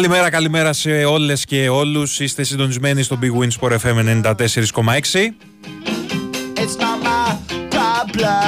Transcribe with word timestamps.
Καλημέρα, 0.00 0.30
καλημέρα 0.30 0.72
σε 0.72 1.04
όλες 1.04 1.44
και 1.44 1.68
όλους. 1.68 2.20
Είστε 2.20 2.42
συντονισμένοι 2.42 3.02
στο 3.02 3.18
Big 3.22 3.42
Win 3.42 3.48
Sport 3.60 3.72
FM 3.72 4.22
94,6. 4.22 4.62
It's 6.54 6.76
not 6.78 6.98
my 7.06 7.28
problem. 7.76 8.40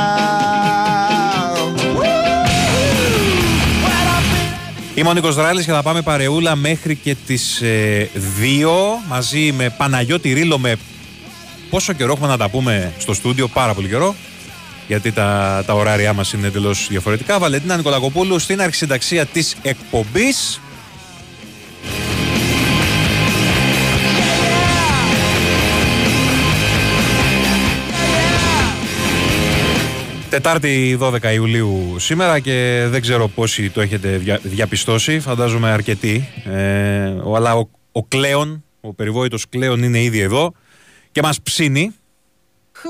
When 3.85 4.07
I 4.07 4.21
feel 4.31 4.99
Είμαι 4.99 5.09
ο 5.09 5.13
Νίκος 5.13 5.35
Δράλης 5.35 5.65
και 5.65 5.71
θα 5.71 5.83
πάμε 5.83 6.03
παρεούλα 6.03 6.57
μέχρι 6.57 6.97
και 6.97 7.17
τις 7.27 7.61
ε, 7.61 8.11
2 8.15 8.19
μαζί 9.09 9.53
με 9.53 9.71
Παναγιώτη 9.77 10.33
Ρίλο 10.33 10.59
με 10.59 10.77
πόσο 11.71 11.93
καιρό 11.93 12.13
έχουμε 12.13 12.29
να 12.29 12.37
τα 12.37 12.49
πούμε 12.49 12.93
στο 12.99 13.15
στούντιο, 13.15 13.49
πάρα 13.49 13.75
πολύ 13.75 13.89
καιρό 13.89 14.15
γιατί 14.87 15.13
τα, 15.13 15.63
τα 15.67 15.75
ωράρια 15.75 16.13
μας 16.13 16.33
είναι 16.33 16.47
εντελώς 16.47 16.87
διαφορετικά. 16.91 17.39
Βαλεντίνα 17.39 17.77
Νικολακοπούλου 17.77 18.39
στην 18.39 18.61
αρχισυνταξία 18.63 19.27
της 19.27 19.57
εκπομπής. 19.63 20.61
Τετάρτη 30.33 30.99
12 31.01 31.33
Ιουλίου 31.35 31.97
σήμερα 31.99 32.39
και 32.39 32.87
δεν 32.89 33.01
ξέρω 33.01 33.29
πόσοι 33.29 33.71
το 33.71 33.81
έχετε 33.81 34.09
δια- 34.17 34.41
διαπιστώσει, 34.43 35.21
φαντάζομαι 35.21 35.71
αρκετοί. 35.71 36.29
Ε, 36.45 37.07
ο- 37.25 37.37
αλλά 37.37 37.55
ο, 37.57 37.69
ο 37.93 38.05
Κλέον, 38.05 38.65
ο 38.81 38.95
περιβόητος 38.95 39.49
Κλέον 39.49 39.83
είναι 39.83 40.03
ήδη 40.03 40.19
εδώ 40.21 40.53
και 41.13 41.23
μας 41.23 41.41
ψήνει. 41.43 41.95
Who 42.83 42.89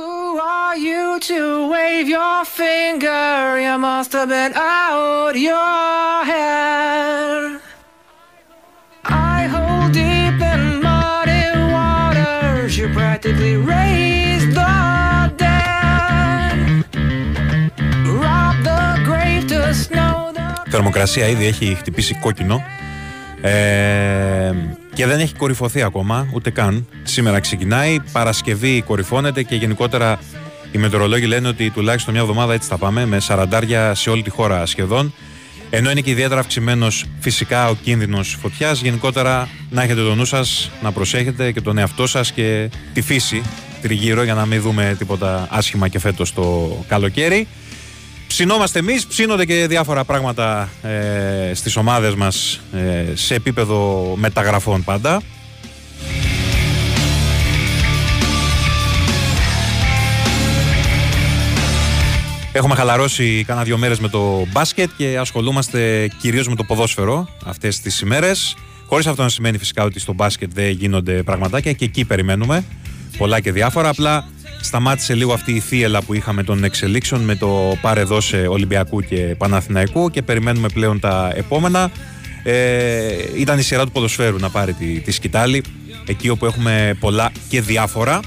are 0.56 0.76
you 0.88 1.20
to 1.30 1.40
wave 1.74 2.08
your 2.16 2.40
finger? 2.60 3.58
You 3.66 3.76
must 3.86 4.12
have 4.12 4.28
been 4.28 4.52
out 4.54 5.34
your 5.48 6.24
head. 6.30 7.61
Θερμοκρασία 20.74 21.28
ήδη 21.28 21.46
έχει 21.46 21.74
χτυπήσει 21.78 22.14
κόκκινο 22.14 22.62
ε, 23.40 24.52
και 24.94 25.06
δεν 25.06 25.20
έχει 25.20 25.34
κορυφωθεί 25.34 25.82
ακόμα, 25.82 26.28
ούτε 26.32 26.50
καν. 26.50 26.88
Σήμερα 27.02 27.40
ξεκινάει, 27.40 28.00
Παρασκευή 28.12 28.82
κορυφώνεται 28.82 29.42
και 29.42 29.54
γενικότερα 29.54 30.18
οι 30.72 30.78
μετεωρολόγοι 30.78 31.26
λένε 31.26 31.48
ότι 31.48 31.70
τουλάχιστον 31.70 32.12
μια 32.12 32.22
εβδομάδα 32.22 32.52
έτσι 32.52 32.68
θα 32.68 32.76
πάμε, 32.76 33.06
με 33.06 33.20
σαραντάρια 33.20 33.94
σε 33.94 34.10
όλη 34.10 34.22
τη 34.22 34.30
χώρα 34.30 34.66
σχεδόν. 34.66 35.14
Ενώ 35.70 35.90
είναι 35.90 36.00
και 36.00 36.10
ιδιαίτερα 36.10 36.40
αυξημένος 36.40 37.04
φυσικά 37.20 37.68
ο 37.68 37.74
κίνδυνος 37.74 38.36
φωτιάς, 38.40 38.80
γενικότερα 38.80 39.48
να 39.70 39.82
έχετε 39.82 40.02
το 40.02 40.14
νου 40.14 40.24
σας, 40.24 40.70
να 40.82 40.92
προσέχετε 40.92 41.52
και 41.52 41.60
τον 41.60 41.78
εαυτό 41.78 42.06
σας 42.06 42.32
και 42.32 42.70
τη 42.92 43.02
φύση 43.02 43.42
τριγύρω 43.82 44.22
για 44.22 44.34
να 44.34 44.46
μην 44.46 44.60
δούμε 44.60 44.94
τίποτα 44.98 45.46
άσχημα 45.50 45.88
και 45.88 45.98
φέτος 45.98 46.32
το 46.32 46.76
καλοκαίρι. 46.88 47.46
Ψινόμαστε 48.32 48.78
εμείς, 48.78 49.06
ψήνονται 49.06 49.44
και 49.44 49.66
διάφορα 49.66 50.04
πράγματα 50.04 50.68
ε, 50.82 51.54
στις 51.54 51.76
ομάδες 51.76 52.14
μας 52.14 52.60
ε, 52.72 53.04
σε 53.14 53.34
επίπεδο 53.34 54.12
μεταγραφών 54.16 54.84
πάντα. 54.84 55.22
Έχουμε 62.52 62.74
χαλαρώσει 62.74 63.44
κάνα 63.46 63.62
δύο 63.62 63.78
μέρες 63.78 63.98
με 63.98 64.08
το 64.08 64.46
μπάσκετ 64.52 64.90
και 64.96 65.18
ασχολούμαστε 65.18 66.10
κυρίως 66.20 66.48
με 66.48 66.54
το 66.54 66.64
ποδόσφαιρο 66.64 67.28
αυτές 67.44 67.80
τις 67.80 68.00
ημέρες. 68.00 68.56
Χωρίς 68.86 69.06
αυτό 69.06 69.22
να 69.22 69.28
σημαίνει 69.28 69.58
φυσικά 69.58 69.84
ότι 69.84 70.00
στο 70.00 70.12
μπάσκετ 70.12 70.50
δεν 70.54 70.70
γίνονται 70.70 71.22
πραγματάκια 71.22 71.72
και 71.72 71.84
εκεί 71.84 72.04
περιμένουμε 72.04 72.64
πολλά 73.18 73.40
και 73.40 73.52
διάφορα. 73.52 73.88
Απλά 73.88 74.28
σταμάτησε 74.62 75.14
λίγο 75.14 75.32
αυτή 75.32 75.52
η 75.52 75.60
θύελα 75.60 76.02
που 76.02 76.14
είχαμε 76.14 76.42
των 76.42 76.64
εξελίξεων 76.64 77.20
με 77.20 77.36
το 77.36 77.76
πάρε 77.80 78.02
δώσε 78.02 78.46
Ολυμπιακού 78.48 79.00
και 79.00 79.34
Παναθηναϊκού 79.38 80.10
και 80.10 80.22
περιμένουμε 80.22 80.68
πλέον 80.68 81.00
τα 81.00 81.32
επόμενα. 81.34 81.90
Ε, 82.42 83.14
ήταν 83.36 83.58
η 83.58 83.62
σειρά 83.62 83.84
του 83.84 83.92
ποδοσφαίρου 83.92 84.38
να 84.38 84.50
πάρει 84.50 84.72
τη, 84.72 85.00
τη 85.00 85.10
σκητάλη 85.10 85.62
εκεί 86.06 86.28
όπου 86.28 86.46
έχουμε 86.46 86.96
πολλά 87.00 87.32
και 87.48 87.60
διάφορα. 87.60 88.20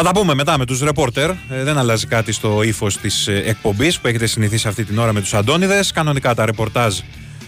Θα 0.00 0.04
τα 0.04 0.12
πούμε 0.12 0.34
μετά 0.34 0.58
με 0.58 0.64
τους 0.64 0.80
ρεπόρτερ. 0.80 1.30
Ε, 1.30 1.36
δεν 1.48 1.78
αλλάζει 1.78 2.06
κάτι 2.06 2.32
στο 2.32 2.62
ύφος 2.62 2.96
της 2.96 3.26
ε, 3.26 3.42
εκπομπής 3.46 3.98
που 3.98 4.08
έχετε 4.08 4.26
συνηθίσει 4.26 4.68
αυτή 4.68 4.84
την 4.84 4.98
ώρα 4.98 5.12
με 5.12 5.20
τους 5.20 5.34
Αντώνιδες. 5.34 5.92
Κανονικά 5.92 6.34
τα 6.34 6.46
ρεπορτάζ 6.46 6.98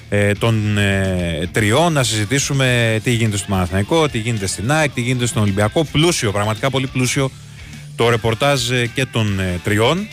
ε, 0.09 0.33
των 0.33 0.79
ε, 0.79 1.49
τριών 1.53 1.93
να 1.93 2.03
συζητήσουμε 2.03 3.01
τι 3.03 3.11
γίνεται 3.11 3.37
στο 3.37 3.47
Παναθηναϊκό, 3.49 4.09
τι 4.09 4.19
γίνεται 4.19 4.47
στην 4.47 4.73
ΑΕΚ, 4.73 4.91
τι 4.91 5.01
γίνεται 5.01 5.27
στον 5.27 5.43
Ολυμπιακό. 5.43 5.85
Πλούσιο, 5.85 6.33
πραγματικά 6.33 6.71
πολύ 6.71 6.87
πλούσιο 6.87 7.31
το 7.97 8.09
ρεπορτάζ 8.09 8.71
ε, 8.71 8.87
και 8.87 9.07
των 9.07 9.41
ε, 9.41 9.61
τριών. 9.65 10.07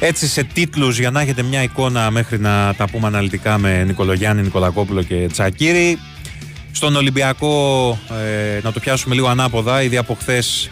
Έτσι 0.00 0.26
σε 0.26 0.44
τίτλους 0.44 0.98
για 0.98 1.10
να 1.10 1.20
έχετε 1.20 1.42
μια 1.42 1.62
εικόνα 1.62 2.10
μέχρι 2.10 2.38
να 2.38 2.74
τα 2.76 2.88
πούμε 2.88 3.06
αναλυτικά 3.06 3.58
με 3.58 3.84
Νικολογιάννη, 3.84 4.42
Νικολακόπουλο 4.42 5.02
και 5.02 5.28
Τσακύρη. 5.32 5.98
Στον 6.72 6.96
Ολυμπιακό 6.96 7.98
ε, 8.10 8.60
να 8.62 8.72
το 8.72 8.80
πιάσουμε 8.80 9.14
λίγο 9.14 9.28
ανάποδα. 9.28 9.82
Ήδη 9.82 9.96
από 9.96 10.14
χθες 10.14 10.70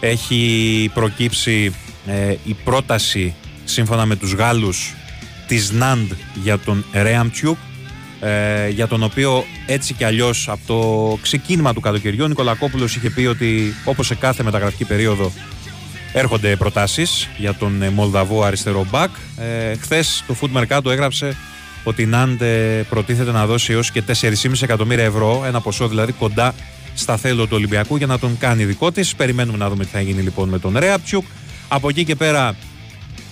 έχει 0.00 0.90
προκύψει 0.94 1.74
ε, 2.06 2.34
η 2.44 2.56
πρόταση 2.64 3.34
σύμφωνα 3.64 4.06
με 4.06 4.16
τους 4.16 4.32
Γάλλους 4.32 4.94
της 5.46 5.70
ΝΑΝΔ 5.70 6.12
για 6.42 6.58
τον 6.58 6.84
Ρέαμτσιουκ 6.92 7.56
ε, 8.20 8.68
για 8.68 8.86
τον 8.86 9.02
οποίο 9.02 9.44
έτσι 9.66 9.94
κι 9.94 10.04
αλλιώς 10.04 10.48
από 10.48 10.60
το 10.66 11.18
ξεκίνημα 11.22 11.72
του 11.74 11.80
καλοκαιριού 11.80 12.24
ο 12.24 12.28
Νικολακόπουλος 12.28 12.96
είχε 12.96 13.10
πει 13.10 13.26
ότι 13.26 13.74
όπως 13.84 14.06
σε 14.06 14.14
κάθε 14.14 14.42
μεταγραφική 14.42 14.84
περίοδο 14.84 15.32
έρχονται 16.14 16.56
προτάσεις 16.56 17.28
για 17.36 17.54
τον 17.54 17.82
ε, 17.82 17.90
Μολδαβό 17.90 18.42
αριστερό 18.42 18.86
μπακ. 18.90 19.10
Ε, 19.38 19.76
Χθες 19.76 20.24
το 20.26 20.36
Food 20.40 20.60
Mercato 20.60 20.90
έγραψε 20.90 21.36
ότι 21.84 22.02
η 22.02 22.06
Νάντ 22.06 22.40
ε, 22.40 22.84
προτίθεται 22.88 23.30
να 23.30 23.46
δώσει 23.46 23.72
έως 23.72 23.90
και 23.90 24.02
4,5 24.06 24.62
εκατομμύρια 24.62 25.04
ευρώ, 25.04 25.42
ένα 25.46 25.60
ποσό 25.60 25.88
δηλαδή 25.88 26.12
κοντά 26.12 26.54
στα 26.94 27.16
θέλω 27.16 27.44
του 27.44 27.52
Ολυμπιακού 27.56 27.96
για 27.96 28.06
να 28.06 28.18
τον 28.18 28.38
κάνει 28.38 28.64
δικό 28.64 28.92
της. 28.92 29.14
Περιμένουμε 29.14 29.58
να 29.58 29.68
δούμε 29.68 29.84
τι 29.84 29.90
θα 29.90 30.00
γίνει 30.00 30.22
λοιπόν 30.22 30.48
με 30.48 30.58
τον 30.58 30.78
Ρέαπτσιουκ. 30.78 31.24
Από 31.68 31.88
εκεί 31.88 32.04
και 32.04 32.14
πέρα 32.14 32.54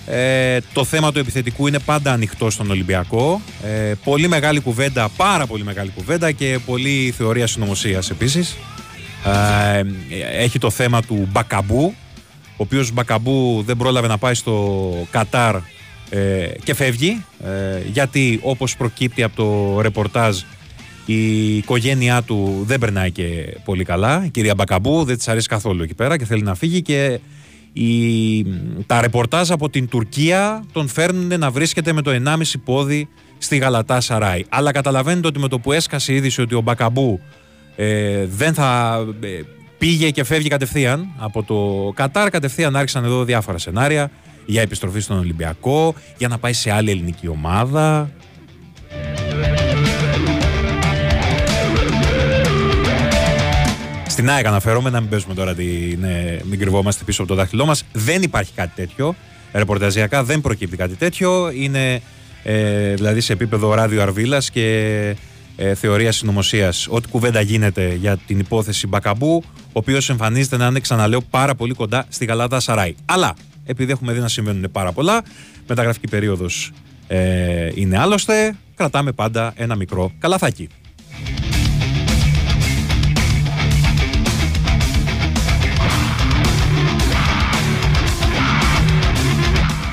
ε, 0.07 0.59
το 0.73 0.85
θέμα 0.85 1.13
του 1.13 1.19
επιθετικού 1.19 1.67
είναι 1.67 1.79
πάντα 1.79 2.13
ανοιχτό 2.13 2.51
στον 2.51 2.71
Ολυμπιακό. 2.71 3.41
Ε, 3.65 3.93
πολύ 4.05 4.29
μεγάλη 4.29 4.61
κουβέντα, 4.61 5.09
πάρα 5.17 5.47
πολύ 5.47 5.65
μεγάλη 5.65 5.91
κουβέντα 5.95 6.33
και 6.33 6.59
πολύ 6.67 7.15
θεωρία 7.17 7.47
συνωμοσίας 7.47 8.11
επίσης. 8.11 8.57
Ε, 9.25 9.83
έχει 10.43 10.59
το 10.59 10.71
θέμα 10.71 11.03
του 11.03 11.29
Μπακαμπού, 11.33 11.95
ο 12.53 12.63
οποίος 12.63 12.93
Μπακαμπού 12.93 13.63
δεν 13.67 13.77
πρόλαβε 13.77 14.07
να 14.07 14.19
πάει 14.19 14.35
στο 14.35 15.07
Κατάρ 15.11 15.57
ε, 16.11 16.49
και 16.65 16.75
φεύγει 16.75 17.25
ε, 17.45 17.83
γιατί 17.93 18.41
όπως 18.43 18.77
προκύπτει 18.77 19.23
από 19.23 19.37
το 19.37 19.81
ρεπορτάζ 19.81 20.41
η 21.07 21.57
οικογένειά 21.57 22.23
του 22.23 22.63
δεν 22.67 22.79
περνάει 22.79 23.11
και 23.11 23.57
πολύ 23.65 23.85
καλά. 23.85 24.23
Η 24.25 24.29
κυρία 24.29 24.55
Μπακαμπού 24.55 25.05
δεν 25.05 25.17
της 25.17 25.29
αρέσει 25.29 25.49
καθόλου 25.49 25.83
εκεί 25.83 25.95
πέρα 25.95 26.19
και 26.19 26.25
θέλει 26.25 26.43
να 26.43 26.55
φύγει 26.55 26.83
και 26.83 27.21
η, 27.73 28.47
τα 28.87 29.01
ρεπορτάζ 29.01 29.51
από 29.51 29.71
την 29.71 29.89
Τουρκία 29.89 30.65
τον 30.73 30.89
φέρνουν 30.89 31.39
να 31.39 31.51
βρίσκεται 31.51 31.93
με 31.93 32.03
το 32.03 32.11
1,5 32.25 32.37
πόδι 32.65 33.09
στη 33.39 33.57
Γαλατά 33.57 34.01
Σαράι. 34.01 34.45
Αλλά 34.49 34.73
καταλαβαίνετε 34.73 35.27
ότι 35.27 35.39
με 35.39 35.49
το 35.49 35.59
που 35.59 35.73
έσκασε 35.73 36.13
η 36.13 36.17
είδηση 36.17 36.41
ότι 36.41 36.55
ο 36.55 36.61
Μπακαμπού 36.61 37.21
ε, 37.77 38.27
δεν 38.27 38.55
θα 38.55 39.01
ε, 39.21 39.41
πήγε 39.83 40.11
και 40.11 40.25
φεύγει 40.25 40.49
κατευθείαν 40.49 41.09
από 41.17 41.43
το 41.43 41.93
Κατάρ, 41.95 42.31
κατευθείαν 42.31 42.77
άρχισαν 42.77 43.05
εδώ 43.05 43.25
διάφορα 43.25 43.59
σενάρια 43.59 44.11
για 44.47 44.63
επιστροφή 44.63 45.01
στον 45.01 45.19
Ολυμπιακό, 45.19 45.95
για 46.19 46.29
να 46.29 46.39
πάει 46.39 46.53
σε 46.53 46.71
άλλη 46.71 46.91
ελληνική 46.91 47.29
ομάδα. 47.29 48.11
Στην 54.07 54.31
ΑΕΚ 54.31 54.47
αναφέρομαι, 54.47 54.91
να 54.91 55.01
μην 55.01 55.09
παίζουμε 55.09 55.35
τώρα, 55.35 55.55
τη, 55.55 55.97
ναι, 56.01 56.39
μην 56.45 56.59
κρυβόμαστε 56.59 57.05
πίσω 57.05 57.23
από 57.23 57.31
το 57.31 57.37
δάχτυλό 57.37 57.67
μας. 57.67 57.85
Δεν 57.93 58.23
υπάρχει 58.23 58.53
κάτι 58.55 58.73
τέτοιο. 58.75 59.15
Ρεπορταζιακά 59.53 60.25
δεν 60.25 60.41
προκύπτει 60.41 60.77
κάτι 60.77 60.95
τέτοιο. 60.95 61.51
Είναι 61.51 62.03
ε, 62.43 62.95
δηλαδή 62.95 63.21
σε 63.21 63.33
επίπεδο 63.33 63.75
ράδιο 63.75 64.03
Αρβίλας 64.03 64.51
και 64.51 65.17
ε, 65.57 65.75
θεωρίας 65.75 66.17
συνωμοσίας. 66.17 66.87
Ό,τι 66.91 67.09
κουβέντα 67.09 67.41
γίνεται 67.41 67.95
για 67.95 68.17
την 68.17 68.39
υπόθεση 68.39 68.87
Μπακαμπού, 68.87 69.43
ο 69.47 69.71
οποίος 69.73 70.11
εμφανίζεται 70.11 70.57
να 70.57 70.67
είναι, 70.67 70.81
ξαναλέω, 70.81 71.21
πάρα 71.21 71.55
πολύ 71.55 71.75
κοντά 71.75 72.07
στη 72.09 72.25
Γαλάτα 72.25 72.61
Σαράι. 72.61 72.95
Αλλά 73.05 73.35
επειδή 73.65 73.93
έχουμε 73.93 74.13
δει 74.13 74.21
να 74.21 74.29
συμβαίνουν 74.29 74.71
πάρα 74.73 74.93
πολλά, 74.93 75.23
μεταγραφική 75.69 76.09
περίοδος 76.09 76.73
ε, 77.07 77.71
είναι 77.75 77.99
άλλωστε, 77.99 78.57
κρατάμε 78.75 79.13
πάντα 79.13 79.53
ένα 79.57 79.75
μικρό 79.75 80.13
καλαθάκι. 80.19 80.69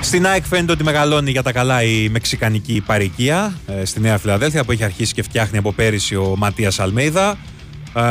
Στην 0.09 0.27
ΑΕΚ 0.27 0.45
φαίνεται 0.45 0.71
ότι 0.71 0.83
μεγαλώνει 0.83 1.31
για 1.31 1.43
τα 1.43 1.51
καλά 1.51 1.83
η 1.83 2.09
μεξικανική 2.09 2.83
παροικία 2.85 3.53
ε, 3.67 3.85
στη 3.85 3.99
Νέα 3.99 4.17
Φιλαδέλφια 4.17 4.63
που 4.63 4.71
έχει 4.71 4.83
αρχίσει 4.83 5.13
και 5.13 5.23
φτιάχνει 5.23 5.57
από 5.57 5.71
πέρυσι 5.71 6.15
ο 6.15 6.33
Ματίας 6.37 6.79
Αλμέιδα. 6.79 7.37
Ε, 7.93 8.01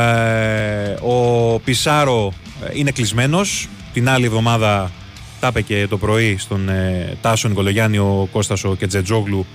ο 1.01 1.59
Πισάρο 1.59 2.33
ε, 2.65 2.71
είναι 2.73 2.91
κλεισμένος. 2.91 3.67
Την 3.93 4.09
άλλη 4.09 4.25
εβδομάδα 4.25 4.91
τα 5.39 5.47
είπε 5.47 5.61
και 5.61 5.87
το 5.89 5.97
πρωί 5.97 6.37
στον 6.37 6.69
ε, 6.69 7.17
Τάσο 7.21 7.47
Νικολογιάννη 7.47 7.97
ο 7.97 8.27
Κώστας 8.31 8.63
ο 8.63 8.75
Κετζετζόγλου. 8.75 9.45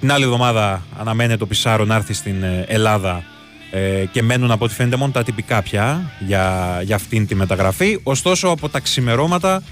Την 0.00 0.12
άλλη 0.12 0.24
εβδομάδα 0.24 0.82
αναμένεται 0.98 1.42
ο 1.42 1.46
Πισάρο 1.46 1.84
να 1.84 1.94
έρθει 1.94 2.12
στην 2.12 2.42
ε, 2.42 2.64
Ελλάδα 2.68 3.22
ε, 3.70 4.04
και 4.12 4.22
μένουν 4.22 4.50
από 4.50 4.64
ό,τι 4.64 4.74
φαίνεται 4.74 4.96
μόνο 4.96 5.12
τα 5.12 5.22
τυπικά 5.22 5.62
πια 5.62 6.12
για, 6.26 6.78
για 6.84 6.94
αυτήν 6.94 7.26
τη 7.26 7.34
μεταγραφή. 7.34 7.98
Ωστόσο 8.02 8.48
από 8.48 8.68
τα 8.68 8.80
ξημερώματα 8.80 9.62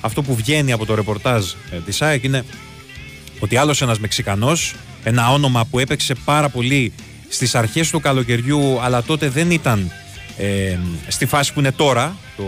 αυτό 0.00 0.22
που 0.22 0.34
βγαίνει 0.34 0.72
από 0.72 0.86
το 0.86 0.94
ρεπορτάζ 0.94 1.44
ε, 1.70 1.76
της 1.84 2.02
ΑΕΚ 2.02 2.24
είναι 2.24 2.44
ότι 3.38 3.56
άλλος 3.56 3.82
ένας 3.82 3.98
Μεξικανός, 3.98 4.74
ένα 5.04 5.32
όνομα 5.32 5.64
που 5.64 5.78
έπαιξε 5.78 6.14
πάρα 6.24 6.48
πολύ 6.48 6.92
στις 7.28 7.54
αρχές 7.54 7.90
του 7.90 8.00
καλοκαιριού 8.00 8.80
αλλά 8.80 9.02
τότε 9.02 9.28
δεν 9.28 9.50
ήταν 9.50 9.90
ε, 10.36 10.78
στη 11.08 11.26
φάση 11.26 11.52
που 11.52 11.60
είναι 11.60 11.72
τώρα 11.72 12.16
το, 12.36 12.44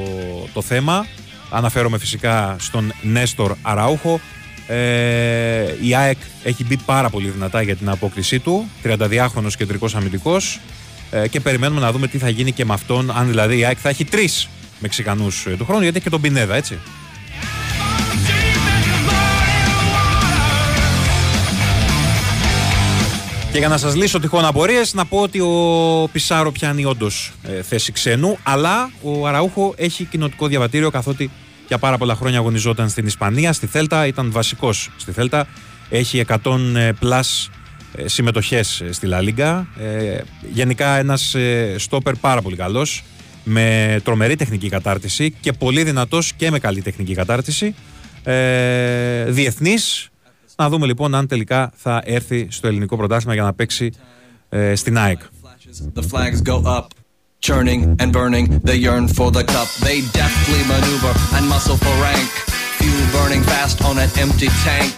το 0.53 0.63
θέμα. 0.63 1.07
Αναφέρομαι 1.51 1.99
φυσικά 1.99 2.57
στον 2.59 2.93
Νέστορ 3.03 3.55
Αραούχο. 3.63 4.21
Ε, 4.67 5.75
η 5.83 5.95
ΑΕΚ 5.95 6.19
έχει 6.43 6.65
μπει 6.65 6.77
πάρα 6.77 7.11
πολύ 7.11 7.29
δυνατά 7.29 7.63
για 7.63 7.77
την 7.77 7.89
απόκρισή 7.89 8.39
του. 8.39 8.69
32χρονος 8.85 9.53
κεντρικός 9.59 9.95
αμυντικός. 9.95 10.61
Ε, 11.11 11.29
και 11.29 11.41
περιμένουμε 11.41 11.81
να 11.81 11.93
δούμε 11.93 12.07
τι 12.07 12.19
θα 12.19 12.29
γίνει 12.29 12.53
και 12.53 12.65
με 12.65 12.73
αυτόν. 12.73 13.11
Αν 13.11 13.27
δηλαδή 13.27 13.59
η 13.59 13.65
ΑΕΚ 13.65 13.79
θα 13.81 13.89
έχει 13.89 14.05
τρεις 14.05 14.49
Μεξικανούς 14.79 15.47
ε, 15.47 15.51
του 15.51 15.65
χρόνου, 15.65 15.83
γιατί 15.83 15.97
έχει 15.97 16.05
και 16.05 16.11
τον 16.11 16.21
Πινέδα, 16.21 16.55
έτσι. 16.55 16.79
Και 23.53 23.59
για 23.59 23.69
να 23.69 23.79
σας 23.79 23.95
λύσω 23.95 24.21
τυχόν 24.21 24.45
απορίες, 24.45 24.95
να 24.95 25.07
πω 25.07 25.19
ότι 25.19 25.41
ο 25.41 26.09
Πισάρο 26.13 26.53
πιάνει 26.53 26.85
όντως 26.85 27.33
ε, 27.43 27.63
θέση 27.63 27.93
ξένου, 27.93 28.39
αλλά 28.43 28.91
ο 29.03 29.27
Αραούχο 29.27 29.75
έχει 29.77 30.05
κοινοτικό 30.05 30.47
διαβατήριο 30.47 30.91
καθότι 30.91 31.31
για 31.69 31.79
πάρα 31.79 31.99
πολλά 31.99 32.15
χρόνια 32.15 32.39
αγωνιζόταν 32.39 32.89
στην 32.89 33.07
Ισπανία, 33.07 33.53
στη 33.53 33.67
Θέλτα, 33.67 34.07
ήταν 34.07 34.31
βασικός 34.31 34.91
στη 34.97 35.13
Θέλτα. 35.13 35.47
Έχει 35.91 36.25
100 36.43 36.93
πλάς 36.99 37.51
ε, 37.95 38.09
συμμετοχές 38.09 38.81
ε, 38.81 38.93
στη 38.93 39.07
Λα 39.07 39.21
Λίγκα. 39.21 39.67
Ε, 39.81 40.21
γενικά 40.53 40.97
ένας 40.99 41.37
στόπερ 41.77 42.15
πάρα 42.15 42.43
πολύ 42.43 42.57
καλός, 42.57 43.05
με 43.45 44.01
τρομερή 44.05 44.37
τεχνική 44.37 44.69
κατάρτιση 44.69 45.35
και 45.41 45.53
πολύ 45.53 45.83
δυνατός 45.83 46.33
και 46.33 46.51
με 46.51 46.59
καλή 46.59 46.83
τεχνική 46.83 47.15
κατάρτιση. 47.15 47.75
Ε, 48.23 49.25
διεθνής, 49.25 50.11
να 50.59 50.69
δούμε 50.69 50.87
λοιπόν 50.87 51.15
αν 51.15 51.27
τελικά 51.27 51.71
θα 51.75 52.03
έρθει 52.05 52.47
στο 52.51 52.67
ελληνικό 52.69 52.97
πρωτάθλημα 52.97 53.35
για 53.35 53.43
να 53.43 53.53
παίξει 53.53 53.93
ε, 54.49 54.75
στην 54.75 54.99
ΑΕΚ. 54.99 55.21
The 55.95 56.03
flags 56.13 56.41
go 56.53 56.57
up, 56.77 56.87
churning 57.49 57.81
and 58.03 58.09
burning. 58.19 58.47
They 58.69 58.79
yearn 58.87 59.07
for 59.19 59.29
the 59.37 59.45
cup. 59.55 59.69
They 59.87 59.99
deftly 60.21 60.61
maneuver 60.73 61.13
and 61.37 61.45
muscle 61.53 61.79
for 61.85 61.95
rank. 62.09 62.31
Fuel 62.79 63.07
burning 63.17 63.43
fast 63.53 63.77
on 63.89 63.95
an 64.05 64.11
empty 64.25 64.51
tank. 64.67 64.95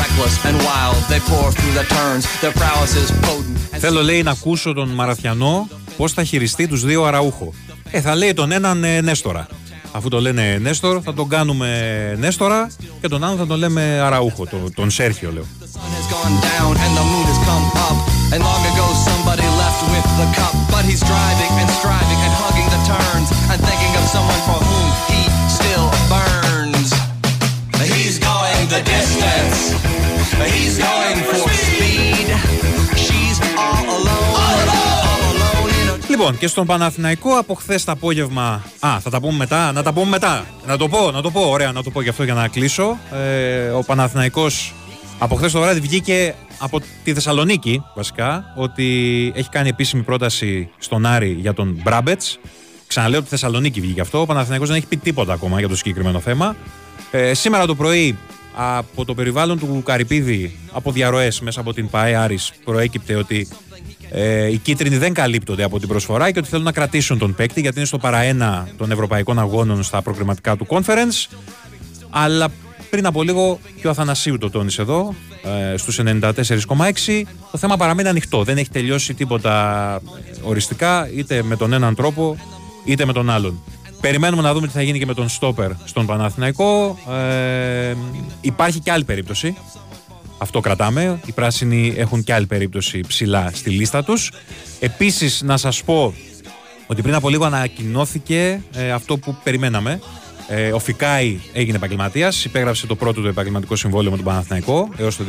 Reckless 0.00 0.34
and 0.48 0.56
wild, 0.68 1.00
they 1.10 1.20
pour 1.30 1.46
through 1.56 1.74
the 1.80 1.86
turns. 1.96 2.24
Their 2.42 2.54
prowess 2.62 2.92
is 3.02 3.10
potent. 3.26 3.78
Θέλω 3.78 4.02
λέει 4.02 4.22
να 4.22 4.30
ακούσω 4.30 4.72
τον 4.72 4.88
Μαραθιανό 4.88 5.68
πώς 5.96 6.12
θα 6.12 6.24
χειριστεί 6.24 6.68
τους 6.68 6.84
δύο 6.84 7.04
αραούχο. 7.04 7.54
Ε, 7.90 8.00
θα 8.00 8.14
λέει 8.14 8.32
τον 8.32 8.52
έναν 8.52 8.84
ε, 8.84 9.00
Νέστορα. 9.00 9.46
Αφού 9.92 10.08
το 10.08 10.20
λένε 10.20 10.58
Νέστορ, 10.60 11.00
θα 11.04 11.14
τον 11.14 11.28
κάνουμε 11.28 11.68
Νέστορα 12.18 12.70
και 13.00 13.08
τον 13.08 13.24
άλλο 13.24 13.36
θα 13.36 13.46
τον 13.46 13.58
λέμε 13.58 14.00
Αραούχο, 14.00 14.46
τον, 14.46 14.74
τον 14.74 14.90
Σέρχιο 14.90 15.32
λέω. 15.32 15.44
He's 28.06 28.18
going 28.18 28.68
the 28.68 28.82
distance. 28.82 29.58
He's 30.54 30.78
going 30.78 31.18
for 31.28 31.50
speed. 31.50 31.75
Λοιπόν, 36.18 36.38
και 36.38 36.46
στον 36.46 36.66
Παναθηναϊκό 36.66 37.38
από 37.38 37.54
χθες 37.54 37.84
το 37.84 37.92
απόγευμα. 37.92 38.62
Α, 38.80 39.00
θα 39.00 39.10
τα 39.10 39.20
πούμε 39.20 39.36
μετά. 39.36 39.72
Να 39.72 39.82
τα 39.82 39.92
πούμε 39.92 40.06
μετά. 40.06 40.44
Να 40.66 40.76
το 40.76 40.88
πω, 40.88 41.10
να 41.10 41.22
το 41.22 41.30
πω. 41.30 41.40
Ωραία, 41.40 41.72
να 41.72 41.82
το 41.82 41.90
πω 41.90 42.00
γι' 42.00 42.08
αυτό 42.08 42.22
για 42.22 42.34
να 42.34 42.48
κλείσω. 42.48 42.98
Ε, 43.12 43.68
ο 43.68 43.82
Παναθηναϊκός 43.82 44.74
από 45.18 45.34
χθες 45.34 45.52
το 45.52 45.60
βράδυ 45.60 45.80
βγήκε 45.80 46.34
από 46.58 46.80
τη 47.04 47.14
Θεσσαλονίκη 47.14 47.82
βασικά 47.94 48.52
ότι 48.56 48.86
έχει 49.36 49.48
κάνει 49.48 49.68
επίσημη 49.68 50.02
πρόταση 50.02 50.68
στον 50.78 51.06
Άρη 51.06 51.36
για 51.40 51.54
τον 51.54 51.80
Μπράμπετς. 51.82 52.38
Ξαναλέω 52.86 53.18
ότι 53.18 53.28
Θεσσαλονίκη 53.28 53.80
βγήκε 53.80 54.00
αυτό. 54.00 54.20
Ο 54.20 54.26
Παναθηναϊκός 54.26 54.68
δεν 54.68 54.76
έχει 54.76 54.86
πει 54.86 54.96
τίποτα 54.96 55.32
ακόμα 55.32 55.58
για 55.58 55.68
το 55.68 55.76
συγκεκριμένο 55.76 56.20
θέμα. 56.20 56.56
Ε, 57.10 57.34
σήμερα 57.34 57.66
το 57.66 57.74
πρωί 57.74 58.18
από 58.54 59.04
το 59.04 59.14
περιβάλλον 59.14 59.58
του 59.58 59.82
Καρυπίδη, 59.84 60.58
από 60.72 60.92
διαρροές 60.92 61.40
μέσα 61.40 61.60
από 61.60 61.72
την 61.72 61.88
ΠαΕ 61.90 62.14
Άρης, 62.14 62.52
προέκυπτε 62.64 63.14
ότι 63.14 63.48
ε, 64.10 64.50
οι 64.50 64.56
κίτρινοι 64.56 64.96
δεν 64.96 65.12
καλύπτονται 65.12 65.62
από 65.62 65.78
την 65.78 65.88
προσφορά 65.88 66.30
και 66.30 66.38
ότι 66.38 66.48
θέλουν 66.48 66.64
να 66.64 66.72
κρατήσουν 66.72 67.18
τον 67.18 67.34
παίκτη 67.34 67.60
γιατί 67.60 67.76
είναι 67.76 67.86
στο 67.86 67.98
παραένα 67.98 68.68
των 68.76 68.90
ευρωπαϊκών 68.90 69.38
αγώνων 69.38 69.82
στα 69.82 70.02
προκριματικά 70.02 70.56
του 70.56 70.66
conference. 70.68 71.36
Αλλά 72.10 72.48
πριν 72.90 73.06
από 73.06 73.22
λίγο 73.22 73.58
και 73.80 73.86
ο 73.86 73.90
Αθανασίου 73.90 74.38
το 74.38 74.50
τόνισε 74.50 74.82
εδώ, 74.82 75.14
ε, 75.72 75.76
στους 75.76 75.98
94,6. 75.98 77.26
Το 77.50 77.58
θέμα 77.58 77.76
παραμένει 77.76 78.08
ανοιχτό. 78.08 78.42
Δεν 78.44 78.56
έχει 78.56 78.70
τελειώσει 78.70 79.14
τίποτα 79.14 80.00
οριστικά, 80.42 81.10
είτε 81.14 81.42
με 81.42 81.56
τον 81.56 81.72
έναν 81.72 81.94
τρόπο, 81.94 82.36
είτε 82.84 83.04
με 83.04 83.12
τον 83.12 83.30
άλλον. 83.30 83.62
Περιμένουμε 84.00 84.42
να 84.42 84.52
δούμε 84.52 84.66
τι 84.66 84.72
θα 84.72 84.82
γίνει 84.82 84.98
και 84.98 85.06
με 85.06 85.14
τον 85.14 85.28
Στόπερ 85.28 85.70
στον 85.84 86.06
Παναθηναϊκό. 86.06 86.98
Ε, 87.10 87.94
υπάρχει 88.40 88.80
και 88.80 88.90
άλλη 88.90 89.04
περίπτωση 89.04 89.56
αυτό 90.38 90.60
κρατάμε. 90.60 91.20
Οι 91.26 91.32
πράσινοι 91.32 91.94
έχουν 91.96 92.24
και 92.24 92.32
άλλη 92.32 92.46
περίπτωση 92.46 93.00
ψηλά 93.08 93.50
στη 93.54 93.70
λίστα 93.70 94.04
τους. 94.04 94.32
Επίσης 94.80 95.42
να 95.42 95.56
σας 95.56 95.82
πω 95.84 96.14
ότι 96.86 97.02
πριν 97.02 97.14
από 97.14 97.28
λίγο 97.28 97.44
ανακοινώθηκε 97.44 98.60
ε, 98.74 98.90
αυτό 98.90 99.16
που 99.16 99.36
περιμέναμε. 99.42 100.00
Ε, 100.48 100.72
ο 100.72 100.78
Φικάη 100.78 101.40
έγινε 101.52 101.76
επαγγελματίας, 101.76 102.44
υπέγραψε 102.44 102.86
το 102.86 102.96
πρώτο 102.96 103.20
του 103.20 103.28
επαγγελματικό 103.28 103.76
συμβόλαιο 103.76 104.10
με 104.10 104.16
τον 104.16 104.26
Παναθηναϊκό 104.26 104.88
έως 104.96 105.16
το 105.16 105.24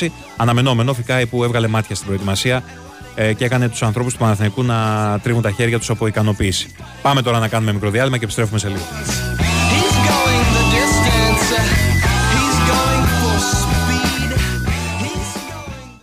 2026. 0.00 0.06
Αναμενόμενο, 0.36 0.94
Φικάη 0.94 1.26
που 1.26 1.44
έβγαλε 1.44 1.66
μάτια 1.68 1.94
στην 1.94 2.06
προετοιμασία 2.06 2.62
ε, 3.14 3.32
και 3.32 3.44
έκανε 3.44 3.68
τους 3.68 3.82
ανθρώπους 3.82 4.12
του 4.12 4.18
Παναθηναϊκού 4.18 4.62
να 4.62 5.18
τρίβουν 5.22 5.42
τα 5.42 5.50
χέρια 5.50 5.78
τους 5.78 5.90
από 5.90 6.06
ικανοποίηση. 6.06 6.74
Πάμε 7.02 7.22
τώρα 7.22 7.38
να 7.38 7.48
κάνουμε 7.48 7.72
μικρό 7.72 7.90
διάλειμμα 7.90 8.18
και 8.18 8.24
επιστρέφουμε 8.24 8.58
σε 8.58 8.68
λίγο. 8.68 8.84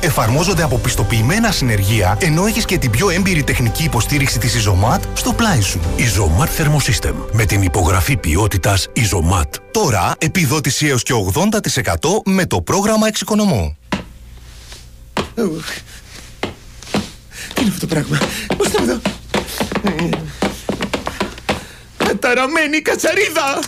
Εφαρμόζονται 0.00 0.62
από 0.62 0.78
πιστοποιημένα 0.78 1.52
συνεργεία, 1.52 2.16
ενώ 2.20 2.46
έχεις 2.46 2.64
και 2.64 2.78
την 2.78 2.90
πιο 2.90 3.10
έμπειρη 3.10 3.42
τεχνική 3.42 3.84
υποστήριξη 3.84 4.38
της 4.38 4.66
Isomat 4.66 5.00
στο 5.14 5.32
πλάι 5.32 5.60
σου. 5.60 5.80
Isomat 5.98 6.60
Thermosystem 6.62 7.14
με 7.32 7.44
την 7.44 7.62
υπογραφή 7.62 8.16
ποιότητας 8.16 8.88
Isomat. 8.96 9.48
Τώρα 9.70 10.14
επιδότηση 10.18 10.86
έως 10.86 11.02
και 11.02 11.12
80% 11.34 12.22
με 12.24 12.46
το 12.46 12.60
πρόγραμμα 12.60 13.06
Εξοικονομώ. 13.06 13.76
Τι 17.54 17.60
είναι 17.60 17.70
αυτό 17.70 17.86
το 17.86 17.86
πράγμα. 17.86 18.18
Πώς 18.56 18.68
θα 18.68 18.82
εδώ. 18.82 19.00
Ε, 19.82 20.08
Καταραμένη 21.96 22.80
κατσαρίδα. 22.80 23.58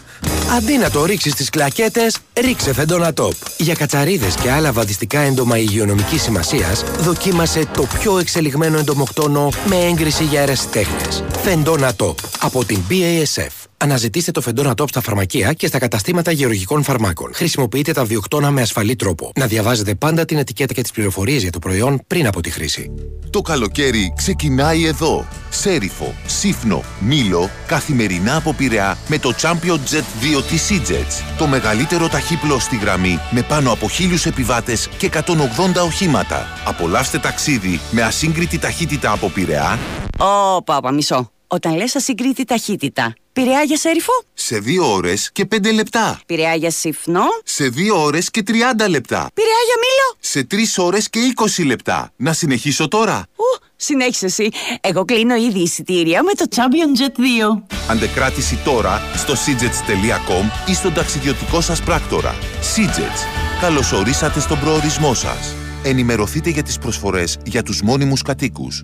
Αντί 0.50 0.76
να 0.76 0.90
το 0.90 1.04
ρίξεις 1.04 1.32
στις 1.32 1.50
κλακέτες, 1.50 2.18
ρίξε 2.40 2.72
φεντόνα 2.72 3.12
τόπ. 3.12 3.34
Για 3.56 3.74
κατσαρίδες 3.74 4.34
και 4.34 4.50
άλλα 4.50 4.72
βαδιστικά 4.72 5.20
έντομα 5.20 5.58
υγειονομικής 5.58 6.22
σημασίας, 6.22 6.84
δοκίμασε 6.98 7.66
το 7.74 7.86
πιο 7.98 8.18
εξελιγμένο 8.18 8.78
εντομοκτόνο 8.78 9.48
με 9.66 9.76
έγκριση 9.76 10.24
για 10.24 10.40
αερασιτέχνε. 10.40 11.24
Φεντόνα 11.42 11.94
τόπ 11.94 12.18
από 12.40 12.64
την 12.64 12.78
BASF. 12.90 13.65
Αναζητήστε 13.86 14.30
το 14.30 14.40
φεντόνα 14.40 14.74
τόπ 14.74 14.88
στα 14.88 15.00
φαρμακεία 15.00 15.52
και 15.52 15.66
στα 15.66 15.78
καταστήματα 15.78 16.30
γεωργικών 16.30 16.82
φαρμάκων. 16.82 17.30
Χρησιμοποιείτε 17.34 17.92
τα 17.92 18.04
βιοκτώνα 18.04 18.50
με 18.50 18.60
ασφαλή 18.60 18.96
τρόπο. 18.96 19.32
Να 19.36 19.46
διαβάζετε 19.46 19.94
πάντα 19.94 20.24
την 20.24 20.38
ετικέτα 20.38 20.74
και 20.74 20.82
τις 20.82 20.90
πληροφορίες 20.90 21.42
για 21.42 21.50
το 21.50 21.58
προϊόν 21.58 22.00
πριν 22.06 22.26
από 22.26 22.40
τη 22.40 22.50
χρήση. 22.50 22.94
Το 23.30 23.40
καλοκαίρι 23.40 24.12
ξεκινάει 24.16 24.84
εδώ. 24.84 25.26
Σέριφο, 25.50 26.14
Σύφνο, 26.26 26.82
Μήλο, 27.00 27.50
καθημερινά 27.66 28.36
από 28.36 28.52
Πειραιά 28.52 28.98
με 29.08 29.18
το 29.18 29.32
Champion 29.40 29.78
Jet 29.90 30.38
2 30.38 30.42
της 30.48 30.70
EasyJets. 30.70 31.34
Το 31.38 31.46
μεγαλύτερο 31.46 32.08
ταχύπλο 32.08 32.58
στη 32.58 32.76
γραμμή 32.76 33.18
με 33.30 33.42
πάνω 33.42 33.72
από 33.72 33.88
χίλιους 33.88 34.26
επιβάτες 34.26 34.88
και 34.98 35.06
180 35.06 35.84
οχήματα. 35.84 36.46
Απολαύστε 36.64 37.18
ταξίδι 37.18 37.80
με 37.90 38.02
ασύγκριτη 38.02 38.58
ταχύτητα 38.58 39.12
από 39.12 39.28
Πειραιά 39.28 39.78
Ω, 40.18 40.62
πάπα, 40.62 40.92
μισό. 40.92 41.30
Όταν 41.46 41.76
λες 41.76 41.96
ασυγκρίτη 41.96 42.44
ταχύτητα, 42.44 43.14
πειραιά 43.40 43.62
για 43.62 43.76
σέριφο, 43.76 44.12
σε 44.34 44.58
2 44.58 44.92
ώρες 44.92 45.30
και 45.32 45.44
5 45.44 45.72
λεπτά. 45.72 46.20
πειραιά 46.26 46.54
για 46.54 46.70
σύφνο, 46.70 47.20
Σε 47.44 47.68
2 47.68 47.96
ώρες 48.02 48.30
και 48.30 48.42
30 48.42 48.88
λεπτά. 48.88 49.30
πειραιά 49.34 49.60
για 49.66 49.76
μήλο. 49.82 50.16
Σε 50.20 50.42
3 50.44 50.78
ώρες 50.84 51.10
και 51.10 51.18
20 51.20 51.64
λεπτά. 51.64 52.12
Να 52.16 52.32
συνεχίσω 52.32 52.88
τώρα. 52.88 53.26
Ου, 53.36 53.66
συνέχισε 53.76 54.26
εσύ. 54.26 54.48
Εγώ 54.80 55.04
κλείνω 55.04 55.34
ήδη 55.34 55.58
εισιτήρια 55.58 56.22
με 56.22 56.32
το 56.32 56.44
Champion 56.54 57.00
Jet 57.00 57.20
2. 57.20 57.62
Αντεκράτηση 57.90 58.58
τώρα 58.64 59.02
στο 59.16 59.34
seajets.com 59.34 60.70
ή 60.70 60.74
στον 60.74 60.94
ταξιδιωτικό 60.94 61.60
σας 61.60 61.80
πράκτορα. 61.80 62.34
Seajets. 62.76 63.60
Καλωσορίσατε 63.60 64.40
στον 64.40 64.60
προορισμό 64.60 65.14
σας. 65.14 65.54
Ενημερωθείτε 65.82 66.50
για 66.50 66.62
τις 66.62 66.78
προσφορές 66.78 67.36
για 67.44 67.62
τους 67.62 67.82
μόνιμους 67.82 68.22
κατοίκους. 68.22 68.82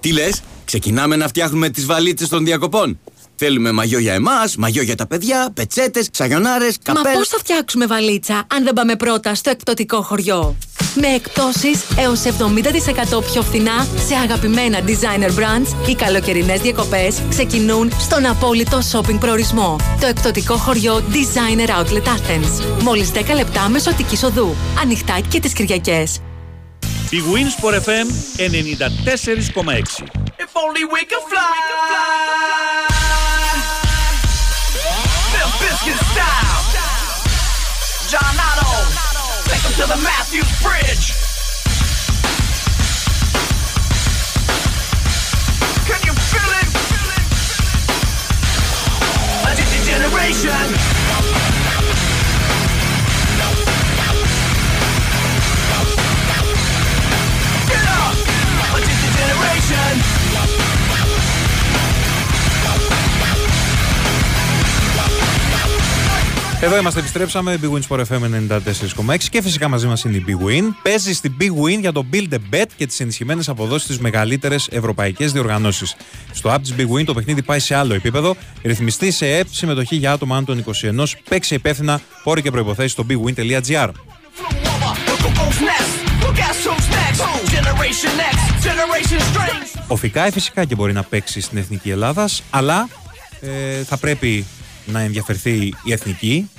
Τι 0.00 0.12
λες, 0.12 0.42
ξεκινάμε 0.64 1.16
να 1.16 1.28
φτιάχνουμε 1.28 1.68
τις 1.68 1.86
βαλίτσες 1.86 2.28
των 2.28 2.44
διακοπών; 2.44 2.98
Θέλουμε 3.36 3.72
μαγιό 3.72 3.98
για 3.98 4.14
εμάς, 4.14 4.56
μαγιό 4.56 4.82
για 4.82 4.94
τα 4.96 5.06
παιδιά, 5.06 5.50
πετσέτες, 5.54 6.08
σαγιονάρε, 6.12 6.64
Μα 6.64 6.92
καπέλ. 6.94 7.14
πώς 7.14 7.28
θα 7.28 7.38
φτιάξουμε 7.38 7.86
βαλίτσα 7.86 8.46
αν 8.54 8.64
δεν 8.64 8.72
πάμε 8.72 8.96
πρώτα 8.96 9.34
στο 9.34 9.50
εκπτωτικό 9.50 10.02
χωριό; 10.02 10.56
Με 10.94 11.06
εκπτώσεις 11.06 11.80
έως 11.98 12.22
70% 12.24 13.22
πιο 13.32 13.42
φθηνά 13.42 13.86
σε 14.06 14.14
αγαπημένα 14.14 14.78
designer 14.86 15.30
brands, 15.30 15.88
οι 15.88 15.94
καλοκαιρινές 15.94 16.60
διακοπές 16.60 17.22
ξεκινούν 17.28 17.92
στον 18.00 18.26
απόλυτο 18.26 18.78
shopping 18.92 19.18
προορισμό. 19.20 19.76
Το 20.00 20.06
εκπτωτικό 20.06 20.56
χωριό 20.56 21.02
Designer 21.12 21.68
Outlet 21.68 22.06
Athens. 22.06 22.82
Μόλις 22.82 23.10
10 23.10 23.34
λεπτά 23.34 23.68
μεσοτικής 23.68 24.22
οδού. 24.22 24.54
Ανοιχτά 24.82 25.20
και 25.28 25.40
τις 25.40 25.52
Κυριακές. 25.52 26.20
Η 27.10 27.20
Winsport 27.32 27.74
FM 27.86 28.06
94,6. 28.38 30.02
If 30.44 30.50
only 30.64 30.84
we 30.94 31.00
could 31.10 31.24
fly. 31.30 31.56
Limp 35.32 35.52
Bizkit 35.60 35.98
style. 36.10 36.60
John 38.10 38.36
Otto. 38.48 38.70
Take 39.48 39.64
'em 39.68 39.74
to 39.80 39.86
the 39.92 40.00
Matthews 40.08 40.50
Bridge. 40.64 41.06
Can 45.88 46.00
you 46.08 46.14
feel 46.32 46.50
it? 46.60 46.68
A 49.48 49.50
generation. 49.90 50.95
Εδώ 66.60 66.78
είμαστε, 66.78 67.00
επιστρέψαμε. 67.00 67.58
Big 67.62 67.70
Win 67.70 67.80
Sport 67.88 68.00
FM 68.00 68.20
94,6 69.10 69.16
και 69.30 69.42
φυσικά 69.42 69.68
μαζί 69.68 69.86
μας 69.86 70.04
είναι 70.04 70.16
η 70.16 70.24
Big 70.28 70.46
Win. 70.46 70.62
Παίζει 70.82 71.14
στην 71.14 71.34
Big 71.40 71.64
Win 71.64 71.80
για 71.80 71.92
το 71.92 72.06
Build 72.12 72.32
a 72.32 72.54
Bet 72.54 72.66
και 72.76 72.86
τις 72.86 73.00
ενισχυμένες 73.00 73.48
αποδόσεις 73.48 73.96
τη 73.96 74.02
μεγαλύτερες 74.02 74.68
ευρωπαϊκές 74.70 75.32
διοργανώσεις. 75.32 75.96
Στο 76.32 76.54
app 76.54 76.58
της 76.62 76.74
Big 76.78 76.98
Win 76.98 77.04
το 77.04 77.14
παιχνίδι 77.14 77.42
πάει 77.42 77.58
σε 77.58 77.74
άλλο 77.74 77.94
επίπεδο. 77.94 78.36
Ρυθμιστή 78.62 79.10
σε 79.10 79.36
ΕΠ, 79.36 79.46
συμμετοχή 79.50 79.96
για 79.96 80.12
άτομα 80.12 80.36
άνω 80.36 80.46
των 80.46 80.58
21. 80.58 81.04
Παίξει 81.28 81.54
υπεύθυνα, 81.54 82.00
όροι 82.22 82.42
και 82.42 82.50
προποθέσει 82.50 82.88
στο 82.88 83.06
bigwin.gr. 83.08 83.88
Look 85.08 85.34
who's 85.38 85.60
next. 85.70 85.92
Look 86.24 86.38
at 86.48 86.56
who's 86.64 86.88
next. 86.98 87.20
Generation 87.56 88.14
X. 88.32 88.36
Generation 88.68 89.20
Strange. 89.20 89.82
Ο 89.88 89.96
Φικάη 89.96 90.30
φυσικά 90.30 90.64
και 90.64 90.74
μπορεί 90.74 90.92
να 90.92 91.02
παίξει 91.02 91.40
στην 91.40 91.58
Εθνική 91.58 91.90
Ελλάδας, 91.90 92.42
αλλά 92.50 92.88
ε, 93.40 93.82
θα 93.84 93.96
πρέπει 93.96 94.46
να 94.86 95.00
ενδιαφερθεί 95.00 95.72
η 95.84 95.92
Εθνική, 95.92 96.50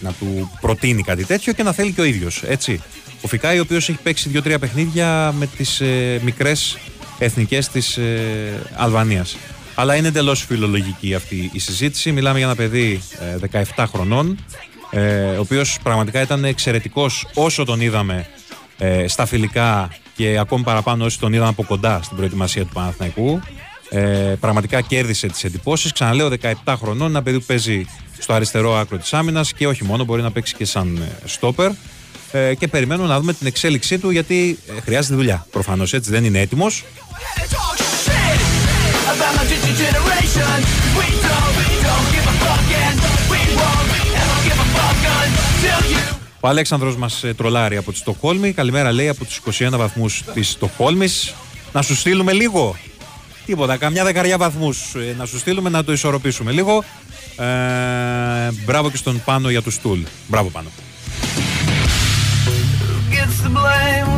να 0.00 0.12
του 0.12 0.50
προτείνει 0.60 1.02
κάτι 1.02 1.24
τέτοιο 1.24 1.52
και 1.52 1.62
να 1.62 1.72
θέλει 1.72 1.92
και 1.92 2.00
ο 2.00 2.04
ίδιος. 2.04 2.42
Έτσι. 2.46 2.82
Ο 3.22 3.28
Φικάη, 3.28 3.58
ο 3.58 3.62
οποίος 3.62 3.88
έχει 3.88 3.98
παίξει 4.02 4.28
δύο-τρία 4.28 4.58
παιχνίδια 4.58 5.34
με 5.38 5.46
τις 5.46 5.80
ε, 5.80 6.20
μικρές 6.24 6.78
εθνικές 7.18 7.68
της 7.68 7.96
ε, 7.96 8.62
Αλβανίας. 8.76 9.36
Αλλά 9.74 9.94
είναι 9.94 10.08
εντελώς 10.08 10.44
φιλολογική 10.44 11.14
αυτή 11.14 11.50
η 11.52 11.58
συζήτηση. 11.58 12.12
Μιλάμε 12.12 12.38
για 12.38 12.46
ένα 12.46 12.56
παιδί 12.56 13.02
ε, 13.52 13.62
17 13.76 13.84
χρονών, 13.88 14.44
ε, 14.90 15.36
ο 15.36 15.40
οποίος 15.40 15.78
πραγματικά 15.82 16.20
ήταν 16.20 16.44
εξαιρετικός 16.44 17.26
όσο 17.34 17.64
τον 17.64 17.80
είδαμε 17.80 18.26
ε, 18.78 19.08
στα 19.08 19.26
φιλικά 19.26 19.90
και 20.16 20.38
ακόμη 20.38 20.62
παραπάνω 20.62 21.04
όσοι 21.04 21.18
τον 21.18 21.32
είδαν 21.32 21.48
από 21.48 21.64
κοντά 21.64 22.00
στην 22.02 22.16
προετοιμασία 22.16 22.62
του 22.62 22.72
Παναθηναϊκού. 22.72 23.40
Ε, 23.92 24.36
πραγματικά 24.40 24.80
κέρδισε 24.80 25.26
τις 25.26 25.44
εντυπώσεις. 25.44 25.92
Ξαναλέω 25.92 26.28
17 26.64 26.74
χρονών, 26.80 27.08
ένα 27.08 27.22
παιδί 27.22 27.38
που 27.38 27.44
παίζει 27.46 27.84
στο 28.18 28.32
αριστερό 28.32 28.76
άκρο 28.76 28.98
της 28.98 29.12
άμυνας 29.12 29.52
και 29.52 29.66
όχι 29.66 29.84
μόνο, 29.84 30.04
μπορεί 30.04 30.22
να 30.22 30.30
παίξει 30.30 30.54
και 30.54 30.64
σαν 30.64 30.96
ε, 30.96 31.28
στόπερ. 31.28 31.70
Ε, 32.32 32.54
και 32.54 32.68
περιμένουμε 32.68 33.08
να 33.08 33.20
δούμε 33.20 33.32
την 33.32 33.46
εξέλιξή 33.46 33.98
του 33.98 34.10
γιατί 34.10 34.58
ε, 34.76 34.80
χρειάζεται 34.80 35.14
δουλειά. 35.14 35.46
Προφανώς 35.50 35.92
έτσι 35.92 36.10
δεν 36.10 36.24
είναι 36.24 36.40
έτοιμος. 36.40 36.84
Talk 37.38 37.76
shit 38.04 38.40
about 39.12 39.32
my 39.38 39.44
digital 39.52 39.74
generation. 39.84 40.58
We 40.98 41.08
don't, 41.26 41.52
we 41.58 41.68
don't 41.88 42.06
give 42.14 42.26
a 42.32 42.36
fuck 42.42 42.68
and 42.86 42.98
we 43.32 43.40
won't 43.58 43.88
ever 44.22 44.38
give 44.46 44.58
a 44.64 44.68
fuck 44.74 45.00
until 45.22 45.82
you. 45.92 46.14
Ο 46.40 46.48
Αλέξανδρος 46.48 46.96
μας 46.96 47.24
ε, 47.24 47.34
τρολάρει 47.34 47.76
από 47.76 47.92
τη 47.92 47.98
Στοκχόλμη. 47.98 48.52
Καλημέρα 48.52 48.92
λέει 48.92 49.08
από 49.08 49.24
τους 49.24 49.40
21 49.58 49.68
βαθμούς 49.70 50.24
της 50.34 50.48
Στοκχόλμης. 50.48 51.34
Να 51.72 51.82
σου 51.82 51.94
στείλουμε 51.94 52.32
λίγο. 52.32 52.76
Τίποτα, 53.46 53.76
καμιά 53.76 54.04
δεκαριά 54.04 54.38
βαθμούς. 54.38 54.94
ε, 54.94 55.14
να 55.18 55.26
σου 55.26 55.38
στείλουμε 55.38 55.70
να 55.70 55.84
το 55.84 55.92
ισορροπήσουμε 55.92 56.52
λίγο. 56.52 56.84
Ε, 57.36 57.44
μπράβο 58.64 58.90
και 58.90 58.96
στον 58.96 59.22
Πάνο 59.24 59.50
για 59.50 59.62
τους 59.62 59.74
Στούλ. 59.74 60.00
Μπράβο 60.26 60.48
Πάνο. 60.48 60.68
Gets 63.10 63.46
the 63.46 63.50
blame. 63.58 64.10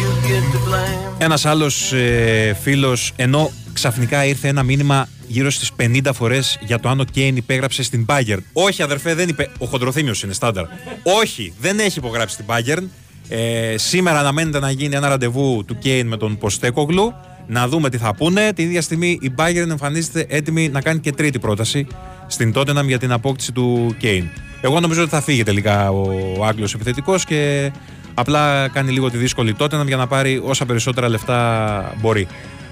You 0.00 0.08
get 0.28 0.44
the 0.54 0.68
blame. 0.68 1.14
Ένας 1.18 1.44
άλλος 1.44 1.92
ε, 1.92 2.56
φίλος, 2.62 3.12
ενώ 3.16 3.50
ξαφνικά 3.72 4.24
ήρθε 4.24 4.48
ένα 4.48 4.62
μήνυμα 4.62 5.08
γύρω 5.26 5.50
στις 5.50 5.70
50 5.80 6.00
φορές 6.14 6.58
για 6.60 6.80
το 6.80 6.88
αν 6.88 7.00
ο 7.00 7.04
Κέιν 7.04 7.36
υπέγραψε 7.36 7.82
στην 7.82 8.06
Bayern. 8.08 8.38
Όχι, 8.52 8.82
αδερφέ, 8.82 9.14
δεν 9.14 9.28
είπε. 9.28 9.50
Ο 9.58 9.66
χοντροθύμιος 9.66 10.22
είναι 10.22 10.32
στάνταρ. 10.32 10.64
Όχι, 11.02 11.52
δεν 11.60 11.78
έχει 11.78 11.98
υπογράψει 11.98 12.34
στην 12.34 12.46
Bayern. 12.48 12.82
Ε, 13.28 13.74
σήμερα 13.78 14.18
αναμένεται 14.18 14.58
να 14.58 14.70
γίνει 14.70 14.96
ένα 14.96 15.08
ραντεβού 15.08 15.64
του 15.66 15.78
Κέιν 15.78 16.06
με 16.06 16.16
τον 16.16 16.38
Ποστέκογλου. 16.38 17.12
Να 17.46 17.68
δούμε 17.68 17.90
τι 17.90 17.98
θα 17.98 18.14
πούνε. 18.14 18.52
Την 18.52 18.64
ίδια 18.64 18.82
στιγμή 18.82 19.18
η 19.22 19.32
Bayern 19.36 19.68
εμφανίζεται 19.70 20.26
έτοιμη 20.28 20.68
να 20.68 20.80
κάνει 20.80 20.98
και 20.98 21.12
τρίτη 21.12 21.38
πρόταση 21.38 21.86
στην 22.26 22.52
Tottenham 22.56 22.84
για 22.86 22.98
την 22.98 23.12
απόκτηση 23.12 23.52
του 23.52 23.94
Κέιν. 23.98 24.28
Εγώ 24.60 24.80
νομίζω 24.80 25.00
ότι 25.00 25.10
θα 25.10 25.20
φύγει 25.20 25.42
τελικά 25.42 25.90
ο 25.90 26.44
Άγγλος 26.44 26.74
επιθετικός 26.74 27.24
και 27.24 27.72
απλά 28.14 28.68
κάνει 28.68 28.90
λίγο 28.90 29.10
τη 29.10 29.16
δύσκολη 29.16 29.54
Tottenham 29.58 29.86
για 29.86 29.96
να 29.96 30.06
πάρει 30.06 30.42
όσα 30.44 30.66
περισσότερα 30.66 31.08
λεφτά 31.08 31.94
μπορεί. 32.00 32.26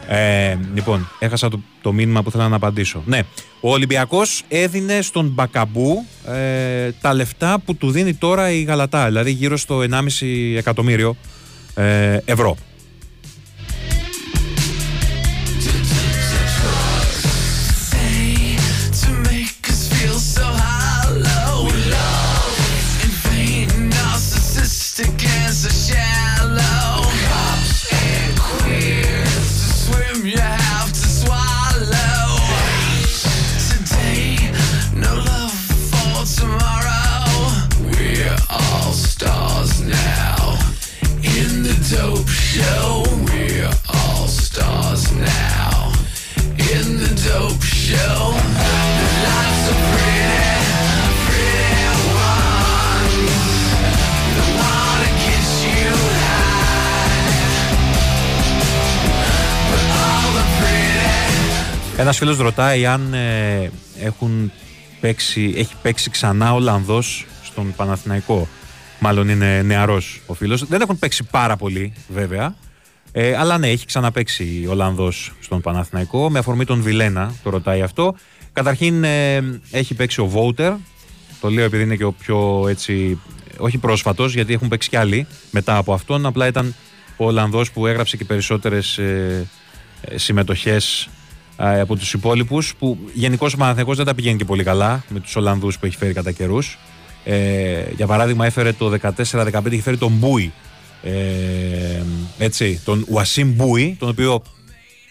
Ε, 0.09 0.59
λοιπόν, 0.75 1.09
έχασα 1.19 1.49
το, 1.49 1.61
το 1.83 1.93
μήνυμα 1.93 2.23
που 2.23 2.31
θέλω 2.31 2.49
να 2.49 2.57
απαντήσω. 2.57 3.03
Ναι, 3.07 3.21
ο 3.61 3.71
Ολυμπιακός 3.71 4.43
έδινε 4.49 5.03
στον 5.03 5.29
Μπακαμπού 5.29 6.07
ε, 6.29 6.93
τα 7.01 7.15
λεφτά 7.15 7.59
που 7.65 7.77
του 7.77 7.91
δίνει 7.91 8.15
τώρα 8.15 8.51
η 8.51 8.63
Γαλατά, 8.63 9.07
δηλαδή 9.07 9.31
γύρω 9.31 9.57
στο 9.57 9.79
1,5 9.91 10.07
εκατομμύριο 10.57 11.17
ε, 11.75 12.19
ευρώ. 12.25 12.57
Ένας 61.99 62.19
φίλος 62.19 62.39
ρωτάει 62.39 62.87
αν 62.87 63.15
ε, 63.15 63.71
έχουν 64.01 64.53
παίξει, 65.01 65.55
έχει 65.57 65.75
παίξει 65.83 66.11
ξανά 66.11 66.53
ο 66.53 66.57
Ολλανδός 66.57 67.27
στον 67.43 67.75
Παναθηναϊκό. 67.77 68.49
Μάλλον 68.99 69.29
είναι 69.29 69.63
νεαρός 69.63 70.21
ο 70.27 70.35
φίλος. 70.35 70.67
Δεν 70.67 70.81
έχουν 70.81 70.99
παίξει 70.99 71.25
πάρα 71.31 71.57
πολύ, 71.57 71.93
βέβαια. 72.09 72.55
Ε, 73.13 73.37
αλλά 73.37 73.59
ναι, 73.59 73.69
έχει 73.69 73.87
ξαναπαίξει 73.87 74.65
ο 74.69 74.71
Ολλανδός 74.71 75.33
στον 75.41 75.61
Παναθηναϊκό. 75.61 76.31
Με 76.31 76.39
αφορμή 76.39 76.65
τον 76.65 76.83
Βιλένα, 76.83 77.33
το 77.43 77.51
ρωτάει 77.51 77.83
αυτό. 77.83 78.17
Καταρχήν 78.53 79.05
ε, 79.05 79.61
έχει 79.71 79.95
παίξει 79.95 80.21
ο 80.21 80.27
Βόουτερ. 80.27 80.73
Το 81.41 81.51
λέω 81.51 81.65
επειδή 81.65 81.83
είναι 81.83 81.97
και 81.97 82.05
ο 82.05 82.13
πιο 82.13 82.67
έτσι. 82.69 83.21
Όχι 83.59 83.79
πρόσφατος, 83.79 84.35
γιατί 84.35 84.53
έχουν 84.53 84.69
παίξει 84.69 84.89
κι 84.89 84.97
άλλοι 84.97 85.27
μετά 85.51 85.77
από 85.77 85.93
αυτόν. 85.93 86.27
Απλά 86.27 86.47
ήταν 86.47 86.75
ο 87.17 87.27
Ολλανδός 87.27 87.71
που 87.71 87.87
έγραψε 87.87 88.17
και 88.17 88.25
περισσότερες 88.25 88.99
ε, 88.99 89.47
ε, 90.01 90.19
συμμετοχές 90.19 91.03
ε, 91.05 91.11
από 91.57 91.97
τους 91.97 92.13
υπόλοιπους. 92.13 92.75
Που 92.79 92.99
γενικώς 93.15 93.55
ο 93.55 93.57
Παναθηναϊκός 93.57 93.97
δεν 93.97 94.07
τα 94.07 94.15
πηγαίνει 94.15 94.37
και 94.39 94.45
πολύ 94.45 94.63
καλά 94.63 95.05
με 95.09 95.21
τους 95.21 95.37
Ολλανδούς 95.37 95.79
που 95.79 95.87
έχει 95.87 95.97
φέρει 95.97 96.13
κατά 96.13 96.33
καιρούς. 96.33 96.79
Ε, 97.25 97.85
για 97.97 98.07
παράδειγμα, 98.07 98.47
έφερε 98.47 98.73
το 98.73 98.91
14-15 98.91 99.73
είχε 99.73 99.83
φέρει 99.83 99.97
τον 99.97 100.13
Μπούι. 100.13 100.53
Ε, 101.03 102.03
έτσι, 102.39 102.81
τον 102.85 103.05
Ουασίμ 103.09 103.53
Μπούι, 103.53 103.97
τον 103.99 104.09
οποίο 104.09 104.43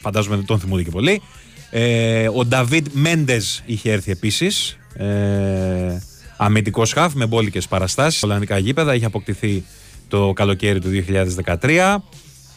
φαντάζομαι 0.02 0.36
δεν 0.36 0.46
τον 0.46 0.60
θυμούνται 0.60 0.84
και 0.84 0.90
πολύ. 0.90 1.22
Ε, 1.70 2.30
ο 2.36 2.46
Νταβίτ 2.46 2.86
Μέντες 2.92 3.64
είχε 3.66 3.92
έρθει 3.92 4.12
επίσης. 4.12 4.78
Ε, 4.94 6.02
Αμυντικός 6.38 6.94
χαφ 6.94 7.14
με 7.14 7.26
μπόλικες 7.26 7.68
παραστάσεις. 7.68 8.24
Ολλανδικά 8.24 8.58
γήπεδα. 8.58 8.96
Είχε 8.96 9.06
αποκτηθεί 9.06 9.64
το 10.08 10.34
καλοκαίρι 10.36 10.80
του 10.80 10.90
2013. 10.90 12.04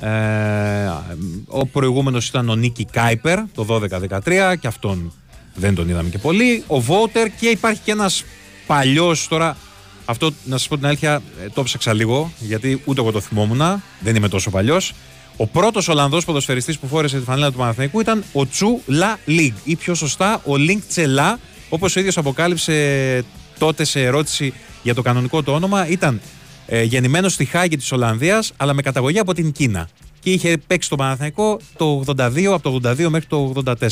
Ε, 0.00 0.08
ο 1.46 1.66
προηγούμενος 1.66 2.28
ήταν 2.28 2.48
ο 2.48 2.54
Νίκη 2.54 2.84
Κάιπερ 2.84 3.38
το 3.54 3.66
12-13 3.68 4.54
και 4.60 4.66
αυτόν 4.66 5.12
δεν 5.54 5.74
τον 5.74 5.88
είδαμε 5.88 6.08
και 6.08 6.18
πολύ. 6.18 6.64
Ο 6.66 6.80
Βότερ 6.80 7.28
και 7.40 7.48
υπάρχει 7.48 7.80
και 7.84 7.90
ένας 7.90 8.24
παλιός 8.66 9.28
τώρα 9.28 9.56
αυτό 10.04 10.32
να 10.44 10.58
σας 10.58 10.68
πω 10.68 10.76
την 10.76 10.86
αλήθεια 10.86 11.22
ε, 11.44 11.48
το 11.54 11.62
ψάξα 11.62 11.92
λίγο 11.92 12.32
γιατί 12.38 12.82
ούτε 12.84 13.00
εγώ 13.00 13.12
το 13.12 13.20
θυμόμουν 13.20 13.82
δεν 14.00 14.16
είμαι 14.16 14.28
τόσο 14.28 14.50
παλιός 14.50 14.94
ο 15.36 15.46
πρώτος 15.46 15.88
Ολλανδός 15.88 16.24
ποδοσφαιριστής 16.24 16.78
που 16.78 16.86
φόρεσε 16.86 17.18
τη 17.18 17.24
φανέλα 17.24 17.50
του 17.50 17.58
Παναθηναϊκού 17.58 18.00
ήταν 18.00 18.24
ο 18.32 18.46
Τσου 18.46 18.80
Λα 18.86 19.18
Λίγκ 19.24 19.54
ή 19.64 19.76
πιο 19.76 19.94
σωστά 19.94 20.40
ο 20.44 20.56
Λίνκ 20.56 20.82
Τσελά 20.88 21.38
όπως 21.68 21.96
ο 21.96 22.00
ίδιος 22.00 22.16
αποκάλυψε 22.16 23.24
τότε 23.58 23.84
σε 23.84 24.04
ερώτηση 24.04 24.52
για 24.82 24.94
το 24.94 25.02
κανονικό 25.02 25.42
του 25.42 25.52
όνομα 25.52 25.88
ήταν 25.88 26.20
ε, 26.70 26.82
γεννημένος 26.82 27.32
στη 27.32 27.44
Χάγη 27.44 27.76
της 27.76 27.92
Ολλανδίας 27.92 28.52
αλλά 28.56 28.72
με 28.74 28.82
καταγωγή 28.82 29.18
από 29.18 29.34
την 29.34 29.52
Κίνα. 29.52 29.88
Και 30.20 30.30
είχε 30.30 30.56
παίξει 30.66 30.88
το 30.88 30.96
Παναθηναϊκό 30.96 31.60
το 31.76 32.04
82 32.06 32.44
από 32.44 32.80
το 32.80 32.90
82 32.90 33.08
μέχρι 33.08 33.26
το 33.26 33.52
84 33.64 33.88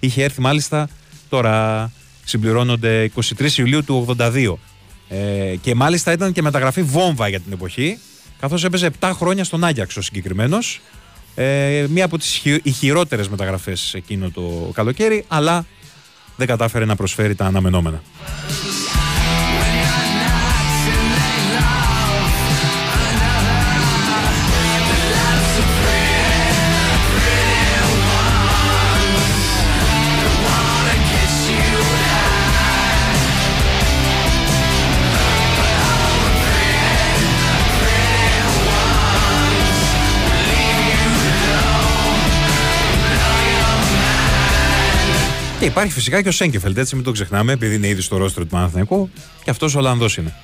είχε 0.00 0.22
έρθει 0.22 0.40
μάλιστα 0.40 0.88
τώρα 1.28 1.90
συμπληρώνονται 2.24 3.10
23 3.38 3.50
Ιουλίου 3.56 3.84
του 3.84 4.16
82 4.18 4.54
ε, 5.08 5.56
και 5.60 5.74
μάλιστα 5.74 6.12
ήταν 6.12 6.32
και 6.32 6.42
μεταγραφή 6.42 6.82
βόμβα 6.82 7.28
για 7.28 7.40
την 7.40 7.52
εποχή 7.52 7.98
καθώς 8.40 8.64
έπαιζε 8.64 8.90
7 9.00 9.10
χρόνια 9.14 9.44
στον 9.44 9.64
Άγιαξ 9.64 9.96
ο 9.96 10.02
συγκεκριμένος. 10.02 10.80
Ε, 11.34 11.86
μία 11.88 12.04
από 12.04 12.18
τις 12.18 12.28
χει, 12.28 12.60
οι 12.62 12.70
χειρότερες 12.70 13.28
μεταγραφές 13.28 13.94
εκείνο 13.94 14.30
το 14.30 14.70
καλοκαίρι 14.74 15.24
αλλά 15.28 15.66
δεν 16.36 16.46
κατάφερε 16.46 16.84
να 16.84 16.96
προσφέρει 16.96 17.34
τα 17.34 17.44
αναμενόμενα. 17.44 18.02
Και 45.62 45.68
υπάρχει 45.68 45.92
φυσικά 45.92 46.22
και 46.22 46.28
ο 46.28 46.32
Σέγκεφελτ, 46.32 46.78
έτσι 46.78 46.94
μην 46.94 47.04
το 47.04 47.10
ξεχνάμε, 47.10 47.52
επειδή 47.52 47.74
είναι 47.74 47.86
ήδη 47.88 48.00
στο 48.00 48.16
ρόστρο 48.16 48.42
του 48.42 48.48
Παναθηναϊκού 48.48 49.10
και 49.44 49.50
αυτός 49.50 49.74
ο 49.74 49.78
Ολλανδός 49.78 50.16
είναι. 50.16 50.34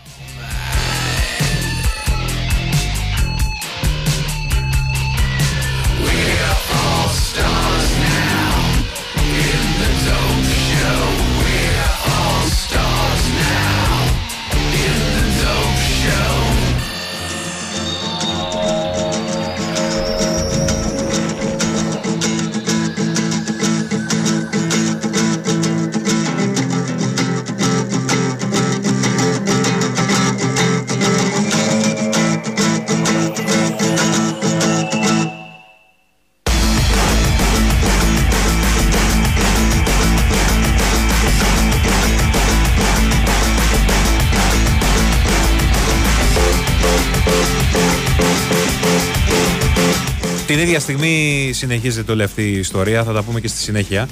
Την 50.59 50.67
ίδια 50.67 50.81
στιγμή 50.81 51.51
συνεχίζεται 51.53 52.13
όλη 52.13 52.23
αυτή 52.23 52.43
η 52.43 52.59
ιστορία, 52.59 53.05
θα 53.05 53.13
τα 53.13 53.23
πούμε 53.23 53.41
και 53.41 53.49
στη 53.49 53.59
συνέχεια, 53.59 54.09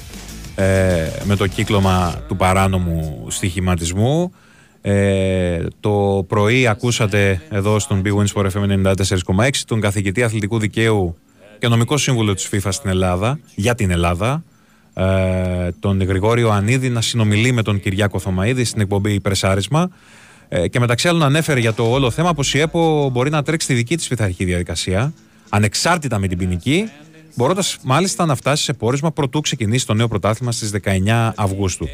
ε, 0.54 1.08
με 1.24 1.36
το 1.36 1.46
κύκλωμα 1.46 2.22
του 2.28 2.36
παράνομου 2.36 3.26
στοιχηματισμού. 3.28 4.32
Ε, 4.80 5.66
το 5.80 6.24
πρωί 6.28 6.66
ακούσατε 6.66 7.42
εδώ 7.50 7.78
στον 7.78 8.02
Big 8.04 8.14
Wins 8.14 8.32
for 8.34 8.50
FM 8.50 8.92
94,6 9.36 9.50
τον 9.66 9.80
καθηγητή 9.80 10.22
αθλητικού 10.22 10.58
δικαίου 10.58 11.16
και 11.58 11.68
νομικό 11.68 11.96
σύμβουλο 11.96 12.34
της 12.34 12.48
FIFA 12.52 12.68
στην 12.70 12.90
Ελλάδα, 12.90 13.38
για 13.54 13.74
την 13.74 13.90
Ελλάδα, 13.90 14.44
ε, 14.94 15.04
τον 15.80 16.02
Γρηγόριο 16.02 16.50
Ανίδη 16.50 16.88
να 16.88 17.00
συνομιλεί 17.00 17.52
με 17.52 17.62
τον 17.62 17.80
Κυριάκο 17.80 18.18
Θωμαίδη 18.18 18.64
στην 18.64 18.80
εκπομπή 18.80 19.20
Πρεσάρισμα. 19.20 19.90
Ε, 20.48 20.68
και 20.68 20.80
μεταξύ 20.80 21.08
άλλων 21.08 21.22
ανέφερε 21.22 21.60
για 21.60 21.72
το 21.72 21.90
όλο 21.90 22.10
θέμα 22.10 22.34
πως 22.34 22.54
η 22.54 22.58
ΕΠΟ 22.58 23.08
μπορεί 23.12 23.30
να 23.30 23.42
τρέξει 23.42 23.66
τη 23.66 23.74
δική 23.74 23.96
της 23.96 24.08
πειθαρχική 24.08 24.44
διαδικασία, 24.44 25.12
ανεξάρτητα 25.48 26.18
με 26.18 26.28
την 26.28 26.38
ποινική, 26.38 26.88
μπορώντας 27.34 27.78
μάλιστα 27.82 28.26
να 28.26 28.34
φτάσει 28.34 28.64
σε 28.64 28.72
πόρισμα 28.72 29.12
πρωτού 29.12 29.40
ξεκινήσει 29.40 29.86
το 29.86 29.94
νέο 29.94 30.08
πρωτάθλημα 30.08 30.52
στις 30.52 30.70
19 30.70 31.32
Αυγούστου. 31.34 31.88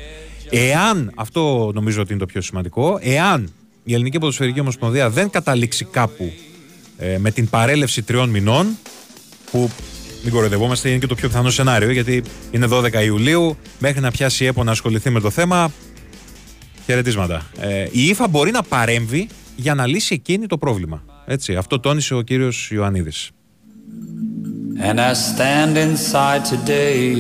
Εάν, 0.51 1.12
αυτό 1.15 1.71
νομίζω 1.75 2.01
ότι 2.01 2.11
είναι 2.11 2.21
το 2.21 2.27
πιο 2.27 2.41
σημαντικό, 2.41 2.99
εάν 3.01 3.53
η 3.85 3.95
Ελληνική 3.95 4.19
Ποδοσφαιρική 4.19 4.61
Ομοσπονδία 4.61 5.11
δεν 5.11 5.31
καταλήξει 5.31 5.85
κάπου 5.85 6.33
ε, 6.99 7.19
με 7.19 7.31
την 7.31 7.49
παρέλευση 7.49 8.03
τριών 8.03 8.29
μηνών, 8.29 8.67
που 9.51 9.71
μην 10.23 10.33
κοροϊδευόμαστε, 10.33 10.88
είναι 10.88 10.99
και 10.99 11.07
το 11.07 11.15
πιο 11.15 11.29
πιθανό 11.29 11.51
σενάριο, 11.51 11.91
γιατί 11.91 12.23
είναι 12.51 12.67
12 12.71 13.05
Ιουλίου, 13.05 13.57
μέχρι 13.79 14.01
να 14.01 14.11
πιάσει 14.11 14.45
η 14.45 14.47
ΕΠΟ 14.47 14.65
να 14.65 14.71
ασχοληθεί 14.71 15.11
με 15.11 15.21
το 15.21 15.31
θέμα. 15.31 15.73
Χαιρετίσματα. 16.85 17.51
Ε, 17.61 17.88
η 17.91 18.07
ΙΦΑ 18.07 18.29
μπορεί 18.29 18.51
να 18.51 18.62
παρέμβει 18.62 19.29
για 19.57 19.75
να 19.75 19.87
λύσει 19.87 20.15
εκείνη 20.15 20.47
το 20.47 20.59
πρόβλημα. 20.59 21.03
Έτσι, 21.27 21.57
αυτό 21.57 21.81
τόνισε 21.81 22.15
ο 22.15 22.21
κύριος 22.21 22.71
Ιωαννίδης. 22.71 23.31
And 24.85 24.99
I 24.99 25.12
stand 25.14 25.77
inside 25.77 26.42
today. 26.53 27.16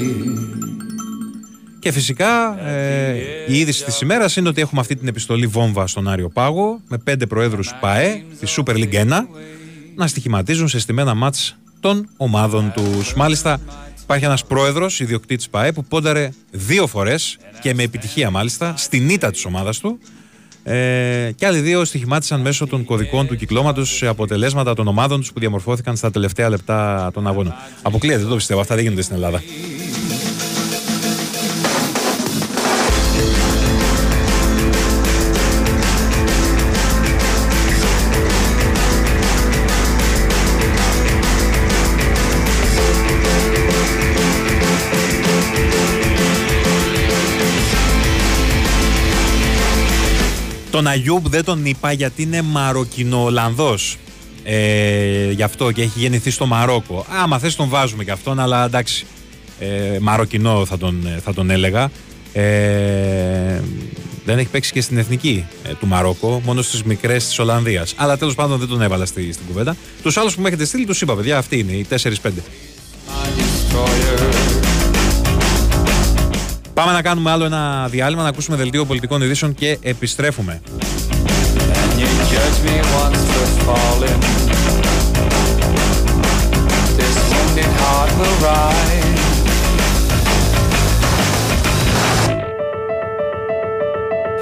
Και 1.78 1.92
φυσικά 1.92 2.60
ε, 2.68 3.16
η 3.48 3.58
είδηση 3.58 3.84
της 3.84 4.00
ημέρας 4.00 4.36
είναι 4.36 4.48
ότι 4.48 4.60
έχουμε 4.60 4.80
αυτή 4.80 4.96
την 4.96 5.08
επιστολή 5.08 5.46
βόμβα 5.46 5.86
στον 5.86 6.08
Άριο 6.08 6.28
Πάγο 6.28 6.80
με 6.88 6.98
πέντε 6.98 7.26
προέδρους 7.26 7.74
ΠΑΕ 7.80 8.22
της 8.40 8.58
Super 8.58 8.74
League 8.74 8.94
1 8.94 9.06
να 9.94 10.06
στοιχηματίζουν 10.06 10.68
σε 10.68 10.78
στημένα 10.78 11.14
μάτς 11.14 11.56
των 11.80 12.08
ομάδων 12.16 12.72
τους. 12.74 13.14
Μάλιστα 13.14 13.60
υπάρχει 14.02 14.24
ένας 14.24 14.44
πρόεδρος 14.44 15.00
ιδιοκτήτης 15.00 15.48
ΠΑΕ 15.48 15.72
που 15.72 15.84
πόνταρε 15.84 16.30
δύο 16.50 16.86
φορές 16.86 17.38
και 17.60 17.74
με 17.74 17.82
επιτυχία 17.82 18.30
μάλιστα 18.30 18.74
στην 18.76 19.08
ήττα 19.08 19.30
της 19.30 19.44
ομάδας 19.44 19.78
του 19.78 19.98
ε, 20.64 21.30
και 21.34 21.46
άλλοι 21.46 21.58
δύο 21.58 21.84
στοιχημάτισαν 21.84 22.40
μέσω 22.40 22.66
των 22.66 22.84
κωδικών 22.84 23.26
του 23.26 23.36
κυκλώματος 23.36 23.96
σε 23.96 24.06
αποτελέσματα 24.06 24.74
των 24.74 24.86
ομάδων 24.86 25.20
τους 25.20 25.32
που 25.32 25.40
διαμορφώθηκαν 25.40 25.96
στα 25.96 26.10
τελευταία 26.10 26.48
λεπτά 26.48 27.10
των 27.14 27.26
αγώνων. 27.26 27.54
Αποκλείεται, 27.82 28.20
δεν 28.20 28.28
το 28.28 28.34
πιστεύω. 28.34 28.60
Αυτά 28.60 28.74
δεν 28.74 28.84
γίνονται 28.84 29.02
στην 29.02 29.14
Ελλάδα. 29.14 29.42
Τον 50.72 50.86
Αγιούμπ 50.86 51.26
δεν 51.28 51.44
τον 51.44 51.64
είπα 51.66 51.92
γιατί 51.92 52.22
είναι 52.22 52.42
Μαροκινο-Ολλανδός. 52.42 53.96
Ε, 54.44 55.30
γι' 55.30 55.42
αυτό 55.42 55.72
και 55.72 55.82
έχει 55.82 55.98
γεννηθεί 55.98 56.30
στο 56.30 56.46
Μαρόκο. 56.46 57.06
Άμα 57.22 57.38
θες 57.38 57.56
τον 57.56 57.68
βάζουμε 57.68 58.04
και 58.04 58.10
αυτόν, 58.10 58.40
αλλά 58.40 58.64
εντάξει. 58.64 59.06
Ε, 59.58 59.98
Μαροκινό 60.00 60.64
θα 60.66 60.78
τον, 60.78 61.08
θα 61.24 61.34
τον 61.34 61.50
έλεγα. 61.50 61.90
Ε, 62.32 63.60
δεν 64.24 64.38
έχει 64.38 64.48
παίξει 64.48 64.72
και 64.72 64.80
στην 64.80 64.98
εθνική 64.98 65.44
ε, 65.64 65.74
του 65.74 65.86
Μαρόκο, 65.86 66.40
μόνο 66.44 66.62
στις 66.62 66.82
μικρές 66.82 67.26
της 67.26 67.38
Ολλανδίας. 67.38 67.94
Αλλά 67.96 68.16
τέλος 68.16 68.34
πάντων 68.34 68.58
δεν 68.58 68.68
τον 68.68 68.82
έβαλα 68.82 69.06
στη, 69.06 69.32
στην 69.32 69.46
κουβέντα. 69.46 69.76
Τους 70.02 70.16
άλλους 70.16 70.34
που 70.34 70.40
με 70.40 70.48
έχετε 70.48 70.64
στείλει 70.64 70.86
τους 70.86 71.00
είπα, 71.00 71.14
παιδιά, 71.14 71.38
αυτοί 71.38 71.58
είναι 71.58 71.72
οι 71.72 71.86
4-5. 71.90 72.42
Πάμε 76.74 76.92
να 76.92 77.02
κάνουμε 77.02 77.30
άλλο 77.30 77.44
ένα 77.44 77.88
διάλειμμα, 77.88 78.22
να 78.22 78.28
ακούσουμε 78.28 78.56
δελτίο 78.56 78.84
πολιτικών 78.84 79.22
ειδήσεων 79.22 79.54
και 79.54 79.78
επιστρέφουμε. 79.82 80.60
And 81.82 82.00
you 82.00 82.08
judge 82.32 82.58
me 82.66 82.76
once 83.02 83.22
for 83.32 83.46
falling. 83.66 84.20
This 86.98 87.16
wounded 87.30 87.72
heart 87.80 88.10
will 88.18 88.36
rise. 88.48 88.90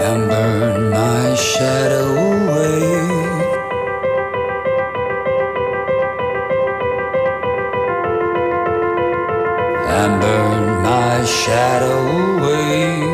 And 0.09 0.21
burn 0.31 0.91
my 0.91 1.35
shadow 1.35 2.09
away. 2.31 2.83
And 9.99 10.21
burn 10.23 10.70
my 10.91 11.25
shadow 11.25 12.01
away. 12.39 13.10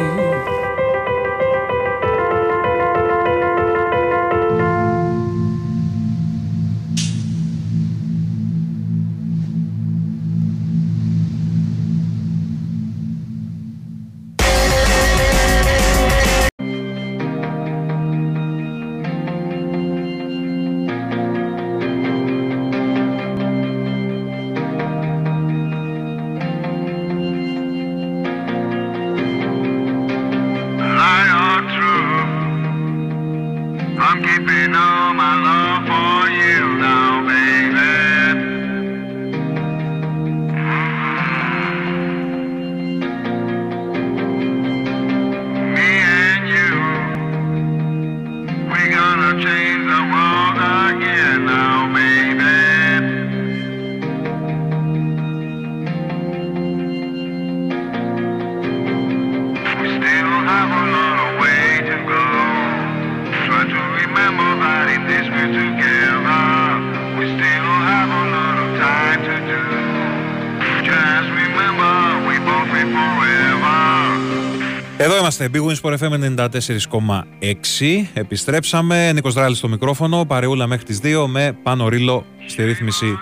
Είμαστε, 75.86 76.08
Big 76.10 76.18
Wins 76.18 76.40
Sport 76.40 76.50
FM 76.58 77.20
94,6. 77.40 78.08
Επιστρέψαμε. 78.14 79.12
Νίκος 79.12 79.34
Δράλης 79.34 79.58
στο 79.58 79.68
μικρόφωνο. 79.68 80.24
Παρεούλα 80.24 80.66
μέχρι 80.66 80.84
τις 80.84 81.00
2 81.02 81.26
με 81.26 81.58
πάνω 81.62 81.88
ρίλο 81.88 82.26
στη 82.46 82.64
ρύθμιση 82.64 83.18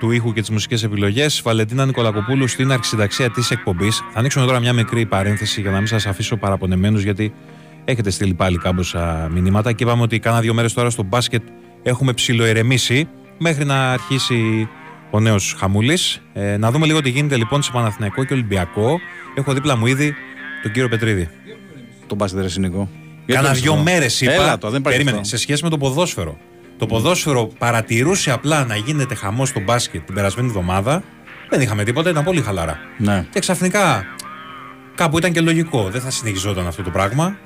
του 0.00 0.10
ήχου 0.10 0.32
και 0.32 0.40
τις 0.40 0.50
μουσικές 0.50 0.82
επιλογές. 0.82 1.40
Βαλεντίνα 1.44 1.86
Νικολακοπούλου 1.86 2.48
στην 2.48 2.72
αρχισυνταξία 2.72 3.30
της 3.30 3.50
εκπομπής. 3.50 4.02
Θα 4.12 4.18
ανοίξουμε 4.18 4.46
τώρα 4.46 4.60
μια 4.60 4.72
μικρή 4.72 5.06
παρένθεση 5.06 5.60
για 5.60 5.70
να 5.70 5.76
μην 5.76 5.86
σας 5.86 6.06
αφήσω 6.06 6.36
παραπονεμένους 6.36 7.02
γιατί 7.02 7.32
έχετε 7.84 8.10
στείλει 8.10 8.34
πάλι 8.34 8.58
κάμποσα 8.58 9.28
μηνύματα 9.32 9.72
και 9.72 9.84
είπαμε 9.84 10.02
ότι 10.02 10.18
κάνα 10.18 10.40
δύο 10.40 10.54
μέρες 10.54 10.72
τώρα 10.72 10.90
στο 10.90 11.02
μπάσκετ 11.02 11.42
έχουμε 11.82 12.12
ψιλοερεμήσει 12.12 13.08
μέχρι 13.38 13.64
να 13.64 13.92
αρχίσει 13.92 14.68
ο 15.10 15.20
νέος 15.20 15.54
Χαμούλης. 15.58 16.22
Ε, 16.32 16.56
να 16.56 16.70
δούμε 16.70 16.86
λίγο 16.86 17.00
τι 17.00 17.10
γίνεται 17.10 17.36
λοιπόν 17.36 17.62
σε 17.62 17.70
Παναθηναϊκό 17.72 18.24
και 18.24 18.32
Ολυμπιακό. 18.32 19.00
Έχω 19.34 19.52
δίπλα 19.52 19.76
μου 19.76 19.86
ήδη 19.86 20.14
τον 20.62 20.72
κύριο 20.72 20.88
Πετρίδη. 20.88 21.28
Τον 22.08 22.16
μπάσκετ 22.16 22.40
ρε 22.40 22.48
Νικό. 22.58 22.88
Κάνα 23.26 23.52
δύο 23.52 23.76
μέρες 23.76 24.20
είπα. 24.20 24.32
Έλα 24.32 24.58
το, 24.58 24.70
δεν 24.70 24.80
υπάρχει 24.80 24.98
περίμενε, 24.98 25.22
αυτό. 25.22 25.36
σε 25.36 25.42
σχέση 25.42 25.64
με 25.64 25.70
το 25.70 25.78
ποδόσφαιρο. 25.78 26.38
Το 26.78 26.86
ποδόσφαιρο 26.86 27.46
παρατηρούσε 27.58 28.30
απλά 28.30 28.64
να 28.64 28.76
γίνεται 28.76 29.14
χαμός 29.14 29.48
στο 29.48 29.60
μπάσκετ 29.60 30.04
την 30.04 30.14
περασμένη 30.14 30.48
εβδομάδα. 30.48 31.02
Δεν 31.50 31.60
είχαμε 31.60 31.84
τίποτα, 31.84 32.10
ήταν 32.10 32.24
πολύ 32.24 32.40
χαλαρά. 32.40 32.78
Ναι. 32.98 33.26
Και 33.30 33.40
ξαφνικά 33.40 34.04
κάπου 34.94 35.18
ήταν 35.18 35.32
και 35.32 35.40
λογικό. 35.40 35.88
Δεν 35.90 36.00
θα 36.00 36.10
συνεχιζόταν 36.10 36.66
αυτό 36.66 36.82
το 36.82 36.90
πράγμα. 36.90 37.36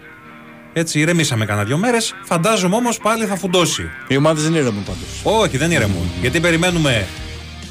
Έτσι, 0.72 1.00
ηρεμήσαμε 1.00 1.44
κανένα 1.44 1.66
δύο 1.66 1.76
μέρες. 1.78 2.14
Φαντάζομαι 2.24 2.76
όμως 2.76 2.98
πάλι 2.98 3.24
θα 3.24 3.36
φουντώσει. 3.36 3.90
Οι 4.08 4.16
ομάδες 4.16 4.42
δεν 4.42 4.54
ηρεμούν 4.54 4.84
πάντως. 4.84 5.40
Όχι, 5.42 5.56
δεν 5.56 5.70
ηρεμούν. 5.70 6.10
Γιατί 6.20 6.40
περιμένουμε 6.40 7.06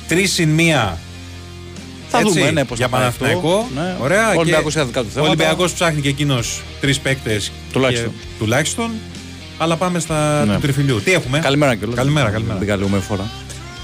τρεις 0.07 0.33
συν 0.33 0.49
μία. 0.49 0.97
Θα 2.11 2.17
έτσι, 2.19 2.39
δούμε, 2.39 2.51
ναι, 2.51 2.65
πώς 2.65 2.77
για 2.77 2.87
θα 2.87 2.97
πάει 2.97 3.05
αυτό. 3.07 3.23
Παναθηναϊκό. 3.25 3.67
Ναι. 3.75 3.95
Ωραία. 3.99 4.29
Ο 4.29 4.39
Ολυμπιακός 4.39 4.75
έχει 4.75 4.85
δικά 4.85 4.99
του 5.01 5.07
Ο 5.09 5.13
θέματα. 5.13 5.31
Ολυμπιακός 5.31 5.73
ψάχνει 5.73 6.01
και 6.01 6.09
εκείνος 6.09 6.61
τρεις 6.81 6.99
παίκτες. 6.99 7.51
Τουλάχιστον. 7.71 8.11
Τουλάχιστον. 8.39 8.91
Αλλά 9.57 9.75
πάμε 9.75 9.99
στα 9.99 10.45
Ναι. 10.45 10.53
του 10.53 10.59
τριφυλιού. 10.59 11.01
Τι 11.01 11.11
έχουμε; 11.13 11.39
Καλημέρα 11.39 11.75
κιόλας. 11.75 11.95
Καλημέρα, 11.95 12.29
καλημέρα. 12.29 12.57
Την 12.59 12.67
καλούμε 12.67 12.99
φορά. 12.99 13.29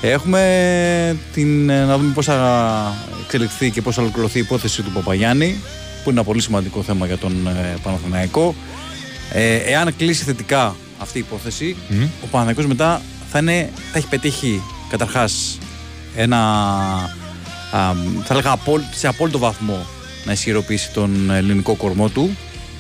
Έχουμε 0.02 1.18
την, 1.34 1.70
ε, 1.70 1.86
να 1.86 1.98
δούμε 1.98 2.12
πώς 2.14 2.26
θα 2.26 2.94
εξελιχθεί 3.24 3.70
και 3.72 3.82
πώς 3.82 3.96
θα 3.96 4.02
ολοκληρωθεί 4.02 4.38
η 4.38 4.42
υπόθεση 4.42 4.82
του 4.82 4.92
Παπαγιάννη 4.92 5.56
που 6.04 6.10
είναι 6.10 6.20
ένα 6.20 6.24
πολύ 6.24 6.42
σημαντικό 6.42 6.82
θέμα 6.84 7.06
για 7.06 7.18
τον 7.18 7.48
ε, 7.48 7.76
Παναθηναϊκό. 7.84 8.56
Ε, 9.34 9.56
εάν 9.56 9.96
κλείσει 9.98 10.24
θετικά 10.24 10.76
αυτή 11.00 11.18
η 11.18 11.24
υπόθεση, 11.28 11.76
Μμ. 11.90 12.04
ο 12.04 12.28
Παναθηναϊκός 12.32 12.66
μετά 12.66 13.02
θα, 13.32 13.40
είναι, 13.40 13.70
θα 13.92 13.98
έχει 13.98 14.08
πετύχει 14.08 14.62
καταρχάς 14.90 15.58
ένα 16.16 16.38
α, 16.38 17.27
θα 18.24 18.34
έλεγα 18.34 18.52
απόλ- 18.52 18.82
σε 18.96 19.08
απόλυτο 19.08 19.38
βαθμό 19.38 19.86
να 20.26 20.32
ισχυροποιήσει 20.32 20.92
τον 20.92 21.30
ελληνικό 21.32 21.74
κορμό 21.76 22.10
του. 22.10 22.30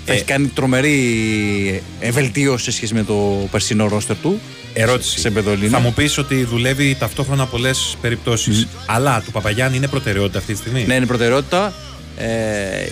Θα 0.06 0.12
Ε. 0.14 0.16
έχει 0.16 0.24
κάνει 0.26 0.48
τρομερή 0.48 1.84
ευελτίωση 2.00 2.64
σε 2.64 2.72
σχέση 2.72 2.94
με 2.94 3.04
το 3.04 3.48
περσινό 3.52 3.88
ρόστερ 3.88 4.16
του. 4.18 4.40
Ερώτηση. 4.74 5.20
Σε 5.20 5.28
επίπεδο 5.28 5.52
Ελλήνων. 5.52 5.72
Θα 5.72 5.80
μου 5.80 5.94
πεις 5.94 6.18
ότι 6.18 6.44
δουλεύει 6.44 6.96
ταυτόχρονα 7.00 7.46
πολλές 7.46 7.96
περιπτώσεις. 8.02 8.68
Αλλά 8.86 9.22
του 9.26 9.32
Παπαγιάννη 9.32 9.78
είναι 9.78 9.88
προτεραιότητα 9.88 10.38
αυτή 10.40 10.54
τη 10.54 10.60
στιγμή; 10.60 10.84
Ναι, 10.88 10.94
είναι 10.94 11.06
προτεραιότητα. 11.06 11.74
Ε, 12.18 12.28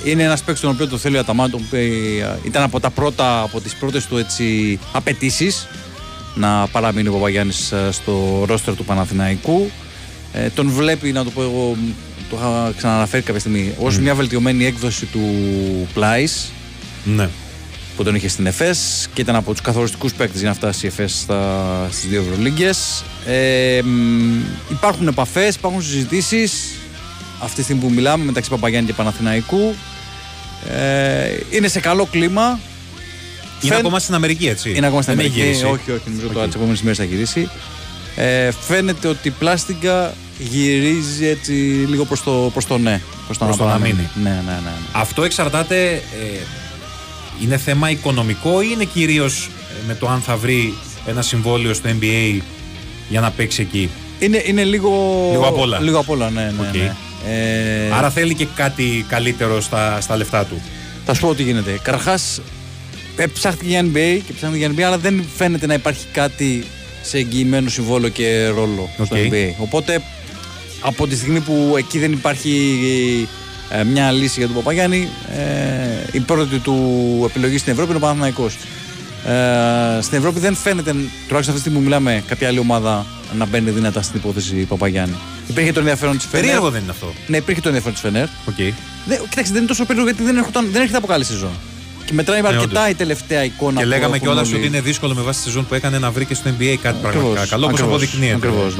είναι 0.03 0.23
ένας 0.23 0.41
παίκτης 0.43 0.61
τον 0.63 0.71
οποίο 0.71 0.87
το 0.87 0.97
θέλει 0.97 1.15
ο 1.17 1.19
Αταμάν, 1.19 1.51
τον 1.51 1.61
οποίο 1.65 1.79
ε, 1.79 2.39
ήταν 2.45 2.63
από 2.63 2.79
τα 2.79 2.89
πρώτα, 2.89 3.41
από 3.41 3.61
τις 3.61 3.75
πρώτες 3.75 4.05
του 4.05 4.17
έτσι, 4.17 4.79
απαιτήσεις 4.91 5.67
να 6.35 6.67
παραμείνει 6.67 7.07
ο 7.07 7.11
Παπαγιάννης 7.11 7.71
ε, 7.71 7.89
στο 7.91 8.43
ρόστερ 8.47 8.75
του 8.75 8.85
Παναθηναϊκού. 8.85 9.71
Ε, 10.37 10.49
τον 10.49 10.69
βλέπει, 10.69 11.11
να 11.11 11.23
το 11.23 11.29
πω 11.29 11.41
εγώ, 11.41 11.77
το 12.29 12.37
είχα 12.39 12.73
ξαναναφέρει 12.77 13.23
κάποια 13.23 13.39
στιγμή, 13.39 13.73
ως 13.79 13.99
μια 13.99 14.15
βελτιωμένη 14.15 14.65
έκδοση 14.65 15.05
του 15.05 15.21
Πλάις 15.93 16.51
Ναι. 17.03 17.29
που 17.97 18.03
τον 18.03 18.15
είχε 18.15 18.27
στην 18.27 18.45
ΕΦΕΣ 18.45 19.07
και 19.13 19.21
ήταν 19.21 19.35
από 19.35 19.51
τους 19.51 19.61
καθοριστικούς 19.61 20.13
παίκτες 20.13 20.39
για 20.39 20.49
να 20.49 20.55
φτάσει 20.55 20.85
η 20.85 20.87
ΕΦΕΣ 20.87 21.19
στα, 21.19 21.87
στις 21.91 22.09
δύο 22.09 22.23
Ευρωλίγκες. 22.29 23.03
Ε, 23.25 23.81
μ, 23.83 24.39
υπάρχουν 24.71 25.07
επαφές, 25.07 25.55
υπάρχουν 25.55 25.81
συζητήσεις 25.81 26.53
αυτή 27.41 27.55
τη 27.55 27.63
στιγμή 27.63 27.81
που 27.81 27.89
μιλάμε 27.91 28.23
μεταξύ 28.25 28.49
Παπαγιάννη 28.49 28.87
και 28.89 28.93
Παναθηναϊκού. 28.95 29.75
Ε, 30.69 31.29
είναι 31.49 31.67
σε 31.67 31.79
καλό 31.79 32.05
κλίμα. 32.11 32.59
Είναι 33.61 33.73
Φαίν- 33.73 33.85
ακόμα 33.85 33.99
στην 33.99 34.13
Αμερική, 34.15 34.47
έτσι. 34.47 34.73
Είναι 34.75 34.85
ακόμα 34.85 35.01
στην 35.01 35.15
Δεν 35.15 35.25
έχει 35.25 35.33
Αμερική. 35.33 35.57
γυρίσει. 35.57 35.73
Όχι, 35.73 35.91
όχι, 35.91 36.09
νομίζω 36.09 36.27
Οκ. 36.27 36.33
το 36.33 36.41
τι 36.47 36.51
επόμενες 36.55 36.81
μέρες 36.81 36.97
θα 36.97 37.03
γυρίσει. 37.03 37.49
Ε, 38.15 38.51
φαίνεται 38.67 39.07
ότι 39.07 39.27
η 39.27 39.31
πλάστιγκα 39.31 40.13
γυρίζει 40.37 41.25
έτσι 41.27 41.51
λίγο 41.89 42.05
προς 42.05 42.23
το, 42.23 42.49
προς 42.53 42.65
το 42.65 42.77
ναι. 42.77 43.01
Προς 43.25 43.37
το, 43.37 43.45
Προς 43.45 43.57
το 43.57 43.65
να 43.65 43.77
μείνει. 43.77 44.09
Ναι, 44.15 44.29
ναι, 44.29 44.35
ναι. 44.35 44.51
ναι. 44.63 44.71
Αυτό 44.91 45.23
εξαρτάται. 45.23 45.91
ε, 45.93 46.37
είναι 47.43 47.57
θέμα 47.57 47.89
οικονομικό 47.89 48.61
ή 48.61 48.67
είναι 48.73 48.83
κυρίως 48.83 49.49
με 49.87 49.95
το 49.95 50.07
αν 50.09 50.19
θα 50.21 50.35
βρει 50.37 50.73
ένα 51.05 51.21
συμβόλαιο 51.21 51.73
στο 51.73 51.89
NBA 51.99 52.39
για 53.09 53.19
να 53.21 53.31
παίξει 53.31 53.61
εκεί; 53.61 53.89
Είναι, 54.19 54.41
είναι 54.45 54.63
λίγο. 54.63 54.89
Λίγο 55.31 55.47
απ' 55.47 55.57
όλα. 55.59 55.79
Λίγο 55.79 55.99
απ' 55.99 56.09
όλα, 56.09 56.29
ναι. 56.29 56.53
ναι, 56.59 56.67
Οκ. 56.67 56.75
ναι. 56.75 56.95
Ε, 57.27 57.91
Άρα 57.93 58.09
θέλει 58.09 58.35
και 58.35 58.47
κάτι 58.55 59.05
καλύτερο 59.09 59.61
στα, 59.61 60.01
στα 60.01 60.17
λεφτά 60.17 60.45
του. 60.45 60.61
Θα 61.05 61.13
σου 61.13 61.21
πω 61.21 61.35
τι 61.35 61.43
γίνεται. 61.43 61.79
Καταρχάς, 61.83 62.41
ψάχτηκε 63.33 63.69
για 63.69 63.81
NBA 63.93 64.19
και 64.27 64.33
ψάχνει 64.33 64.57
για 64.57 64.71
NBA, 64.75 64.81
αλλά 64.81 64.97
δεν 64.97 65.25
φαίνεται 65.37 65.65
να 65.65 65.73
υπάρχει 65.73 66.05
κάτι 66.11 66.65
σε 67.01 67.17
εγγυημένο 67.17 67.69
συμβόλαιο 67.69 68.07
και 68.09 68.47
ρόλο 68.47 68.89
στο 68.93 69.03
Ok. 69.03 69.09
NBA. 69.31 69.49
Οπότε, 69.57 70.01
από 70.81 71.07
τη 71.07 71.15
στιγμή 71.15 71.39
που 71.39 71.73
εκεί 71.77 71.99
δεν 71.99 72.11
υπάρχει 72.11 73.27
ε, 73.69 73.83
μια 73.83 74.11
λύση 74.11 74.35
για 74.37 74.47
τον 74.47 74.55
Παπαγιάννη, 74.55 75.09
ε, 75.37 76.07
η 76.11 76.19
πρώτη 76.19 76.59
του 76.59 76.75
επιλογή 77.29 77.57
στην 77.57 77.71
Ευρώπη 77.71 77.89
είναι 77.89 77.97
ο 77.97 78.01
Παναθηναϊκός. 78.01 78.55
Ε, 79.25 80.01
στην 80.01 80.17
Ευρώπη 80.17 80.39
δεν 80.39 80.55
φαίνεται, 80.55 80.91
τουλάχιστον 80.91 81.37
αυτή 81.37 81.51
τη 81.53 81.59
στιγμή 81.59 81.77
που 81.77 81.83
μιλάμε, 81.83 82.23
κάποια 82.27 82.47
άλλη 82.47 82.59
ομάδα 82.59 83.05
να 83.37 83.45
μπαίνει 83.45 83.69
δυνατά 83.69 84.01
στην 84.01 84.19
υπόθεση 84.19 84.55
Παπαγιάννη. 84.55 85.15
Υπήρχε 85.47 85.71
το 85.71 85.79
ενδιαφέρον 85.79 86.17
της 86.17 86.25
Φενέρ. 86.25 86.45
Περίεργο 86.45 86.69
δεν 86.69 86.81
είναι 86.81 86.91
αυτό. 86.91 87.13
Ναι, 87.27 87.37
υπήρχε 87.37 87.61
το 87.61 87.67
ενδιαφέρον 87.67 87.93
της 87.93 88.03
Φενέρ. 88.03 88.25
Okay. 88.25 88.73
Δεν, 89.05 89.19
κοιτάξτε, 89.29 89.53
δεν 89.53 89.57
είναι 89.57 89.67
τόσο 89.67 89.85
περίεργο 89.85 90.09
γιατί 90.09 90.23
δεν, 90.23 90.37
έρχονταν, 90.37 90.67
δεν 90.71 90.81
έρχεται 90.81 90.97
από 90.97 91.07
καλή 91.07 91.23
σεζόν. 91.23 91.49
Και 92.05 92.13
μετράει 92.13 92.41
Ναι, 92.41 92.47
αρκετά 92.47 92.79
όντως. 92.79 92.91
η 92.91 92.95
τελευταία 92.95 93.43
εικόνα 93.43 93.77
Και 93.77 93.83
που 93.83 93.89
λέγαμε 93.89 94.15
έχουν 94.15 94.19
κιόλας 94.27 94.47
όλοι. 94.47 94.57
ότι 94.57 94.65
είναι 94.67 94.81
δύσκολο 94.81 95.13
με 95.13 95.21
βάση 95.21 95.37
τη 95.39 95.45
σεζόν 95.45 95.65
που 95.67 95.73
έκανε 95.73 95.99
να 95.99 96.11
βρει 96.11 96.25
και 96.25 96.33
στο 96.33 96.49
NBA 96.49 96.75
κάτι 96.81 96.97
πραγματικά 97.01 97.07
Ακριβώς, 97.07 97.49
καλό, 97.49 97.65
όπως 97.65 97.79
ακριβώς, 97.79 98.01
αποδεικνύεται 98.01 98.35
ακριβώς, 98.35 98.75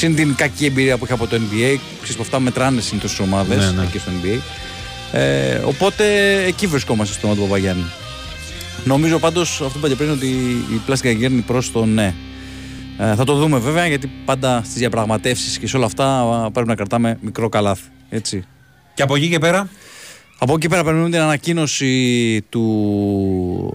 το 0.00 0.08
ναι, 0.08 0.14
πράγμα 0.14 0.30
ναι. 0.30 0.32
του. 0.32 0.34
Συν 0.34 0.34
την 0.34 0.34
κακή 0.34 0.64
εμπειρία 0.64 0.98
που 0.98 1.04
είχε 1.04 1.12
από 1.12 1.26
το 1.26 1.36
NBA, 1.36 1.78
ξέρεις 2.02 2.16
που 2.16 2.22
αυτά 2.22 2.40
μετράνε 2.40 2.80
συνήθως 2.80 3.10
στις 3.10 3.26
ομάδες 3.26 3.64
Ναι, 3.64 3.70
ναι. 3.70 3.82
εκεί 3.82 3.98
στο 3.98 4.10
NBA. 4.22 4.38
Ε, 5.12 5.54
οπότε 5.54 6.04
εκεί 6.46 6.66
βρισκόμαστε 6.66 7.14
στο 7.14 7.26
όνομα 7.26 7.42
του 7.42 7.48
Παπαγιάννη. 7.48 7.84
Νομίζω 8.84 9.18
πάντως 9.18 9.50
αυτό 9.50 9.64
που 9.64 9.78
είπατε 9.78 9.94
πριν 9.94 10.10
ότι 10.10 10.26
η 10.74 10.80
πλάστικα 10.86 11.10
γέρνει 11.10 11.40
προς 11.40 11.72
το 11.72 11.84
ναι. 11.84 12.14
Ε, 12.98 13.14
θα 13.14 13.24
το 13.24 13.34
δούμε 13.34 13.58
βέβαια 13.58 13.86
γιατί 13.86 14.10
πάντα 14.24 14.62
στις 14.64 14.74
διαπραγματεύσεις 14.74 15.58
και 15.58 15.66
σε 15.66 15.76
όλα 15.76 15.86
αυτά 15.86 16.20
α, 16.20 16.50
πρέπει 16.50 16.68
να 16.68 16.74
κρατάμε 16.74 17.18
μικρό 17.20 17.48
καλάθι. 17.48 17.88
Έτσι. 18.08 18.44
Και 18.94 19.02
από 19.02 19.16
εκεί 19.16 19.28
και 19.28 19.38
πέρα; 19.38 19.68
Από 20.38 20.54
εκεί 20.54 20.68
πέρα 20.68 20.82
περιμένουμε 20.82 21.10
την 21.10 21.20
ανακοίνωση 21.20 22.42
του 22.48 22.64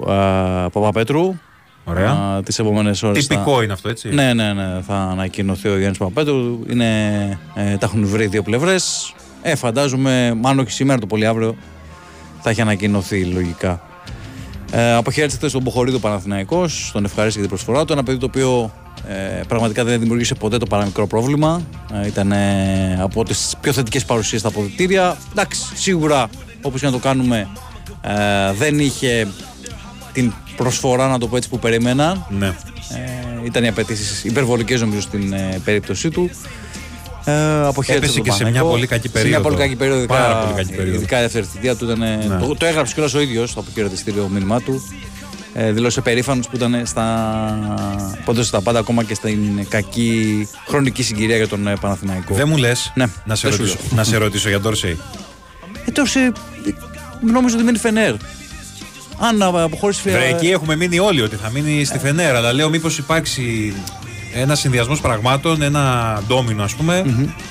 α, 0.09 0.69
Παπαπέτρου. 0.69 1.35
Ωραία. 1.85 2.09
Α, 2.11 2.43
τις 2.43 2.59
επόμενες 2.59 3.03
ώρες 3.03 3.27
Τυπικό 3.27 3.55
θα- 3.57 3.63
είναι 3.63 3.73
αυτό, 3.73 3.89
έτσι. 3.89 4.09
Ναι, 4.09 4.33
ναι, 4.33 4.53
ναι. 4.53 4.81
Θα 4.87 4.95
ανακοινωθεί 4.95 5.67
ο 5.69 5.77
Γιάννης 5.77 5.97
Παπαπέτρου. 5.97 6.59
Είναι, 6.69 6.87
ε, 7.53 7.77
τα 7.77 7.85
έχουν 7.85 8.05
βρει 8.07 8.25
δύο 8.27 8.41
πλευρές. 8.43 9.13
Ε, 9.41 9.55
φαντάζομαι, 9.55 10.33
μάλλον 10.41 10.59
όχι 10.59 10.71
σήμερα, 10.71 10.99
το 10.99 11.05
πολύ 11.05 11.25
αύριο, 11.25 11.55
θα 12.41 12.49
έχει 12.49 12.61
ανακοινωθεί 12.61 13.23
λογικά. 13.25 13.81
Ε, 14.71 14.93
αποχαιρέτησε 14.93 15.37
χθες 15.37 15.51
τον 15.51 15.61
Μποχορίδο 15.61 15.99
Παναθηναϊκός, 15.99 16.89
τον 16.93 17.03
ευχαρίστησε 17.05 17.39
για 17.39 17.47
την 17.47 17.57
προσφορά 17.57 17.85
του. 17.85 17.93
Ένα 17.93 18.03
παιδί 18.03 18.17
το 18.17 18.25
οποίο 18.25 18.73
ε, 19.07 19.41
πραγματικά 19.47 19.83
δεν 19.83 19.99
δημιουργήσε 19.99 20.35
ποτέ 20.35 20.57
το 20.57 20.65
παραμικρό 20.65 21.07
πρόβλημα. 21.07 21.61
Ε, 22.03 22.07
ήταν 22.07 22.31
ε, 22.31 22.97
από 23.01 23.23
τις 23.23 23.53
πιο 23.61 23.71
θετικές 23.73 24.05
παρουσίες 24.05 24.39
στα 24.39 24.49
αποδητήρια. 24.49 25.17
Εντάξει, 25.31 25.61
σίγουρα 25.75 26.27
όπως 26.61 26.79
και 26.79 26.85
να 26.85 26.91
το 26.91 26.97
κάνουμε, 26.97 27.47
ε, 28.01 28.53
δεν 28.57 28.79
είχε 28.79 29.27
την 30.13 30.33
προσφορά, 30.55 31.07
να 31.07 31.17
το 31.19 31.27
πω 31.27 31.37
έτσι, 31.37 31.49
που 31.49 31.59
περίμεναν. 31.59 32.25
Ναι. 32.29 32.47
Ε, 32.47 32.53
ήταν 33.45 33.63
οι 33.63 33.67
απαιτήσεις 33.67 34.23
υπερβολικές 34.23 34.81
νομίζω 34.81 35.01
στην 35.01 35.33
ε, 35.33 35.61
περίπτωσή 35.65 36.09
του. 36.09 36.29
Ε, 37.25 37.31
αποχαιρέτησε 37.65 37.93
Έπεσε 37.95 38.13
τον 38.17 38.23
και 38.23 38.31
σε 38.31 38.43
μια 38.51 38.61
Παναθηναϊκό. 38.61 38.69
πολύ 38.69 38.87
κακή 38.87 39.07
Σε 39.07 39.11
μια 39.13 39.23
περίοδο. 39.23 39.43
πολύ 39.43 39.55
κακή 39.57 39.75
περίοδο. 39.75 39.99
ειδικά- 39.99 40.13
Πάρα 40.17 40.35
πολύ 40.43 40.53
κακή 40.55 40.73
περίοδο. 40.75 40.97
Ειδικά 40.97 41.17
η 41.19 41.21
δεύτερη 41.21 41.45
θητεία 41.45 41.75
του 41.75 41.85
ήταν. 41.85 42.01
ε, 42.01 42.15
Ναι. 42.15 42.37
Το, 42.47 42.55
το 42.55 42.65
έγραψε 42.65 42.93
κιόλας 42.93 43.13
ο 43.13 43.19
ίδιος 43.21 43.49
στο 43.49 43.59
αποχαιρετιστήριο 43.59 44.27
μήνυμά 44.33 44.61
του. 44.61 44.81
Ε, 45.55 45.71
δήλωσε 45.71 46.01
περήφανος 46.01 46.47
που 46.47 46.55
ήταν 46.55 46.81
στα. 46.85 47.03
που 48.25 48.31
έδωσε 48.31 48.51
τα 48.51 48.61
πάντα 48.61 48.79
ακόμα 48.79 49.03
και 49.03 49.13
στην 49.13 49.67
κακή 49.69 50.47
χρονική 50.67 51.03
συγκυρία 51.03 51.35
για 51.37 51.47
τον 51.47 51.67
ε, 51.67 51.75
Παναθηναϊκό. 51.81 52.33
Δεν 52.35 52.47
μου 52.47 52.57
λες 52.57 52.91
Ναι, 52.95 53.05
να, 53.25 53.35
σε 53.35 53.47
δεν 53.47 53.57
σου 53.57 53.63
ρωτήσω, 53.63 53.77
λέω. 53.87 53.95
να 53.97 54.03
σε 54.03 54.17
ρωτήσω 54.17 54.49
για 54.49 54.59
Ντόρσεϊ; 54.59 54.97
Ε, 55.85 55.91
τόσο, 55.91 56.19
ε, 56.19 56.31
νόμιζα 57.31 57.55
ότι 57.55 57.65
μένει 57.65 57.77
Φενέρ. 57.77 58.13
Αν 59.27 59.41
ε, 59.41 59.61
αποχώρησε 59.63 60.09
Βρε, 60.11 60.27
εκεί 60.27 60.47
έχουμε 60.47 60.75
μείνει 60.75 60.99
όλοι 60.99 61.21
ότι 61.21 61.35
θα 61.35 61.49
μείνει 61.49 61.83
στη 61.83 61.99
Φενέρ. 61.99 62.37
Αλλά 62.37 62.53
λέω 62.53 62.69
μήπως 62.69 62.97
υπάρξει 62.97 63.73
ένα 64.35 64.55
συνδυασμός 64.55 65.01
πραγμάτων, 65.01 65.61
ένα 65.61 66.21
ντόμινο 66.27 66.63
ας 66.63 66.73
πούμε, 66.73 67.03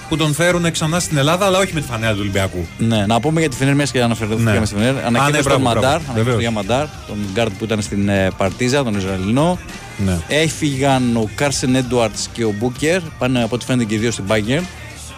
που 0.09 0.17
τον 0.17 0.35
φέρουν 0.35 0.71
ξανά 0.71 1.01
στην 1.01 1.17
Ελλάδα, 1.17 1.47
αλλά 1.47 1.59
όχι 1.59 1.75
με 1.75 1.81
τη 1.81 1.87
φανέλα 1.87 2.13
του 2.13 2.19
Ολυμπιακού. 2.21 2.67
Ναι, 2.79 3.07
να 3.07 3.21
πούμε 3.21 3.41
για 3.41 3.49
τη 3.49 3.57
Φενέρ, 3.57 3.75
μιας 3.75 3.91
και 3.91 4.03
αναφερθήκαμε 4.03 4.59
Ναι. 4.59 4.65
στη 4.67 4.75
Φενέρ. 4.75 4.95
Α, 4.97 5.07
Ανακοίνωσε 5.07 5.31
ναι, 5.31 5.37
τον 5.37 5.45
μπράβο, 5.45 5.63
Μαντάρ, 5.63 5.81
μπράβο. 5.83 5.95
ανακοίνωσε 5.95 6.15
τον 6.15 6.25
Βεβαίως. 6.25 6.41
Γιαμ 6.41 6.51
Μαντάρ, 6.51 6.87
τον 7.07 7.17
γκαρντ 7.33 7.51
που 7.59 7.65
ήταν 7.65 7.83
στην 7.83 8.09
ε, 8.09 8.31
Παρτιζάν, 8.37 8.85
τον 8.85 8.95
Ισραηλινό. 8.95 9.59
Ναι. 10.05 10.19
Έφυγαν 10.29 11.17
ο 11.17 11.29
Κάρσεν 11.35 11.75
Έντουαρτς 11.75 12.29
και 12.33 12.45
ο 12.45 12.55
Μπούκερ. 12.59 13.01
Πάνε 13.19 13.43
από 13.43 13.55
ό,τι 13.55 13.65
φαίνεται 13.65 13.85
και 13.85 13.95
οι 13.95 13.99
δύο 13.99 14.11
στην 14.11 14.25
Bayern 14.29 14.63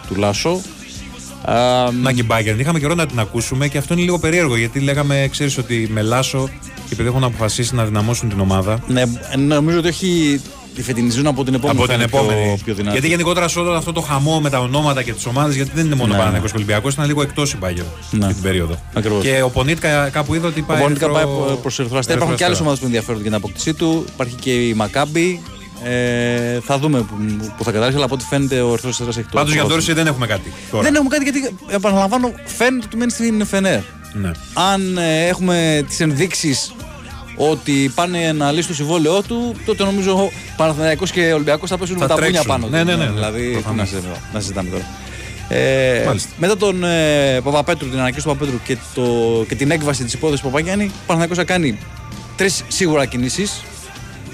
του 0.07 0.15
Λάσο. 0.15 0.61
Α, 1.45 1.91
Να 2.01 2.11
και 2.11 2.23
Bayern. 2.29 2.55
Είχαμε 2.59 2.79
καιρό 2.79 2.93
να 2.95 3.05
την 3.05 3.19
ακούσουμε 3.19 3.67
και 3.67 3.77
αυτό 3.77 3.93
είναι 3.93 4.03
λίγο 4.03 4.19
περίεργο 4.19 4.55
γιατί 4.57 4.79
λέγαμε, 4.79 5.27
ξέρεις 5.31 5.57
ότι 5.57 5.87
με 5.91 6.01
Λάσο 6.01 6.49
και 6.75 6.93
επειδή 6.93 7.07
έχουν 7.07 7.23
αποφασίσει 7.23 7.75
να 7.75 7.85
δυναμώσουν 7.85 8.29
την 8.29 8.39
ομάδα. 8.39 8.79
ναι, 8.87 9.03
νομίζω 9.47 9.77
ότι 9.77 9.87
έχει 9.87 10.41
τη 10.75 10.83
φετινή 10.83 11.09
ζώνη 11.09 11.27
από 11.27 11.43
την 11.43 11.53
επόμενη. 11.53 11.77
από 11.79 11.87
θα 11.87 11.93
την 11.93 12.01
είναι 12.01 12.09
πιο- 12.09 12.19
επόμενη. 12.19 12.59
Πιο, 12.65 12.73
δυνατή. 12.73 12.91
γιατί 12.91 13.07
γενικότερα 13.07 13.47
σε 13.47 13.59
όλο 13.59 13.71
αυτό 13.71 13.91
το 13.91 14.01
χαμό 14.01 14.39
με 14.39 14.49
τα 14.49 14.59
ονόματα 14.59 15.03
και 15.03 15.13
τις 15.13 15.25
ομάδες, 15.25 15.55
γιατί 15.55 15.71
δεν 15.73 15.85
είναι 15.85 15.95
μόνο 15.95 16.07
Ναι. 16.07 16.13
Παναθηναϊκός 16.17 16.51
και 16.51 16.57
Ολυμπιακός, 16.57 16.93
ήταν 16.93 17.05
λίγο 17.05 17.21
εκτός 17.21 17.53
η 17.53 17.57
Bayern 17.61 17.83
Ναι. 18.11 18.23
αυτή 18.25 18.33
την 18.33 18.43
περίοδο. 18.43 18.75
Ακριβώς. 18.93 19.23
Και 19.23 19.41
ο 19.41 19.49
Πονίτκα 19.49 20.09
κάπου 20.09 20.33
είδα 20.35 20.47
ότι 20.47 20.61
πάει. 20.61 20.77
Ο 20.79 20.81
Μπόνικα 20.83 21.09
πάει 21.09 21.23
ερυθρό- 21.23 21.57
προς 21.61 21.79
Ερυθρό 21.79 21.97
Αστέρι. 21.97 22.17
Υπάρχουν 22.17 22.37
και 22.37 22.43
άλλες 22.43 22.57
Ερυθρό 22.59 22.63
ομάδες 22.65 22.79
που 22.79 22.85
ενδιαφέρονται 22.85 23.21
για 23.21 23.31
την 23.31 23.39
αποκτησή 23.39 23.73
του. 23.73 24.05
Υπάρχει 24.13 24.35
και 24.35 24.51
η 24.51 24.73
Μακάμπη. 24.73 25.41
Ε, 25.83 26.59
θα 26.59 26.77
δούμε 26.79 26.99
που, 27.01 27.15
που 27.57 27.63
θα 27.63 27.71
καταλήξει, 27.71 27.95
αλλά 27.95 28.05
από 28.05 28.13
ό,τι 28.13 28.23
φαίνεται 28.25 28.61
ο 28.61 28.67
Ερυθρό 28.71 28.89
Αστέρι 28.89 29.09
έχει 29.09 29.21
το. 29.21 29.27
Πάντως 29.31 29.53
για 29.53 29.61
το- 29.61 29.67
Ντόρση 29.67 29.93
δεν 29.93 30.07
έχουμε 30.07 30.27
κάτι. 30.27 30.53
Τώρα. 30.71 30.83
Δεν 30.83 30.95
έχουμε 30.95 31.09
κάτι 31.17 31.29
γιατί, 31.29 31.55
επαναλαμβάνω, 31.69 32.31
φαίνεται 32.45 32.85
ότι 32.85 32.97
μένει 32.97 33.11
στην 33.11 33.45
Φενέρ. 33.45 33.79
Ναι. 34.13 34.31
Αν 34.53 34.97
ε, 34.97 35.25
έχουμε 35.27 35.83
τις 35.87 35.99
ενδείξεις 35.99 36.73
ότι 37.37 37.91
πάνε 37.95 38.31
να 38.31 38.51
λύσει 38.51 38.67
το 38.67 38.73
συμβόλαιό 38.73 39.21
του, 39.21 39.55
τότε 39.65 39.83
νομίζω 39.83 40.11
ο 40.23 40.31
Παναθηναϊκός 40.57 41.11
και 41.11 41.31
ο 41.31 41.33
Ολυμπιακός 41.33 41.69
θα 41.69 41.77
πέσουν 41.77 41.95
Θα 41.97 42.01
με 42.01 42.07
τα 42.07 42.13
πούνια 42.13 42.29
τρέξουν. 42.29 42.47
πάνω. 42.51 42.65
του. 42.65 42.71
Ναι, 42.71 42.83
ναι, 42.83 42.95
ναι, 42.95 43.05
ναι. 43.05 43.11
Δηλαδή, 43.11 43.41
τι 43.47 43.51
Προφανώς. 43.51 43.77
να, 43.77 43.85
συζητάμε, 43.85 44.17
να 44.33 44.39
συζητάμε 44.39 44.69
τώρα. 44.69 44.83
Ε, 45.49 46.03
Μάλιστα. 46.05 46.29
μετά 46.37 46.57
τον 46.57 46.83
ε, 46.83 47.39
Παπαπέτρου, 47.43 47.89
την 47.89 47.99
ανακοίνωση 47.99 48.27
του 48.27 48.33
Παπαπέτρου 48.33 48.59
και, 48.63 48.77
το, 48.95 49.03
και 49.47 49.55
την 49.55 49.71
έκβαση 49.71 50.03
της 50.03 50.13
υπόθεσης 50.13 50.43
Παπαγιάννη, 50.45 50.85
ο 50.85 50.89
Παναθηναϊκός 51.05 51.37
θα 51.37 51.43
κάνει 51.43 51.77
τρεις 52.35 52.63
σίγουρα 52.67 53.05
κινήσεις. 53.05 53.61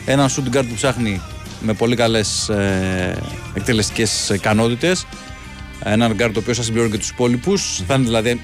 Έναν 0.05 0.29
shooting 0.29 0.55
guard 0.55 0.65
που 0.67 0.75
ψάχνει 0.75 1.21
με 1.61 1.73
πολύ 1.73 1.95
καλές 1.95 2.49
ε, 2.49 3.21
εκτελεστικές 3.53 4.29
ικανότητες. 4.29 5.05
Έναν 5.83 6.13
γκαρντ 6.13 6.31
ο 6.31 6.39
οποίος 6.39 6.57
θα 6.57 6.63
συμπληρώνει 6.63 6.91
και 6.91 6.97
τους 6.97 7.09
υπόλοιπους. 7.09 7.83
Θα 7.87 7.93
είναι 7.93 8.03
δηλαδή 8.03 8.41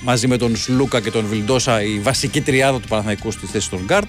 μαζί 0.00 0.26
με 0.26 0.36
τον 0.36 0.56
Σλούκα 0.56 1.00
και 1.00 1.10
τον 1.10 1.26
Βιλντόσα 1.26 1.82
η 1.82 1.98
βασική 1.98 2.40
τριάδα 2.40 2.80
του 2.80 2.88
Παναθηναϊκού 2.88 3.30
στη 3.30 3.46
θέση 3.46 3.70
των 3.70 3.80
γκαρντ. 3.84 4.06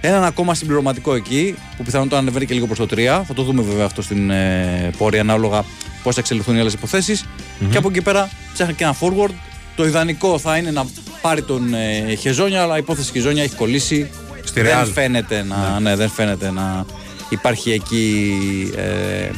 Έναν 0.00 0.24
ακόμα 0.24 0.54
συμπληρωματικό 0.54 1.14
εκεί, 1.14 1.54
που 1.76 1.82
πιθανότατα 1.82 2.18
ανεβαίνει 2.18 2.46
και 2.46 2.54
λίγο 2.54 2.66
προς 2.66 2.78
το 2.78 2.86
3. 2.90 2.96
Θα 3.26 3.34
το 3.34 3.42
δούμε 3.42 3.62
βέβαια 3.62 3.84
αυτό 3.84 4.02
στην 4.02 4.30
ε, 4.30 4.90
πορεία 4.98 5.20
ανάλογα 5.20 5.64
πώς 6.02 6.14
θα 6.14 6.20
εξελιχθούν 6.20 6.56
οι 6.56 6.60
άλλες 6.60 6.72
υποθέσεις. 6.72 7.24
Και 7.70 7.76
από 7.76 7.88
εκεί 7.88 8.02
πέρα 8.02 8.30
ψάχνει 8.52 8.74
και 8.74 8.84
ένα 8.84 8.96
forward. 9.00 9.32
Το 9.76 9.86
ιδανικό 9.86 10.38
θα 10.38 10.56
είναι 10.56 10.70
να 10.70 10.86
πάρει 11.20 11.42
τον 11.42 11.74
ε, 11.74 12.14
Χεζόνια, 12.14 12.62
αλλά 12.62 12.74
η 12.74 12.78
υπόθεση 12.78 13.12
Χεζόνια 13.12 13.42
έχει 13.42 13.54
κολλήσει. 13.54 14.10
Στη 14.54 14.62
δεν, 14.62 14.82
Real. 14.82 14.90
φαίνεται 14.92 15.42
να, 15.42 15.80
ναι. 15.80 15.96
δεν 15.96 16.10
φαίνεται 16.10 16.50
να 16.50 16.84
υπάρχει 17.28 17.70
εκεί. 17.70 18.32
Ε, 18.76 19.30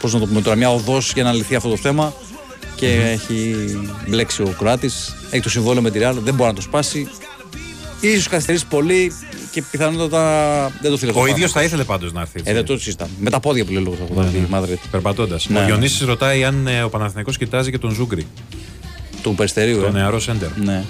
πώς 0.00 0.12
να 0.12 0.20
το 0.20 0.26
πούμε 0.26 0.40
τώρα, 0.40 0.56
μια 0.56 0.70
οδός 0.70 1.12
για 1.14 1.22
να 1.22 1.32
λυθεί 1.32 1.54
αυτό 1.54 1.68
το 1.68 1.76
θέμα. 1.76 2.12
Και 2.74 2.86
έχει 2.86 3.54
μπλέξει 4.08 4.42
ο 4.42 4.54
Κροάτης. 4.58 5.14
Έχει 5.30 5.42
το 5.42 5.50
συμβόλαιο 5.50 5.82
με 5.82 5.90
τη 5.90 5.98
Real, 6.02 6.14
δεν 6.14 6.34
μπορεί 6.34 6.48
να 6.48 6.54
το 6.54 6.60
σπάσει. 6.60 7.08
Ίσως 8.00 8.28
καθυστερήσει 8.28 8.66
πολύ 8.66 9.12
και 9.50 9.62
πιθανότατα 9.70 10.72
δεν 10.80 10.90
το 10.90 10.96
θέλει. 10.96 11.12
Ο 11.14 11.26
ίδιος 11.26 11.52
θα 11.52 11.62
ήθελε 11.62 11.84
πάντως 11.84 12.12
να 12.12 12.20
έρθει. 12.20 12.40
Ε, 12.44 12.52
δεν 12.52 12.64
το 12.64 12.78
συζητάμε. 12.78 13.10
Με 13.20 13.30
τα 13.30 13.40
πόδια 13.40 13.64
που 13.64 13.72
λέει 13.72 13.82
λόγος 13.82 13.98
από 14.00 14.22
τη 14.22 14.38
Μαδρίτη. 14.48 14.88
Περπατώντας. 14.90 15.48
Ναι. 15.48 15.60
Ο 15.60 15.64
Διονύσης 15.64 16.00
ρωτάει 16.00 16.44
αν 16.44 16.66
ε, 16.66 16.82
ο 16.82 16.88
Παναθηναϊκός 16.88 17.36
κοιτάζει 17.36 17.70
και 17.70 17.78
τον 17.78 17.90
Ζούγκρι. 17.90 18.26
Του 19.22 19.34
Περιστερίου. 19.34 19.80
Το 19.80 19.86
ε. 19.86 19.90
νεαρό 19.90 20.20
σέντερ. 20.20 20.48
Ναι. 20.64 20.84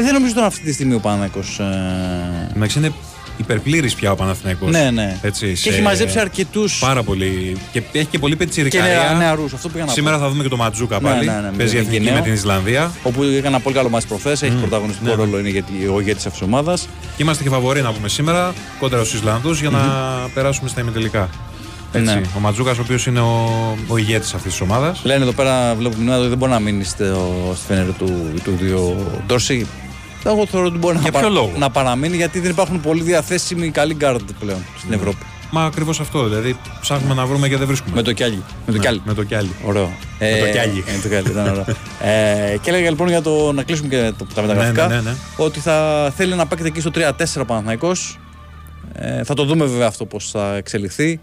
Ε, 0.00 0.02
δεν 0.02 0.12
νομίζω 0.12 0.34
τώρα 0.34 0.46
αυτή 0.46 0.60
τη 0.64 0.72
στιγμή 0.72 0.94
ο 0.94 0.98
Παναθηναϊκός 1.00 1.58
Ε... 1.58 2.52
Εντάξει, 2.56 2.78
είναι 2.78 2.92
υπερπλήρης 3.36 3.94
πια 3.94 4.10
ο 4.12 4.14
Παναθηναϊκός. 4.14 4.70
Ναι, 4.70 4.90
ναι. 4.90 5.18
Έτσι, 5.22 5.48
Και 5.48 5.54
σε- 5.56 5.68
έχει 5.68 5.80
μαζέψει 5.82 6.18
αρκετούς- 6.18 6.78
Πάρα 6.78 7.02
πολύ. 7.02 7.56
Και 7.72 7.82
έχει 7.92 8.04
και 8.06 8.18
πολύ 8.18 8.36
Και 8.36 8.44
πετσιρικαρία. 8.44 8.94
νεα- 8.94 9.16
νεαρούς, 9.18 9.52
αυτό 9.52 9.68
πήγα 9.68 9.84
να 9.84 9.90
Σήμερα 9.92 10.16
πω. 10.16 10.22
θα 10.22 10.28
δούμε 10.28 10.42
και 10.42 10.48
το 10.48 10.56
Ματζούκα 10.56 11.00
Ναι, 11.00 11.08
πάλι. 11.08 11.26
ναι, 11.26 11.32
ναι, 11.32 11.40
με 11.40 11.52
Παίζει 11.56 11.72
τον 11.76 11.82
εθνική 11.82 12.02
Γινέο. 12.02 12.14
με 12.18 12.20
την 12.20 12.32
Ισλανδία. 12.32 12.92
Όπου 13.02 13.22
έκανε 13.22 13.46
ένα 13.46 13.60
πολύ 13.60 13.74
καλό 13.76 13.88
μάτι 13.88 14.06
προχθές, 14.06 14.42
έχει 14.42 14.54
πρωταγωνιστικό 14.54 15.08
ναι, 15.08 15.14
ναι. 15.16 15.22
ρόλο, 15.22 15.38
είναι 15.38 15.48
γιατί 15.48 15.72
ο 15.94 16.00
ηγέτης 16.00 16.26
αυτής 16.26 16.38
της 16.38 16.48
ομάδας. 16.48 16.88
Και 17.16 17.22
είμαστε 17.22 17.42
και 17.42 17.48
φαβοροί 17.48 17.82
να 17.82 17.92
πούμε 17.92 18.08
σήμερα 18.08 18.52
κόντρα 18.78 18.98
στους 19.04 19.14
Ισλανδούς 19.14 19.60
για 19.60 19.70
να 19.70 19.80
περάσουμε 20.34 20.68
στα 20.68 20.80
ημιτελικά. 20.80 21.28
Έτσι. 21.92 22.14
Ναι. 22.14 22.20
Ο 22.36 22.40
Μαντζούκας, 22.40 22.78
ο 22.78 22.80
οποίος 22.80 23.06
είναι 23.06 23.20
ο, 23.20 23.50
ο 23.88 23.96
ηγέτης 23.96 24.34
αυτής 24.34 24.50
της 24.52 24.60
ομάδας. 24.60 25.00
Λένε 25.04 25.22
εδώ 25.22 25.32
πέρα, 25.32 25.74
βλέπω 25.74 25.94
μηνύματα 25.96 26.18
ότι 26.20 26.28
δεν 26.28 26.38
μπορεί 26.38 26.50
να 26.52 26.58
μείνει 26.58 26.84
στο, 26.84 27.04
στη 27.56 27.66
Φενέρ 27.66 27.90
του, 27.98 28.32
του 28.44 28.56
δύο 28.60 29.06
Ντόρσεϊ. 29.26 29.66
Εγώ 30.28 30.46
θεωρώ 30.46 30.66
ότι 30.66 30.78
μπορεί 30.78 30.98
να, 30.98 31.10
ποιο 31.10 31.28
λόγο; 31.28 31.52
να 31.58 31.70
παραμείνει 31.70 32.16
γιατί 32.16 32.40
δεν 32.40 32.50
υπάρχουν 32.50 32.80
πολύ 32.80 33.02
διαθέσιμοι 33.02 33.70
καλοί 33.70 33.94
γκαρντ 33.94 34.30
πλέον 34.40 34.64
στην 34.78 34.92
Ευρώπη. 34.92 35.18
Μα 35.50 35.64
ακριβώς 35.64 36.00
αυτό. 36.00 36.24
Δηλαδή 36.28 36.56
ψάχνουμε 36.80 37.14
να 37.14 37.26
βρούμε 37.26 37.48
και 37.48 37.56
δεν 37.56 37.66
βρίσκουμε. 37.66 37.94
Με 37.96 38.02
το 38.02 38.12
κιάλι. 38.12 38.42
Με 38.66 38.72
το 38.72 38.72
Ναι, 38.72 38.78
κιάλι. 38.78 39.02
Με 39.04 39.14
το 39.14 39.24
κιάλι. 39.24 39.50
Ωραίο. 39.64 39.92
Με 40.18 40.38
το 40.40 40.50
κιάλι. 40.50 40.84
Ε, 40.86 40.92
με 40.92 40.98
το 41.02 41.08
κιάλι, 41.08 41.30
ήταν 41.30 41.48
ωραίο. 41.48 41.64
ε, 42.02 42.56
και 42.60 42.70
έλεγα 42.70 42.90
λοιπόν 42.90 43.08
για 43.08 43.22
το 43.22 43.52
να 43.52 43.62
κλείσουμε 43.62 43.88
και 43.88 44.12
το, 44.18 44.26
τα 44.34 44.40
μεταγραφικά. 44.42 44.86
ναι, 44.86 44.94
ναι, 44.94 45.00
ναι. 45.00 45.14
Ότι 45.36 45.60
θα 45.60 46.12
θέλει 46.16 46.34
να 46.34 46.46
παίξει 46.46 46.64
εκεί 46.66 46.80
στο 46.80 46.90
3-4 46.94 47.42
Παναθηναϊκός. 47.46 48.18
Ε, 48.94 49.24
θα 49.24 49.34
το 49.34 49.44
δούμε 49.44 49.64
βέβαια 49.64 49.86
αυτό 49.86 50.04
πώς 50.04 50.30
θα 50.30 50.54
εξελιχθεί. 50.56 51.20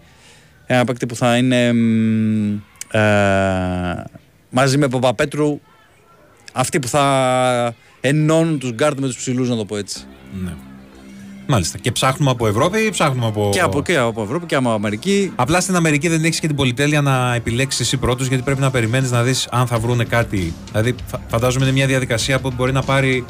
Ένα 0.66 0.84
παίκτη 0.84 1.06
που 1.06 1.16
θα 1.16 1.36
είναι 1.36 1.72
μ, 1.72 2.52
ε, 2.90 4.04
μαζί 4.50 4.78
με 4.78 4.88
Παπαπέτρου 4.88 5.60
αυτοί 6.52 6.78
που 6.80 6.88
θα 6.88 7.74
ενώνουν 8.00 8.58
τους 8.58 8.70
γκαρντ 8.72 8.98
με 9.00 9.06
τους 9.06 9.16
ψηλούς 9.16 9.48
να 9.48 9.56
το 9.56 9.64
πω 9.64 9.76
έτσι. 9.76 9.98
Ναι. 10.44 10.54
Μάλιστα. 11.48 11.78
Και 11.78 11.92
ψάχνουμε 11.92 12.30
από 12.30 12.46
Ευρώπη 12.46 12.78
ή 12.78 12.90
ψάχνουμε 12.90 13.26
από. 13.26 13.50
Και 13.52 13.60
από, 13.60 13.82
και 13.82 13.96
από 13.96 14.22
Ευρώπη 14.22 14.46
και 14.46 14.54
από 14.54 14.70
Αμερική. 14.70 15.32
Απλά 15.36 15.60
στην 15.60 15.76
Αμερική 15.76 16.08
δεν 16.08 16.24
έχεις 16.24 16.40
και 16.40 16.46
την 16.46 16.56
πολυτέλεια 16.56 17.00
να 17.00 17.34
επιλέξεις 17.34 17.80
εσύ 17.80 17.96
πρώτος, 17.96 18.26
γιατί 18.26 18.42
πρέπει 18.42 18.60
να 18.60 18.70
περιμένεις 18.70 19.10
να 19.10 19.22
δεις 19.22 19.48
αν 19.50 19.66
θα 19.66 19.78
βρούνε 19.78 20.04
κάτι. 20.04 20.54
Δηλαδή, 20.70 20.94
φα- 21.06 21.20
φαντάζομαι 21.28 21.64
είναι 21.64 21.74
μια 21.74 21.86
διαδικασία 21.86 22.40
που 22.40 22.52
μπορεί 22.56 22.72
να 22.72 22.82
πάρει. 22.82 23.24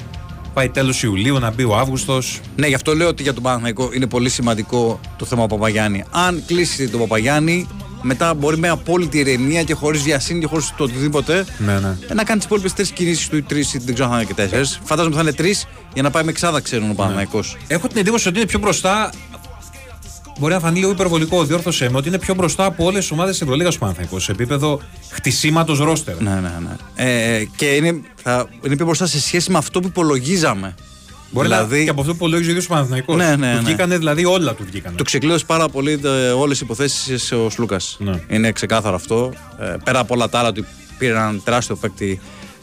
Πάει 0.55 0.69
τέλος 0.69 1.03
Ιουλίου, 1.03 1.39
να 1.39 1.51
μπει 1.51 1.65
ο 1.65 1.77
Αύγουστος. 1.77 2.41
Ναι, 2.57 2.67
γι' 2.67 2.75
αυτό 2.75 2.95
λέω 2.95 3.09
ότι 3.09 3.23
για 3.23 3.35
τον 3.35 3.43
Παναθηναϊκό 3.43 3.91
είναι 3.93 4.07
πολύ 4.07 4.29
σημαντικό 4.29 5.01
το 5.17 5.25
θέμα 5.25 5.47
Παπαγιάννη. 5.47 6.05
Αν 6.11 6.43
κλείσει 6.47 6.89
τον 6.89 7.01
Παπαγιάννη, 7.01 7.67
μετά 8.03 8.35
μπορεί 8.35 8.59
με 8.59 8.69
απόλυτη 8.69 9.19
ηρεμία 9.19 9.63
και 9.63 9.75
χωρίς 9.75 10.03
βιασύνη 10.03 10.41
και 10.41 10.47
χωρίς 10.47 10.73
το 10.77 10.85
οτιδήποτε 10.85 11.45
Ναι, 11.59 11.79
ναι. 11.79 11.97
ε, 12.09 12.15
να 12.15 12.25
κάνει 12.25 12.39
τις 12.39 12.47
υπόλοιπες 12.47 12.73
τρεις 12.73 12.91
κινήσεις 12.91 13.29
του 13.29 13.37
ή 13.37 13.43
τρεις, 13.43 13.77
δεν 13.85 13.95
ξέρω 13.95 14.09
αν 14.09 14.15
θα 14.15 14.21
είναι 14.21 14.27
και 14.27 14.35
τέσσερις. 14.35 14.81
Φαντάζομαι 14.85 15.15
ότι 15.15 15.25
θα 15.25 15.29
είναι 15.29 15.39
τρεις 15.39 15.67
για 15.95 16.03
να 16.03 16.11
πάει 16.11 16.25
με 16.25 16.31
εξάδα, 16.31 16.61
ξέρουν 16.61 16.91
ο 16.91 16.95
Παναθηναϊκός. 16.95 17.57
Έχω 17.67 17.89
την 17.89 17.97
εντύπωση 17.99 18.29
ότι 18.29 18.39
είναι 18.39 18.47
πιο 18.47 18.59
μπροστά. 18.59 19.11
Μπορεί 20.39 20.53
να 20.53 20.61
φανεί 20.61 20.79
λίγο 20.79 20.91
υπερβολικό, 20.91 21.45
διόρθωσέ 21.45 21.91
με, 21.91 21.97
ότι 21.97 22.09
είναι 22.09 22.19
πιο 22.19 22.35
μπροστά 22.35 22.65
από 22.65 22.85
όλες 22.85 23.07
τι 23.07 23.13
ομάδες 23.13 23.39
τη 23.39 23.45
Ευρωλίγας 23.45 23.75
του 23.75 23.81
Παναθηναϊκού 23.81 24.19
σε 24.19 24.33
επίπεδο 24.33 24.81
χτισήματος 25.11 25.79
ρόστερ. 25.79 26.21
Ναι, 26.21 26.31
ναι, 26.31 26.53
ναι. 26.61 27.05
Ε, 27.05 27.45
και 27.57 27.67
είναι, 27.67 28.01
θα, 28.23 28.49
είναι 28.63 28.77
πιο 28.77 28.85
μπροστά 28.85 29.07
σε 29.07 29.21
σχέση 29.21 29.51
με 29.51 29.59
αυτό 29.59 29.81
που 29.81 29.87
υπολογίζαμε. 29.87 30.75
Μπορεί 31.31 31.49
δηλαδή, 31.49 31.79
να 31.79 31.85
και 31.85 31.91
από 31.91 32.01
αυτό 32.01 32.13
που 32.13 32.17
υπολόγιζε 32.17 32.51
ο 32.51 32.53
ίδιο 32.53 32.67
ο 32.71 32.73
Παναθηναϊκός. 32.75 33.17
Ναι, 33.17 33.37
ναι, 33.37 33.51
Του 33.51 33.57
ναι. 33.57 33.61
βγήκανε 33.61 33.99
δηλαδή 33.99 34.25
όλα 34.25 34.55
του 34.55 34.65
βγήκανε. 34.71 34.97
Το 34.97 35.05
ξεκλείωσε 35.05 35.45
πάρα 35.45 35.69
πολύ 35.69 36.01
όλες 36.39 36.59
οι 36.59 36.61
υποθέσεις 36.65 37.33
ο 37.33 37.51
Σλούκας. 37.51 37.97
Ναι. 38.01 38.21
Είναι 38.29 38.53
ξεκάθαρο 38.53 38.95
αυτό. 38.95 39.33
Ε, 39.61 39.77
πέρα 39.85 39.99
από 39.99 40.15
όλα 40.15 40.29
τα 40.29 40.39
άλλα, 40.39 40.49
ότι 40.49 40.65
πήρε 40.99 41.13
έναν 41.13 41.43
τεράστιο 41.45 41.77
παίκτη, 41.77 42.21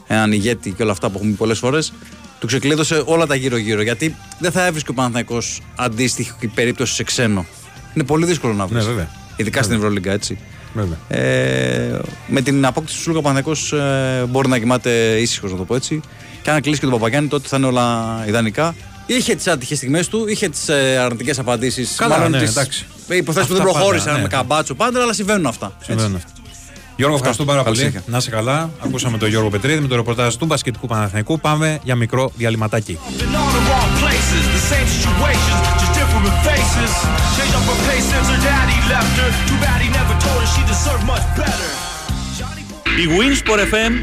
έναν 0.07 0.31
ηγέτη 0.31 0.71
και 0.71 0.83
όλα 0.83 0.91
αυτά 0.91 1.09
που 1.09 1.13
έχουμε 1.15 1.31
πει 1.31 1.37
πολλές 1.37 1.59
φορές. 1.59 1.93
Του 2.39 2.47
ξεκλείδωσε 2.47 3.03
όλα 3.05 3.25
τα 3.25 3.35
γύρω-γύρω. 3.35 3.81
Γιατί 3.81 4.15
δεν 4.39 4.51
θα 4.51 4.65
έβρισκε 4.65 4.91
ο 4.91 4.93
Παναθηναϊκός 4.93 5.61
αντίστοιχη 5.75 6.47
περίπτωση 6.53 6.93
σε 6.93 7.03
ξένο. 7.03 7.45
Είναι 7.93 8.03
πολύ 8.03 8.25
δύσκολο 8.25 8.53
να 8.53 8.65
βρεις. 8.65 8.83
Ναι, 8.83 8.89
βέβαια. 8.89 9.09
Ειδικά 9.35 9.63
στην 9.63 9.75
Ευρωλίγκα, 9.75 10.11
έτσι. 10.11 10.37
Βέβαια. 10.73 10.97
Ε, 11.07 11.99
με 12.27 12.41
την 12.41 12.65
απόκτηση 12.65 12.97
του 12.97 13.03
Σλούκα 13.03 13.19
ο 13.19 13.21
Παναθηναϊκός 13.21 13.73
ε, 13.73 14.25
μπορεί 14.29 14.47
να 14.47 14.59
κοιμάται 14.59 15.19
ήσυχος, 15.19 15.51
να 15.51 15.57
το 15.57 15.63
πω 15.63 15.75
έτσι. 15.75 16.01
Και 16.43 16.49
αν 16.51 16.61
κλείσει 16.61 16.79
και 16.79 16.85
τον 16.85 16.93
Παπαγιάννη, 16.93 17.29
τότε 17.29 17.47
θα 17.47 17.57
είναι 17.57 17.65
όλα 17.65 18.17
ιδανικά. 18.27 18.75
Είχε 19.05 19.35
τις 19.35 19.47
άτυχες 19.47 19.77
στιγμές 19.77 20.07
του, 20.07 20.27
είχε 20.27 20.49
τις 20.49 20.69
ε, 20.69 20.97
αρνητικές 21.05 21.39
απαντήσεις. 21.39 21.95
Καλά, 21.97 22.29
ναι, 22.29 22.37
εντάξει. 22.37 22.85
Υποθέσεις 23.07 23.47
που 23.47 23.53
δεν 23.53 23.61
Αυτά 23.61 23.73
πάντα, 23.73 23.79
προχώρησαν 23.79 24.13
ναι. 24.15 24.21
με 24.21 24.27
καμπάτσο 24.27 24.73
πάντα, 24.75 25.01
αλλά 25.01 25.13
συμβαίνουν 25.13 25.45
αυτά. 25.45 25.71
έτσι. 25.75 25.85
Συμβαίνουν 25.85 26.15
αυτά. 26.15 26.29
Γιώργο, 26.95 27.15
ευχαριστώ 27.15 27.45
πάρα 27.45 27.63
Καλή 27.63 27.75
πολύ. 27.75 27.87
συνέχεια. 27.89 28.11
Να 28.11 28.17
είσαι 28.17 28.29
καλά. 28.29 28.69
Ακούσαμε 28.85 29.17
τον 29.17 29.29
Γιώργο 29.29 29.49
Πετρίδη 29.49 29.79
με 29.79 29.87
το 29.87 29.95
ρεπορτάζ 29.95 30.35
του 30.35 30.45
μπασκετικού 30.45 30.87
Παναθηναϊκού. 30.87 31.39
Πάμε 31.39 31.79
για 31.83 31.95
μικρό 31.95 32.31
διαλυματάκι. 32.35 32.99
Been 33.03 33.09
all 33.11 33.51
the 33.57 33.63
wrong 33.69 33.91
places, 34.03 34.43
the 34.57 34.63
same 34.73 34.87
situations, 34.99 35.61
just 35.81 35.93
different 35.99 36.37
faces. 36.49 36.91
Changed 37.37 37.55
up 37.59 37.65
her 37.71 37.79
pace 37.87 38.05
since 38.13 38.27
her 38.33 38.41
daddy 38.49 38.77
left 38.93 39.13
her. 39.21 39.29
Too 39.49 39.59
bad 39.65 39.79
he 39.85 39.89
never 39.99 40.15
told 40.25 40.39
her 40.43 40.49
she 40.55 40.61
deserved 40.73 41.05
much 41.13 41.25
better. 41.41 41.69
Η 43.03 43.05
Winsport 43.17 43.59
FM 43.73 43.93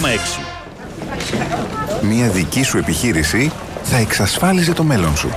94,6. 0.00 0.63
Μια 2.02 2.28
δική 2.28 2.62
σου 2.62 2.78
επιχείρηση 2.78 3.52
θα 3.82 3.96
εξασφάλιζε 3.96 4.72
το 4.72 4.82
μέλλον 4.82 5.16
σου. 5.16 5.30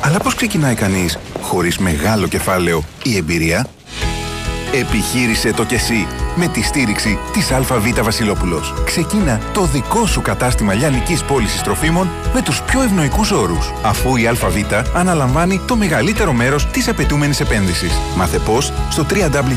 Αλλά 0.00 0.18
πώς 0.18 0.34
ξεκινάει 0.34 0.74
κανείς 0.74 1.18
χωρίς 1.40 1.78
μεγάλο 1.78 2.26
κεφάλαιο 2.26 2.84
ή 3.02 3.16
εμπειρία; 3.16 3.66
Επιχείρησε 4.74 5.52
το 5.52 5.64
κι 5.64 5.74
εσύ 5.74 6.06
με 6.36 6.46
τη 6.46 6.62
στήριξη 6.62 7.18
της 7.32 7.50
ΑΒ 7.50 7.66
Βασιλόπουλος. 8.02 8.74
Ξεκίνα 8.84 9.40
το 9.52 9.64
δικό 9.64 10.06
σου 10.06 10.22
κατάστημα 10.22 10.74
λιανικής 10.74 11.22
πώλησης 11.22 11.62
τροφίμων 11.62 12.08
με 12.34 12.42
τους 12.42 12.62
πιο 12.62 12.82
ευνοϊκούς 12.82 13.30
όρους, 13.30 13.72
αφού 13.82 14.16
η 14.16 14.26
ΑΒ 14.26 14.42
αναλαμβάνει 14.94 15.60
το 15.66 15.76
μεγαλύτερο 15.76 16.32
μέρος 16.32 16.66
της 16.66 16.88
απαιτούμενης 16.88 17.40
επένδυσης. 17.40 17.92
Μάθε 18.16 18.38
πώς 18.38 18.72
στο 18.90 19.06
www.ab.gr 19.10 19.50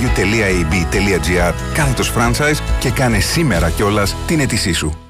κάθετος 1.74 2.12
franchise 2.18 2.60
και 2.80 2.90
κάνε 2.90 3.20
σήμερα 3.20 3.70
κιόλας 3.70 4.16
την 4.28 4.40
αίτησή 4.40 4.74
σου. 4.74 5.05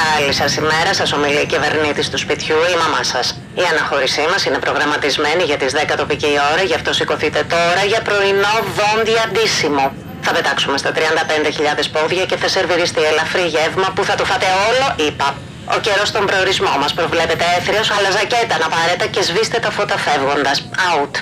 Καλή 0.00 0.32
σας 0.32 0.56
ημέρα, 0.56 0.94
σας 0.94 1.12
ομιλεί 1.12 1.40
η 1.40 1.46
κυβερνήτη 1.46 2.10
του 2.10 2.18
σπιτιού, 2.18 2.56
η 2.74 2.76
μαμά 2.82 3.02
σας. 3.02 3.26
Η 3.54 3.62
αναχώρησή 3.70 4.24
μας 4.30 4.44
είναι 4.44 4.58
προγραμματισμένη 4.58 5.42
για 5.42 5.56
τις 5.56 5.72
10 5.72 5.96
τοπική 5.96 6.32
ώρα, 6.52 6.62
γι' 6.62 6.74
αυτό 6.74 6.92
σηκωθείτε 6.92 7.40
τώρα 7.54 7.82
για 7.86 8.00
πρωινό 8.02 8.54
δόντια 8.78 9.22
ντύσιμο. 9.32 9.92
Θα 10.20 10.32
πετάξουμε 10.32 10.78
στα 10.78 10.90
35.000 10.92 11.90
πόδια 11.92 12.24
και 12.24 12.36
θα 12.36 12.48
σερβιριστεί 12.48 13.02
ελαφρύ 13.02 13.46
γεύμα 13.46 13.88
που 13.94 14.04
θα 14.04 14.14
το 14.14 14.24
φάτε 14.24 14.46
όλο, 14.68 15.08
είπα. 15.08 15.34
Ο 15.74 15.78
καιρός 15.80 16.08
στον 16.08 16.26
προορισμό 16.26 16.74
μας 16.80 16.92
προβλέπεται 16.92 17.44
έθριος, 17.58 17.90
αλλά 17.90 18.10
ζακέτα 18.10 18.58
να 18.58 18.68
πάρετε 18.68 19.06
και 19.06 19.22
σβήστε 19.22 19.58
τα 19.58 19.70
φώτα 19.70 19.96
φεύγοντας. 19.98 20.56
Out. 20.92 21.14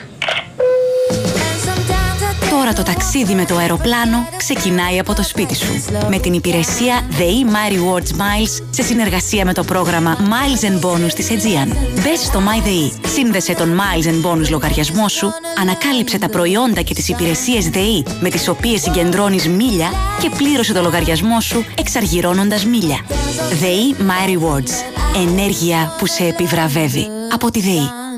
Τώρα 2.51 2.73
το 2.73 2.83
ταξίδι 2.83 3.35
με 3.35 3.45
το 3.45 3.57
αεροπλάνο 3.57 4.29
ξεκινάει 4.37 4.99
από 4.99 5.15
το 5.15 5.23
σπίτι 5.23 5.55
σου. 5.55 5.85
Με 6.11 6.19
την 6.19 6.33
υπηρεσία 6.33 7.03
The 7.11 7.23
E 7.23 7.53
My 7.53 7.73
Rewards 7.73 8.11
Miles 8.11 8.65
σε 8.71 8.83
συνεργασία 8.83 9.45
με 9.45 9.53
το 9.53 9.65
πρόγραμμα 9.65 10.17
Miles 10.19 10.65
and 10.65 10.87
Bonus 10.87 11.13
της 11.15 11.29
Aegean. 11.31 11.77
Μπες 11.95 12.21
στο 12.21 12.43
My 12.47 12.67
The 12.67 12.69
E, 12.69 13.09
σύνδεσε 13.15 13.55
τον 13.55 13.79
Miles 13.79 14.07
and 14.07 14.31
Bonus 14.31 14.49
λογαριασμό 14.49 15.09
σου, 15.09 15.33
ανακάλυψε 15.61 16.19
τα 16.19 16.29
προϊόντα 16.29 16.83
και 16.83 16.95
τις 16.95 17.09
υπηρεσίες 17.09 17.71
The 17.73 17.77
E 17.77 18.13
με 18.21 18.29
τις 18.29 18.49
οποίες 18.49 18.81
συγκεντρώνεις 18.81 19.49
μίλια 19.49 19.91
και 20.21 20.31
πλήρωσε 20.37 20.73
το 20.73 20.83
λογαριασμό 20.83 21.41
σου 21.41 21.65
εξαργυρώνοντας 21.79 22.65
μίλια. 22.65 22.99
The 23.61 23.65
E 23.65 24.03
My 24.03 24.29
Rewards. 24.29 24.73
Ενέργεια 25.29 25.95
που 25.99 26.07
σε 26.07 26.25
επιβραβεύει. 26.25 27.07
Από 27.33 27.51
τη 27.51 27.61
The 27.65 27.69
E. 27.69 28.10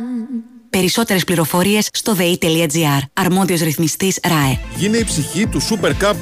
Περισσότερες 0.76 1.24
πληροφορίες 1.24 1.88
στο 1.92 2.16
dei.gr. 2.18 3.00
Αρμόδιος 3.12 3.60
ρυθμιστής 3.60 4.18
ΡΑΕ. 4.22 4.58
Γίνε 4.76 4.96
η 4.96 5.04
ψυχή 5.04 5.46
του 5.46 5.62
Super 5.62 5.88
Cup 5.88 6.14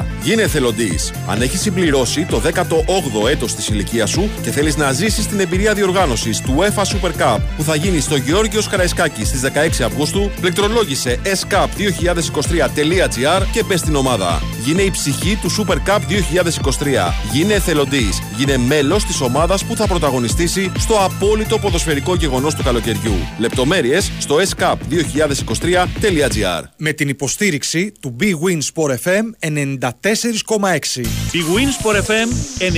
2023. 0.00 0.04
Γίνε 0.22 0.42
εθελοντής. 0.42 1.12
Αν 1.28 1.42
έχεις 1.42 1.60
συμπληρώσει 1.60 2.24
το 2.24 2.42
18ο 2.44 3.28
έτος 3.28 3.54
της 3.54 3.68
ηλικίας 3.68 4.10
σου 4.10 4.30
και 4.42 4.50
θέλεις 4.50 4.76
να 4.76 4.92
ζήσεις 4.92 5.26
την 5.26 5.40
εμπειρία 5.40 5.74
διοργάνωσης 5.74 6.40
του 6.40 6.54
UEFA 6.58 6.82
Super 6.82 7.10
Cup 7.22 7.38
που 7.56 7.62
θα 7.62 7.74
γίνει 7.74 8.00
στο 8.00 8.16
Γεώργιος 8.16 8.68
Καραϊσκάκη 8.68 9.24
στις 9.24 9.40
16 9.40 9.84
Αυγούστου, 9.84 10.30
πληκτρολόγησε 10.40 11.20
scup2023.gr 11.24 13.42
και 13.52 13.62
μπες 13.62 13.80
στην 13.80 13.94
ομάδα. 13.94 14.42
Γίνε 14.64 14.82
η 14.82 14.90
ψυχή 14.90 15.38
του 15.42 15.50
Super 15.50 15.76
Cup 15.88 15.98
2023. 15.98 17.14
Γίνε 17.32 17.54
εθελοντής. 17.54 18.22
Γίνε 18.36 18.56
μέλος 18.56 19.04
της 19.04 19.20
ομάδας 19.20 19.64
που 19.64 19.76
θα 19.76 19.86
πρωταγωνιστήσει 19.86 20.72
στο 20.78 20.94
απόλυτο 20.94 21.58
ποδοσφαιρικό 21.58 22.14
γεγονός 22.14 22.54
του 22.54 22.62
καλοκαιριού. 22.62 23.31
Λεπτομέρειες 23.38 24.12
στο 24.18 24.36
scup2023.gr 24.36 26.62
Με 26.76 26.92
την 26.92 27.08
υποστήριξη 27.08 27.92
του 28.00 28.16
Big 28.20 28.24
Win 28.24 28.58
Sport 28.74 28.96
FM 29.04 29.22
94,6. 29.40 29.48
Big 31.32 31.46
Win 31.54 31.70
Sport 31.80 31.96
FM 32.06 32.28
94,6. 32.58 32.72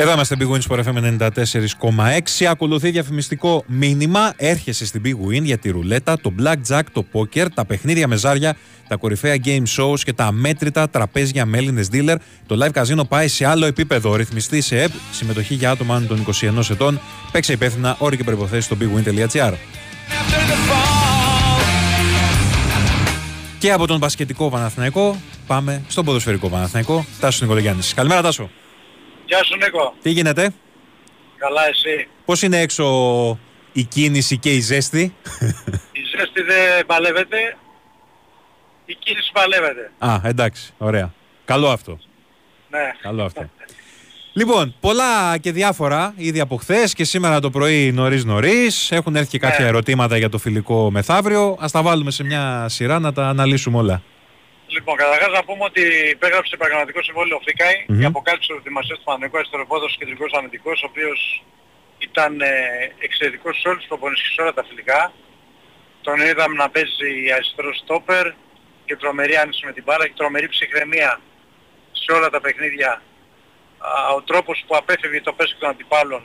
Εδώ 0.00 0.12
είμαστε 0.12 0.36
Big 0.38 0.50
Win 0.52 0.60
Sport 0.68 0.82
FM 0.84 1.18
94,6. 2.36 2.44
Ακολουθεί 2.50 2.90
διαφημιστικό 2.90 3.64
μήνυμα. 3.66 4.32
Έρχεσαι 4.36 4.86
στην 4.86 5.02
Big 5.04 5.28
Win 5.28 5.42
για 5.42 5.58
τη 5.58 5.70
ρουλέτα, 5.70 6.20
το 6.20 6.32
blackjack, 6.42 6.80
το 6.92 7.04
poker, 7.12 7.46
τα 7.54 7.64
παιχνίδια 7.64 8.08
με 8.08 8.16
ζάρια, 8.16 8.56
τα 8.88 8.96
κορυφαία 8.96 9.36
game 9.44 9.62
shows 9.76 9.98
και 10.04 10.12
τα 10.12 10.24
αμέτρητα 10.24 10.88
τραπέζια 10.88 11.46
με 11.46 11.58
Έλληνες 11.58 11.88
dealer. 11.92 12.14
Το 12.46 12.56
live 12.64 12.82
casino 12.82 13.08
πάει 13.08 13.28
σε 13.28 13.46
άλλο 13.46 13.66
επίπεδο. 13.66 14.16
Ρυθμιστή 14.16 14.60
σε 14.60 14.80
ΕΠ, 14.80 14.90
συμμετοχή 15.12 15.54
για 15.54 15.70
άτομα 15.70 15.94
άνω 15.94 16.06
των 16.06 16.26
21 16.40 16.70
ετών. 16.70 17.00
Παίξε 17.32 17.52
υπεύθυνα 17.52 17.96
όροι 17.98 18.16
και 18.16 18.24
προποθέσει 18.24 18.62
στο 18.62 18.76
bigwin.gr. 18.80 19.52
Και 23.58 23.72
από 23.72 23.86
τον 23.86 23.98
μπασκετικό 23.98 24.48
Παναθηναϊκό 24.48 25.16
πάμε 25.46 25.82
στον 25.88 26.04
ποδοσφαιρικό 26.04 26.48
Παναθηναϊκό. 26.48 27.04
Τάσο 27.20 27.38
Νικολογιάννης. 27.42 27.94
Καλημέρα, 27.94 28.22
Τάσο. 28.22 28.50
Γεια 29.30 29.44
σου 29.44 29.56
Νίκο. 29.56 29.94
Τι 30.02 30.10
γίνεται, 30.10 30.52
Καλά 31.36 31.68
εσύ; 31.68 32.08
Πώς 32.24 32.42
είναι 32.42 32.60
έξω 32.60 32.84
η 33.72 33.82
κίνηση 33.84 34.38
και 34.38 34.54
η 34.54 34.60
ζέστη; 34.60 35.14
Η 35.92 36.00
ζέστη 36.16 36.42
δεν 36.42 36.86
παλεύεται. 36.86 37.56
Η 38.84 38.94
κίνηση 38.94 39.30
παλεύεται. 39.32 39.90
Α, 39.98 40.20
εντάξει, 40.24 40.72
ωραία. 40.78 41.14
Καλό 41.44 41.68
αυτό. 41.68 41.98
Ναι. 42.70 42.92
Καλό 43.02 43.24
αυτό. 43.24 43.50
Λοιπόν, 44.32 44.74
πολλά 44.80 45.38
και 45.38 45.52
διάφορα 45.52 46.14
ήδη 46.16 46.40
από 46.40 46.56
χθες 46.56 46.94
και 46.94 47.04
σήμερα 47.04 47.40
το 47.40 47.50
πρωί 47.50 47.92
νωρίς 47.92 48.24
νωρίς. 48.24 48.90
Έχουν 48.90 49.16
έρθει 49.16 49.30
και 49.30 49.38
κάποια 49.38 49.66
ερωτήματα 49.66 50.16
για 50.16 50.28
το 50.28 50.38
φιλικό 50.38 50.90
μεθαύριο. 50.90 51.56
Α 51.60 51.66
τα 51.72 51.82
βάλουμε 51.82 52.10
σε 52.10 52.24
μια 52.24 52.66
σειρά 52.68 52.98
να 52.98 53.12
τα 53.12 53.28
αναλύσουμε 53.28 53.78
όλα. 53.78 54.02
Λοιπόν, 54.76 54.96
καταρχάς 54.96 55.32
να 55.32 55.44
πούμε 55.44 55.64
ότι 55.64 55.82
υπέγραψε 56.16 56.54
επαγγελματικό 56.54 57.02
συμβόλαιο 57.02 57.36
ο 57.36 57.40
Φίκαη 57.44 57.84
Μμμ. 57.88 57.98
για 57.98 58.08
αποκάλυψη 58.08 58.48
του 58.48 58.56
ετοιμασίας 58.62 58.98
του 58.98 59.04
Παναγικού 59.04 59.36
αριστεροπόδος 59.36 59.96
κεντρικός 59.98 60.32
αμυντικός, 60.32 60.82
ο 60.82 60.86
οποίος 60.90 61.44
ήταν 61.98 62.40
ε, 62.40 62.50
εξαιρετικός 62.98 63.60
σε 63.60 63.68
όλους 63.68 63.80
τους 63.80 63.88
προπονήσεις 63.88 64.26
και 64.28 64.34
σε 64.34 64.42
όλα 64.42 64.54
τα 64.54 64.64
φιλικά. 64.68 65.12
Τον 66.02 66.20
είδαμε 66.20 66.54
να 66.54 66.70
παίζει 66.70 67.10
αριστερό 67.34 67.74
στόπερ 67.74 68.26
και 68.84 68.96
τρομερή 68.96 69.36
άνοιξη 69.36 69.66
με 69.66 69.72
την 69.72 69.82
μπάλα 69.82 70.06
και 70.06 70.14
τρομερή 70.16 70.48
ψυχραιμία 70.48 71.20
σε 71.92 72.12
όλα 72.12 72.30
τα 72.30 72.40
παιχνίδια. 72.40 73.02
Α, 73.78 74.14
ο 74.14 74.22
τρόπος 74.22 74.64
που 74.66 74.76
απέφευγε 74.76 75.20
το 75.20 75.32
πέσο 75.32 75.56
των 75.58 75.68
αντιπάλων 75.68 76.22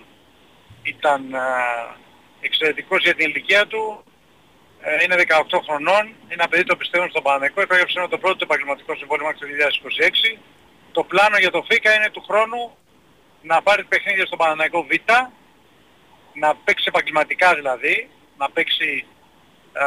ήταν 0.83 1.35
α, 1.35 1.45
εξαιρετικός 2.41 3.03
για 3.03 3.15
την 3.15 3.29
ηλικία 3.29 3.67
του. 3.67 4.03
Ε, 4.87 5.03
είναι 5.03 5.15
18 5.27 5.59
χρονών, 5.67 6.03
είναι 6.05 6.37
ένα 6.39 6.47
παιδί 6.47 6.63
το 6.63 6.75
πιστεύουν 6.75 7.09
στον 7.09 7.23
Παναγενικό, 7.23 7.61
υπέγραψε 7.61 8.07
το 8.09 8.17
πρώτο 8.17 8.35
του 8.35 8.43
επαγγελματικό 8.43 8.95
συμβόλαιο 8.95 9.25
μέχρι 9.27 9.39
το 9.39 9.47
2026. 10.35 10.39
Το 10.91 11.03
πλάνο 11.03 11.37
για 11.37 11.51
το 11.51 11.61
ΦΙΚΑ 11.69 11.95
είναι 11.95 12.09
του 12.09 12.23
χρόνου 12.27 12.77
να 13.41 13.61
πάρει 13.61 13.83
παιχνίδια 13.83 14.25
στον 14.25 14.37
Παναναϊκό 14.37 14.83
Β, 14.83 14.91
να 16.33 16.55
παίξει 16.55 16.85
επαγγελματικά 16.87 17.55
δηλαδή, 17.55 18.09
να 18.37 18.49
παίξει 18.49 19.05
α, 19.73 19.85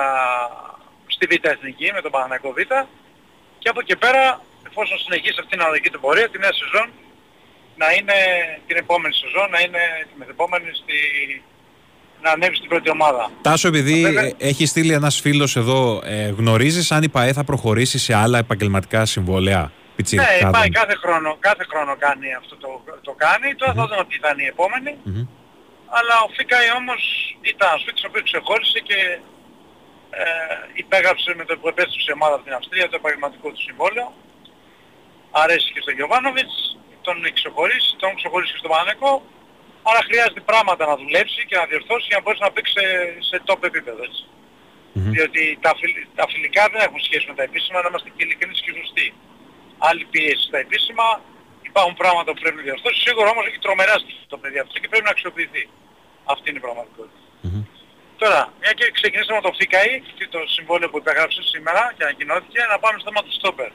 στη 1.06 1.26
Β 1.26 1.44
Εθνική 1.46 1.92
με 1.92 2.00
τον 2.00 2.10
Παναναϊκό 2.10 2.52
Β 2.52 2.58
και 3.58 3.68
από 3.68 3.80
εκεί 3.80 3.96
πέρα, 3.96 4.42
εφόσον 4.68 4.98
συνεχίσει 4.98 5.36
αυτή 5.38 5.50
την 5.50 5.60
αναλογική 5.60 5.90
του 5.90 6.00
πορεία, 6.00 6.28
τη 6.30 6.38
νέα 6.38 6.52
σεζόν, 6.52 6.88
να 7.76 7.92
είναι 7.92 8.16
την 8.66 8.76
επόμενη 8.76 9.14
σεζόν, 9.14 9.50
να 9.50 9.60
είναι 9.60 9.82
τη 10.08 10.18
μεθεπόμενη 10.18 10.70
στη, 10.80 10.98
να 12.22 12.30
ανέβει 12.30 12.56
στην 12.56 12.68
πρώτη 12.68 12.90
ομάδα. 12.90 13.30
Τάσο, 13.42 13.68
επειδή 13.68 14.02
Βέβαια. 14.02 14.24
ε, 14.24 14.34
έχει 14.38 14.66
στείλει 14.66 14.92
ένας 14.92 15.20
φίλος 15.20 15.56
εδώ, 15.56 16.00
ε, 16.04 16.28
γνωρίζεις 16.28 16.92
αν 16.92 17.02
η 17.02 17.08
ΠαΕ 17.08 17.32
θα 17.32 17.44
προχωρήσει 17.44 17.98
σε 17.98 18.14
άλλα 18.14 18.38
επαγγελματικά 18.38 19.04
συμβόλαια. 19.04 19.60
Ναι, 19.60 19.70
πιτσιρικάδων. 19.96 20.52
πάει 20.52 20.70
κάθε 20.80 20.96
χρόνο, 21.02 21.36
κάθε 21.48 21.64
χρόνο 21.70 21.96
κάνει 21.96 22.28
αυτό 22.40 22.54
το, 22.56 22.70
το 23.02 23.12
κάνει. 23.24 23.48
Τώρα 23.54 23.72
θα 23.78 23.84
δούμε 23.88 24.04
ποιοι 24.08 24.18
θα 24.24 24.30
είναι 24.32 24.42
οι 24.46 24.50
επόμενοι. 24.54 24.92
Μμμ. 25.04 25.26
Αλλά 25.98 26.14
ο 26.26 26.28
Φίκαη 26.36 26.68
όμως 26.80 27.00
ήταν 27.52 27.68
ένας 27.70 27.82
Φίκης 27.86 28.02
ο 28.04 28.08
οποίος 28.10 28.24
ξεχώρισε 28.30 28.78
και 28.88 28.98
ε, 30.22 30.24
υπέγραψε 30.82 31.30
με 31.38 31.44
το 31.48 31.52
που 31.60 31.68
επέστρεψε 31.72 32.10
η 32.12 32.16
ομάδα 32.18 32.34
από 32.38 32.44
την 32.48 32.54
Αυστρία 32.58 32.86
το 32.92 32.96
επαγγελματικό 33.00 33.48
του 33.54 33.62
συμβόλαιο. 33.68 34.08
Αρέσει 35.42 35.68
και 35.74 35.80
στον 35.84 35.94
Γιωβάνοβιτς, 35.98 36.54
τον 37.06 37.16
έχει 37.26 37.36
ξεχωρίσει, 37.40 37.90
τον 38.00 38.08
έχει 38.10 38.18
ξεχωρίσει 38.22 38.52
και 38.54 38.60
στον 38.62 38.70
Παναγενικό. 38.72 39.12
Άρα 39.90 40.00
χρειάζεται 40.08 40.40
πράγματα 40.50 40.82
να 40.90 40.96
δουλέψει 41.02 41.40
και 41.48 41.56
να 41.60 41.64
διορθώσει 41.70 42.06
για 42.10 42.16
να 42.18 42.22
μπορέσει 42.22 42.42
να 42.46 42.50
παίξει 42.54 42.72
σε, 42.78 42.84
σε 43.28 43.36
top 43.48 43.60
επίπεδο. 43.70 44.02
Έτσι. 44.08 44.22
Διότι 45.16 45.42
τα, 45.64 45.72
φιλ- 45.80 46.06
τα 46.18 46.24
φιλικά 46.32 46.62
δεν 46.72 46.80
έχουν 46.86 47.00
σχέση 47.08 47.24
με 47.30 47.34
τα 47.38 47.42
επίσημα, 47.48 47.76
να 47.82 47.88
είμαστε 47.90 48.08
και 48.14 48.22
ειλικρινείς 48.24 48.60
και 48.64 48.72
σωστοί. 48.80 49.06
Άλλη 49.88 50.04
πίεση 50.12 50.44
στα 50.48 50.58
επίσημα, 50.66 51.06
υπάρχουν 51.70 51.94
πράγματα 52.02 52.28
που 52.32 52.40
πρέπει 52.42 52.56
να 52.60 52.64
διορθώσει. 52.68 52.98
Σίγουρα 53.06 53.28
όμως 53.34 53.44
έχει 53.48 53.58
τρομερά 53.66 53.94
στοιχεία 54.02 54.26
το 54.34 54.38
παιδί 54.42 54.58
αυτό 54.64 54.74
και 54.80 54.88
πρέπει 54.92 55.06
να 55.08 55.14
αξιοποιηθεί. 55.16 55.64
Αυτή 56.32 56.44
είναι 56.50 56.60
η 56.62 56.64
πραγματικότητα. 56.66 57.20
Τώρα, 58.22 58.40
μια 58.60 58.72
και 58.78 58.86
ξεκινήσαμε 58.98 59.38
με 59.40 59.44
το 59.48 59.52
ΦΙΚΑΗ 59.58 59.94
και 60.18 60.26
το 60.34 60.40
συμβόλαιο 60.56 60.88
που 60.90 60.98
υπεγράψε 61.02 61.40
σήμερα 61.52 61.82
και 61.96 62.02
ανακοινώθηκε, 62.06 62.60
να 62.72 62.76
πάμε 62.82 62.96
στο 62.98 63.06
θέμα 63.08 63.22
του 63.26 63.34
Στόπερ. 63.38 63.70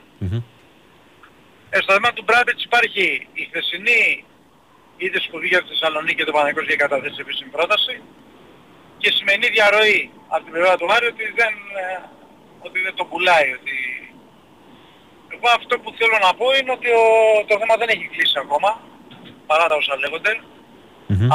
Ε, 1.75 1.77
στο 1.83 1.91
θέμα 1.95 2.09
του 2.15 2.23
Μπράμπετς 2.27 2.63
υπάρχει 2.69 3.05
η 3.41 3.43
χθεσινή 3.49 4.01
είδηση 4.97 5.29
που 5.29 5.37
βγήκε 5.39 5.55
από 5.55 5.67
τη 5.67 5.73
Θεσσαλονίκη 5.73 6.15
και 6.15 6.27
το 6.29 6.31
Παναγικός 6.31 6.65
για 6.65 6.75
καταθέσεις 6.75 7.19
επίσημη 7.23 7.49
πρόταση 7.57 7.95
και 9.01 9.09
σημαίνει 9.17 9.45
διαρροή 9.55 10.01
από 10.33 10.43
την 10.43 10.53
πλευρά 10.53 10.73
του 10.77 10.87
Άρη 10.95 11.05
ότι 11.13 11.25
δεν, 11.39 11.53
ε, 11.83 11.99
ότι 12.67 12.77
δεν 12.85 12.93
το 12.99 13.03
πουλάει. 13.09 13.49
Ότι... 13.57 13.75
Εγώ 15.33 15.47
αυτό 15.59 15.73
που 15.81 15.89
θέλω 15.99 16.17
να 16.25 16.31
πω 16.39 16.45
είναι 16.57 16.71
ότι 16.77 16.89
ο, 17.01 17.03
το 17.49 17.55
θέμα 17.61 17.75
δεν 17.81 17.89
έχει 17.93 18.05
κλείσει 18.13 18.37
ακόμα, 18.45 18.69
παρά 19.49 19.65
τα 19.69 19.75
όσα 19.75 19.95
λέγονται. 20.03 20.33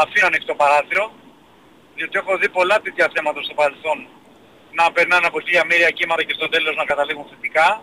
Αφήνω 0.02 0.26
ανοιχτό 0.32 0.54
παράθυρο, 0.62 1.04
διότι 1.96 2.18
έχω 2.18 2.32
δει 2.40 2.48
πολλά 2.59 2.76
τέτοια 2.84 3.06
θέματα 3.14 3.40
στο 3.42 3.54
παρελθόν 3.61 3.98
να 4.78 4.92
περνάνε 4.92 5.26
από 5.26 5.40
χίλια 5.40 5.64
μοίρια 5.68 5.90
κύματα 5.90 6.22
και 6.22 6.34
στο 6.38 6.48
τέλος 6.48 6.74
να 6.76 6.84
καταλήγουν 6.84 7.26
θετικά. 7.30 7.82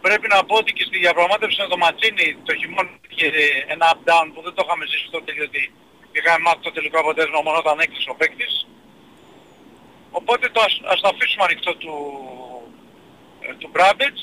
Πρέπει 0.00 0.26
να 0.28 0.44
πω 0.44 0.54
ότι 0.62 0.72
και 0.72 0.84
στη 0.88 0.98
διαπραγμάτευση 0.98 1.60
με 1.60 1.68
το 1.72 1.76
Ματσίνη 1.76 2.26
το 2.46 2.52
χειμώνα 2.54 2.90
είχε 3.08 3.26
ένα 3.74 3.86
up-down 3.94 4.26
που 4.34 4.40
δεν 4.42 4.54
το 4.54 4.62
είχαμε 4.64 4.84
ζήσει 4.90 5.08
τότε 5.10 5.32
γιατί 5.32 5.72
είχαμε 6.12 6.38
μάθει 6.44 6.62
το 6.66 6.72
τελικό 6.72 6.98
αποτέλεσμα 7.00 7.40
μόνο 7.46 7.58
όταν 7.58 7.80
έκλεισε 7.84 8.10
ο 8.10 8.14
παίκτης. 8.20 8.54
Οπότε 10.10 10.48
το 10.54 10.60
ας, 10.66 10.74
ας 10.92 11.00
το 11.00 11.08
αφήσουμε 11.12 11.44
ανοιχτό 11.48 11.72
του, 11.82 11.94
ε, 13.40 13.54
του 13.60 13.68
Μπράμπετς. 13.72 14.22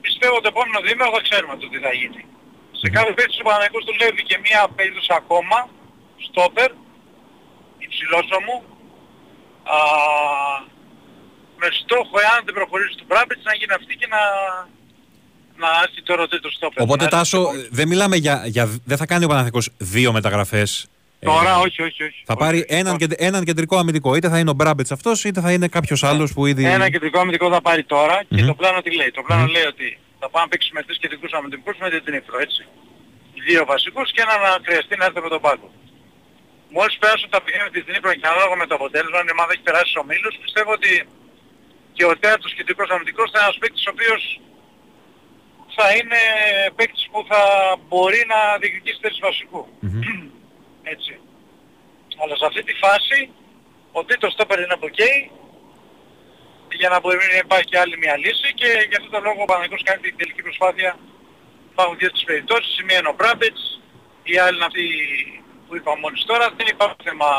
Πιστεύω 0.00 0.34
ότι 0.34 0.42
το 0.42 0.52
επόμενο 0.54 0.80
διήμερο 0.80 1.10
θα 1.16 1.22
ξέρουμε 1.26 1.56
το 1.56 1.68
τι 1.68 1.78
θα 1.78 1.92
γίνει. 1.92 2.22
Σε 2.80 2.88
κάθε 2.96 3.12
περίπτωση 3.12 3.40
ο 3.44 3.48
Παναγικός 3.48 3.84
δουλεύει 3.84 4.22
και 4.22 4.38
μία 4.44 4.68
περίπτωση 4.76 5.12
ακόμα, 5.20 5.58
στόπερ, 6.26 6.70
υψηλόσωμου, 7.78 8.56
α, 9.74 9.78
με 11.60 11.68
στόχο 11.82 12.14
εάν 12.26 12.38
δεν 12.46 12.54
προχωρήσει 12.58 12.94
του 12.98 13.04
Μπράμπετς 13.08 13.42
να 13.48 13.54
γίνει 13.58 13.72
αυτή 13.80 13.92
και 14.00 14.08
να, 14.14 14.22
να 15.62 15.68
έρθει 15.84 16.00
το 16.08 16.14
ρωτή 16.20 16.38
του 16.40 16.52
στόπερ. 16.56 16.82
Οπότε, 16.82 16.98
Να 16.98 17.04
έρθει 17.04 17.16
Τάσο, 17.16 17.40
στο- 17.42 17.52
δεν 17.78 17.86
μιλάμε 17.88 18.16
για, 18.24 18.42
για. 18.54 18.64
Δεν 18.90 18.96
θα 19.00 19.06
κάνει 19.10 19.24
ο 19.24 19.28
Παναθηναϊκός 19.30 19.66
δύο 19.96 20.10
μεταγραφές. 20.12 20.70
Ε, 21.22 21.26
Τώρα 21.26 21.52
όχι, 21.58 21.82
όχι, 21.88 22.02
όχι. 22.08 22.20
θα 22.30 22.36
πάρει 22.42 22.58
έναν, 22.68 22.96
κεντ- 22.96 23.20
έναν 23.28 23.42
κεντρικό 23.48 23.76
αμυντικό. 23.76 24.14
Είτε 24.16 24.28
θα 24.32 24.38
είναι 24.38 24.50
ο 24.50 24.56
Μπράμπετς 24.58 24.90
αυτός, 24.96 25.24
είτε 25.24 25.40
θα 25.40 25.50
είναι 25.52 25.68
κάποιος 25.76 26.00
άλλος 26.10 26.28
που 26.32 26.46
ήδη. 26.46 26.64
Ένα 26.78 26.88
κεντρικό 26.94 27.18
αμυντικό 27.22 27.46
θα 27.56 27.60
πάρει 27.68 27.84
τώρα 27.94 28.16
και 28.28 28.40
Μμμ. 28.42 28.46
το 28.46 28.54
πλάνο 28.60 28.78
τι 28.84 28.90
λέει; 29.00 29.10
Το 29.18 29.22
πλάνο 29.26 29.46
λέει 29.56 29.66
ότι 29.74 29.88
θα 30.20 30.26
πάμε 30.32 30.44
να 30.44 30.50
παίξουμε 30.52 30.78
με 30.80 30.86
τρεις 30.86 30.98
κεντρικούς 31.02 31.32
αμυντικούς 31.38 31.74
με 31.80 31.86
την 32.06 32.14
Ήπειρο, 32.18 32.38
έτσι. 32.46 32.62
Οι 33.36 33.40
δύο 33.48 33.62
βασικούς 33.72 34.06
και 34.14 34.20
ένα 34.26 34.34
να 34.46 34.50
χρειαστεί 34.66 34.94
να 35.00 35.04
έρθει 35.08 35.20
με 35.26 35.30
τον 35.34 35.40
πάγκο. 35.46 35.68
Μόλις 36.76 36.94
περάσουν 37.02 37.28
τα 37.34 37.38
παιχνίδια 37.42 37.66
με 37.68 37.72
την 37.86 37.94
Ήπειρο 37.98 38.12
και 38.20 38.26
ανάλογα 38.32 38.56
με 38.62 38.66
το 38.70 38.74
αποτέλεσμα, 38.80 39.18
αν 39.22 39.26
η 39.30 39.32
ομάδα 39.36 39.50
έχει 39.54 39.64
περάσει 39.68 39.88
στους 39.90 40.00
ομίλους, 40.04 40.34
πιστεύω 40.44 40.70
ότι 40.78 40.90
και 42.00 42.12
ο 42.12 42.18
τέταρτος 42.22 42.54
κεντρικός 42.54 42.88
αμυντικός 42.90 43.30
θα 43.30 43.38
είναι 43.38 43.46
ένας 43.48 43.58
παίκτης 43.62 43.86
ο 43.86 43.92
οποίος 43.94 44.22
θα 45.76 45.86
είναι 45.96 46.20
παίκτης 46.76 47.04
που 47.10 47.20
θα 47.30 47.42
μπορεί 47.88 48.20
να 48.32 48.38
διεκδικήσει 48.60 48.98
θέση 49.04 49.18
βασικού. 49.28 49.62
Έτσι. 50.94 51.12
Αλλά 52.20 52.34
σε 52.36 52.46
αυτή 52.50 52.62
τη 52.68 52.74
φάση 52.84 53.18
ο 53.98 54.00
τρίτος 54.06 54.32
στόπερ 54.32 54.58
είναι 54.60 54.76
από 54.78 54.86
εκεί 54.92 55.12
για 56.80 56.88
να 56.92 57.00
μπορεί 57.00 57.16
να 57.34 57.38
υπάρχει 57.46 57.68
και 57.70 57.80
άλλη 57.82 57.96
μια 58.02 58.14
λύση 58.24 58.48
και 58.60 58.68
γι' 58.90 58.98
αυτό 58.98 59.08
το 59.14 59.20
λόγο 59.26 59.40
ο 59.42 59.48
Παναγικός 59.50 59.82
κάνει 59.88 60.00
την 60.06 60.16
τελική 60.20 60.42
προσπάθεια. 60.46 60.90
Υπάρχουν 61.72 61.96
δύο 62.00 62.10
τις 62.14 62.24
περιπτώσεις, 62.28 62.72
η 62.80 62.82
μία 62.86 62.98
είναι 63.00 63.12
ο 63.14 63.16
Μπράμπετς, 63.18 63.62
η 64.32 64.34
άλλη 64.44 64.56
είναι 64.56 64.68
αυτή 64.70 64.84
που 65.66 65.72
είπα 65.76 65.90
μόλις 66.02 66.22
τώρα. 66.30 66.46
Δεν 66.58 66.66
υπάρχει 66.74 67.00
θέμα, 67.08 67.30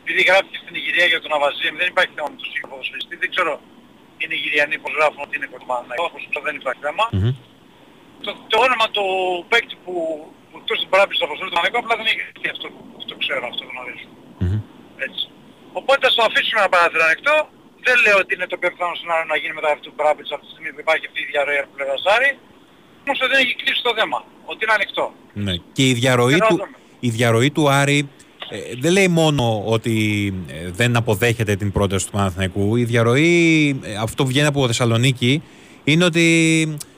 επειδή 0.00 0.22
γράφει 0.28 0.54
στην 0.62 0.74
Ιγυρία 0.80 1.06
για 1.12 1.20
τον 1.24 1.32
Αβαζίμ, 1.36 1.74
δεν 1.80 1.88
υπάρχει 1.92 2.12
θέμα 2.16 2.28
με 2.32 2.36
τον 2.40 2.48
σύγχρονο 2.54 2.82
Δεν 3.22 3.30
ξέρω, 3.34 3.54
οι 4.20 4.26
Νιγηριανοί 4.32 4.76
πως 4.82 4.92
γράφουν 4.98 5.22
ότι 5.26 5.34
είναι 5.38 5.48
κομμάτι. 5.54 5.86
Εγώ 5.98 6.06
δεν 6.48 6.54
υπάρχει 6.60 6.82
θέμα. 6.88 7.04
Το, 8.24 8.30
το 8.52 8.56
όνομα 8.66 8.86
του 8.96 9.04
παίκτη 9.50 9.74
που, 9.84 9.94
που 10.48 10.54
εκτός 10.60 10.76
την 10.82 10.88
παράπτυξη 10.92 11.18
του 11.20 11.26
αποστολή 11.28 11.48
του 11.50 11.56
Παναγικού 11.56 11.78
απλά 11.82 11.94
δεν 12.00 12.06
έχει 12.10 12.20
γραφτεί 12.24 12.48
αυτό, 12.54 12.66
αυτό 13.00 13.12
ξέρω, 13.22 13.44
αυτό 13.52 13.62
γνωρίζω. 13.72 14.08
Έτσι. 15.06 15.22
Οπότε 15.80 16.02
θα 16.08 16.14
το 16.18 16.22
αφήσουμε 16.28 16.58
ένα 16.62 16.70
παράθυρο 16.74 17.04
ανοιχτό. 17.08 17.34
Δεν 17.86 17.96
λέω 18.04 18.16
ότι 18.22 18.30
είναι 18.34 18.46
το 18.52 18.56
πιο 18.60 18.68
πιθανό 18.72 18.94
σενάριο 19.00 19.26
να 19.32 19.36
γίνει 19.40 19.54
μετά 19.58 19.68
αυτού 19.74 19.84
του 19.88 19.94
Μπράμπιτς 19.98 20.30
αυτή 20.36 20.44
τη 20.46 20.52
στιγμή 20.54 20.70
που 20.74 20.80
υπάρχει 20.86 21.04
αυτή 21.10 21.18
η 21.26 21.28
διαρροή 21.32 21.58
από 21.64 21.70
πλευρά 21.76 21.96
Ζάρη. 22.06 22.30
Όμως 23.04 23.18
δεν 23.32 23.38
έχει 23.42 23.54
κλείσει 23.60 23.82
το 23.88 23.92
θέμα. 23.98 24.18
Ότι 24.50 24.60
είναι 24.64 24.74
ανοιχτό. 24.78 25.06
Ναι. 25.46 25.54
Και 25.76 25.84
η 25.90 25.92
διαρροή, 26.00 26.36
Και 26.38 26.44
να 26.46 26.50
του, 26.52 26.56
δούμε. 26.62 26.76
η 27.08 27.10
διαρροή 27.16 27.50
του 27.56 27.64
Άρη 27.80 27.98
ε, 28.50 28.58
δεν 28.78 28.92
λέει 28.92 29.08
μόνο 29.08 29.62
ότι 29.66 30.34
ε, 30.48 30.70
δεν 30.70 30.96
αποδέχεται 30.96 31.56
την 31.56 31.72
πρόταση 31.72 32.06
του 32.06 32.12
Παναθηναϊκού. 32.12 32.76
Η 32.76 32.84
διαρροή, 32.84 33.68
ε, 33.82 33.94
αυτό 33.94 34.22
που 34.22 34.28
βγαίνει 34.28 34.46
από 34.46 34.66
Θεσσαλονίκη, 34.66 35.42
είναι 35.84 36.04
ότι 36.04 36.26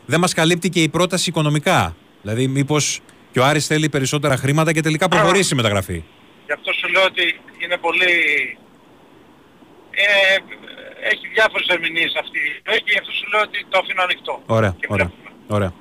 δεν 0.07 0.20
μας 0.20 0.34
καλύπτει 0.34 0.68
και 0.68 0.82
η 0.82 0.88
πρόταση 0.88 1.28
οικονομικά. 1.28 1.96
Δηλαδή, 2.22 2.46
μήπως 2.46 3.00
και 3.32 3.40
ο 3.40 3.44
Άρης 3.44 3.66
θέλει 3.66 3.88
περισσότερα 3.88 4.36
χρήματα 4.36 4.72
και 4.72 4.80
τελικά 4.80 5.09
προχωρήσει 5.09 5.55
η 5.55 5.57
μεταγραφή. 5.57 6.05
Γι' 6.46 6.53
αυτό 6.53 6.72
σου 6.72 6.88
λέω 6.88 7.05
ότι 7.05 7.40
είναι 7.64 7.76
πολύ... 7.76 8.12
Είναι, 10.00 10.20
έχει 11.12 11.26
διάφορες 11.34 11.66
ερμηνείες 11.66 12.12
αυτή 12.22 12.38
η 12.38 12.42
διαρροή 12.62 12.82
και 12.84 12.92
γι' 12.94 12.98
αυτό 12.98 13.12
σου 13.12 13.26
λέω 13.32 13.40
ότι 13.40 13.59
το 13.68 13.78
αφήνω 13.78 14.03
ανοιχτό. 14.03 14.42
Ωραία, 14.46 14.76
ωραία, 14.88 15.11
ωραία. 15.46 15.72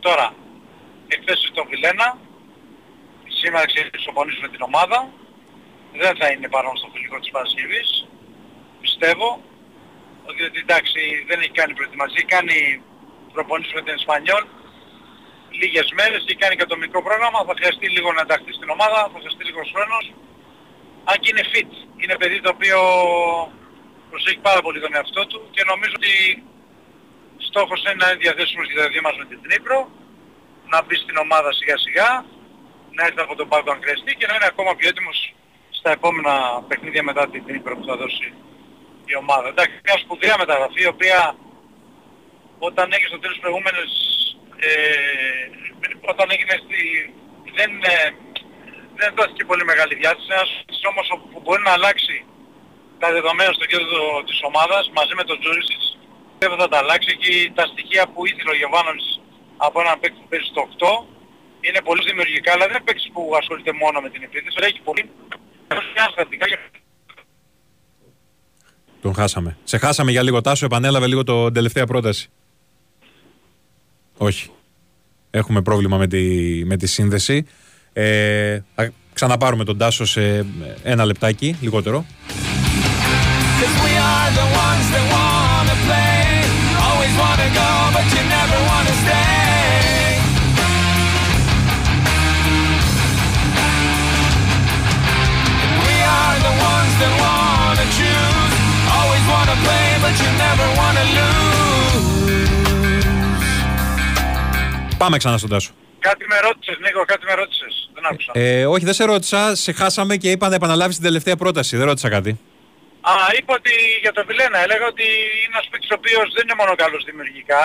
Τώρα, 0.00 0.34
εκθέσεις 1.08 1.50
τον 1.54 1.66
Βιλένα, 1.70 2.18
σήμερα 3.44 3.66
ξεσοπονίζουμε 3.72 4.48
την 4.54 4.62
ομάδα, 4.68 4.98
δεν 6.02 6.12
θα 6.20 6.26
είναι 6.32 6.48
παρόν 6.54 6.76
στο 6.80 6.88
φιλικό 6.92 7.16
της 7.22 7.30
Παρασκευής, 7.34 7.88
πιστεύω, 8.84 9.28
ότι 10.28 10.40
εντάξει 10.64 11.00
δεν 11.28 11.38
έχει 11.42 11.54
κάνει 11.60 11.72
προετοιμασία, 11.78 12.18
έχει 12.20 12.32
κάνει 12.36 12.56
προπονήσεις 13.34 13.74
με 13.76 13.82
την 13.86 13.94
Ισπανιόλ, 14.00 14.44
λίγες 15.60 15.88
μέρες. 15.98 16.20
Και 16.26 16.34
κάνει 16.42 16.56
και 16.58 16.70
το 16.72 16.76
μικρό 16.82 17.00
πρόγραμμα, 17.06 17.38
θα 17.48 17.54
χρειαστεί 17.58 17.86
λίγο 17.96 18.08
να 18.12 18.22
ενταχθεί 18.26 18.52
στην 18.58 18.68
ομάδα, 18.76 18.98
θα 19.12 19.18
χρειαστεί 19.20 19.42
λίγος 19.48 19.68
χρόνος, 19.74 20.04
αν 21.10 21.16
και 21.20 21.30
είναι 21.32 21.44
fit, 21.52 21.72
είναι 22.00 22.14
παιδί 22.20 22.38
το 22.44 22.50
οποίο 22.56 22.78
προσέχει 24.10 24.42
πάρα 24.48 24.60
πολύ 24.64 24.78
τον 24.84 24.94
εαυτό 24.96 25.22
του 25.30 25.38
και 25.54 25.62
νομίζω 25.70 25.94
ότι 26.00 26.14
στόχος 27.48 27.78
είναι 27.82 27.98
να 28.00 28.06
είναι 28.08 28.20
διαθέσιμος 28.24 28.66
για 28.70 28.78
τα 28.82 28.88
δύο 28.92 29.02
μας 29.06 29.16
με 29.20 29.24
την 29.30 29.40
Νύπρο, 29.50 29.78
να 30.72 30.78
μπει 30.82 30.96
στην 31.04 31.16
ομάδα 31.24 31.50
σιγά 31.58 31.76
σιγά, 31.84 32.10
να 32.96 33.02
έρθει 33.06 33.20
από 33.26 33.34
τον 33.40 33.48
πάγκο 33.48 33.70
αν 33.72 33.80
χρειαστεί 33.82 34.10
και 34.18 34.26
να 34.26 34.34
είναι 34.34 34.50
ακόμα 34.52 34.72
πιο 34.78 34.88
έτοιμος 34.92 35.18
στα 35.78 35.90
επόμενα 35.90 36.34
παιχνίδια 36.68 37.02
μετά 37.02 37.22
την 37.32 37.42
Νύπρο 37.46 37.76
που 37.76 37.86
θα 37.88 37.96
δώσει 37.96 38.28
η 39.10 39.14
ομάδα. 39.22 39.48
Εντάξει, 39.48 39.76
μια 39.86 39.98
σπουδαία 40.02 40.36
μεταγραφή 40.42 40.82
η 40.82 40.92
οποία 40.94 41.36
όταν 42.68 42.86
έγινε 42.94 43.10
στο 43.12 43.22
τέλος 43.24 43.38
προηγούμενες 43.42 43.88
ε, 44.66 44.72
όταν 46.12 46.26
έγινε 46.34 46.54
στη, 46.64 46.80
δεν, 47.58 47.70
ε, 47.94 47.96
δεν 49.00 49.10
δόθηκε 49.18 49.44
πολύ 49.50 49.64
μεγάλη 49.70 49.94
διάθεση. 50.00 50.28
Ένας 50.36 50.50
παίκτης 50.56 50.84
όμως 50.90 51.06
που 51.32 51.40
μπορεί 51.44 51.62
να 51.68 51.72
αλλάξει 51.78 52.16
τα 53.02 53.08
δεδομένα 53.16 53.52
στο 53.58 53.66
κέντρο 53.72 54.00
της 54.28 54.38
ομάδας 54.48 54.84
μαζί 54.98 55.14
με 55.18 55.24
τον 55.28 55.36
Τζούρισιτς 55.40 55.86
δεν 56.38 56.50
θα 56.58 56.68
τα 56.68 56.78
αλλάξει 56.82 57.12
και 57.22 57.30
τα 57.58 57.64
στοιχεία 57.72 58.04
που 58.12 58.20
ήθελε 58.26 58.50
ο 58.54 58.58
Γιωβάνοβιτς 58.60 59.08
από 59.66 59.76
έναν 59.80 60.00
παίκτη 60.00 60.18
που 60.20 60.28
παίζει 60.30 60.48
στο 60.52 60.60
8 60.78 61.13
είναι 61.68 61.80
πολύ 61.88 62.02
δημιουργικά, 62.08 62.52
αλλά 62.52 62.64
δεν 62.66 62.74
είναι 62.74 62.84
παίκτης 62.84 63.10
που 63.12 63.22
ασχολείται 63.40 63.72
μόνο 63.82 64.00
με 64.00 64.08
την 64.10 64.22
επίθεση, 64.22 64.54
αλλά 64.58 64.66
έχει 64.66 64.80
πολύ 64.88 65.02
στατικά 66.12 66.46
και 66.48 66.58
Τον 69.02 69.14
χάσαμε. 69.14 69.56
Σε 69.64 69.78
χάσαμε 69.78 70.10
για 70.10 70.22
λίγο 70.22 70.40
τάσο, 70.40 70.64
επανέλαβε 70.64 71.06
λίγο 71.06 71.24
το 71.24 71.52
τελευταία 71.52 71.86
πρόταση. 71.86 72.28
Όχι. 74.16 74.50
Έχουμε 75.30 75.62
πρόβλημα 75.62 75.96
με 75.96 76.06
τη, 76.06 76.22
με 76.64 76.76
τη 76.76 76.86
σύνδεση. 76.86 77.46
Ε, 77.92 78.60
θα 78.74 78.92
ξαναπάρουμε 79.12 79.64
τον 79.64 79.78
Τάσο 79.78 80.04
σε 80.04 80.46
ένα 80.82 81.04
λεπτάκι, 81.04 81.56
λιγότερο. 81.60 82.06
Cause 83.60 83.76
we 83.86 83.92
are 84.12 84.30
the 84.40 84.46
ones 84.66 84.86
that 84.94 85.04
wanna 85.14 85.76
play. 85.86 86.22
Always 86.86 87.14
wanna 87.22 87.48
go, 87.60 87.68
but 87.94 88.06
you 88.14 88.22
never 88.36 88.53
Πάμε 104.98 105.16
ξανά 105.18 105.38
στον 105.38 105.50
Τάσο. 105.50 105.72
Κάτι 105.98 106.24
με 106.28 106.36
ρώτησες, 106.46 106.76
Νίκο, 106.84 107.04
κάτι 107.04 107.24
με 107.26 107.34
ρώτησες. 107.34 107.90
Δεν 107.94 108.04
άκουσα. 108.10 108.32
Ε, 108.34 108.66
όχι, 108.74 108.84
δεν 108.84 108.94
σε 108.94 109.04
ρώτησα. 109.04 109.54
Σε 109.64 109.72
χάσαμε 109.72 110.16
και 110.16 110.30
είπα 110.30 110.48
να 110.48 110.54
επαναλάβεις 110.54 110.94
την 110.98 111.04
τελευταία 111.04 111.36
πρόταση. 111.36 111.76
Δεν 111.76 111.86
ρώτησα 111.86 112.08
κάτι. 112.08 112.30
Α, 113.12 113.12
είπα 113.38 113.52
ότι 113.60 113.74
για 114.04 114.12
τον 114.16 114.24
Βιλένα 114.28 114.58
έλεγα 114.66 114.86
ότι 114.92 115.06
είναι 115.42 115.52
ένας 115.54 115.66
παίκτης 115.70 115.90
ο 115.94 115.96
οποίος 116.00 116.26
δεν 116.36 116.42
είναι 116.46 116.58
μόνο 116.62 116.72
καλός 116.82 117.02
δημιουργικά, 117.08 117.62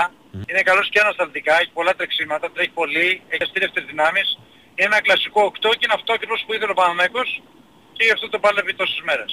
είναι 0.50 0.62
καλός 0.70 0.88
και 0.92 1.00
ανασταλτικά, 1.06 1.54
έχει 1.62 1.72
πολλά 1.80 1.94
τρεξίματα, 2.00 2.46
τρέχει 2.54 2.74
πολύ, 2.82 3.08
έχει 3.32 3.44
αστήρευτες 3.48 3.84
δυνάμεις, 3.92 4.28
είναι 4.76 4.88
ένα 4.92 5.02
κλασικό 5.06 5.40
8 5.46 5.70
και 5.78 5.84
είναι 5.86 5.98
αυτό 6.00 6.12
ακριβώς 6.18 6.40
που 6.46 6.52
ήθελε 6.56 6.72
ο 6.76 6.80
Παναμαϊκός 6.82 7.30
και 7.96 8.04
γι' 8.08 8.16
αυτό 8.18 8.28
το 8.34 8.38
πάλευε 8.44 8.72
τόσες 8.82 9.02
μέρες. 9.08 9.32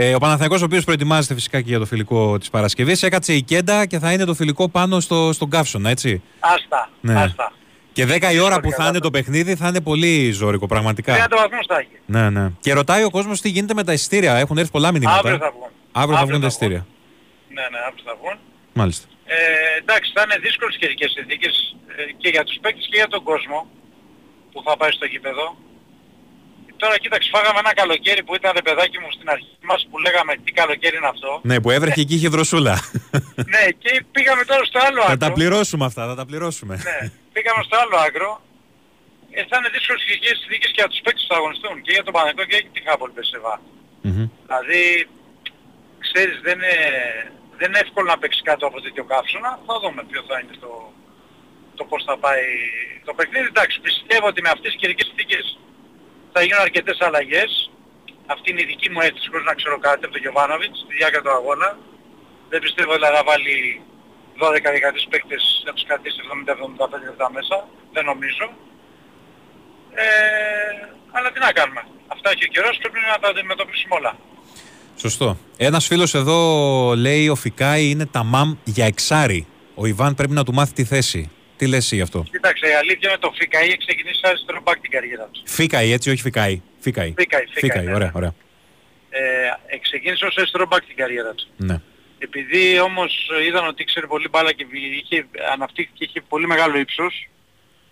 Ε, 0.00 0.14
ο 0.14 0.18
Παναθηναϊκός 0.18 0.62
ο 0.62 0.64
οποίος 0.64 0.84
προετοιμάζεται 0.84 1.34
φυσικά 1.34 1.60
και 1.60 1.68
για 1.68 1.78
το 1.78 1.86
φιλικό 1.86 2.38
της 2.38 2.50
Παρασκευής 2.50 3.02
έκατσε 3.02 3.32
η 3.32 3.42
Κέντα 3.42 3.86
και 3.86 3.98
θα 3.98 4.12
είναι 4.12 4.24
το 4.24 4.34
φιλικό 4.34 4.68
πάνω 4.68 5.00
στο, 5.00 5.32
στον 5.32 5.50
Καύσωνα, 5.50 5.90
έτσι; 5.90 6.22
Άστα, 6.40 6.90
Ναι. 7.00 7.20
άστα. 7.20 7.52
Και 7.92 8.04
10 8.06 8.32
η 8.32 8.38
ώρα 8.38 8.60
που 8.60 8.70
θα 8.70 8.86
είναι 8.88 8.98
το 8.98 9.10
παιχνίδι 9.10 9.54
θα 9.54 9.68
είναι 9.68 9.80
πολύ 9.80 10.30
ζώρικο, 10.30 10.66
πραγματικά. 10.66 11.14
30 11.14 11.26
βαθμούς 11.36 11.66
θα 11.68 11.78
έχει. 11.78 11.98
Ναι, 12.06 12.30
ναι. 12.30 12.50
Και 12.60 12.72
ρωτάει 12.72 13.02
ο 13.04 13.10
κόσμος 13.10 13.40
τι 13.40 13.48
γίνεται 13.48 13.74
με 13.74 13.84
τα 13.84 13.92
εισιτήρια. 13.92 14.34
Έχουν 14.36 14.58
έρθει 14.58 14.70
πολλά 14.70 14.92
μηνύματα. 14.92 15.18
Αύριο 15.18 15.34
ε; 15.34 15.38
θα 15.38 15.50
βγουν. 15.50 15.68
Αύριο 15.92 16.14
θα 16.16 16.20
Αύριο 16.22 16.38
βγουν 16.38 16.40
τα 16.48 16.48
θα 16.50 16.56
βγουν. 16.66 16.76
εισιτήρια. 16.76 16.82
Ναι, 17.56 17.64
ναι, 17.72 17.78
αύριο 17.88 18.02
θα 18.08 18.14
βγουν. 18.20 18.36
Μάλιστα. 18.80 19.04
Ε, 19.24 19.36
εντάξει, 19.82 20.08
θα 20.14 20.22
είναι 20.24 20.36
δύσκολες 20.46 20.76
καιρικές 20.82 21.10
συνθήκες 21.16 21.54
ε, 21.96 22.12
και 22.22 22.28
για 22.34 22.42
τους 22.44 22.56
παίκτες 22.62 22.86
και 22.90 22.96
για 23.02 23.08
τον 23.14 23.22
κόσμο 23.30 23.58
που 24.52 24.58
θα 24.66 24.72
πάει 24.80 24.92
στο 24.98 25.06
γήπεδο. 25.12 25.46
Τώρα 26.82 26.96
κοίταξε, 27.02 27.28
φάγαμε 27.34 27.58
ένα 27.64 27.72
καλοκαίρι 27.80 28.22
που 28.26 28.34
ήταν 28.34 28.50
ρε 28.58 28.62
παιδάκι 28.62 28.98
μου 29.02 29.10
στην 29.16 29.28
αρχή 29.34 29.56
μας 29.70 29.80
που 29.90 29.98
λέγαμε 29.98 30.32
τι 30.44 30.50
καλοκαίρι 30.60 30.96
είναι 30.96 31.10
αυτό. 31.14 31.40
Ναι, 31.42 31.56
που 31.62 31.70
έβρεχε 31.70 32.02
και 32.08 32.14
είχε 32.14 32.28
δροσούλα. 32.28 32.74
ναι, 33.54 33.64
και 33.82 33.90
πήγαμε 34.14 34.42
τώρα 34.50 34.64
στο 34.70 34.78
άλλο 34.86 35.00
θα 35.02 35.12
άκρο. 35.12 35.26
τα 35.26 35.32
πληρώσουμε 35.32 35.84
αυτά, 35.90 36.02
θα 36.10 36.14
τα 36.20 36.24
πληρώσουμε. 36.28 36.74
Ναι, 36.88 36.98
πήγαμε 37.34 37.62
στο 37.68 37.76
άλλο 37.82 37.96
άκρο. 38.06 38.30
Ε, 39.30 39.40
θα 39.48 39.56
είναι 39.58 39.70
δύσκολες 39.76 40.02
καιρικές 40.06 40.34
συνθήκες 40.40 40.70
και 40.74 40.80
για 40.82 40.88
τους 40.92 41.00
παίκτες 41.04 41.22
που 41.24 41.30
θα 41.32 41.38
αγωνιστούν 41.40 41.74
και 41.84 41.92
για 41.96 42.04
τον 42.06 42.12
Παναγικό 42.16 42.44
και 42.50 42.56
για 42.60 42.70
τη 42.74 42.80
Χάπολ 42.86 43.10
Πεσεβά. 43.16 43.56
Δηλαδή, 44.46 44.82
ξέρεις, 46.04 46.36
δεν 46.46 46.56
είναι, 46.58 46.76
δεν 47.58 47.66
είναι 47.68 47.80
εύκολο 47.86 48.06
να 48.12 48.18
παίξει 48.20 48.40
κάτω 48.48 48.62
από 48.70 48.78
τέτοιο 48.84 49.04
καύσωνα. 49.12 49.50
Θα 49.66 49.74
δούμε 49.82 50.00
ποιο 50.10 50.20
θα 50.28 50.36
είναι 50.40 50.56
το, 50.64 50.72
το 51.78 51.82
πώς 51.90 52.00
θα 52.08 52.14
πάει 52.24 52.46
το 53.08 53.12
παιχνίδι. 53.18 53.46
Εντάξει, 53.54 53.76
πιστεύω 53.88 54.26
ότι 54.32 54.40
με 54.46 54.50
αυτές 54.54 54.70
τις 54.72 54.80
καιρικές 54.80 55.06
συνθήκες 55.08 55.44
θα 56.32 56.40
γίνουν 56.44 56.62
αρκετές 56.68 56.98
αλλαγές. 57.06 57.50
Αυτή 58.34 58.46
είναι 58.50 58.62
η 58.64 58.68
δική 58.72 58.88
μου 58.90 59.00
αίσθηση 59.04 59.28
χωρίς 59.30 59.46
να 59.50 59.54
ξέρω 59.60 59.76
κάτι 59.86 60.02
από 60.04 60.12
τον 60.14 60.22
Γιωβάνοβιτς 60.24 60.78
στη 60.84 60.92
διάρκεια 60.98 61.22
του 61.24 61.32
αγώνα. 61.38 61.68
Δεν 62.50 62.60
πιστεύω 62.64 62.92
δηλαδή 62.98 63.16
να 63.20 63.24
βάλει 63.30 63.56
12-13 64.40 65.12
παίκτες 65.12 65.42
να 65.66 65.72
τους 65.74 65.84
κρατήσει 65.88 66.18
70-75 66.24 67.08
λεπτά 67.08 67.26
μέσα. 67.36 67.56
Δεν 67.94 68.04
νομίζω. 68.10 68.44
Ε, 70.02 70.06
αλλά 71.16 71.28
τι 71.32 71.38
να 71.46 71.52
κάνουμε. 71.58 71.82
Αυτά 72.14 72.30
έχει 72.30 72.44
ο 72.48 72.50
καιρός, 72.54 72.74
πρέπει 72.82 72.98
να 73.12 73.18
τα 73.22 73.28
αντιμετωπίσουμε 73.28 73.94
όλα. 73.98 74.12
Σωστό. 74.96 75.36
Ένας 75.56 75.86
φίλος 75.86 76.14
εδώ 76.14 76.38
λέει 76.96 77.28
ο 77.28 77.34
Φικάη 77.34 77.90
είναι 77.90 78.06
τα 78.06 78.22
μαμ 78.22 78.56
για 78.64 78.86
εξάρι. 78.86 79.46
Ο 79.74 79.86
Ιβάν 79.86 80.14
πρέπει 80.14 80.32
να 80.32 80.44
του 80.44 80.54
μάθει 80.54 80.72
τη 80.72 80.84
θέση. 80.84 81.30
Τι 81.58 81.66
λες 81.66 81.84
εσύ 81.84 81.94
γι' 81.96 82.02
αυτό; 82.02 82.24
Κοίταξε, 82.30 82.66
η 82.66 82.72
αλήθεια 82.72 83.08
είναι 83.08 83.18
το 83.18 83.32
ΦΙΚΑ 83.38 83.58
έχει 83.58 83.76
ξεκινήσει 83.76 84.18
σαν 84.22 84.30
αριστερό 84.30 84.60
μπακ 84.64 84.80
την 84.80 84.90
καριέρα 84.90 85.28
του. 85.32 85.40
Φίκαη, 85.44 85.92
έτσι, 85.92 86.10
όχι 86.10 86.22
Φικάη. 86.22 86.60
Φίκαη. 86.80 87.14
Φίκαη, 87.16 87.44
Φίκαη, 87.52 87.84
ναι. 87.84 87.94
ωραία, 87.94 88.12
ωραία. 88.14 88.34
Ε, 89.10 89.20
Ε, 89.66 89.78
ξεκίνησε 89.78 90.24
ως 90.26 90.36
αριστερό 90.36 90.66
back 90.70 90.82
την 90.86 90.96
καριέρα 90.96 91.34
του. 91.34 91.46
Ναι. 91.56 91.80
Επειδή 92.18 92.80
όμως 92.80 93.30
είδαν 93.48 93.66
ότι 93.66 93.84
ξέρει 93.84 94.06
πολύ 94.06 94.28
μπάλα 94.28 94.52
και 94.52 94.66
είχε, 95.02 95.26
αναπτύχθηκε 95.52 95.94
και 95.98 96.04
είχε 96.04 96.20
πολύ 96.28 96.46
μεγάλο 96.46 96.78
ύψος, 96.78 97.28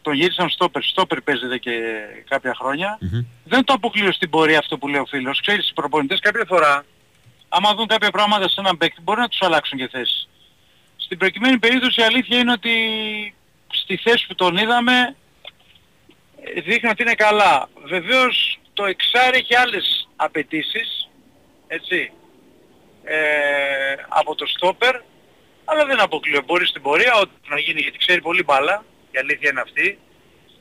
τον 0.02 0.14
γύρισαν 0.14 0.48
στόπερ. 0.48 0.82
Στόπερ 0.82 1.20
παίζεται 1.20 1.58
και 1.58 1.72
κάποια 2.28 2.54
χρόνια. 2.54 2.98
Δεν 3.44 3.64
το 3.64 3.72
αποκλείω 3.72 4.12
στην 4.12 4.30
πορεία 4.30 4.58
αυτό 4.58 4.78
που 4.78 4.88
λέει 4.88 5.00
ο 5.00 5.04
φίλος. 5.06 5.40
Ξέρεις, 5.40 5.68
οι 5.70 5.72
προπονητές 5.74 6.20
κάποια 6.20 6.44
φορά, 6.48 6.84
άμα 7.48 7.74
δουν 7.74 7.86
κάποια 7.86 8.10
πράγματα 8.10 8.48
σε 8.48 8.54
έναν 8.58 8.76
παίκτη, 8.76 9.00
μπορεί 9.02 9.20
να 9.20 9.28
τους 9.28 9.42
αλλάξουν 9.42 9.78
και 9.78 9.88
θέση. 9.88 10.28
Στην 10.96 11.18
προκειμένη 11.18 11.58
περίπτωση 11.58 12.00
η 12.00 12.04
αλήθεια 12.04 12.38
είναι 12.38 12.52
ότι 12.52 12.70
στη 13.68 13.96
θέση 13.96 14.26
που 14.26 14.34
τον 14.34 14.56
είδαμε 14.56 15.16
ε, 16.40 16.60
δείχνει 16.60 16.88
ότι 16.88 17.02
είναι 17.02 17.14
καλά. 17.14 17.68
Βεβαίως 17.84 18.60
το 18.72 18.84
εξάρι 18.84 19.38
έχει 19.38 19.54
άλλες 19.54 20.08
απαιτήσεις, 20.16 21.08
έτσι, 21.66 22.12
ε, 23.04 23.94
από 24.08 24.34
το 24.34 24.46
στόπερ, 24.46 25.00
αλλά 25.64 25.84
δεν 25.84 26.00
αποκλείω. 26.00 26.42
Μπορεί 26.46 26.66
στην 26.66 26.82
πορεία 26.82 27.14
ό,τι 27.14 27.48
να 27.48 27.58
γίνει, 27.58 27.80
γιατί 27.80 27.98
ξέρει 27.98 28.20
πολύ 28.20 28.42
μπάλα, 28.42 28.84
η 29.10 29.18
αλήθεια 29.18 29.50
είναι 29.50 29.60
αυτή, 29.60 29.98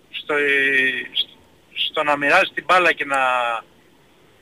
στο, 0.10 0.34
ε, 0.34 1.10
στο 1.74 2.04
να 2.04 2.18
μοιράζει 2.18 2.52
την 2.54 2.64
μπάλα 2.64 2.92
και 2.92 3.06
να 3.06 3.18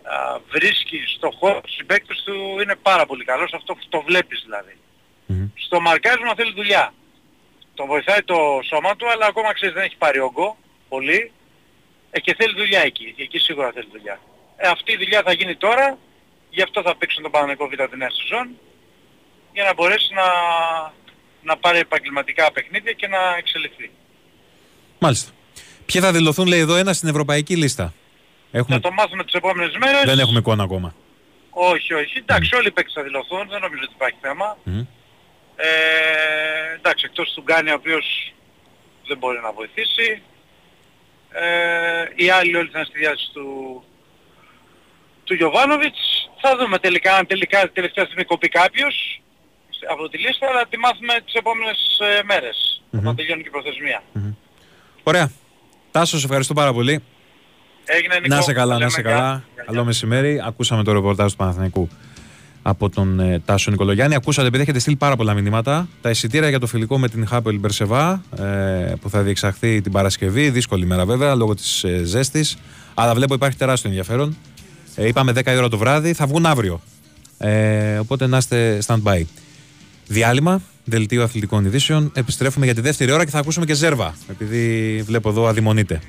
α, 0.04 0.40
βρίσκει 0.50 1.04
στο 1.16 1.32
χώρο 1.40 1.62
τους 1.62 1.76
συμπαίκτες 1.76 2.22
του 2.26 2.60
είναι 2.62 2.76
πάρα 2.76 3.06
πολύ 3.06 3.24
καλός, 3.24 3.54
αυτό 3.54 3.78
το 3.90 4.02
βλέπεις 4.02 4.42
δηλαδή. 4.44 4.78
Στο 5.56 5.82
μαρκάρισμα 5.82 6.34
θέλει 6.36 6.54
δουλειά. 6.54 6.94
Το 7.76 7.86
βοηθάει 7.86 8.24
το 8.24 8.60
σώμα 8.70 8.96
του, 8.96 9.10
αλλά 9.10 9.26
ακόμα 9.26 9.54
ξέρεις 9.54 9.76
δεν 9.76 9.84
έχει 9.84 9.96
πάρει 9.98 10.20
όγκο, 10.20 10.58
πολύ, 10.90 11.32
ε, 12.12 12.20
και 12.20 12.36
θέλει 12.38 12.54
δουλειά 12.56 12.82
εκεί. 12.82 13.16
Εκεί 13.18 13.40
σίγουρα 13.40 13.72
θέλει 13.74 13.88
δουλειά. 13.92 14.20
Ε, 14.58 14.68
αυτή 14.68 14.92
η 14.92 14.98
δουλειά 14.98 15.22
θα 15.26 15.34
γίνει 15.34 15.56
τώρα, 15.56 15.98
γι' 16.50 16.62
αυτό 16.62 16.82
θα 16.82 16.96
παίξουν 16.96 17.22
τον 17.24 17.32
Παναγενικό 17.32 17.68
Β' 17.68 17.90
την 17.90 17.98
νέα 17.98 18.12
σεζόν, 18.12 18.50
για 19.54 19.64
να 19.64 19.74
μπορέσει 19.74 20.14
να, 20.14 20.28
να 21.44 21.58
πάρει 21.58 21.78
επαγγελματικά 21.78 22.52
παιχνίδια 22.52 22.92
και 22.92 23.08
να 23.08 23.18
εξελιχθεί. 23.38 23.92
Μάλιστα. 25.00 25.32
Ποιοι 25.86 26.02
θα 26.02 26.12
δηλωθούν, 26.12 26.48
λέει 26.48 26.60
εδώ, 26.60 26.76
ένας 26.76 26.98
στην 26.98 27.10
ευρωπαϊκή 27.10 27.56
λίστα; 27.56 27.94
Έχουμε... 28.52 28.76
Θα 28.76 28.82
το 28.82 28.92
μάθουμε 28.92 29.24
τις 29.24 29.34
επόμενες 29.34 29.78
μέρες. 29.78 30.04
Δεν 30.06 30.20
έχουμε 30.20 30.40
εικόνα 30.40 30.64
ακόμα. 30.64 30.96
Όχι, 31.50 31.94
όχι. 31.94 32.18
Εντάξει, 32.18 32.56
όλοι 32.56 32.68
οι 32.68 32.72
παίκτες 32.72 32.94
θα 32.94 33.04
δηλωθούν, 33.04 33.48
δεν 33.50 33.62
νομίζω 33.62 33.82
ότι 33.84 33.94
υπάρχει 33.96 34.18
θέμα. 34.22 34.58
Μμ. 34.64 34.82
Ε, 35.56 36.76
εντάξει, 36.76 37.06
εκτός 37.10 37.32
του 37.36 37.42
Γκάνη 37.42 37.70
ο 37.72 37.74
οποίος 37.74 38.34
δεν 39.08 39.18
μπορεί 39.18 39.40
να 39.44 39.52
βοηθήσει. 39.52 40.22
Ε, 41.30 41.44
οι 42.16 42.30
άλλοι 42.30 42.56
όλοι 42.56 42.70
θα 42.70 42.78
είναι 42.80 42.88
στη 42.90 43.00
διάθεση 43.00 43.30
του, 43.34 43.48
του 45.24 45.34
Γιωβάνοβιτς. 45.34 46.30
Θα 46.42 46.58
δούμε 46.58 46.80
τελικά 46.80 47.16
αν 47.16 47.28
τελικά 47.28 47.70
τελευταία 47.72 48.06
στιγμή 48.06 48.24
κοπεί 48.24 48.50
κάποιος 48.50 49.22
από 49.90 50.10
τη 50.10 50.18
λίστα, 50.18 50.48
αλλά 50.50 50.66
τη 50.70 50.78
μάθουμε 50.78 51.14
τις 51.26 51.34
επόμενες 51.34 52.00
ε, 52.02 52.24
μέρες. 52.24 52.82
Όταν 52.98 53.16
τελειώνει 53.16 53.42
και 53.42 53.48
η 53.48 53.52
προθεσμία. 53.52 54.04
Ωραία. 55.04 55.32
Τάσο, 55.92 56.18
σε 56.18 56.26
ευχαριστώ 56.26 56.54
πάρα 56.54 56.74
πολύ. 56.74 57.04
Έγινε 57.86 58.20
Νικό. 58.20 58.36
Να 58.36 58.42
σε 58.42 58.54
καλά, 58.54 58.74
να 58.74 58.78
Λέμε 58.80 58.90
σε 58.92 59.02
γεια. 59.02 59.10
καλά. 59.12 59.44
Καλό 59.66 59.84
μεσημέρι. 59.84 60.42
Ακούσαμε 60.46 60.84
το 60.84 60.92
ρεπορτάζ 60.94 61.32
του 61.32 61.38
Παναθηναϊκού 61.38 61.90
από 62.64 62.90
τον 62.90 63.20
ε, 63.20 63.42
Τάσο 63.46 63.72
Νικολογιάννη. 63.72 64.16
Ακούσατε, 64.16 64.48
επειδή 64.48 64.64
έχετε 64.64 64.80
στείλει 64.80 64.96
πάρα 64.96 65.16
πολλά 65.16 65.34
μηνύματα, 65.34 65.88
τα 66.02 66.10
εισιτήρια 66.10 66.50
για 66.50 66.60
το 66.60 66.68
φιλικό 66.68 67.00
με 67.00 67.10
την 67.10 67.28
Χάπελ 67.28 67.60
Μπερσεβά 67.60 68.24
ε, 68.38 68.44
που 69.02 69.10
θα 69.10 69.22
διεξαχθεί 69.22 69.82
την 69.82 69.92
Παρασκευή. 69.92 70.50
Δύσκολη 70.50 70.86
μέρα 70.86 71.06
βέβαια 71.06 71.36
λόγω 71.36 71.56
της 71.56 71.84
ε, 71.84 72.04
ζέστης. 72.04 72.58
Αλλά 72.94 73.14
βλέπω 73.14 73.34
υπάρχει 73.34 73.58
τεράστιο 73.58 73.90
ενδιαφέρον. 73.90 74.38
Ε, 74.96 75.08
είπαμε 75.08 75.32
10 75.36 75.46
η 75.46 75.56
ώρα 75.56 75.70
το 75.70 75.78
βράδυ, 75.78 76.14
θα 76.14 76.26
βγουν 76.26 76.46
αύριο. 76.46 76.82
Ε, 77.38 77.98
οπότε 77.98 78.28
να 78.28 78.38
είστε 78.38 78.80
stand-by. 78.86 79.22
Διάλειμμα, 80.08 80.62
δελτίο 80.84 81.24
αθλητικών 81.24 81.66
ειδήσεων. 81.66 82.12
Επιστρέφουμε 82.16 82.66
για 82.66 82.76
τη 82.76 82.82
δεύτερη 82.82 83.12
ώρα 83.12 83.26
και 83.26 83.32
θα 83.32 83.40
ακούσουμε 83.40 83.66
και 83.66 83.74
Ζέρβα. 83.74 84.16
Επειδή 84.30 85.02
βλέπω 85.06 85.30
εδώ 85.30 85.48
αδειμονείτε. 85.48 86.02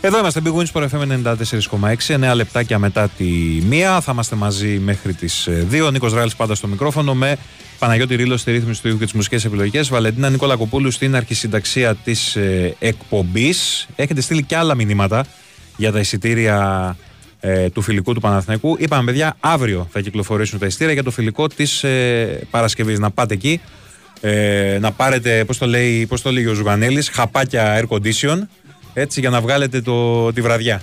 Εδώ 0.00 0.18
είμαστε, 0.18 0.40
Big 0.44 0.54
Wins 0.54 0.66
Sport 0.72 0.88
FM 0.88 1.24
94,6. 2.06 2.30
9 2.30 2.34
λεπτάκια 2.34 2.78
μετά 2.78 3.08
τη 3.08 3.24
μία. 3.68 4.00
Θα 4.00 4.12
είμαστε 4.12 4.36
μαζί 4.36 4.78
μέχρι 4.78 5.14
τις 5.14 5.48
2. 5.70 5.86
Ο 5.86 5.90
Νίκος 5.90 6.12
Ράλης 6.12 6.36
πάντα 6.36 6.54
στο 6.54 6.66
μικρόφωνο 6.66 7.14
με 7.14 7.36
Παναγιώτη 7.78 8.14
Ρήλο 8.14 8.36
στη 8.36 8.50
ρύθμιση 8.50 8.82
του 8.82 8.88
ήχου 8.88 8.98
και 8.98 9.04
τις 9.04 9.12
μουσικές 9.12 9.44
επιλογές. 9.44 9.88
Βαλεντίνα 9.88 10.30
Νικόλα 10.30 10.56
Κοπούλου 10.56 10.90
στην 10.90 11.16
αρχισυνταξία 11.16 11.94
της 11.94 12.36
ε, 12.36 12.74
εκπομπής. 12.78 13.88
Έχετε 13.96 14.20
στείλει 14.20 14.42
και 14.42 14.56
άλλα 14.56 14.74
μηνύματα 14.74 15.24
για 15.76 15.92
τα 15.92 15.98
εισιτήρια 15.98 16.96
ε, 17.40 17.68
του 17.70 17.82
φιλικού 17.82 18.14
του 18.14 18.20
Παναθηναϊκού. 18.20 18.76
Είπαμε, 18.78 19.04
παιδιά, 19.04 19.36
αύριο 19.40 19.88
θα 19.90 20.00
κυκλοφορήσουν 20.00 20.58
τα 20.58 20.66
εισιτήρια 20.66 20.92
για 20.92 21.02
το 21.02 21.10
φιλικό 21.10 21.48
της 21.48 21.84
ε, 21.84 22.46
Παρασκευής. 22.50 22.98
Να 22.98 23.10
πάτε 23.10 23.34
εκεί. 23.34 23.60
Ε, 24.20 24.78
να 24.80 24.92
πάρετε, 24.92 25.44
πώς 25.44 25.58
το, 25.58 25.66
λέει, 25.66 26.06
πώς 26.06 26.22
το 26.22 26.32
λέει 26.32 26.46
ο 26.46 26.54
Ζουγανέλης, 26.54 27.08
χαπάκια 27.08 27.80
air 27.80 27.96
condition. 27.96 28.38
Έτσι 28.98 29.20
για 29.20 29.30
να 29.30 29.40
βγάλετε 29.40 29.80
το 29.80 30.32
τη 30.32 30.40
βραδιά. 30.40 30.82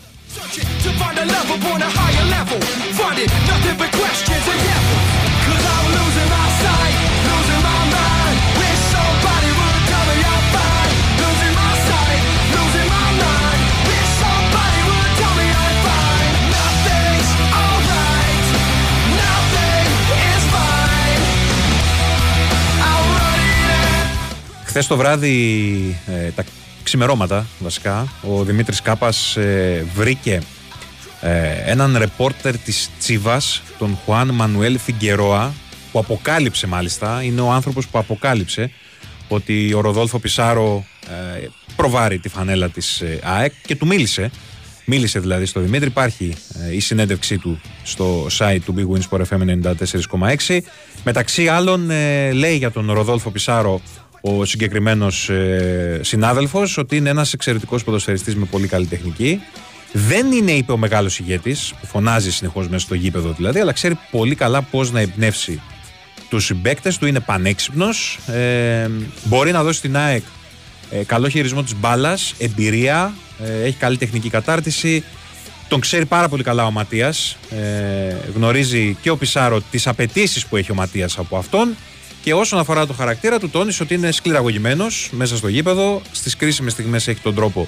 Χθες 24.66 24.88
το 24.88 24.98
βράδυ 24.98 26.02
ε, 26.08 26.30
τα 26.30 26.44
ξημερώματα 26.86 27.46
βασικά, 27.60 28.08
ο 28.22 28.44
Δημήτρης 28.44 28.82
Κάπας 28.82 29.38
ε, 29.38 29.86
βρήκε 29.96 30.42
ε, 31.22 31.72
έναν 31.72 31.98
ρεπόρτερ 31.98 32.58
της 32.58 32.90
Τσίβας, 33.00 33.62
τον 33.78 33.98
Χουάν 34.06 34.30
Μανουέλ 34.30 34.80
Φιγκερόα, 34.80 35.54
που 35.92 36.00
αποκάλυψε 36.00 36.68
μάλιστα, 36.68 37.24
είναι 37.24 37.42
ο 37.42 37.52
άνθρωπος 37.52 37.88
που 37.88 37.98
αποκάλυψε 37.98 38.72
ότι 39.28 39.74
ο 39.74 39.82
Ροδόλφο 39.82 40.20
Πισάρο 40.20 40.86
ε, 41.08 41.48
προβάρει 41.76 42.20
τη 42.20 42.30
φανέλα 42.30 42.70
της 42.70 43.02
ε, 43.02 43.20
ΑΕΚ 43.24 43.54
και 43.66 43.76
του 43.76 43.88
μίλησε. 43.88 44.32
Μίλησε 44.86 45.20
δηλαδή 45.20 45.46
στο 45.46 45.60
Δημήτρη. 45.60 45.88
Υπάρχει 45.88 46.36
ε, 46.70 46.76
η 46.76 46.80
συνέντευξή 46.80 47.38
του 47.38 47.62
στο 47.84 48.28
site 48.38 48.60
του 48.66 48.76
Big 48.78 48.98
Wins 48.98 49.10
Sport 49.10 49.22
FM 49.30 49.64
94,6. 50.48 50.60
Μεταξύ 51.04 51.48
άλλων 51.48 51.90
ε, 51.90 52.32
λέει 52.32 52.58
για 52.58 52.72
τον 52.72 52.92
Ροδόλφο 52.92 53.30
Πισάρο 53.30 53.82
ο 54.28 54.46
συγκεκριμένος 54.46 55.30
ε, 55.30 56.00
συνάδελφος 56.04 56.78
ότι 56.78 56.96
είναι 56.96 57.10
ένας 57.10 57.34
εξαιρετικός 57.34 57.84
ποδοσφαιριστής 57.84 58.36
με 58.36 58.46
πολύ 58.46 58.68
καλή 58.68 58.86
τεχνική. 58.86 59.42
Δεν 59.92 60.32
είναι, 60.32 60.52
είπε 60.52 60.72
ο 60.72 60.78
μεγάλος 60.78 61.20
ηγέτης, 61.20 61.74
που 61.80 61.86
φωνάζει 61.86 62.32
συνεχώς 62.32 62.68
μέσα 62.68 62.86
στο 62.86 62.96
γήπεδο 62.96 63.34
δηλαδή, 63.38 63.60
αλλά 63.60 63.72
ξέρει 63.72 63.98
πολύ 64.12 64.36
καλά 64.36 64.62
πώς 64.62 64.92
να 64.92 65.00
εμπνεύσει 65.00 65.62
τους 66.30 66.46
συμπαίκτες 66.46 66.98
του, 66.98 67.06
είναι 67.06 67.20
πανέξυπνος. 67.20 68.20
Ε, 68.28 68.90
μπορεί 69.24 69.52
να 69.52 69.64
δώσει 69.64 69.78
στην 69.78 69.98
ΑΕΚ 69.98 70.24
ε, 70.92 71.04
καλό 71.04 71.28
χειρισμό 71.28 71.64
της 71.64 71.76
μπάλας, 71.76 72.34
εμπειρία, 72.38 73.14
ε, 73.44 73.64
έχει 73.64 73.78
καλή 73.78 73.98
τεχνική 73.98 74.30
κατάρτιση. 74.30 75.04
Τον 75.68 75.80
ξέρει 75.80 76.06
πάρα 76.06 76.30
πολύ 76.30 76.44
καλά 76.44 76.66
ο 76.66 76.72
Ματίας. 76.72 77.38
Ε, 77.50 78.16
γνωρίζει 78.36 78.98
και 79.02 79.10
ο 79.10 79.18
Πισάρο 79.18 79.62
τις 79.72 79.88
απαιτήσεις 79.88 80.46
που 80.46 80.56
έχει 80.56 80.72
ο 80.72 80.76
Ματίας 80.76 81.18
από 81.18 81.38
αυτόν. 81.38 81.76
Και 82.26 82.34
όσον 82.34 82.60
αφορά 82.60 82.86
το 82.86 82.94
χαρακτήρα 82.94 83.40
του, 83.40 83.50
τόνισε 83.50 83.84
ότι 83.84 83.94
είναι 83.94 84.12
σκληραγωγημένος 84.12 85.10
μέσα 85.12 85.38
στο 85.38 85.48
γήπεδο. 85.48 86.02
Στις 86.12 86.36
κρίσιμες 86.36 86.72
στιγμές 86.72 87.08
έχει 87.08 87.20
τον 87.20 87.36
τρόπο 87.36 87.68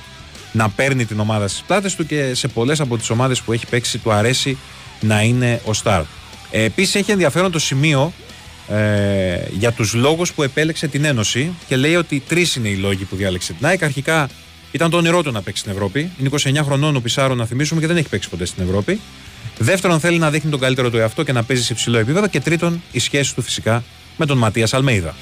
να 0.51 0.69
παίρνει 0.69 1.05
την 1.05 1.19
ομάδα 1.19 1.47
στις 1.47 1.61
πλάτες 1.61 1.95
του 1.95 2.05
και 2.05 2.33
σε 2.33 2.47
πολλές 2.47 2.79
από 2.79 2.97
τις 2.97 3.09
ομάδες 3.09 3.41
που 3.41 3.53
έχει 3.53 3.67
παίξει 3.67 3.97
του 3.97 4.11
αρέσει 4.11 4.57
να 4.99 5.21
είναι 5.21 5.61
ο 5.65 5.73
Σταρ. 5.73 6.01
Ε, 6.51 6.63
Επίσης 6.63 6.95
έχει 6.95 7.11
ενδιαφέρον 7.11 7.51
το 7.51 7.59
σημείο 7.59 8.13
ε, 8.69 9.37
για 9.51 9.71
τους 9.71 9.93
λόγους 9.93 10.33
που 10.33 10.43
επέλεξε 10.43 10.87
την 10.87 11.05
Ένωση 11.05 11.51
και 11.67 11.75
λέει 11.75 11.95
ότι 11.95 12.23
τρεις 12.27 12.55
είναι 12.55 12.69
οι 12.69 12.75
λόγοι 12.75 13.03
που 13.03 13.15
διάλεξε 13.15 13.53
την 13.53 13.65
ΑΕΚ. 13.65 13.83
Αρχικά 13.83 14.29
ήταν 14.71 14.89
το 14.89 14.97
όνειρό 14.97 15.23
του 15.23 15.31
να 15.31 15.41
παίξει 15.41 15.61
στην 15.61 15.71
Ευρώπη. 15.71 16.11
Είναι 16.19 16.29
29 16.59 16.61
χρονών 16.63 16.95
ο 16.95 16.99
Πισάρο 16.99 17.35
να 17.35 17.45
θυμίσουμε 17.45 17.81
και 17.81 17.87
δεν 17.87 17.97
έχει 17.97 18.09
παίξει 18.09 18.29
ποτέ 18.29 18.45
στην 18.45 18.63
Ευρώπη. 18.63 18.99
Δεύτερον, 19.57 19.99
θέλει 19.99 20.17
να 20.17 20.29
δείχνει 20.29 20.51
τον 20.51 20.59
καλύτερο 20.59 20.89
του 20.89 20.97
εαυτό 20.97 21.23
και 21.23 21.31
να 21.31 21.43
παίζει 21.43 21.63
σε 21.63 21.73
υψηλό 21.73 21.97
επίπεδο. 21.97 22.27
Και 22.27 22.39
τρίτον, 22.39 22.81
η 22.91 22.99
σχέση 22.99 23.35
του 23.35 23.41
φυσικά 23.41 23.83
με 24.17 24.25
τον 24.25 24.37
Ματίας 24.37 24.73
Αλμέιδα. 24.73 25.15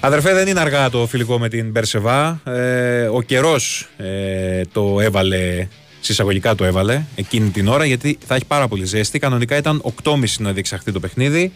Αδερφέ, 0.00 0.34
δεν 0.34 0.48
είναι 0.48 0.60
αργά 0.60 0.90
το 0.90 1.06
φιλικό 1.06 1.38
με 1.38 1.48
την 1.48 1.70
Μπερσεβά. 1.70 2.40
Ε, 2.44 3.06
ο 3.06 3.22
καιρός 3.22 3.88
ε, 3.96 4.60
το 4.72 5.00
έβαλε, 5.00 5.68
συσσαγωγικά 6.00 6.54
το 6.54 6.64
έβαλε 6.64 7.02
εκείνη 7.14 7.48
την 7.50 7.68
ώρα, 7.68 7.84
γιατί 7.84 8.18
θα 8.26 8.34
έχει 8.34 8.44
πάρα 8.44 8.68
πολύ 8.68 8.84
ζέστη. 8.84 9.18
Κανονικά 9.18 9.56
ήταν 9.56 9.82
8.30 10.02 10.18
να 10.38 10.52
διεξαχθεί 10.52 10.92
το 10.92 11.00
παιχνίδι 11.00 11.52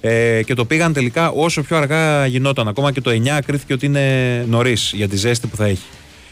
ε, 0.00 0.42
και 0.42 0.54
το 0.54 0.64
πήγαν 0.64 0.92
τελικά 0.92 1.30
όσο 1.30 1.62
πιο 1.62 1.76
αργά 1.76 2.26
γινόταν. 2.26 2.68
Ακόμα 2.68 2.92
και 2.92 3.00
το 3.00 3.10
9 3.10 3.38
κρίθηκε 3.46 3.72
ότι 3.72 3.86
είναι 3.86 4.44
νωρίς 4.48 4.92
για 4.94 5.08
τη 5.08 5.16
ζέστη 5.16 5.46
που 5.46 5.56
θα 5.56 5.64
έχει. 5.64 5.86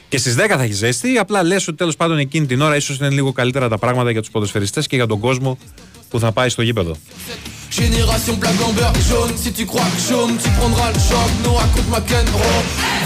Και 0.08 0.18
στις 0.18 0.34
10 0.34 0.46
θα 0.48 0.62
έχεις 0.62 0.76
ζέστη. 0.76 1.18
Απλά 1.18 1.42
λες 1.42 1.68
ότι 1.68 1.76
τέλος 1.76 1.96
πάντων 1.96 2.18
εκείνη 2.18 2.46
την 2.46 2.60
ώρα 2.60 2.76
ίσως 2.76 2.98
είναι 2.98 3.10
λίγο 3.10 3.32
καλύτερα 3.32 3.68
τα 3.68 3.78
πράγματα 3.78 4.10
για 4.10 4.20
τους 4.20 4.30
ποδοσφαιριστές 4.30 4.86
και 4.86 4.96
για 4.96 5.06
τον 5.06 5.20
κόσμο 5.20 5.58
που 6.10 6.18
θα 6.18 6.32
πάει 6.32 6.48
στο 6.48 6.62
γήπεδο. 6.62 6.96
Génération 7.80 8.36
black 8.42 8.58
en 8.66 8.72
beurre 8.78 9.00
jaune 9.08 9.34
Si 9.42 9.50
tu 9.58 9.64
crois 9.72 9.88
que 9.94 10.00
chaume 10.08 10.32
tu 10.42 10.50
prendras 10.58 10.90
le 10.94 11.00
choc 11.08 11.30
Nous 11.42 11.54
raconte 11.60 11.88
ma 11.94 12.00
Kenro 12.10 12.50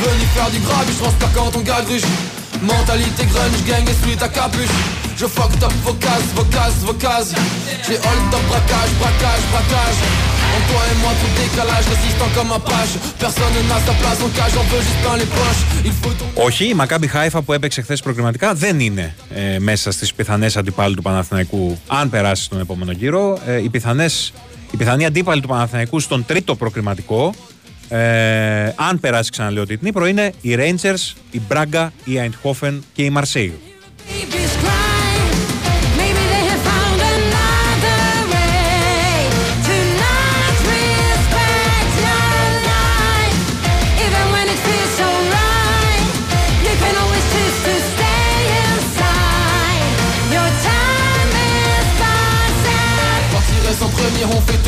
Venu 0.03 0.27
faire 0.35 0.51
du 0.55 0.61
grave 0.67 0.87
je 0.93 0.97
transpire 1.03 1.33
quand 1.37 1.51
on 1.59 1.63
gagruche 1.71 2.09
Mentalité 2.63 3.25
grunge 3.33 3.61
gang 3.69 3.89
et 3.89 3.97
celui 4.01 4.17
ta 4.17 4.29
capuche 4.29 4.77
Je 5.17 5.27
fuck 5.27 5.53
top 5.61 5.73
vocas, 5.85 6.23
vocas, 6.35 6.73
vocas 6.89 7.27
J'ai 7.87 7.99
hold 8.07 8.35
up 8.37 8.45
braquage, 8.51 8.93
braquage, 9.01 9.45
braquage 9.53 9.99
En 10.55 10.61
toi 10.69 10.83
et 10.91 10.97
moi 11.03 11.13
tout 11.21 11.33
décalage 11.43 11.87
Résistant 11.95 12.31
comme 12.37 12.51
un 12.59 12.63
page 12.71 12.93
Personne 13.19 13.57
n'a 13.69 13.79
sa 13.87 13.95
place 14.01 14.21
en 14.27 14.31
cage 14.39 14.55
On 14.61 14.67
veut 14.71 14.83
juste 14.89 15.01
plein 15.03 15.17
les 15.23 15.31
poches 15.37 15.63
Il 15.85 15.93
faut 16.01 16.15
ton 16.19 16.43
Όχι, 16.43 16.65
η 16.69 16.75
Μακάμπι 16.75 17.07
Χάιφα 17.07 17.43
που 17.43 17.53
έπαιξε 17.53 17.83
χθε 17.83 17.97
προκριματικά 17.97 18.55
δεν 18.55 18.81
είναι 18.81 19.15
ε, 19.35 19.59
μέσα 19.59 19.91
στι 19.91 20.09
πιθανέ 20.17 20.49
αντιπάλου 20.57 20.95
του 20.95 21.03
Παναθηναϊκού 21.03 21.79
αν 21.87 22.11
περάσει 22.11 22.43
στον 22.43 22.61
επόμενο 22.61 22.93
γύρο. 22.93 23.39
Ε, 23.47 23.63
οι, 23.63 23.69
πιθανές, 23.69 24.33
οι 24.71 24.77
πιθανοί 24.77 25.07
αντίπαλοι 25.07 25.41
του 25.41 25.49
Παναθηναϊκού 25.49 26.01
στον 26.01 26.25
τρίτο 26.27 26.55
προκριματικό, 26.55 27.35
ε, 27.89 28.73
αν 28.77 29.01
περάσει 29.01 29.31
ξαναλέω 29.31 29.67
την 29.67 29.79
Νύπρο, 29.83 30.07
είναι 30.07 30.33
οι 30.41 30.57
Rangers, 30.59 31.15
η 31.31 31.41
Μπράγκα, 31.49 31.93
η 32.05 32.13
Eindhoven 32.17 32.79
και 32.93 33.03
η 33.03 33.13
Marseille. 33.17 34.88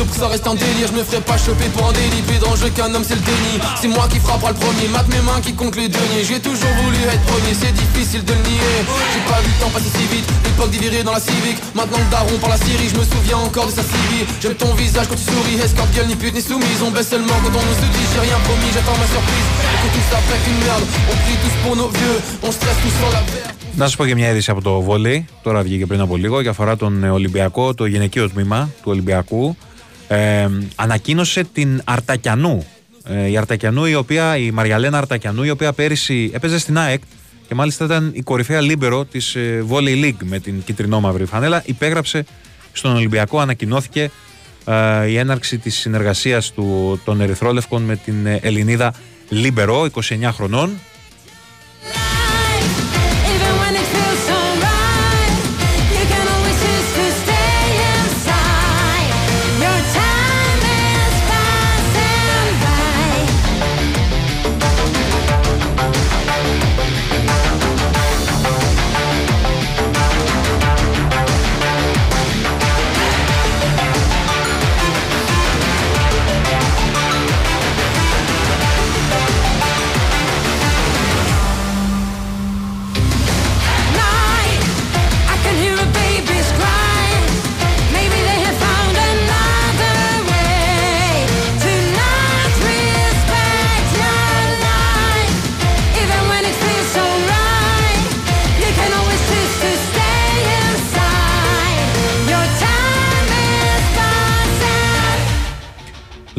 tout 0.00 0.04
pour 0.04 0.14
que 0.14 0.20
ça 0.20 0.28
reste 0.28 0.46
un 0.46 0.54
délire. 0.54 0.88
Je 0.88 0.96
me 0.98 1.04
ferai 1.04 1.20
pas 1.20 1.36
choper 1.36 1.68
pour 1.74 1.88
un 1.88 1.92
délit. 1.92 2.22
Plus 2.26 2.38
dangereux 2.38 2.70
qu'un 2.70 2.92
homme, 2.94 3.04
c'est 3.04 3.14
le 3.14 3.20
déni. 3.20 3.54
C'est 3.80 3.88
moi 3.88 4.06
qui 4.10 4.18
frappera 4.18 4.50
le 4.50 4.56
premier. 4.56 4.88
Mate 4.88 5.08
mes 5.08 5.20
mains 5.20 5.40
qui 5.42 5.52
compte 5.54 5.76
les 5.76 5.88
deniers. 5.88 6.24
J'ai 6.24 6.40
toujours 6.40 6.72
voulu 6.82 6.98
être 7.04 7.22
premier, 7.22 7.54
c'est 7.54 7.72
difficile 7.72 8.24
de 8.24 8.32
le 8.32 8.42
nier. 8.48 8.76
J'ai 9.12 9.24
pas 9.30 9.40
vu 9.40 9.50
le 9.54 9.58
temps 9.62 9.70
passer 9.70 9.90
si 9.96 10.04
vite. 10.14 10.28
L'époque 10.44 10.70
des 10.70 10.78
virés 10.78 11.02
dans 11.02 11.12
la 11.12 11.20
civique. 11.20 11.58
Maintenant 11.74 11.98
le 11.98 12.10
daron 12.10 12.36
par 12.40 12.50
la 12.50 12.58
Syrie, 12.58 12.88
je 12.88 12.98
me 12.98 13.04
souviens 13.04 13.38
encore 13.38 13.66
de 13.66 13.72
sa 13.72 13.82
civile. 13.82 14.26
J'aime 14.40 14.54
ton 14.54 14.72
visage 14.74 15.06
quand 15.08 15.16
tu 15.16 15.26
souris. 15.32 15.56
Escorte 15.62 15.92
gueule, 15.94 16.08
ni 16.08 16.16
pute 16.16 16.34
ni 16.34 16.42
soumise. 16.42 16.80
On 16.86 16.90
baisse 16.90 17.08
seulement 17.08 17.38
quand 17.42 17.54
on 17.60 17.64
nous 17.68 17.78
se 17.82 17.88
dit. 17.94 18.06
J'ai 18.12 18.22
rien 18.28 18.38
promis, 18.48 18.70
j'attends 18.74 18.98
ma 18.98 19.08
surprise. 19.14 19.48
Et 19.72 19.78
que 19.82 19.88
tout 19.94 20.06
ça 20.10 20.18
fait 20.26 20.40
qu'une 20.44 20.60
merde. 20.66 20.84
On 21.10 21.16
prie 21.24 21.38
tous 21.42 21.56
pour 21.62 21.74
nos 21.76 21.88
vieux. 21.88 22.18
On 22.42 22.50
stresse 22.50 22.80
tous 22.82 22.94
sur 23.00 23.10
la 23.16 23.22
verre. 23.30 23.52
Να 23.78 23.88
σα 23.88 23.96
πω 23.96 24.06
και 24.06 24.14
μια 24.14 24.30
είδηση 24.30 24.50
από 24.50 24.62
το 24.62 24.80
βόλεϊ. 24.80 25.26
Τώρα 25.42 25.62
βγήκε 25.62 25.86
πριν 25.86 26.00
από 26.00 26.16
λίγο 26.16 26.42
και 26.42 26.48
αφορά 26.48 26.76
τον 26.76 27.04
ε, 27.04 27.10
Ολυμπιακό, 27.10 27.74
το 27.74 27.86
γυναικείο 27.86 28.30
τμήμα 28.30 28.70
του 28.82 28.90
Ολυμπιακού. 28.90 29.56
Ε, 30.11 30.49
ανακοίνωσε 30.75 31.43
την 31.53 31.81
Αρτακιανού. 31.83 32.65
Ε, 33.03 33.27
η 33.29 33.37
Αρτακιανού, 33.37 33.85
η 33.85 33.95
οποία, 33.95 34.37
η 34.37 34.51
Μαριαλένα 34.51 34.97
Αρτακιανού, 34.97 35.43
η 35.43 35.49
οποία 35.49 35.73
πέρυσι 35.73 36.31
έπαιζε 36.33 36.59
στην 36.59 36.77
ΑΕΚ 36.77 37.01
και 37.47 37.55
μάλιστα 37.55 37.85
ήταν 37.85 38.11
η 38.13 38.21
κορυφαία 38.21 38.61
λίμπερο 38.61 39.05
της 39.05 39.35
ε, 39.35 39.65
Volley 39.69 40.03
League 40.03 40.23
με 40.23 40.39
την 40.39 40.63
κιτρινόμαυρη 40.63 41.25
φανέλα. 41.25 41.63
Υπέγραψε 41.65 42.25
στον 42.71 42.95
Ολυμπιακό, 42.95 43.39
ανακοινώθηκε 43.39 44.11
ε, 44.65 45.07
η 45.07 45.17
έναρξη 45.17 45.57
της 45.57 45.75
συνεργασίας 45.75 46.51
του, 46.51 46.99
των 47.05 47.21
Ερυθρόλευκων 47.21 47.81
με 47.81 47.95
την 47.95 48.25
ε, 48.25 48.39
Ελληνίδα 48.41 48.93
λίμπερο, 49.29 49.87
29 49.93 50.29
χρονών, 50.31 50.71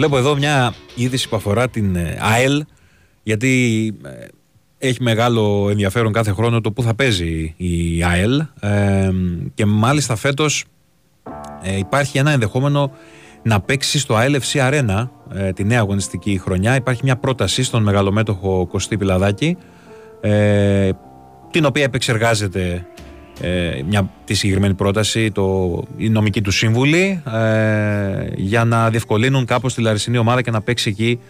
Βλέπω 0.03 0.19
εδώ 0.19 0.37
μια 0.37 0.75
είδηση 0.95 1.29
που 1.29 1.37
αφορά 1.37 1.69
την 1.69 1.97
ε, 1.97 2.19
ΑΕΛ, 2.21 2.65
γιατί 3.23 3.95
ε, 4.05 4.27
έχει 4.89 5.03
μεγάλο 5.03 5.69
ενδιαφέρον 5.71 6.13
κάθε 6.13 6.33
χρόνο 6.33 6.61
το 6.61 6.73
που 6.73 6.83
θα 6.83 6.95
παίζει 6.95 7.55
η 7.57 8.03
ΑΕΛ 8.05 8.43
ε, 8.61 9.11
και 9.55 9.67
μάλιστα 9.67 10.17
φέτος 10.17 10.65
ε, 11.63 11.79
υπάρχει 11.79 12.19
ένα 12.19 12.31
ενδεχόμενο 12.31 12.93
να 13.43 13.61
παίξει 13.61 13.99
στο 13.99 14.17
ALFC 14.19 14.71
Arena 14.71 15.09
ε, 15.35 15.53
τη 15.53 15.65
νέα 15.65 15.79
αγωνιστική 15.79 16.39
χρονιά. 16.39 16.75
Υπάρχει 16.75 17.01
μια 17.05 17.17
πρόταση 17.17 17.63
στον 17.63 17.83
μεγαλομέτωχο 17.83 18.67
Κωστή 18.67 18.97
Πιλαδάκη 18.97 19.57
ε, 20.21 20.91
την 21.51 21.65
οποία 21.65 21.83
επεξεργάζεται 21.83 22.87
ε, 23.43 23.83
μια, 23.89 24.11
τη 24.25 24.35
συγκεκριμένη 24.35 24.75
πρόταση 24.75 25.31
το, 25.31 25.83
η 25.97 26.09
νομική 26.09 26.41
του 26.41 26.51
σύμβουλη 26.51 27.23
ε, 27.33 28.27
για 28.37 28.65
να 28.65 28.91
διευκολύνουν 28.91 29.45
κάπως 29.45 29.75
τη 29.75 29.81
Λαρισινή 29.81 30.19
ομάδα 30.19 30.43
και 30.43 30.51
να 30.51 30.61
παίξει 30.61 30.89
εκεί 30.89 31.21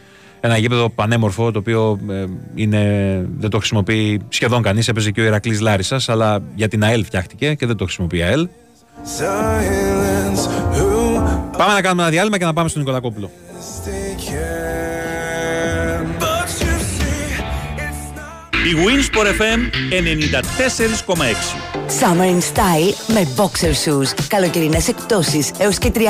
ένα 0.40 0.56
γήπεδο 0.56 0.90
πανέμορφο 0.90 1.50
το 1.50 1.58
οποίο 1.58 1.98
ε, 2.10 2.24
είναι, 2.54 2.80
δεν 3.38 3.50
το 3.50 3.58
χρησιμοποιεί 3.58 4.20
σχεδόν 4.28 4.62
κανείς 4.62 4.88
έπαιζε 4.88 5.10
και 5.10 5.20
ο 5.20 5.24
Ηρακλής 5.24 5.60
Λάρισας 5.60 6.08
αλλά 6.08 6.42
για 6.54 6.68
την 6.68 6.84
ΑΕΛ 6.84 7.04
φτιάχτηκε 7.04 7.54
και 7.54 7.66
δεν 7.66 7.76
το 7.76 7.84
χρησιμοποιεί 7.84 8.18
η 8.18 8.22
ΑΕΛ 8.22 8.48
Silence, 9.18 10.42
who 10.74 11.20
Πάμε 11.56 11.72
να 11.72 11.80
κάνουμε 11.80 12.02
ένα 12.02 12.10
διάλειμμα 12.10 12.38
και 12.38 12.44
να 12.44 12.52
πάμε 12.52 12.68
στον 12.68 12.80
Νικολακόπουλο 12.80 13.30
they 13.84 14.16
can. 14.16 16.18
But 16.18 16.48
you 16.62 16.74
see, 16.96 17.22
it's 17.84 18.04
not. 18.16 18.54
Η 18.68 18.72
Winsport 18.84 19.28
FM 19.38 19.60
94,6. 21.66 21.72
Summer 21.89 22.24
in 22.24 22.41
Style 22.41 22.95
με 23.14 23.28
boxer 23.37 23.72
shoes. 23.85 24.14
Καλοκαιρινές 24.28 24.89
εκπτώσεις 24.89 25.51
έως 25.59 25.78
και 25.78 25.93
30% 25.95 26.01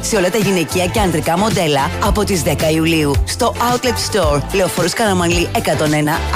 σε 0.00 0.16
όλα 0.16 0.30
τα 0.30 0.38
γυναικεία 0.38 0.86
και 0.86 1.00
ανδρικά 1.00 1.38
μοντέλα 1.38 1.90
από 2.04 2.24
τις 2.24 2.42
10 2.42 2.48
Ιουλίου 2.74 3.12
στο 3.24 3.54
Outlet 3.58 4.16
Store 4.16 4.42
Λεωφόρος 4.52 4.92
Καραμαλή 4.92 5.48
101 5.52 5.58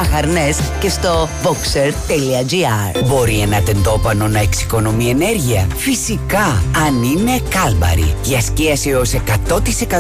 Αχαρνές 0.01 0.59
και 0.81 0.89
στο 0.89 1.29
boxer.gr 1.45 3.05
Μπορεί 3.07 3.39
ένα 3.41 3.61
τεντόπανο 3.61 4.29
να 4.29 4.41
εξοικονομεί 4.41 5.09
ενέργεια; 5.09 5.67
Φυσικά, 5.77 6.63
αν 6.87 7.03
είναι 7.03 7.41
κάλμπαρη. 7.49 8.15
Για 8.23 8.41
σκίαση 8.41 8.91
έως 8.91 9.13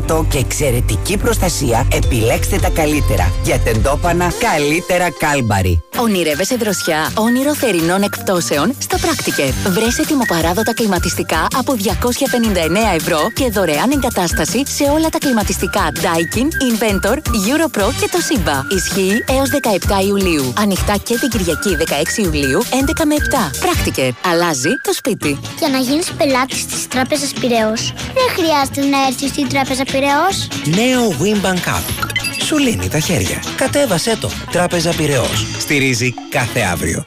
100% 0.08 0.24
και 0.28 0.38
εξαιρετική 0.38 1.16
προστασία, 1.16 1.86
επιλέξτε 1.92 2.58
τα 2.58 2.68
καλύτερα. 2.68 3.32
Για 3.44 3.58
τεντόπανα, 3.58 4.32
καλύτερα 4.40 5.10
κάλμπαρη. 5.10 5.82
Ονειρεύεσαι 5.98 6.56
δροσιά, 6.56 7.12
όνειρο 7.14 7.54
θερινών 7.54 8.02
εκπτώσεων; 8.02 8.74
Στο 8.78 8.96
Practiker. 9.00 9.70
Βρες 9.70 9.98
ετοιμοπαράδοτα 9.98 10.74
κλιματιστικά 10.74 11.46
από 11.56 11.74
259 11.74 12.94
ευρώ 12.94 13.30
και 13.34 13.50
δωρεάν 13.50 13.90
εγκατάσταση 13.90 14.66
σε 14.66 14.84
όλα 14.84 15.08
τα 15.08 15.18
κλιματιστικά 15.18 15.92
Daikin, 15.94 16.46
Inventor, 16.70 17.16
Europro 17.16 17.92
και 18.00 18.08
το 18.12 18.18
Simba. 18.28 18.72
Ισχύει 18.72 19.24
έως 19.28 19.48
17 19.50 20.06
Ιουλίου. 20.06 20.52
Ανοιχτά 20.58 20.96
και 20.96 21.18
την 21.18 21.28
Κυριακή 21.28 21.76
16 22.20 22.24
Ιουλίου 22.24 22.62
11 22.62 23.04
με 23.04 23.14
7. 23.14 23.50
Practiker. 23.64 24.10
Αλλάζει 24.30 24.70
το 24.82 24.92
σπίτι. 24.92 25.40
Για 25.58 25.68
να 25.68 25.78
γίνεις 25.78 26.12
πελάτης 26.12 26.66
της 26.66 26.88
Τράπεζας 26.88 27.32
Πειραιώς, 27.40 27.92
δεν 27.96 28.28
χρειάζεται 28.36 28.80
να 28.96 29.06
έρθεις 29.06 29.28
στην 29.28 29.48
Τράπεζα 29.48 29.84
Πειραιώς. 29.84 30.48
Νέο 30.64 31.16
Wimbank 31.20 31.68
App. 31.68 32.21
Σου 32.52 32.58
λύνει 32.58 32.88
τα 32.88 32.98
χέρια. 32.98 33.42
Κατέβασέ 33.56 34.16
το. 34.16 34.30
Τράπεζα 34.50 34.94
Πειραιώς. 34.94 35.46
Στηρίζει 35.58 36.14
κάθε 36.30 36.60
αύριο. 36.60 37.06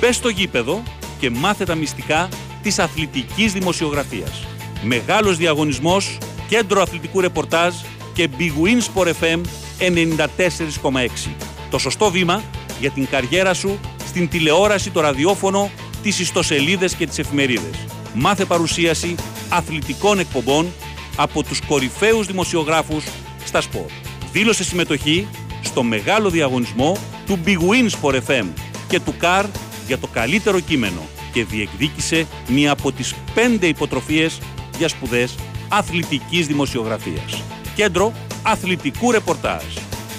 Μπες 0.00 0.16
στο 0.16 0.28
γήπεδο 0.28 0.82
και 1.18 1.30
μάθε 1.30 1.64
τα 1.64 1.74
μυστικά 1.74 2.28
της 2.62 2.78
αθλητικής 2.78 3.52
δημοσιογραφίας. 3.52 4.46
Μεγάλος 4.82 5.36
διαγωνισμός, 5.36 6.18
κέντρο 6.48 6.82
αθλητικού 6.82 7.20
ρεπορτάζ 7.20 7.74
και 8.14 8.28
Big 8.38 8.52
Win 8.64 9.02
Sport 9.02 9.12
FM 9.20 9.40
94,6. 9.78 11.36
Το 11.70 11.78
σωστό 11.78 12.10
βήμα 12.10 12.42
για 12.80 12.90
την 12.90 13.06
καριέρα 13.10 13.54
σου 13.54 13.80
στην 14.06 14.28
τηλεόραση, 14.28 14.90
το 14.90 15.00
ραδιόφωνο, 15.00 15.70
τις 16.02 16.18
ιστοσελίδες 16.18 16.94
και 16.94 17.06
τις 17.06 17.18
εφημερίδες. 17.18 17.86
Μάθε 18.14 18.44
παρουσίαση 18.44 19.14
αθλητικών 19.48 20.18
εκπομπών 20.18 20.72
από 21.16 21.42
τους 21.42 21.60
κορυφαίους 21.60 22.26
δημοσιογράφους 22.26 23.04
στα 23.50 23.60
σπορ. 23.60 23.90
Δήλωσε 24.32 24.64
συμμετοχή 24.64 25.28
στο 25.62 25.82
μεγάλο 25.82 26.30
διαγωνισμό 26.30 26.96
του 27.26 27.38
Big 27.44 27.56
Win 27.58 27.90
Sport 28.00 28.20
FM 28.26 28.46
και 28.88 29.00
του 29.00 29.14
CAR 29.20 29.44
για 29.86 29.98
το 29.98 30.06
καλύτερο 30.06 30.60
κείμενο 30.60 31.00
και 31.32 31.44
διεκδίκησε 31.44 32.26
μία 32.48 32.70
από 32.70 32.92
τις 32.92 33.14
πέντε 33.34 33.66
υποτροφίες 33.66 34.40
για 34.78 34.88
σπουδές 34.88 35.34
αθλητικής 35.68 36.46
δημοσιογραφίας. 36.46 37.42
Κέντρο 37.74 38.12
αθλητικού 38.42 39.10
ρεπορτάζ. 39.10 39.64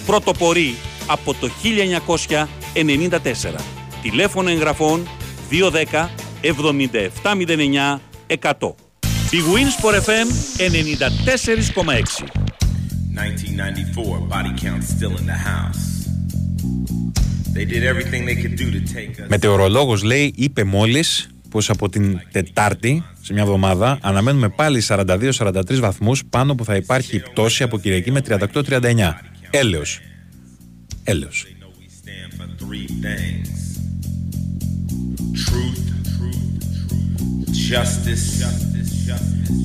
Πρωτοπορεί 0.05 0.75
από 1.07 1.33
το 1.33 1.49
1994. 1.63 2.45
Τηλέφωνο 4.01 4.49
εγγραφών 4.49 5.07
210 5.49 6.09
7709 6.41 7.99
100. 8.27 8.75
Big 9.31 9.45
Win 9.53 9.69
Sport 9.77 9.95
FM 10.05 10.27
94,6. 10.57 12.40
1994, 13.13 14.19
body 14.27 14.53
count 14.65 14.83
still 14.83 15.15
in 15.17 15.25
the 15.25 15.39
house. 15.51 15.83
They 17.53 17.65
did 17.65 17.83
everything 17.83 18.25
they 18.25 18.35
could 18.35 18.55
do 18.55 18.71
to 18.71 18.81
take 18.93 19.19
us. 19.19 19.27
Μετεωρολόγος 19.27 20.03
λέει, 20.03 20.33
είπε 20.35 20.63
μόλις 20.63 21.29
πως 21.49 21.69
από 21.69 21.89
την 21.89 22.19
Τετάρτη, 22.31 23.03
σε 23.21 23.33
μια 23.33 23.41
εβδομάδα, 23.41 23.97
αναμένουμε 24.01 24.49
πάλι 24.49 24.81
42-43 24.81 25.79
βαθμούς 25.79 26.25
πάνω 26.29 26.55
που 26.55 26.65
θα 26.65 26.75
υπάρχει 26.75 27.19
πτώση 27.19 27.63
από 27.63 27.79
Κυριακή 27.79 28.11
με 28.11 28.21
38-39. 28.27 29.13
Έλεος. 29.49 29.99
Έλεος. 31.03 31.45
Three 32.71 32.87
things 33.05 33.61
truth, 35.35 35.79
justice, 37.51 38.41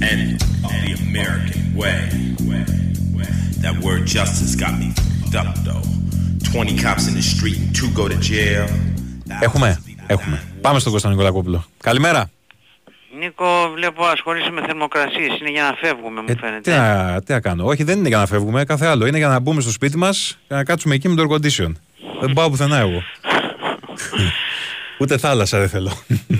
and 0.02 0.40
the 0.40 0.96
American 1.02 1.74
way. 1.76 2.26
That 3.64 3.74
word 3.86 4.02
justice 4.16 4.54
got 4.62 4.74
me 4.80 4.88
f***ed 4.96 5.36
up 5.40 5.54
though. 5.66 5.84
20 6.52 6.76
cops 6.84 7.04
in 7.08 7.14
the 7.14 7.22
street 7.34 7.58
and 7.62 7.70
two 7.78 7.90
go 8.00 8.08
to 8.08 8.18
jail. 8.30 8.68
Έχουμε, 9.40 9.82
έχουμε. 10.06 10.42
Πάμε 10.60 10.78
στον 10.78 10.92
Κώστα 10.92 11.08
Νικολακόπουλο. 11.08 11.64
Καλημέρα. 11.82 12.30
Νίκο, 13.18 13.70
βλέπω 13.74 14.04
ασχολείσαι 14.04 14.50
με 14.50 14.62
θερμοκρασίες. 14.66 15.38
Είναι 15.40 15.50
για 15.50 15.62
να 15.62 15.72
φεύγουμε, 15.88 16.20
μου 16.20 16.26
Τι 16.26 16.36
φαίνεται. 16.36 16.76
να, 16.76 17.20
τι 17.22 17.32
να 17.32 17.40
κάνω. 17.40 17.64
Όχι, 17.66 17.82
δεν 17.84 17.98
είναι 17.98 18.08
για 18.08 18.18
να 18.18 18.26
φεύγουμε. 18.26 18.64
Κάθε 18.64 18.86
άλλο. 18.86 19.06
Είναι 19.06 19.16
για 19.18 19.28
να 19.28 19.38
μπούμε 19.38 19.60
στο 19.60 19.70
σπίτι 19.70 19.96
μας 19.96 20.38
και 20.48 20.54
να 20.54 20.64
κάτσουμε 20.64 20.94
εκεί 20.94 21.08
με 21.08 21.14
το 21.14 21.22
air 21.28 21.34
condition. 21.34 21.72
δεν 22.20 22.32
πάω 22.32 22.50
πουθενά 22.50 22.78
εγώ. 22.78 23.02
Ούτε 25.00 25.18
θάλασσα 25.18 25.58
δεν 25.58 25.68
θέλω. 25.68 25.92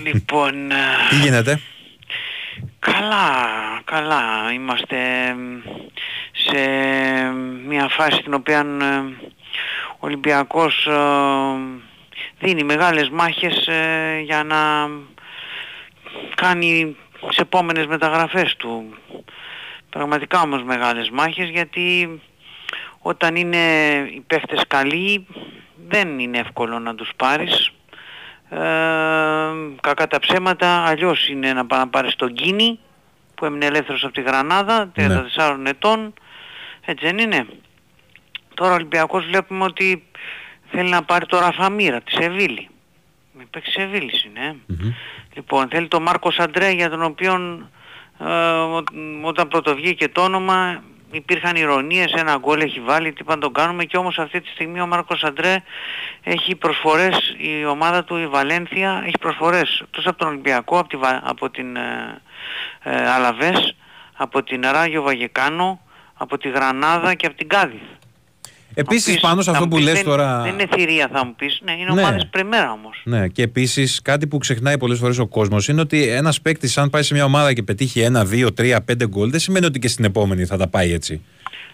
Λοιπόν, 0.04 0.70
ε, 0.70 0.74
τι 1.10 1.16
γίνεται; 1.16 1.60
καλά, 2.78 3.28
καλά. 3.84 4.52
Είμαστε 4.54 4.96
εμ, 5.28 5.38
σε 6.50 6.68
μια 7.66 7.88
φάση 7.88 8.16
στην 8.16 8.34
οποία 8.34 8.58
ε, 8.58 8.96
ο 9.92 9.98
Ολυμπιακός 9.98 10.86
ε, 10.86 10.94
δίνει 12.38 12.62
μεγάλες 12.62 13.08
μάχες 13.08 13.66
ε, 13.66 14.20
για 14.24 14.44
να 14.44 14.88
κάνει 16.34 16.96
τις 17.28 17.38
επόμενες 17.38 17.86
μεταγραφές 17.86 18.56
του. 18.56 18.94
Πραγματικά 19.90 20.40
όμως 20.40 20.62
μεγάλες 20.62 21.10
μάχες 21.10 21.48
γιατί 21.48 22.20
όταν 22.98 23.36
είναι 23.36 23.56
οι 24.14 24.24
παίχτες 24.26 24.62
καλοί 24.68 25.26
δεν 25.88 26.18
είναι 26.18 26.38
εύκολο 26.38 26.78
να 26.78 26.94
τους 26.94 27.10
πάρεις. 27.16 27.70
Ε, 28.50 28.58
κακά 29.80 30.06
τα 30.08 30.18
ψέματα, 30.18 30.84
αλλιώς 30.84 31.28
είναι 31.28 31.52
να 31.52 31.66
πά- 31.66 31.78
να 31.78 31.88
πάρεις 31.88 32.16
τον 32.16 32.32
Κίνη 32.32 32.78
που 33.34 33.44
έμεινε 33.44 33.66
ελεύθερος 33.66 34.04
από 34.04 34.12
τη 34.12 34.20
Γρανάδα, 34.20 34.92
34 34.96 35.66
ετών, 35.66 36.14
έτσι 36.86 37.04
δεν 37.04 37.18
είναι. 37.18 37.46
Τώρα 38.54 38.70
ο 38.70 38.74
Ολυμπιακός 38.74 39.24
βλέπουμε 39.26 39.64
ότι 39.64 40.04
θέλει 40.70 40.88
να 40.88 41.02
πάρει 41.02 41.26
το 41.26 41.38
Ραφαμίρα, 41.38 42.00
τη 42.00 42.10
Σεβίλη. 42.12 42.68
Με 43.32 43.44
παίξει 43.50 43.70
Σεβίλης 43.70 44.24
είναι. 44.24 44.40
ε. 44.46 44.74
Λοιπόν, 45.34 45.68
θέλει 45.68 45.88
τον 45.88 46.02
Μάρκος 46.02 46.38
Αντρέ 46.38 46.70
για 46.70 46.90
τον 46.90 47.02
οποίο 47.02 47.34
ε, 48.20 48.24
ο- 48.50 48.82
όταν 49.22 49.48
πρωτοβγήκε 49.48 50.08
το 50.08 50.22
όνομα 50.22 50.82
υπήρχαν 51.10 51.56
ηρωνίες, 51.56 52.12
ένα 52.12 52.36
γκολ 52.36 52.60
έχει 52.60 52.80
βάλει, 52.80 53.12
τι 53.12 53.24
πάνε 53.24 53.40
τον 53.40 53.52
κάνουμε 53.52 53.84
και 53.84 53.96
όμως 53.96 54.18
αυτή 54.18 54.40
τη 54.40 54.48
στιγμή 54.48 54.80
ο 54.80 54.86
Μάρκος 54.86 55.22
Αντρέ 55.24 55.62
έχει 56.22 56.54
προσφορές, 56.54 57.34
η 57.38 57.64
ομάδα 57.64 58.04
του 58.04 58.16
η 58.16 58.26
Βαλένθια 58.26 59.02
έχει 59.06 59.18
προσφορές 59.20 59.82
τόσο 59.90 60.10
από 60.10 60.18
τον 60.18 60.28
Ολυμπιακό, 60.28 60.78
από, 60.78 60.88
τη, 60.88 60.96
Βα- 60.96 61.20
από 61.24 61.50
την 61.50 61.76
ε, 61.76 62.20
ε, 62.82 63.08
Αλαβές, 63.10 63.74
από 64.16 64.42
την 64.42 64.62
Ράγιο 64.72 65.02
Βαγεκάνο, 65.02 65.80
από 66.16 66.38
τη 66.38 66.48
Γρανάδα 66.48 67.14
και 67.14 67.26
από 67.26 67.36
την 67.36 67.48
Κάδιθ. 67.48 67.80
Επίσης, 68.78 69.20
πάνω 69.20 69.42
σε 69.42 69.50
Θα 69.50 69.56
αυτό 69.56 69.62
μου 69.64 69.70
που 69.70 69.76
πεις, 69.76 69.84
λες 69.84 69.94
δεν, 69.94 70.04
τώρα. 70.04 70.40
Δεν 70.42 70.52
είναι 70.52 70.66
θηρία 70.74 71.08
θα 71.12 71.24
μου 71.24 71.34
πεις, 71.36 71.60
ναι, 71.64 71.72
είναι 71.72 71.92
Ναι. 71.92 72.00
ομάδες 72.00 72.26
πρεμέρα 72.30 72.72
όμως. 72.72 73.00
Ναι, 73.04 73.28
και 73.28 73.42
επίσης 73.42 74.02
κάτι 74.02 74.26
που 74.26 74.38
ξεχνάει 74.38 74.78
πολλές 74.78 74.98
φορές 74.98 75.18
ο 75.18 75.26
κόσμος 75.26 75.68
είναι 75.68 75.80
ότι 75.80 76.08
ένας 76.08 76.40
παίκτης, 76.40 76.78
αν 76.78 76.90
πάει 76.90 77.02
σε 77.02 77.14
μια 77.14 77.24
ομάδα 77.24 77.52
και 77.52 77.62
πετύχει 77.62 78.00
ένα, 78.00 78.24
δύο, 78.24 78.52
τρία, 78.52 78.82
πέντε 78.82 79.06
γκολ, 79.08 79.30
δεν 79.30 79.40
σημαίνει 79.40 79.66
ότι 79.66 79.78
και 79.78 79.88
στην 79.88 80.04
επόμενη 80.04 80.44
θα 80.44 80.56
τα 80.56 80.68
πάει 80.68 80.92
έτσι. 80.92 81.22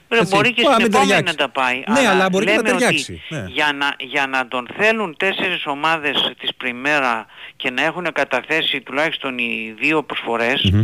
Ρε, 0.08 0.18
Έτσι, 0.18 0.34
μπορεί 0.34 0.52
και 0.52 0.62
μπορεί 0.62 0.74
να 0.74 0.80
στην 0.80 0.84
μην 0.84 0.94
επόμενη 0.94 1.10
ταιριάξει. 1.10 1.36
να 1.38 1.44
τα 1.46 1.60
πάει. 1.60 1.82
Ναι, 2.02 2.08
αλλά 2.08 2.28
μπορεί 2.28 2.44
και 2.46 2.50
να 2.52 2.56
λέμε 2.56 2.70
ταιριάξει. 2.70 3.12
Ότι 3.12 3.34
Ναι. 3.40 3.44
για, 3.48 3.72
να, 3.78 3.94
για 3.98 4.26
να 4.26 4.48
τον 4.48 4.68
θέλουν 4.78 5.14
τέσσερις 5.16 5.66
ομάδες 5.66 6.32
της 6.40 6.54
Πριμέρα 6.54 7.26
και 7.56 7.70
να 7.70 7.82
έχουν 7.84 8.06
καταθέσει 8.12 8.80
τουλάχιστον 8.80 9.38
οι 9.38 9.74
δύο 9.80 10.02
προσφορές, 10.02 10.70
Μμμ. 10.72 10.82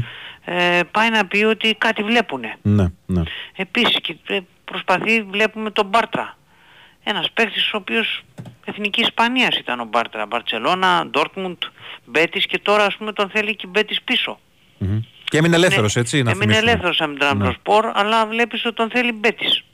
Ε, 0.51 0.81
πάει 0.91 1.11
να 1.11 1.27
πει 1.27 1.45
ότι 1.45 1.75
κάτι 1.79 2.03
βλέπουνε. 2.03 2.57
Ναι, 2.63 2.87
ναι. 3.07 3.23
Επίσης 3.57 3.97
και, 4.03 4.17
ε, 4.27 4.39
προσπαθεί, 4.65 5.23
βλέπουμε 5.23 5.71
τον 5.71 5.87
Μπάρτρα. 5.87 6.37
Ένας 7.05 7.31
παίκτης 7.31 7.73
ο 7.73 7.77
οποίος 7.77 8.23
εθνικής 8.65 9.03
Ισπανίας 9.07 9.57
ήταν 9.57 9.81
ο 9.81 9.85
Μπάρτρα. 9.85 10.27
Μπαρτσελώνα, 10.27 11.07
Ντόρτμουντ, 11.07 11.63
Μπέτης 12.05 12.47
και 12.47 12.59
τώρα 12.59 12.85
ας 12.85 12.97
πούμε 12.97 13.13
τον 13.13 13.31
θέλει 13.31 13.57
και 13.57 13.65
η 13.67 13.71
Μπέτης 13.73 14.03
πίσω. 14.03 14.39
Μμμ. 14.79 15.01
Και 15.25 15.39
έμεινε 15.39 15.57
ελεύθερος, 15.57 15.97
έτσι. 15.97 16.23
Να 16.23 16.31
Έμεινε 16.31 16.45
θυμίσουμε. 16.45 16.71
ελεύθερος 16.71 17.01
από 17.01 17.09
την 17.11 17.19
Ναι. 17.19 17.25
Τραμπροσπορ, 17.29 17.91
αλλά 17.95 18.27
βλέπεις 18.27 18.65
ότι 18.65 18.75
τον 18.75 18.91
θέλει 18.91 19.13
Μπέτης. 19.13 19.65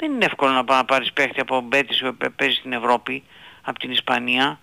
Δεν 0.00 0.12
είναι 0.12 0.24
εύκολο 0.24 0.52
να 0.52 0.64
πάει 0.64 0.78
να 0.78 0.84
πάρεις 0.84 1.12
παίχτη 1.12 1.40
από 1.40 1.60
Μπέτης 1.60 2.00
που 2.00 2.14
παι- 2.16 2.30
παίζει 2.30 2.54
στην 2.56 2.72
Ευρώπη, 2.72 3.22
από 3.62 3.78
την 3.78 3.90
Ισπανία. 3.90 4.58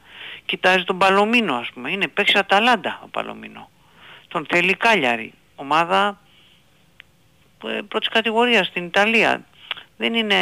Κοιτάζει 0.46 0.84
τον 0.84 0.98
Παλομίνο 0.98 1.56
ας 1.56 1.70
πούμε. 1.74 1.92
Είναι 1.92 2.08
παίξει 2.08 2.38
Αταλάντα 2.38 3.00
ο 3.04 3.08
Παλομίνο. 3.08 3.70
Τον 4.28 4.46
θέλει 4.50 4.70
η 4.70 4.76
Κάλιαρη. 4.76 5.34
Ομάδα 5.64 6.18
ε, 7.66 7.82
πρώτης 7.88 8.10
κατηγορίας 8.10 8.68
στην 8.68 8.86
Ιταλία. 8.86 9.42
Δεν 9.98 10.14
είναι 10.14 10.36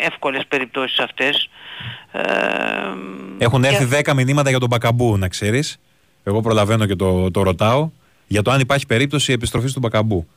εύκολες 0.00 0.42
περιπτώσεις 0.48 0.98
αυτές. 0.98 1.48
Ε, 2.12 2.20
Έχουν 3.38 3.62
και- 3.62 3.68
έρθει 3.68 3.84
10 3.84 4.14
μηνύματα 4.14 4.50
για 4.50 4.58
τον 4.58 4.68
Μπακαμπού, 4.68 5.16
να 5.16 5.28
ξέρεις. 5.28 5.78
Εγώ 6.24 6.40
προλαβαίνω 6.40 6.86
και 6.86 6.96
το, 6.96 7.30
το 7.30 7.42
ρωτάω. 7.42 7.90
Για 8.26 8.42
το 8.42 8.50
αν 8.50 8.60
υπάρχει 8.60 8.86
περίπτωση 8.86 9.32
επιστροφής 9.32 9.72
του 9.72 9.78
Μπακαμπού. 9.78 10.28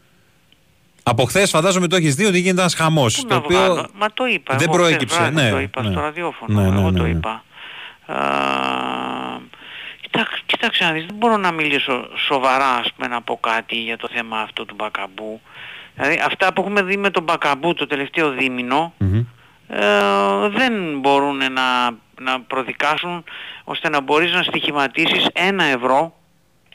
Από 1.04 1.24
χθες 1.26 1.50
φαντάζομαι 1.50 1.88
το 1.88 1.96
έχεις 1.96 2.16
δει 2.16 2.26
ότι 2.26 2.40
γίνεται 2.40 2.60
ένας 2.62 2.74
χαμός. 2.76 3.16
Πού 3.16 3.28
Το 3.28 3.34
να 3.34 3.40
οποίο 3.40 3.58
βγάλω; 3.58 3.88
Μα 3.96 4.08
το 4.14 4.26
είπα. 4.26 4.56
δεν 4.56 4.68
εγώ 4.70 4.74
χθες 4.74 4.86
προέκυψε. 4.88 5.16
βράδυ 5.18 5.36
Ναι, 5.36 5.50
το 5.50 5.60
είπα 5.60 5.82
ναι. 5.84 5.92
στο 5.92 6.00
ραδιόφωνο. 6.00 6.62
Ναι, 6.62 6.70
ναι, 6.70 6.80
εγώ 6.80 6.92
ναι, 6.92 6.98
το 6.98 7.04
ναι. 7.04 7.10
είπα. 7.10 7.44
Α, 8.06 8.16
κοιτά- 10.14 10.42
Κοίταξε 10.46 10.84
να 10.84 10.92
δεις, 10.92 11.06
δεν 11.06 11.16
μπορώ 11.16 11.38
να 11.38 11.52
μιλήσω 11.52 12.08
σοβαρά 12.16 12.70
ας 12.76 12.92
πούμε 12.94 13.08
να 13.08 13.22
πω 13.22 13.38
κάτι 13.42 13.76
για 13.76 13.98
το 13.98 14.08
θέμα 14.14 14.40
αυτό 14.40 14.66
του 14.66 14.76
Μπακαμπού. 14.76 15.42
Δηλαδή 15.96 16.22
αυτά 16.26 16.54
που 16.54 16.62
έχουμε 16.62 16.82
δει 16.84 16.98
με 16.98 17.10
τον 17.10 17.24
Μπακαμπού 17.24 17.74
το 17.74 17.88
τελευταίο 17.88 18.30
δίμηνο 18.32 18.94
ε, 19.68 20.48
δεν 20.50 21.00
μπορούν 21.00 21.38
να, 21.38 21.90
να 22.22 22.42
προδικάσουν 22.48 23.24
ώστε 23.64 23.90
να 23.90 24.02
μπορείς 24.02 24.34
να 24.34 24.44
στοιχηματίσεις 24.44 25.28
ένα 25.34 25.64
ευρώ 25.64 26.14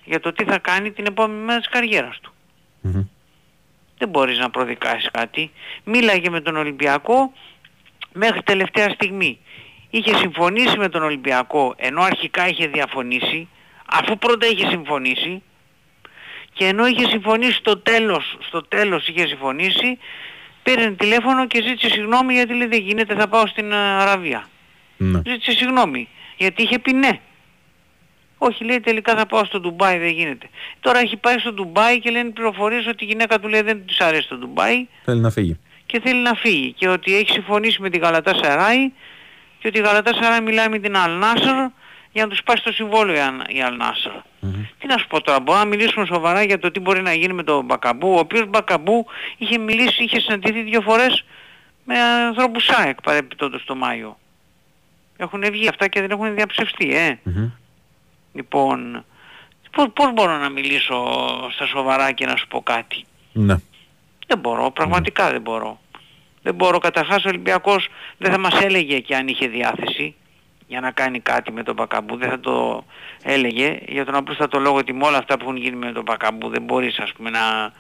για 0.04 0.20
το 0.20 0.32
τι 0.32 0.44
θα 0.44 0.58
κάνει 0.58 0.90
την 0.90 1.06
επόμενη 1.06 1.40
μέρα 1.44 1.58
της 1.58 1.68
καριέρας 1.68 2.18
του. 2.22 2.32
Δεν 3.98 4.08
μπορείς 4.08 4.38
να 4.38 4.50
προδικάσεις 4.50 5.08
κάτι. 5.12 5.50
Μίλαγε 5.84 6.30
με 6.30 6.40
τον 6.40 6.56
Ολυμπιακό 6.56 7.32
μέχρι 8.12 8.42
τελευταία 8.42 8.88
στιγμή. 8.90 9.38
Είχε 9.90 10.16
συμφωνήσει 10.16 10.78
με 10.78 10.88
τον 10.88 11.02
Ολυμπιακό 11.02 11.74
ενώ 11.76 12.02
αρχικά 12.02 12.48
είχε 12.48 12.66
διαφωνήσει, 12.66 13.48
αφού 13.86 14.18
πρώτα 14.18 14.46
είχε 14.46 14.66
συμφωνήσει 14.68 15.42
και 16.52 16.64
ενώ 16.64 16.86
είχε 16.86 17.06
συμφωνήσει 17.06 17.52
στο 17.52 17.78
τέλος, 17.78 18.36
στο 18.40 18.62
τέλος 18.62 19.08
είχε 19.08 19.26
συμφωνήσει, 19.26 19.98
πήρε 20.62 20.90
τηλέφωνο 20.90 21.46
και 21.46 21.62
ζήτησε 21.62 21.88
συγγνώμη 21.88 22.34
γιατί 22.34 22.54
λέει 22.54 22.66
δεν 22.66 22.80
γίνεται 22.80 23.14
θα 23.14 23.28
πάω 23.28 23.46
στην 23.46 23.72
ε, 23.72 23.76
Αραβία. 23.76 24.48
Ναι. 24.96 25.20
Ζήτησε 25.26 25.50
συγγνώμη 25.52 26.08
γιατί 26.36 26.62
είχε 26.62 26.78
πει 26.78 26.92
ναι. 26.92 27.20
Όχι 28.38 28.64
λέει 28.64 28.80
τελικά 28.80 29.16
θα 29.16 29.26
πάω 29.26 29.44
στο 29.44 29.60
Ντουμπάι 29.60 29.98
δεν 29.98 30.08
γίνεται. 30.08 30.48
Τώρα 30.80 30.98
έχει 30.98 31.16
πάει 31.16 31.38
στο 31.38 31.52
Ντουμπάι 31.52 31.98
και 32.00 32.10
λένε 32.10 32.30
πληροφορίες 32.30 32.86
ότι 32.86 33.04
η 33.04 33.06
γυναίκα 33.06 33.38
του 33.40 33.48
λέει 33.48 33.60
δεν 33.60 33.86
της 33.86 34.00
αρέσει 34.00 34.28
το 34.28 34.36
Ντουμπάι 34.36 34.86
Θέλει 35.04 35.20
να 35.20 35.30
φύγει. 35.30 35.58
και 35.86 36.00
θέλει 36.00 36.20
να 36.20 36.34
φύγει 36.34 36.72
και 36.72 36.88
ότι 36.88 37.16
έχει 37.16 37.30
συμφωνήσει 37.30 37.82
με 37.82 37.90
την 37.90 38.00
Γαλατά 38.00 38.34
Σαράι 38.42 38.92
και 39.58 39.68
ότι 39.68 39.78
η 39.78 39.80
Γαλατά 39.82 40.14
Σαράι 40.14 40.40
μιλάει 40.40 40.68
με 40.68 40.78
την 40.78 40.96
Αλνάσερ 40.96 41.54
για 42.12 42.22
να 42.24 42.28
τους 42.28 42.42
πάει 42.42 42.56
στο 42.56 42.72
συμβόλαιο 42.72 43.16
η 43.16 43.18
Αλ- 43.20 43.48
η 43.56 43.62
Αλνάσερ. 43.62 44.12
Τι 44.78 44.86
να 44.86 44.98
σου 44.98 45.06
πω 45.06 45.20
τώρα, 45.20 45.40
μπορούμε 45.40 45.64
να 45.64 45.70
μιλήσουμε 45.70 46.06
σοβαρά 46.06 46.42
για 46.42 46.58
το 46.58 46.70
τι 46.70 46.80
μπορεί 46.80 47.02
να 47.02 47.12
γίνει 47.12 47.32
με 47.32 47.42
τον 47.42 47.64
Μπακαμπού, 47.64 48.14
ο 48.14 48.18
οποίος 48.18 48.46
Μπακαμπού 48.48 49.06
είχε 49.36 49.58
μιλήσει, 49.58 50.02
είχε 50.04 50.20
συναντηθεί 50.20 50.62
δύο 50.62 50.80
φορές 50.80 51.24
με 51.84 51.98
ανθρώπους 52.00 52.64
ΣΑΕΚ 52.64 53.02
παρεπιπτόντως 53.02 53.64
το 53.64 53.74
Μάιο. 53.74 54.18
Έχουν 55.16 55.44
βγει 55.50 55.68
αυτά 55.68 55.88
και 55.88 56.00
δεν 56.00 56.10
έχουν 56.10 56.34
διαψευστεί, 56.34 56.96
ε. 56.96 57.18
Λοιπόν, 58.32 59.04
πώς, 59.70 59.86
πώς 59.92 60.12
μπορώ 60.12 60.36
να 60.36 60.48
μιλήσω 60.48 60.96
στα 61.52 61.66
σοβαρά 61.66 62.12
και 62.12 62.26
να 62.26 62.36
σου 62.36 62.46
πω 62.48 62.62
κάτι; 62.62 63.04
Ναι. 63.32 63.54
Δεν 64.26 64.38
μπορώ, 64.38 64.70
πραγματικά 64.70 65.30
δεν 65.30 65.40
μπορώ. 65.40 65.80
Δεν 66.42 66.54
μπορώ. 66.54 66.78
Καταρχάς 66.78 67.24
ο 67.24 67.28
Ολυμπιακός 67.28 67.88
δεν 68.18 68.30
θα 68.30 68.38
μας 68.38 68.60
έλεγε 68.60 68.98
και 68.98 69.16
αν 69.16 69.28
είχε 69.28 69.48
διάθεση 69.48 70.14
για 70.66 70.80
να 70.80 70.90
κάνει 70.90 71.20
κάτι 71.20 71.52
με 71.52 71.62
τον 71.62 71.76
Πακαμπού. 71.76 72.16
Δεν 72.16 72.28
θα 72.28 72.40
το 72.40 72.84
έλεγε 73.22 73.78
για 73.88 74.04
τον 74.04 74.14
απλούστατο 74.14 74.58
λόγο 74.58 74.76
ότι 74.76 74.92
με 74.92 75.06
όλα 75.06 75.18
αυτά 75.18 75.36
που 75.36 75.44
έχουν 75.44 75.56
γίνει 75.56 75.76
με 75.76 75.92
τον 75.92 76.04
Πακαμπού 76.04 76.48
δεν 76.48 76.62
μπορείς 76.62 76.98
ας 76.98 77.12
πούμε 77.12 77.30
να, 77.30 77.72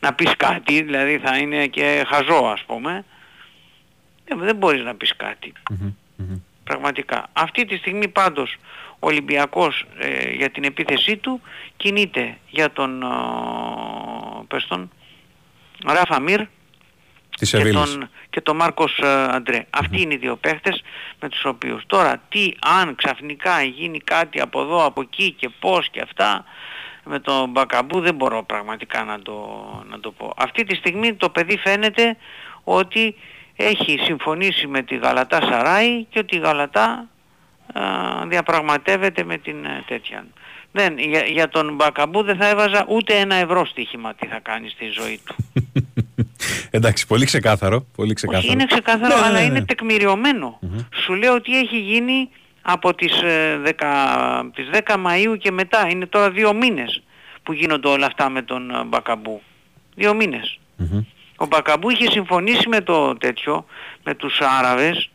να 0.00 0.14
πεις 0.14 0.36
κάτι. 0.36 0.82
Δηλαδή 0.82 1.18
θα 1.18 1.36
είναι 1.36 1.66
και 1.66 2.04
χαζό 2.08 2.44
ας 2.44 2.62
πούμε. 2.62 3.04
Δεν, 4.24 4.38
δεν 4.38 4.56
μπορείς 4.56 4.82
να 4.82 4.94
πεις 4.94 5.16
κάτι. 5.16 5.52
Πραγματικά. 6.64 7.28
Αυτή 7.32 7.64
τη 7.64 7.76
στιγμή 7.76 8.08
πάντως 8.08 8.56
ο 8.98 9.06
Ολυμπιακός 9.06 9.84
ε, 9.98 10.30
για 10.30 10.50
την 10.50 10.64
επίθεσή 10.64 11.16
του 11.16 11.40
κινείται 11.76 12.36
για 12.48 12.70
τον, 12.70 13.02
ε, 13.02 13.06
πες 14.48 14.66
τον, 14.66 14.90
Ράφα 15.84 16.20
Μύρ 16.20 16.40
Της 17.38 17.50
και 17.50 17.56
Σεβίλη. 17.56 17.74
τον, 17.74 18.10
και 18.30 18.40
τον 18.40 18.56
Μάρκος 18.56 18.98
ε, 18.98 19.26
Αντρέ. 19.30 19.66
Αυτοί 19.70 20.00
είναι 20.00 20.14
οι 20.14 20.16
δύο 20.16 20.36
παίχτες 20.36 20.82
με 21.20 21.28
τους 21.28 21.44
οποίους. 21.44 21.82
Τώρα 21.86 22.22
τι 22.28 22.52
αν 22.80 22.94
ξαφνικά 22.94 23.62
γίνει 23.62 23.98
κάτι 23.98 24.40
από 24.40 24.60
εδώ, 24.60 24.84
από 24.84 25.00
εκεί 25.00 25.30
και 25.32 25.48
πώς 25.60 25.88
και 25.90 26.00
αυτά 26.00 26.44
με 27.04 27.18
τον 27.18 27.50
Μπακαμπού 27.50 28.00
δεν 28.00 28.14
μπορώ 28.14 28.42
πραγματικά 28.42 29.04
να 29.04 29.18
το, 29.18 29.60
να 29.90 30.00
το 30.00 30.10
πω. 30.10 30.32
Αυτή 30.36 30.64
τη 30.64 30.74
στιγμή 30.74 31.14
το 31.14 31.30
παιδί 31.30 31.56
φαίνεται 31.56 32.16
ότι 32.64 33.14
έχει 33.56 33.98
συμφωνήσει 33.98 34.66
με 34.66 34.82
τη 34.82 34.96
Γαλατά 34.96 35.40
Σαράι 35.40 36.04
και 36.04 36.18
ότι 36.18 36.36
η 36.36 36.38
Γαλατά 36.38 37.08
α, 37.72 37.82
διαπραγματεύεται 38.26 39.24
με 39.24 39.36
την 39.36 39.64
ε, 39.64 39.84
τέτοια. 39.86 40.26
Δεν, 40.72 40.98
για, 40.98 41.24
για 41.24 41.48
τον 41.48 41.74
Μπακαμπού 41.74 42.22
δεν 42.22 42.36
θα 42.36 42.48
έβαζα 42.48 42.84
ούτε 42.88 43.14
ένα 43.14 43.34
ευρώ 43.34 43.64
στοίχημα 43.64 44.14
τι 44.14 44.26
θα 44.26 44.38
κάνει 44.42 44.68
στη 44.68 44.88
ζωή 44.88 45.20
του. 45.24 45.34
Εντάξει, 46.70 47.06
πολύ 47.06 47.24
ξεκάθαρο. 47.24 47.86
Πολύ 47.96 48.14
ξεκάθαρο. 48.14 48.44
Όχι, 48.46 48.52
είναι 48.52 48.64
ξεκάθαρο, 48.64 49.14
Ναι, 49.14 49.20
ναι, 49.20 49.26
αλλά 49.26 49.38
ναι. 49.38 49.44
είναι 49.44 49.64
τεκμηριωμένο. 49.64 50.58
Σου 51.04 51.14
λέω 51.14 51.34
ότι 51.34 51.58
έχει 51.58 51.78
γίνει 51.78 52.28
από 52.62 52.94
τις, 52.94 53.22
ε, 53.22 53.60
10, 53.78 54.50
τις 54.54 54.68
10 54.72 54.94
Μαΐου 54.94 55.38
και 55.38 55.50
μετά. 55.50 55.88
Είναι 55.90 56.06
τώρα 56.06 56.30
δύο 56.30 56.52
μήνες 56.52 57.02
που 57.42 57.52
γίνονται 57.52 57.88
όλα 57.88 58.06
αυτά 58.06 58.28
με 58.28 58.42
τον 58.42 58.70
ε, 58.70 58.84
Μπακαμπού. 58.84 59.42
Δύο 59.94 60.14
μήνες. 60.14 60.58
Ο 61.36 61.46
Μπακαμπού 61.46 61.90
είχε 61.90 62.10
συμφωνήσει 62.10 62.68
με 62.68 62.80
το 62.80 63.16
τέτοιο, 63.16 63.64
με 64.04 64.14
τους 64.14 64.40
Άραβες 64.40 65.10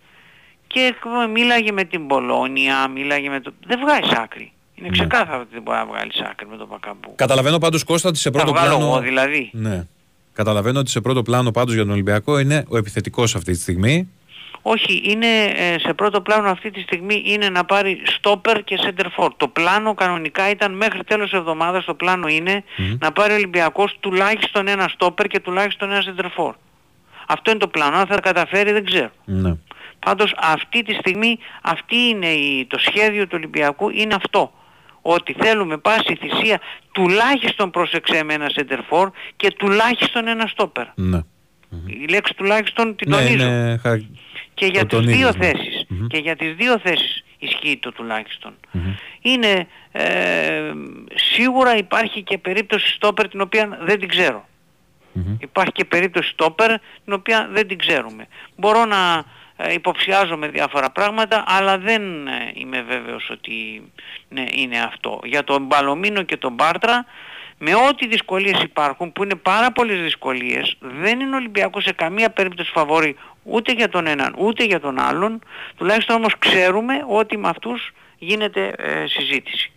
και 0.68 0.95
μίλαγε 1.34 1.72
με 1.72 1.84
την 1.84 2.08
Πολώνια, 2.08 2.88
μίλαγε 2.88 3.30
με 3.30 3.39
το... 3.39 3.53
Δεν 3.66 3.80
βγάζεις 3.80 4.12
άκρη. 4.12 4.51
Είναι 4.80 4.89
ξεκάθαρο 4.89 5.39
ότι 5.41 5.49
δεν 5.53 5.61
μπορεί 5.61 5.78
να 5.78 5.86
βγάλεις 5.86 6.21
άκρη 6.21 6.47
με 6.47 6.57
τον 6.57 6.67
Μπακαμπού. 6.67 7.13
Καταλαβαίνω 7.15 7.57
πάντως 7.57 7.84
Κώστα 7.84 8.09
ότι 8.09 8.17
σε 8.17 8.32
πρώτο 8.32 8.51
βγάλω 8.51 8.67
πλάνο. 8.75 8.86
εγώ, 8.86 8.99
δηλαδή. 8.99 9.49
Ναι. 9.53 9.88
Καταλαβαίνω 10.34 10.80
ότι 10.80 10.89
σε 10.89 11.01
πρώτο 11.01 11.23
πλάνο 11.23 11.51
πάντως 11.51 11.73
για 11.73 11.84
τον 11.84 11.91
Ολυμπιακό 11.91 12.39
είναι 12.39 12.65
ο 12.67 12.78
επιθετικός 12.78 13.36
αυτή 13.36 13.51
τη 13.51 13.59
στιγμή. 13.59 14.09
Όχι, 14.61 15.01
είναι 15.03 15.28
ε, 15.55 15.80
σε 15.80 15.93
πρώτο 15.93 16.21
πλάνο 16.21 16.49
αυτή 16.49 16.71
τη 16.71 16.82
στιγμή 16.82 17.23
είναι 17.25 17.49
να 17.49 17.65
πάρει 17.65 18.01
στόπερ 18.05 18.63
και 18.63 18.80
center 18.82 19.28
Το 19.38 19.47
πλάνο 19.47 19.93
κανονικά 19.93 20.49
ήταν 20.49 20.73
μέχρι 20.73 21.03
τέλος 21.03 21.32
εβδομάδας, 21.34 21.86
το 21.86 21.93
πλάνο 21.93 22.28
είναι 22.28 22.63
να 22.99 23.11
πάρει 23.11 23.32
ο 23.32 23.36
Ολυμπιακός 23.36 23.97
τουλάχιστον 23.99 24.67
ένα 24.67 24.88
στόπερ 24.88 25.28
και 25.28 25.39
τουλάχιστον 25.39 25.91
ένα 25.91 26.03
center 26.03 26.51
Αυτό 27.28 27.51
είναι 27.51 27.59
το 27.59 27.67
πλάνο, 27.67 27.97
αν 27.97 28.07
θα 28.07 28.15
τα 28.15 28.21
καταφέρει 28.21 28.71
δεν 28.71 28.86
ξέρω. 28.86 29.09
Ναι. 29.25 29.55
Πάντως 29.99 30.36
αυτή 30.38 30.84
τη 30.84 30.93
στιγμή 30.93 31.39
αυτή 31.61 31.95
είναι 31.95 32.28
η, 32.28 32.65
το 32.65 32.80
σχέδιο 32.80 33.23
του 33.23 33.34
Ολυμπιακού 33.34 33.89
είναι 33.89 34.13
αυτό. 34.13 34.51
Ότι 35.02 35.36
θέλουμε 35.39 35.78
πάση 35.78 36.16
θυσία 36.20 36.60
τουλάχιστον 36.91 37.70
προσεξέ 37.72 38.24
με 38.24 38.34
ένα 38.34 38.52
center 38.56 39.08
και 39.36 39.52
τουλάχιστον 39.52 40.28
ένα 40.28 40.48
στόπερ. 40.48 40.86
Ναι. 40.95 41.20
Η 41.86 42.06
λέξη 42.10 42.34
τουλάχιστον 42.34 42.95
την 42.95 43.10
Ναι, 43.10 43.16
τονίζω. 43.16 43.34
είναι 43.48 43.78
χα- 43.82 43.98
Και 44.54 44.66
για 44.66 44.86
το 44.86 45.00
τις 45.00 45.16
δύο 45.16 45.32
τονίζεις, 45.32 45.36
ναι. 45.36 45.45
θέσεις. 45.45 45.86
Και 46.08 46.18
για 46.18 46.36
τις 46.36 46.54
δύο 46.56 46.80
θέσεις 46.80 47.24
ισχύει 47.39 47.78
το 47.82 47.91
τουλάχιστον. 47.91 48.54
Είναι 49.22 49.68
ε, 49.91 50.72
σίγουρα 51.16 51.78
υπάρχει 51.78 52.22
και 52.22 52.38
περίπτωση 52.38 52.93
στόπερ 52.93 53.28
την 53.28 53.41
οποία 53.41 53.80
δεν 53.82 54.00
την 54.00 54.08
ξέρω. 54.08 54.48
Υπάρχει 55.39 55.72
και 55.72 55.86
περίπτωση 55.86 56.30
στόπερ 56.30 56.80
την 57.04 57.14
οποία 57.14 57.50
δεν 57.52 57.68
την 57.68 57.78
ξέρουμε. 57.78 58.28
Μπορώ 58.56 58.86
να 58.86 59.18
ε, 59.18 59.24
υποψιάζομαι 59.74 60.47
διάφορα 60.47 60.89
πράγματα 60.89 61.43
αλλά 61.47 61.78
δεν 61.78 62.28
ε, 62.28 62.51
είμαι 62.53 62.82
βέβαιος 62.82 63.30
ότι 63.30 63.84
ναι, 64.30 64.45
είναι 64.51 64.80
αυτό. 64.80 65.20
Για 65.24 65.43
τον 65.43 65.66
Μπαλομίνο 65.66 66.22
και 66.22 66.38
τον 66.38 66.53
Μπάρτρα 66.53 67.05
με 67.58 67.76
ό,τι 67.76 68.08
δυσκολίες 68.08 68.62
υπάρχουν 68.62 69.12
που 69.12 69.24
είναι 69.24 69.36
πάρα 69.36 69.72
πολλές 69.72 70.01
δυσκολίες 70.01 70.78
δεν 71.01 71.20
είναι 71.20 71.34
ο 71.34 71.38
Ολυμπιακός 71.38 71.84
σε 71.84 71.91
καμία 71.91 72.30
περίπτωση 72.30 72.72
φαβόρη 72.72 73.16
ούτε 73.43 73.72
για 73.72 73.89
τον 73.89 74.08
έναν 74.08 74.36
ούτε 74.38 74.64
για 74.64 74.80
τον 74.80 74.99
άλλον 74.99 75.39
τουλάχιστον 75.78 76.16
όμως 76.16 76.38
ξέρουμε 76.39 76.93
ότι 77.08 77.38
με 77.38 77.47
αυτούς 77.47 77.93
γίνεται 78.18 78.74
ε, 78.78 79.08
συζήτηση. 79.08 79.72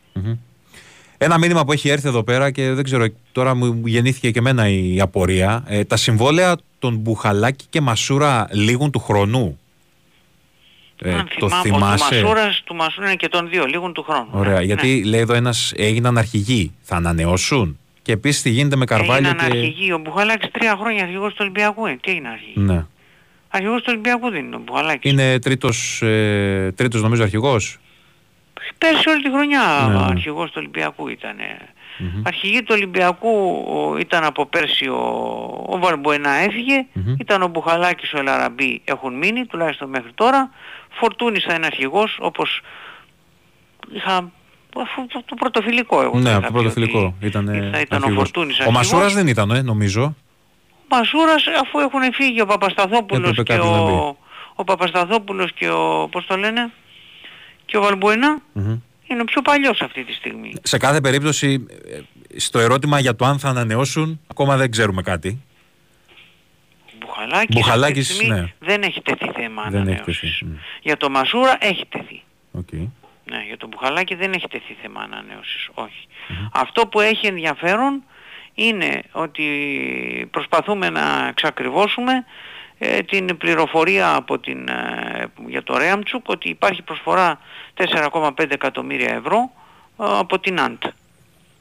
Ένα 1.23 1.39
μήνυμα 1.39 1.65
που 1.65 1.73
έχει 1.73 1.89
έρθει 1.89 2.09
εδώ 2.09 2.23
πέρα 2.23 2.51
και 2.51 2.73
δεν 2.73 2.85
ξέρω, 2.85 3.07
τώρα 3.33 3.55
μου 3.55 3.83
γεννήθηκε 3.85 4.31
και 4.31 4.39
εμένα 4.39 4.69
η 4.69 5.01
απορία. 5.01 5.65
Ε, 5.67 5.85
τα 5.85 5.97
συμβόλαια 5.97 6.57
των 6.79 6.97
Μπουχαλάκη 6.97 7.65
και 7.71 7.81
Μασούρα 7.81 8.49
λίγουν 8.51 8.91
του 8.91 8.99
χρονού. 8.99 9.59
Ε, 11.03 11.15
Αν 11.15 11.29
το 11.39 11.49
θυμάμαι, 11.49 11.63
θυμάσαι. 11.63 12.05
Ο 12.15 12.19
του 12.21 12.25
Μασούρας, 12.27 12.63
του 12.65 12.75
Μασούρα 12.75 13.07
είναι 13.07 13.17
και 13.17 13.29
των 13.29 13.49
δύο, 13.49 13.65
λίγων 13.67 13.93
του 13.93 14.03
χρόνου. 14.03 14.29
Ωραία, 14.31 14.59
Ναι, 14.59 14.65
γιατί 14.65 15.05
λέει 15.05 15.21
εδώ 15.21 15.35
ένας 15.35 15.73
έγιναν 15.77 16.19
αρχηγοί. 16.19 16.75
Θα 16.81 16.97
ανανεώσουν; 16.97 17.79
Και 18.03 18.13
επίσης 18.13 18.43
τι 18.43 18.51
γίνεται 18.51 18.77
με 18.77 18.85
Καρβάλιο 18.85 19.29
Έγιναν 19.29 19.51
και. 19.51 19.57
αρχηγοί. 19.59 19.93
Ο 19.93 19.99
Μπουχαλάκης 19.99 20.51
τρία 20.51 20.77
χρόνια 20.81 21.03
αρχηγός 21.03 21.31
του 21.31 21.39
Ολυμπιακού 21.41 21.87
είναι. 21.87 21.99
Τι 22.03 22.11
έγινε 22.11 22.29
αρχηγή. 22.29 22.55
Ναι. 22.61 22.85
Αρχηγός 23.51 23.79
του 23.79 23.87
Ολυμπιακού 23.89 24.31
δεν 24.31 24.45
είναι 24.45 24.57
ο 24.57 24.61
Μπουχαλάκης. 24.65 25.11
Είναι 25.13 25.39
τρίτος 25.39 26.03
ε, 26.03 26.73
τρίτος, 26.77 27.03
νομίζω 27.03 27.23
αρχηγός; 27.23 27.79
Πέρσι 28.79 29.09
όλη 29.09 29.23
τη 29.23 29.31
χρονιά 29.31 29.87
Ναι, 29.89 29.99
ναι. 29.99 30.05
αρχηγός 30.05 30.47
του 30.47 30.55
Ολυμπιακού 30.57 31.09
ήταν. 31.09 31.37
Αρχηγή 32.23 32.59
του 32.63 32.73
Ολυμπιακού 32.77 33.29
ο- 33.69 33.97
ήταν 33.99 34.25
από 34.25 34.47
πέρσι 34.47 34.89
ο, 34.89 34.97
ο 35.67 35.79
Βαρμποενά 35.79 36.31
έφυγε, 36.31 36.87
ήταν 37.19 37.43
ο 37.43 37.47
Μπουχαλάκης 37.49 38.13
ο 38.13 38.19
Ελαραμπή 38.19 38.81
έχουν 38.85 39.15
μείνει 39.15 39.45
τουλάχιστον 39.47 39.89
μέχρι 39.89 40.11
τώρα. 40.15 40.51
Φορτούνης 40.91 41.45
θα 41.45 41.55
είναι 41.55 41.67
αρχηγός 41.67 42.19
όπως 42.21 42.61
είχα 43.95 44.31
αφού 44.83 45.07
το, 45.07 45.23
το 45.27 45.35
πρωτοφιλικό 45.35 46.03
εγώ 46.03 46.19
Ναι, 46.19 46.31
θα 46.31 46.37
από 46.37 46.47
είχα 46.47 46.47
το 46.47 46.53
πει 46.53 46.63
πρωτοφιλικό 46.63 47.15
ήταν. 47.21 47.71
θα 47.73 47.81
ήταν 47.81 48.03
ο 48.03 48.09
Φορτούνης 48.09 48.59
Ο 48.59 48.63
αρχηγός. 48.63 48.73
Μασούρας 48.91 49.15
δεν 49.15 49.27
ήταν, 49.27 49.51
ε, 49.51 49.63
νομίζω. 49.63 50.03
Ο 50.05 50.97
Μασούρας 50.97 51.45
αφού 51.63 51.79
έχουν 51.79 52.01
φύγει 52.13 52.41
ο 52.41 52.47
Παπασταθόπουλος 52.47 53.29
Έπρεπε 53.31 53.43
και 53.53 53.59
κάποιος 53.59 53.77
να 53.77 53.85
μπει. 53.85 53.91
ο, 53.93 54.17
ο 54.55 54.65
Παπασταθόπουλος 54.65 55.53
και 55.53 55.69
ο, 55.71 56.09
πώς 56.11 56.27
το 56.27 56.37
λένε, 56.37 56.71
και 57.65 57.77
ο 57.77 57.81
Βαλμπουενά 57.83 58.43
Μμμ. 58.53 58.79
είναι 59.07 59.21
ο 59.21 59.25
πιο 59.25 59.43
παλιός 59.43 59.81
αυτή 59.81 60.05
τη 60.05 60.13
στιγμή. 60.13 60.53
Σε 60.63 60.79
κάθε 60.79 61.01
περίπτωση, 61.01 61.67
ε, 61.93 61.99
στο 62.39 62.59
ερώτημα 62.59 62.99
για 63.01 63.17
το 63.17 63.25
αν 63.25 63.39
θα 63.39 63.49
ανανεώσουν, 63.49 64.21
ακόμα 64.27 64.57
δεν 64.57 64.71
ξέρουμε 64.71 65.03
κάτι. 65.03 65.41
Μπουχαλάκης, 67.25 67.55
Μπουχαλάκης, 67.55 68.11
αυτή 68.11 68.15
τη 68.15 68.25
στιγμή 68.25 68.41
ναι. 68.41 68.53
δεν 68.59 68.83
έχει 68.83 69.03
τεθεί 69.03 69.31
θέμα 69.35 69.63
Δεν 69.63 69.81
έχει 69.81 69.91
ανανέωσης. 69.91 70.21
τεθεί. 70.21 70.45
Μμ. 70.45 70.57
Για 70.83 70.97
το 70.97 71.11
Μασούρα 71.11 71.57
έχει 71.61 71.87
τεθεί. 71.89 72.23
Οκ. 72.53 72.73
Ναι, 73.25 73.45
για 73.47 73.57
το 73.57 73.67
Μπουχαλάκι 73.67 74.15
δεν 74.15 74.33
έχει 74.33 74.49
τεθεί 74.49 74.77
θέμα 74.83 75.01
ανανέωσης, 75.01 75.69
όχι. 75.75 76.07
Αυτό 76.53 76.87
που 76.87 77.01
έχει 77.01 77.27
ενδιαφέρον 77.27 78.03
είναι 78.55 79.03
ότι 79.13 79.47
προσπαθούμε 80.31 80.91
να 80.91 81.27
εξακριβώσουμε 81.29 82.25
ε, 82.79 83.03
την 83.03 83.37
πληροφορία 83.37 84.15
από 84.15 84.39
την, 84.39 84.69
ε, 84.69 85.27
για 85.47 85.63
το 85.63 85.77
Ρέαμτσουκ 85.79 86.29
ότι 86.29 86.49
υπάρχει 86.49 86.83
προσφορά 86.83 87.41
4,5 87.75 88.51
εκατομμύρια 88.51 89.15
ευρώ 89.15 89.51
ε, 90.01 90.05
από 90.19 90.39
την 90.39 90.61
ΑΝΤ. 90.61 90.85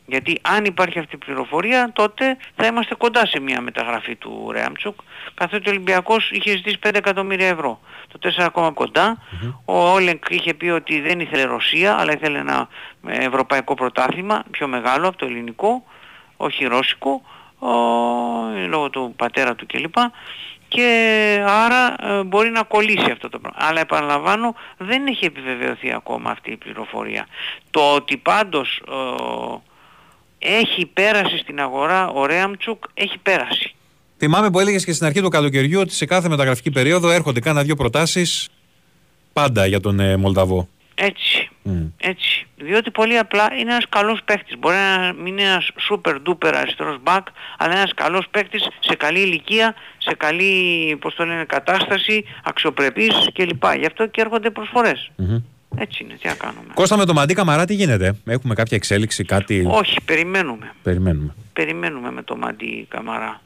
Γιατί 0.09 0.39
αν 0.41 0.65
υπάρχει 0.65 0.99
αυτή 0.99 1.15
η 1.15 1.17
πληροφορία 1.17 1.89
τότε 1.93 2.37
θα 2.55 2.65
είμαστε 2.65 2.95
κοντά 2.95 3.25
σε 3.25 3.39
μια 3.39 3.61
μεταγραφή 3.61 4.15
του 4.15 4.49
Ρέαμτσουκ 4.51 4.99
καθότι 5.33 5.69
ο 5.69 5.71
Ολυμπιακός 5.71 6.31
είχε 6.31 6.51
ζητήσει 6.51 6.79
5 6.85 6.89
εκατομμύρια 6.93 7.47
ευρώ. 7.47 7.79
Το 8.07 8.19
4 8.37 8.73
κοντα 8.73 9.17
Ο 9.65 9.89
Όλεγκ 9.89 10.17
είχε 10.29 10.53
πει 10.53 10.69
ότι 10.69 11.01
δεν 11.01 11.19
ήθελε 11.19 11.43
Ρωσία 11.43 11.97
αλλά 11.99 12.11
ήθελε 12.13 12.37
ένα 12.37 12.67
ε, 13.07 13.25
ευρωπαϊκό 13.25 13.73
πρωτάθλημα 13.73 14.43
πιο 14.51 14.67
μεγάλο 14.67 15.07
από 15.07 15.17
το 15.17 15.25
ελληνικό, 15.25 15.83
όχι 16.37 16.65
ρώσικο, 16.65 17.21
ο, 17.59 17.69
λόγω 18.67 18.89
του 18.89 19.13
πατέρα 19.15 19.55
του 19.55 19.65
κλπ. 19.65 19.95
Και 20.67 21.43
άρα 21.47 21.95
ε, 22.01 22.23
μπορεί 22.23 22.49
να 22.49 22.63
κολλήσει 22.63 23.11
αυτό 23.11 23.29
το 23.29 23.39
πράγμα. 23.39 23.59
Αλλά 23.67 23.79
επαναλαμβάνω 23.79 24.55
δεν 24.77 25.07
έχει 25.07 25.25
επιβεβαιωθεί 25.25 25.93
ακόμα 25.93 26.31
αυτή 26.31 26.51
η 26.51 26.57
πληροφορία. 26.57 27.27
Το 27.71 27.93
ότι 27.93 28.17
πάντως 28.17 28.81
ε, 28.87 28.93
έχει 30.39 30.85
πέρασει 30.85 31.37
στην 31.37 31.59
αγορά 31.59 32.09
ο 32.09 32.25
Ρέαμτσουκ 32.25 32.83
έχει 32.93 33.17
πέρασει. 33.17 33.75
Θυμάμαι 34.17 34.49
που 34.49 34.59
έλεγες 34.59 34.85
και 34.85 34.93
στην 34.93 35.05
αρχή 35.05 35.21
του 35.21 35.29
καλοκαιριού 35.29 35.79
ότι 35.79 35.93
σε 35.93 36.05
κάθε 36.05 36.29
μεταγραφική 36.29 36.71
περίοδο 36.71 37.09
έρχονται 37.09 37.39
κάνα 37.39 37.63
δύο 37.63 37.75
προτάσεις 37.75 38.49
πάντα 39.33 39.65
για 39.65 39.79
τον 39.79 39.99
ε, 39.99 40.17
Μολδαβό. 40.17 40.67
Έτσι. 40.95 41.49
Μμ. 41.61 41.85
Έτσι. 41.97 42.47
Διότι 42.55 42.91
πολύ 42.91 43.17
απλά 43.17 43.49
είναι 43.53 43.71
ένας 43.71 43.85
καλός 43.89 44.19
παίκτης. 44.25 44.57
Μπορεί 44.59 44.75
να 44.75 45.13
μην 45.13 45.27
είναι 45.37 45.41
ένας 45.41 45.71
super 45.89 46.15
duper 46.27 46.53
αριστερός 46.53 46.97
back, 47.03 47.21
αλλά 47.57 47.73
ένας 47.73 47.93
καλός 47.93 48.27
παίκτης 48.31 48.67
σε 48.79 48.95
καλή 48.95 49.19
ηλικία, 49.19 49.75
σε 49.97 50.15
καλή 50.15 50.97
πώς 51.01 51.15
το 51.15 51.25
λένε, 51.25 51.43
κατάσταση, 51.43 52.25
αξιοπρεπής 52.43 53.29
κλπ. 53.33 53.63
Γι' 53.77 53.85
αυτό 53.85 54.07
και 54.07 54.21
έρχονται 54.21 54.49
προσφορές. 54.49 55.11
Μμμ. 55.15 55.37
Έτσι 55.75 56.03
είναι. 56.03 56.13
Τι 56.21 56.27
να 56.27 56.33
κάνουμε. 56.33 56.73
Κώστα 56.73 56.97
με 56.97 57.05
το 57.05 57.13
Μαντί 57.13 57.33
Καμαρά 57.33 57.65
τι 57.65 57.73
γίνεται, 57.73 58.15
έχουμε 58.25 58.53
κάποια 58.53 58.77
εξέλιξη, 58.77 59.23
κάτι; 59.23 59.65
Όχι, 59.67 59.95
περιμένουμε. 60.05 60.73
Περιμένουμε. 60.83 61.33
Περιμένουμε 61.53 62.11
με 62.11 62.23
το 62.23 62.37
Μαντί 62.37 62.85
Καμαρά. 62.89 63.41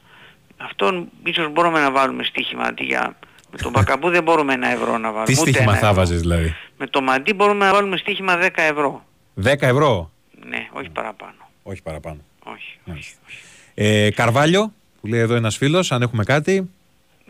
Αυτόν 0.56 1.08
ίσως 1.24 1.52
μπορούμε 1.52 1.80
να 1.80 1.90
βάλουμε 1.90 2.22
στοίχημα 2.24 2.62
αντί 2.62 2.84
για... 2.84 3.16
Με 3.50 3.58
τον 3.58 3.70
Μπακαμπού 3.70 4.10
δεν 4.10 4.22
μπορούμε 4.22 4.52
ένα 4.52 4.68
ευρώ 4.68 4.98
να 4.98 5.08
βάλουμε. 5.12 5.24
Τι 5.24 5.32
ούτε 5.40 5.50
στοίχημα 5.50 5.70
ένα 5.72 5.80
θα 5.80 5.86
ευρώ. 5.86 5.98
βάζεις 5.98 6.20
δηλαδή; 6.20 6.54
Με 6.78 6.86
το 6.86 7.00
Μαντί 7.02 7.32
μπορούμε 7.32 7.64
να 7.64 7.72
βάλουμε 7.72 7.96
στοίχημα 7.96 8.38
10 8.42 8.48
ευρώ. 8.54 9.04
10 9.44 9.44
ευρώ; 9.60 10.10
Ναι, 10.48 10.68
όχι 10.72 10.88
παραπάνω. 10.88 11.48
Όχι 11.62 11.82
παραπάνω. 11.82 12.20
Όχι. 12.44 12.78
Μάλιστα. 12.84 13.16
Ε, 13.74 14.10
Καρβάλιο, 14.10 14.72
που 15.00 15.06
λέει 15.06 15.20
εδώ 15.20 15.34
ένας 15.34 15.56
φίλος, 15.56 15.92
αν 15.92 16.02
έχουμε 16.02 16.24
κάτι. 16.24 16.70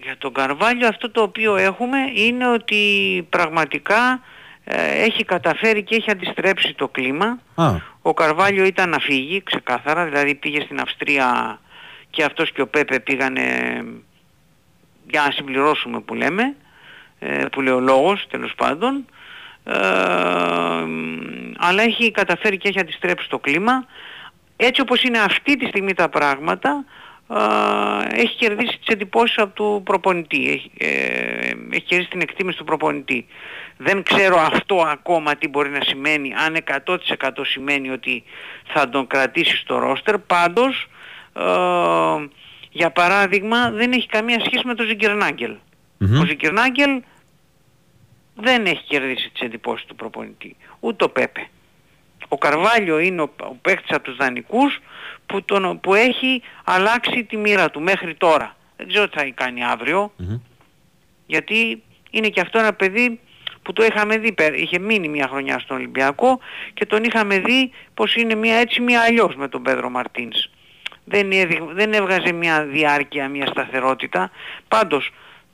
Για 0.03 0.17
τον 0.19 0.33
Καρβάλιο 0.33 0.89
αυτό 0.89 1.11
το 1.11 1.23
οποίο 1.23 1.57
έχουμε 1.57 1.99
είναι 2.15 2.49
ότι 2.49 2.83
πραγματικά 3.31 3.97
ε, 4.05 4.19
έχει 4.67 5.25
καταφέρει 5.25 5.83
και 5.83 5.95
έχει 5.95 6.11
αντιστρέψει 6.11 6.75
το 6.75 6.89
κλίμα. 6.89 7.39
Α, 7.55 7.75
Ο 8.03 8.15
Καρβάλιο 8.15 8.65
ήταν 8.65 8.89
να 8.91 8.99
φύγει 8.99 9.43
ξεκάθαρα, 9.43 10.05
δηλαδή 10.05 10.35
πήγε 10.35 10.61
στην 10.61 10.81
Αυστρία 10.81 11.59
και 12.11 12.25
αυτός 12.25 12.53
και 12.53 12.61
ο 12.61 12.67
Πέπε 12.67 13.01
πήγανε 13.01 13.43
για 15.11 15.23
να 15.23 15.31
συμπληρώσουμε 15.31 16.01
που 16.01 16.15
λέμε, 16.15 16.55
ε, 17.19 17.45
που 17.53 17.61
λέει 17.61 17.75
ο 17.75 17.81
λόγος 17.81 18.27
τέλος 18.31 18.55
πάντων. 18.55 19.05
Ε, 19.65 19.75
αλλά 21.57 21.83
έχει 21.83 22.11
καταφέρει 22.11 22.59
και 22.59 22.69
έχει 22.69 22.81
αντιστρέψει 22.81 23.29
το 23.29 23.39
κλίμα. 23.39 23.87
Έτσι 24.57 24.81
όπως 24.81 25.03
είναι 25.03 25.19
αυτή 25.19 25.57
τη 25.57 25.67
στιγμή 25.67 25.95
τα 25.95 26.09
πράγματα, 26.09 26.85
ε, 27.31 28.21
έχει 28.21 28.37
κερδίσει 28.37 28.79
τις 28.79 28.87
εντυπώσεις 28.87 29.39
από 29.39 29.55
του 29.55 29.83
προπονητή. 29.85 30.51
Έχει, 30.51 30.71
ε, 30.79 31.51
έχει 31.71 31.85
κερδίσει 31.85 32.11
την 32.11 32.21
εκτίμηση 32.21 32.59
του 32.59 32.65
προπονητή. 32.65 33.27
Δεν 33.77 34.03
ξέρω 34.03 34.39
αυτό 34.39 34.77
ακόμα 34.77 35.37
τι 35.37 35.49
μπορεί 35.49 35.71
να 35.71 35.81
σημαίνει, 35.85 36.35
αν 36.35 36.57
100% 36.87 37.31
σημαίνει 37.43 37.91
ότι 37.91 38.23
θα 38.67 38.89
τον 38.89 39.07
κρατήσει 39.07 39.57
στο 39.57 39.79
ρόστερ. 39.79 40.19
Πάντως, 40.19 40.89
ε, 41.33 41.43
για 42.71 42.91
παράδειγμα, 42.91 43.71
δεν 43.71 43.93
έχει 43.93 44.07
καμία 44.07 44.41
σχέση 44.41 44.67
με 44.67 44.75
τον 44.75 44.87
Ζιγκερνάγκελ. 44.87 45.57
Ο 46.21 46.25
Ζιγκερνάγκελ 46.27 47.03
δεν 48.35 48.67
έχει 48.67 48.85
κερδίσει 48.85 49.31
τις 49.31 49.41
εντυπώσεις 49.43 49.87
του 49.87 49.95
προπονητή. 49.95 50.57
Ούτε 50.81 51.05
ο 51.05 51.11
Πέπε. 51.11 51.49
Ο 52.29 52.39
Καρβάλιο 52.39 52.99
είναι 52.99 53.23
ο, 53.23 53.31
ο 53.41 53.55
παίκτης 53.63 53.97
από 53.97 54.05
τους 54.05 54.17
δανεικούς 54.17 54.81
που, 55.27 55.43
τον, 55.43 55.81
που 55.81 55.95
έχει 55.95 56.43
αλλάξει 56.65 57.25
τη 57.25 57.37
μοίρα 57.37 57.71
του 57.71 57.81
μέχρι 57.81 58.15
τώρα. 58.15 58.57
Δεν 58.77 58.89
ξέρω 58.89 59.09
τι 59.09 59.19
θα 59.19 59.31
κάνει 59.35 59.65
αύριο, 59.65 60.13
γιατί 61.27 61.83
είναι 62.11 62.29
και 62.29 62.41
αυτό 62.41 62.59
ένα 62.59 62.73
παιδί 62.73 63.21
που 63.65 63.73
το 63.73 63.85
είχαμε 63.85 64.19
δει, 64.19 64.33
πέρα- 64.33 64.57
είχε 64.57 64.79
μείνει 64.79 65.09
μια 65.09 65.29
χρονιά 65.29 65.59
στον 65.59 65.77
Ολυμπιακό 65.77 66.39
και 66.75 66.87
τον 66.87 67.05
είχαμε 67.05 67.39
δει 67.39 67.71
πως 67.95 68.15
είναι 68.15 68.35
μια 68.35 68.55
έτσι 68.57 68.81
μια 68.81 69.01
αλλιώς 69.01 69.35
με 69.37 69.49
τον 69.49 69.63
Πέδρο 69.63 69.91
Μαρτίνς. 69.91 70.51
Δεν, 71.05 71.33
έδει- 71.33 71.69
δεν 71.73 71.93
έβγαζε 71.93 72.33
μια 72.33 72.65
διάρκεια, 72.65 73.29
μια 73.29 73.47
σταθερότητα. 73.47 74.31
Πάντως, 74.69 75.11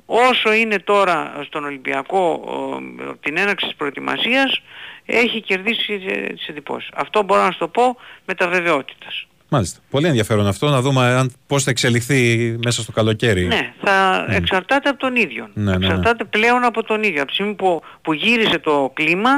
όσο 0.07 0.53
είναι 0.53 0.79
τώρα 0.79 1.41
στον 1.45 1.65
Ολυμπιακό 1.65 2.19
ο, 2.47 2.81
την 3.21 3.37
έναρξη 3.37 3.67
της 3.67 3.75
προετοιμασίας, 3.77 4.63
έχει 5.07 5.41
κερδίσει 5.41 6.03
ε, 6.09 6.33
τις 6.33 6.49
εντυπώσεις. 6.49 6.91
Αυτό 6.95 7.23
μπορώ 7.23 7.43
να 7.43 7.51
σου 7.51 7.59
το 7.59 7.69
πω 7.69 7.97
με 8.27 8.35
τα 8.35 8.49
βεβαιότητας. 8.49 9.27
Μάλιστα. 9.51 9.81
Πολύ 9.91 10.07
ενδιαφέρον 10.07 10.47
αυτό 10.47 10.69
να 10.69 10.81
δούμε 10.81 11.01
αν, 11.01 11.33
πώς 11.47 11.65
θα 11.65 11.71
εξελιχθεί 11.71 12.57
μέσα 12.65 12.83
στο 12.83 12.93
καλοκαίρι. 12.93 13.47
Ναι, 13.47 13.73
θα 13.83 14.27
εξαρτάται 14.29 14.89
από 14.89 14.99
τον 14.99 15.17
ίδιο. 15.17 15.49
Ναι, 15.55 15.71
ναι, 15.71 15.77
ναι. 15.79 15.87
Εξαρτάται 15.87 16.25
πλέον 16.25 16.65
από 16.65 16.83
τον 16.83 17.03
ίδιο. 17.03 17.19
Από 17.19 17.29
τη 17.29 17.35
στιγμή 17.35 17.55
που, 17.55 17.83
που 18.03 18.13
γύρισε 18.13 18.59
το 18.59 18.91
κλίμα, 18.95 19.31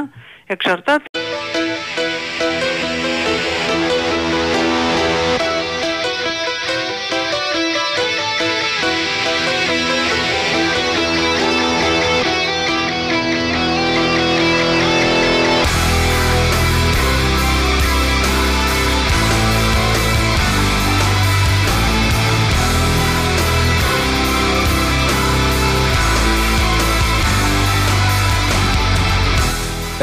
εξαρτάται... 0.45 1.03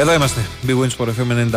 Εδώ 0.01 0.13
είμαστε. 0.13 0.45
Big 0.67 0.71
Wins 0.71 0.89
Sport 0.97 1.07
FM 1.07 1.51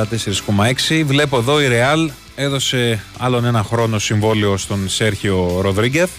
94,6. 0.99 1.05
Βλέπω 1.05 1.39
εδώ 1.39 1.61
η 1.61 1.67
Real 1.71 2.11
έδωσε 2.35 3.05
άλλον 3.19 3.45
ένα 3.45 3.63
χρόνο 3.63 3.99
συμβόλαιο 3.99 4.57
στον 4.57 4.89
Σέρχιο 4.89 5.61
Ροδρίγκεθ, 5.61 6.11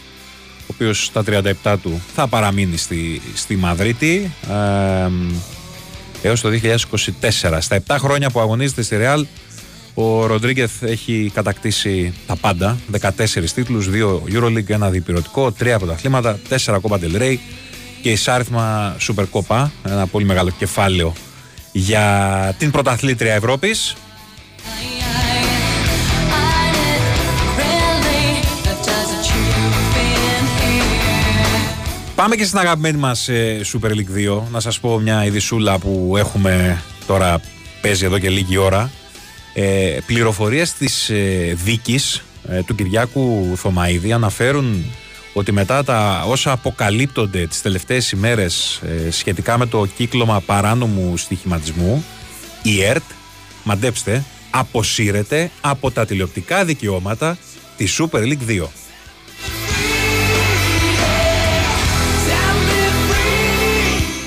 ο 0.62 0.66
οποίος 0.68 1.06
στα 1.06 1.24
37 1.64 1.76
του 1.82 2.02
θα 2.16 2.28
παραμείνει 2.28 2.78
στη, 2.78 3.22
στη 3.36 3.56
Μαδρίτη 3.56 4.32
ε, 4.50 5.10
έως 6.22 6.42
το 6.42 6.50
2024. 6.64 7.58
Στα 7.60 7.84
7 7.88 7.96
χρόνια 8.00 8.30
που 8.30 8.40
αγωνίζεται 8.40 8.82
στη 8.82 8.98
Real, 9.00 9.24
ο 9.94 10.26
Ροντρίγκεθ 10.26 10.84
έχει 10.84 11.32
κατακτήσει 11.34 12.14
τα 12.28 12.36
πάντα. 12.36 12.78
14 13.02 13.10
τίτλους, 13.56 13.90
2 13.92 14.38
Euroleague, 14.38 14.70
ένα 14.70 14.90
διπυρωτικό, 14.90 15.54
3 15.60 15.76
πρωταθλήματα, 15.78 16.40
4 16.50 16.78
Copa 16.82 17.00
del 17.00 17.22
Rey 17.22 17.36
και 18.02 18.12
εισάριθμα 18.12 18.96
Super 19.08 19.26
Copa, 19.32 19.68
ένα 19.84 20.08
πολύ 20.08 20.26
μεγάλο 20.26 20.50
κεφάλαιο 20.58 21.14
για 21.78 22.56
την 22.58 22.72
πρωταθλήτρια 22.72 23.34
Ευρώπης. 23.34 23.96
Πάμε 32.16 32.36
και 32.36 32.46
στην 32.46 32.60
αγαπημένη 32.60 32.98
μας 32.98 33.28
ε, 33.28 33.62
Super 33.74 33.90
League 33.90 34.38
2. 34.38 34.42
Να 34.52 34.60
σας 34.60 34.80
πω 34.80 35.00
μια 35.00 35.26
ειδισούλα 35.26 35.78
που 35.78 36.16
έχουμε 36.18 36.82
τώρα 37.08 37.40
παίζει 37.82 38.06
εδώ 38.06 38.20
και 38.20 38.30
λίγη 38.30 38.58
ώρα. 38.58 38.92
Ε, 39.54 39.98
πληροφορίες 40.06 40.74
της 40.74 41.10
ε, 41.10 41.54
δίκης 41.64 42.24
ε, 42.50 42.64
του 42.64 42.76
Κυριάκου 42.76 43.54
Θωμαίδη 43.56 44.12
αναφέρουν 44.12 44.86
ότι 45.38 45.52
μετά 45.52 45.84
τα 45.84 46.24
όσα 46.28 46.52
αποκαλύπτονται 46.52 47.48
τις 47.48 47.62
τελευταίες 47.62 48.12
ημέρες 48.12 48.82
ε, 49.06 49.12
σχετικά 49.12 49.58
με 49.58 49.66
το 49.66 49.86
κύκλωμα 49.86 50.42
παράνομου 50.42 51.18
στοιχηματισμού 51.18 52.06
η 52.62 52.84
ΕΡΤ, 52.84 53.04
μαντέψτε, 53.64 54.24
αποσύρεται 54.50 55.52
από 55.62 55.92
τα 55.92 56.06
τηλεοπτικά 56.06 56.66
δικαιώματα 56.66 57.38
της 57.78 58.02
Super 58.02 58.20
League 58.20 58.48
2. 58.48 58.66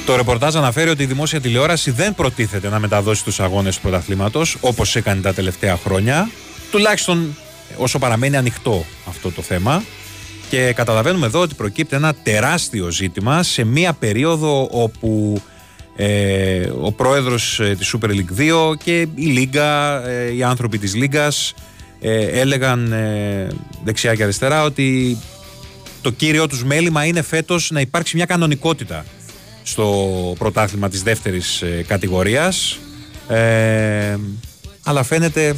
Το 0.07 0.17
ρεπορτάζ 0.17 0.57
αναφέρει 0.57 0.91
ότι 0.91 1.03
η 1.03 1.07
δημόσια 1.07 1.41
τηλεόραση 1.41 1.91
δεν 1.91 2.15
προτίθεται 2.15 2.69
να 2.69 2.79
μεταδώσει 2.79 3.25
τους 3.25 3.41
αγώνες 3.41 3.77
του 3.77 3.83
πρωταθλήματος 3.83 4.57
όπως 4.61 4.97
έκανε 4.97 5.21
τα 5.21 5.35
τελευταία 5.35 5.77
χρόνια, 5.77 6.31
τουλάχιστον 6.71 7.37
όσο 7.77 7.99
παραμένει 7.99 8.37
ανοιχτό 8.37 8.85
αυτό 9.09 9.31
το 9.31 9.43
θέμα. 9.43 9.83
Και 10.49 10.73
καταλαβαίνουμε 10.73 11.27
εδώ 11.27 11.41
ότι 11.41 11.55
προκύπτει 11.55 11.97
ένα 11.97 12.15
τεράστιο 12.15 12.91
ζήτημα 12.91 13.43
σε 13.43 13.65
μία 13.65 13.93
περίοδο 13.93 14.69
όπου 14.71 15.43
ε, 15.97 16.71
ο 16.81 16.93
πρόεδρος 16.93 17.61
ε, 17.61 17.75
της 17.79 17.95
Super 17.97 18.09
League 18.09 18.73
2 18.73 18.77
και 18.85 19.01
η 19.01 19.25
Λίγκα, 19.25 20.03
ε, 20.09 20.35
οι 20.35 20.43
άνθρωποι 20.43 20.79
της 20.79 20.95
Λίγκας 20.95 21.55
ε, 22.01 22.41
έλεγαν 22.41 22.93
ε, 22.93 23.49
δεξιά 23.85 24.15
και 24.15 24.23
αριστερά 24.23 24.63
ότι 24.63 25.19
το 26.03 26.11
κύριο 26.11 26.47
τους 26.47 26.65
μέλημα 26.65 27.05
είναι 27.05 27.23
φέτος 27.23 27.71
να 27.71 27.81
υπάρξει 27.81 28.17
μια 28.17 28.25
κανονικότητα 28.25 29.05
στο 29.63 30.35
πρωτάθλημα 30.39 30.89
της 30.89 31.03
δεύτερης 31.03 31.63
ε, 31.63 31.85
κατηγορίας. 31.87 32.79
Ε, 33.29 34.17
αλλά 34.83 35.03
φαίνεται 35.03 35.57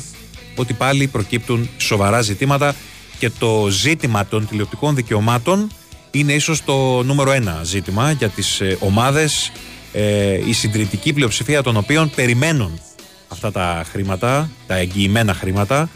ότι 0.56 0.72
πάλι 0.72 1.06
προκύπτουν 1.06 1.68
σοβαρά 1.76 2.20
ζητήματα 2.20 2.74
και 3.20 3.30
το 3.38 3.66
ζήτημα 3.70 4.26
των 4.26 4.46
τηλεοπτικών 4.48 4.94
δικαιωμάτων 4.94 5.70
είναι 6.10 6.32
ίσως 6.32 6.64
το 6.64 7.02
νούμερο 7.02 7.32
ένα 7.32 7.60
ζήτημα 7.62 8.10
για 8.10 8.28
τις 8.28 8.60
ε, 8.60 8.76
ομάδες 8.80 9.52
ε, 9.92 10.48
η 10.48 10.52
συντριπτική 10.52 11.12
πλειοψηφία 11.12 11.62
των 11.62 11.76
οποίων 11.76 12.10
περιμένουν 12.14 12.80
αυτά 13.28 13.52
τα 13.52 13.84
χρήματα, 13.90 14.50
τα 14.66 14.76
εγγυημένα 14.76 15.34
χρήματα 15.34 15.88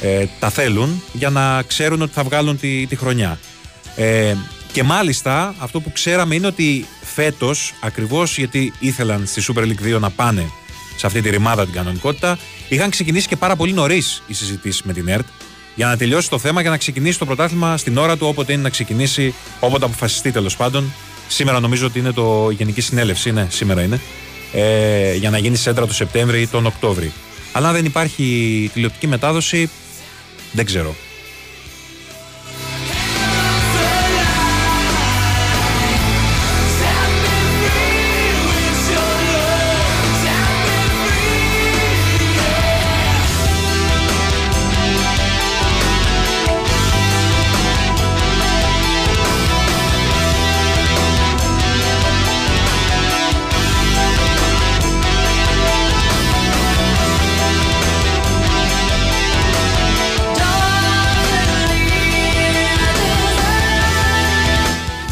ε, 0.00 0.24
τα 0.38 0.50
θέλουν 0.50 1.02
για 1.12 1.30
να 1.30 1.62
ξέρουν 1.62 2.02
ότι 2.02 2.12
θα 2.12 2.22
βγάλουν 2.22 2.58
τη, 2.58 2.86
τη 2.86 2.96
χρονιά. 2.96 3.38
Ε, 3.96 4.34
και 4.72 4.82
μάλιστα 4.82 5.54
αυτό 5.58 5.80
που 5.80 5.92
ξέραμε 5.92 6.34
είναι 6.34 6.46
ότι 6.46 6.86
φέτος 7.14 7.74
ακριβώς 7.80 8.38
γιατί 8.38 8.72
ήθελαν 8.78 9.26
στη 9.26 9.42
Super 9.48 9.62
League 9.62 9.96
2 9.96 10.00
να 10.00 10.10
πάνε 10.10 10.50
σε 10.96 11.06
αυτή 11.06 11.20
τη 11.20 11.30
ρημάδα 11.30 11.64
την 11.64 11.74
κανονικότητα 11.74 12.38
είχαν 12.68 12.90
ξεκινήσει 12.90 13.28
και 13.28 13.36
πάρα 13.36 13.56
πολύ 13.56 13.72
νωρίς 13.72 14.22
οι 14.26 14.34
συζητήσεις 14.34 14.82
με 14.82 14.92
την 14.92 15.08
ΕΡΤ 15.08 15.26
για 15.78 15.86
να 15.86 15.96
τελειώσει 15.96 16.30
το 16.30 16.38
θέμα 16.38 16.62
και 16.62 16.68
να 16.68 16.76
ξεκινήσει 16.76 17.18
το 17.18 17.24
πρωτάθλημα 17.24 17.76
στην 17.76 17.96
ώρα 17.96 18.16
του 18.16 18.26
όποτε 18.26 18.52
είναι 18.52 18.62
να 18.62 18.68
ξεκινήσει, 18.68 19.34
όποτε 19.60 19.84
αποφασιστεί 19.84 20.32
τέλος 20.32 20.56
πάντων. 20.56 20.92
Σήμερα 21.28 21.60
νομίζω 21.60 21.86
ότι 21.86 21.98
είναι 21.98 22.12
το 22.12 22.48
η 22.50 22.54
Γενική 22.54 22.80
Συνέλευση, 22.80 23.30
ναι, 23.30 23.46
σήμερα 23.50 23.82
είναι. 23.82 24.00
Ε, 24.52 25.14
για 25.14 25.30
να 25.30 25.38
γίνει 25.38 25.56
σέντρα 25.56 25.86
το 25.86 25.94
Σεπτέμβρη 25.94 26.40
ή 26.40 26.46
τον 26.46 26.66
Οκτώβρη. 26.66 27.12
Αλλά 27.52 27.68
αν 27.68 27.74
δεν 27.74 27.84
υπάρχει 27.84 28.70
τηλεοπτική 28.72 29.06
μετάδοση, 29.06 29.70
δεν 30.52 30.64
ξέρω. 30.64 30.94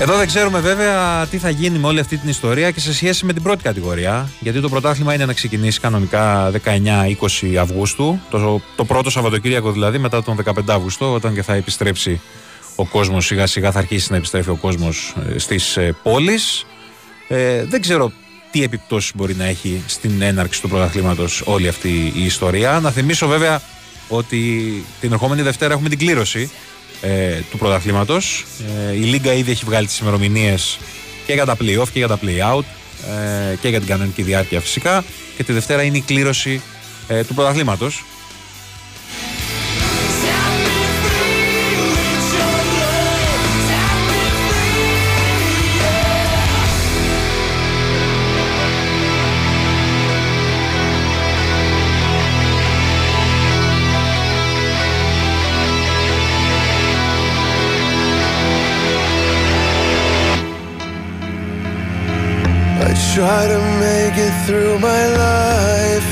Εδώ 0.09 0.17
δεν 0.17 0.27
ξέρουμε 0.27 0.61
βέβαια 0.61 1.27
τι 1.27 1.39
θα 1.39 1.51
γίνει 1.51 1.79
με 1.79 1.87
όλη 1.87 2.01
αυτή 2.01 2.17
την 2.17 2.29
ιστορία 2.29 2.71
και 2.71 2.81
σε 2.81 2.95
σχέση 2.95 3.25
με 3.25 3.33
την 3.33 3.43
πρώτη 3.43 3.63
κατηγορία. 3.63 4.29
Γιατί 4.41 4.61
το 4.61 4.69
πρωτάθλημα 4.69 5.15
είναι 5.15 5.25
να 5.25 5.33
ξεκινήσει 5.33 5.81
κανονικά 5.81 6.51
19-20 7.41 7.55
Αυγούστου. 7.55 8.21
Το, 8.31 8.61
το 8.77 8.85
πρώτο 8.85 9.11
Σαββατοκύριακο 9.11 9.73
δηλαδή 9.73 9.99
μετά 9.99 10.23
τον 10.23 10.37
15 10.45 10.53
Αύγουστο, 10.67 11.13
όταν 11.13 11.35
και 11.35 11.43
θα 11.43 11.55
επιστρέψει 11.55 12.21
ο 12.75 12.87
κόσμος 12.87 13.27
σιγά 13.27 13.47
σιγά 13.47 13.73
θα 13.73 13.79
αρχίσει 13.79 14.11
να 14.11 14.17
επιστρέφει 14.17 14.51
ο 14.51 14.57
κόσμος 14.57 15.15
στις 15.37 15.79
πόλεις. 16.03 16.67
Ε, 17.29 17.65
δεν 17.65 17.81
ξέρω 17.81 18.13
τι 18.51 18.63
επιπτώσεις 18.63 19.13
μπορεί 19.15 19.35
να 19.35 19.45
έχει 19.45 19.83
στην 19.87 20.23
έναρξη 20.23 20.61
του 20.61 20.69
πρωταθλήματος 20.69 21.43
όλη 21.45 21.69
αυτή 21.69 22.13
η 22.15 22.25
ιστορία. 22.25 22.81
Να 22.81 22.91
θυμίσω 22.91 23.27
βέβαια 23.27 23.61
ότι 24.09 24.85
την 25.01 25.13
ερχόμενη 25.13 25.43
Δευτέρα 25.43 25.73
έχουμε 25.73 25.89
την 25.89 25.99
κλήρωση 25.99 26.51
ε, 27.01 27.41
του 27.51 27.59
πρωταθλήματος. 27.59 28.45
Ε, 28.89 28.93
η 28.93 29.01
Λίγκα 29.01 29.33
ήδη 29.33 29.51
έχει 29.51 29.65
βγάλει 29.65 29.87
τις 29.87 29.99
ημερομηνίες 29.99 30.79
και 31.27 31.33
για 31.33 31.45
τα 31.45 31.57
play-off 31.61 31.89
και 31.93 31.99
για 31.99 32.09
τα 32.09 32.19
play-out 32.23 32.65
ε, 33.53 33.57
και 33.57 33.69
για 33.69 33.79
την 33.79 33.89
κανονική 33.89 34.23
διάρκεια 34.23 34.61
φυσικά. 34.61 35.05
Και 35.37 35.45
τη 35.45 35.53
Δευτέρα 35.53 35.83
είναι 35.83 35.97
η 35.97 36.01
κλήρωση 36.01 36.63
ε, 37.09 37.25
του 37.25 37.35
πρωταθλήματος. 37.35 38.05
Through 64.47 64.79
my 64.91 65.05
life 65.25 66.11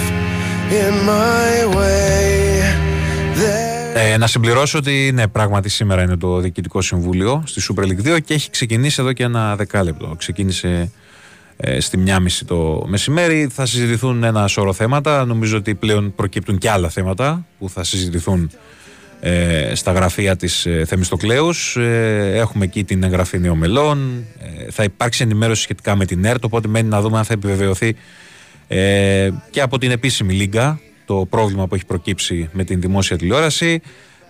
in 0.81 0.94
my 1.11 1.77
way. 1.77 2.24
Ε, 3.97 4.16
να 4.16 4.27
συμπληρώσω 4.27 4.78
ότι 4.78 5.11
ναι, 5.15 5.28
πράγματι 5.28 5.69
σήμερα 5.69 6.02
είναι 6.02 6.16
το 6.16 6.39
Διοικητικό 6.39 6.81
Συμβούλιο 6.81 7.43
στη 7.47 7.62
Super 7.69 7.82
League 7.82 8.16
2 8.16 8.23
και 8.24 8.35
έχει 8.35 8.51
ξεκινήσει 8.51 9.01
εδώ 9.01 9.12
και 9.12 9.23
ένα 9.23 9.56
δεκάλεπτο. 9.56 10.15
Ξεκίνησε 10.19 10.90
ε, 11.56 11.81
στη 11.81 11.97
μία 11.97 12.20
μισή 12.20 12.44
το 12.44 12.85
μεσημέρι. 12.86 13.48
Θα 13.52 13.66
συζητηθούν 13.66 14.24
ένα 14.24 14.48
σώρο 14.48 14.73
θέματα. 14.73 15.24
Νομίζω 15.24 15.56
ότι 15.56 15.74
πλέον 15.74 16.15
προκύπτουν 16.15 16.59
και 16.59 16.70
άλλα 16.70 16.89
θέματα 16.89 17.47
που 17.59 17.69
θα 17.69 17.85
συζητηθούν 17.85 18.51
ε, 19.20 19.74
στα 19.74 19.93
γραφεία 19.93 20.36
της 20.36 20.66
ε, 20.66 20.85
Θεμιστοκλέους. 20.86 21.77
Ε, 21.77 22.32
έχουμε 22.35 22.65
εκεί 22.65 22.85
την 22.85 23.02
εγγραφή 23.02 23.39
νέων 23.39 23.59
μελών. 23.59 24.24
Ε, 24.39 24.70
θα 24.70 24.82
υπάρξει 24.82 25.23
ενημέρωση 25.23 25.62
σχετικά 25.62 25.97
με 25.97 26.05
την 26.05 26.24
ΕΡΤ, 26.24 26.44
οπότε 26.44 26.69
μένει 26.69 26.89
να 26.89 27.01
δούμε 27.01 27.19
αν 27.19 27.24
θα 27.24 27.32
επιβεβαιωθεί 27.32 27.97
ε, 28.69 29.31
και 29.51 29.61
από 29.61 29.78
την 29.78 29.91
επίσημη 29.91 30.32
λίγκα 30.32 30.81
το 31.07 31.27
πρόβλημα 31.31 31.66
που 31.66 31.74
έχει 31.74 31.86
προκύψει 31.86 32.49
με 32.53 32.65
την 32.65 32.81
δημόσια 32.81 33.16
τηλεόραση. 33.16 33.81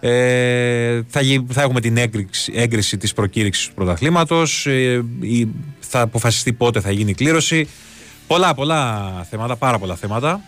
Ε, 0.00 1.00
θα, 1.08 1.20
γι- 1.20 1.46
θα 1.50 1.62
έχουμε 1.62 1.80
την 1.80 1.96
έγκριση, 1.96 2.52
έγκριση 2.56 2.96
της 2.96 3.12
προκήρυξης 3.12 3.66
του 3.68 3.74
πρωταθλήματος. 3.74 4.66
Ε, 4.66 5.04
η- 5.20 5.48
θα 5.80 6.00
αποφασιστεί 6.00 6.52
πότε 6.52 6.80
θα 6.80 6.90
γίνει 6.90 7.10
η 7.10 7.14
κλήρωση. 7.14 7.68
Πολλά, 8.26 8.54
πολλά 8.54 9.10
θέματα, 9.30 9.56
πάρα 9.56 9.78
πολλά 9.78 9.94
θέματα. 9.96 10.40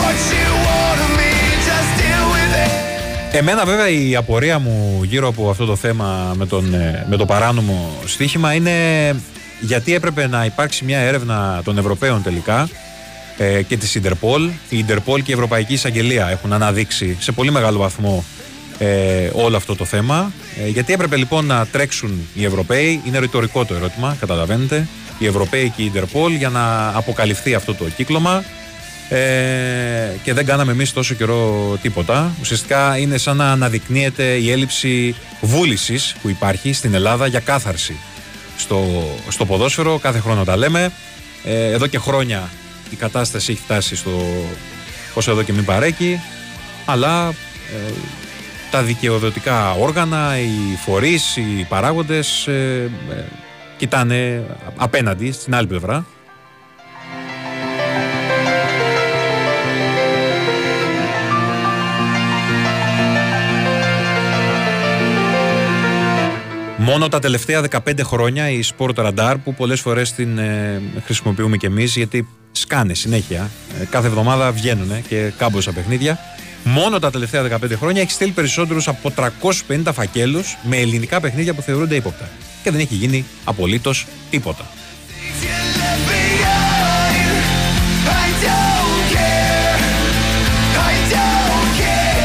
What 0.00 0.18
you 0.32 0.48
want 0.66 0.98
of 1.06 1.10
me, 1.20 1.32
just 1.68 1.90
deal 2.00 2.24
with 2.34 2.52
it. 2.64 3.36
Εμένα 3.36 3.64
βέβαια 3.64 3.88
η 3.88 4.16
απορία 4.16 4.58
μου 4.58 5.00
γύρω 5.04 5.28
από 5.28 5.50
αυτό 5.50 5.64
το 5.64 5.76
θέμα 5.76 6.34
με, 6.36 6.46
τον, 6.46 6.74
ε, 6.74 7.06
με 7.08 7.16
το 7.16 7.24
παράνομο 7.24 7.92
στοίχημα 8.04 8.52
είναι 8.52 8.70
γιατί 9.60 9.94
έπρεπε 9.94 10.26
να 10.26 10.44
υπάρξει 10.44 10.84
μια 10.84 10.98
έρευνα 10.98 11.60
των 11.64 11.78
Ευρωπαίων 11.78 12.22
τελικά 12.22 12.68
ε, 13.36 13.62
και 13.62 13.76
της 13.76 13.94
Ιντερπολ. 13.94 14.50
Η 14.68 14.78
Ιντερπολ 14.78 15.22
και 15.22 15.30
η 15.30 15.34
Ευρωπαϊκή 15.34 15.72
Εισαγγελία 15.72 16.28
έχουν 16.28 16.52
αναδείξει 16.52 17.16
σε 17.20 17.32
πολύ 17.32 17.50
μεγάλο 17.50 17.78
βαθμό 17.78 18.24
ε, 18.78 19.30
όλο 19.32 19.56
αυτό 19.56 19.76
το 19.76 19.84
θέμα. 19.84 20.32
Ε, 20.64 20.68
γιατί 20.68 20.92
έπρεπε 20.92 21.16
λοιπόν 21.16 21.46
να 21.46 21.66
τρέξουν 21.66 22.28
οι 22.34 22.44
Ευρωπαίοι, 22.44 23.00
είναι 23.06 23.18
ρητορικό 23.18 23.64
το 23.64 23.74
ερώτημα, 23.74 24.16
καταλαβαίνετε, 24.20 24.86
οι 25.18 25.26
Ευρωπαίοι 25.26 25.72
και 25.76 25.82
η 25.82 25.84
Ιντερπολ 25.84 26.34
για 26.34 26.48
να 26.48 26.88
αποκαλυφθεί 26.88 27.54
αυτό 27.54 27.74
το 27.74 27.84
κύκλωμα 27.84 28.44
ε, 29.08 30.16
και 30.22 30.32
δεν 30.32 30.46
κάναμε 30.46 30.72
εμείς 30.72 30.92
τόσο 30.92 31.14
καιρό 31.14 31.78
τίποτα. 31.82 32.34
Ουσιαστικά 32.40 32.98
είναι 32.98 33.16
σαν 33.16 33.36
να 33.36 33.50
αναδεικνύεται 33.50 34.24
η 34.24 34.50
έλλειψη 34.50 35.14
βούλησης 35.40 36.14
που 36.22 36.28
υπάρχει 36.28 36.72
στην 36.72 36.94
Ελλάδα 36.94 37.26
για 37.26 37.40
κάθαρση 37.40 37.96
στο, 38.56 39.04
στο 39.28 39.46
ποδόσφαιρο. 39.46 39.98
Κάθε 39.98 40.18
χρόνο 40.18 40.44
τα 40.44 40.56
λέμε. 40.56 40.92
Ε, 41.44 41.72
εδώ 41.72 41.86
και 41.86 41.98
χρόνια 41.98 42.50
η 42.90 42.96
κατάσταση 42.96 43.52
έχει 43.52 43.60
φτάσει 43.60 43.96
στο 43.96 44.26
όσο 45.14 45.30
εδώ 45.30 45.42
και 45.42 45.52
μην 45.52 45.64
παρέκει. 45.64 46.20
Αλλά 46.84 47.28
ε, 47.28 47.92
τα 48.70 48.82
δικαιοδοτικά 48.82 49.72
όργανα, 49.72 50.38
οι 50.38 50.76
φορείς, 50.84 51.36
οι 51.36 51.66
παράγοντες 51.68 52.46
ε, 52.46 52.90
ε, 53.10 53.24
κοιτάνε 53.76 54.42
απέναντι 54.76 55.32
στην 55.32 55.54
άλλη 55.54 55.66
πλευρά. 55.66 56.06
Μόνο 66.76 67.08
τα 67.08 67.18
τελευταία 67.18 67.64
15 67.70 68.00
χρόνια 68.02 68.50
η 68.50 68.60
Sport 68.76 68.94
Radar 68.94 69.34
που 69.44 69.54
πολλές 69.54 69.80
φορές 69.80 70.12
την 70.12 70.38
ε, 70.38 70.82
χρησιμοποιούμε 71.04 71.56
και 71.56 71.66
εμείς 71.66 71.96
γιατί 71.96 72.28
σκάνε 72.52 72.94
συνέχεια. 72.94 73.50
Ε, 73.80 73.84
κάθε 73.84 74.06
εβδομάδα 74.06 74.52
βγαίνουν 74.52 75.02
και 75.08 75.32
κάμποσα 75.38 75.72
παιχνίδια. 75.72 76.18
Μόνο 76.64 76.98
τα 76.98 77.10
τελευταία 77.10 77.58
15 77.62 77.72
χρόνια 77.76 78.02
έχει 78.02 78.10
στείλει 78.10 78.30
περισσότερους 78.30 78.88
από 78.88 79.12
350 79.68 79.82
φακέλους 79.92 80.56
με 80.62 80.76
ελληνικά 80.76 81.20
παιχνίδια 81.20 81.54
που 81.54 81.62
θεωρούνται 81.62 81.94
ύποπτα. 81.94 82.28
Και 82.64 82.70
δεν 82.70 82.80
έχει 82.80 82.94
γίνει 82.94 83.24
απολύτως 83.44 84.06
τίποτα. 84.30 84.66
I 88.06 88.28
don't 88.44 89.02
care. 89.14 89.80
I 90.90 90.94
don't 91.14 91.70
care. 91.80 92.24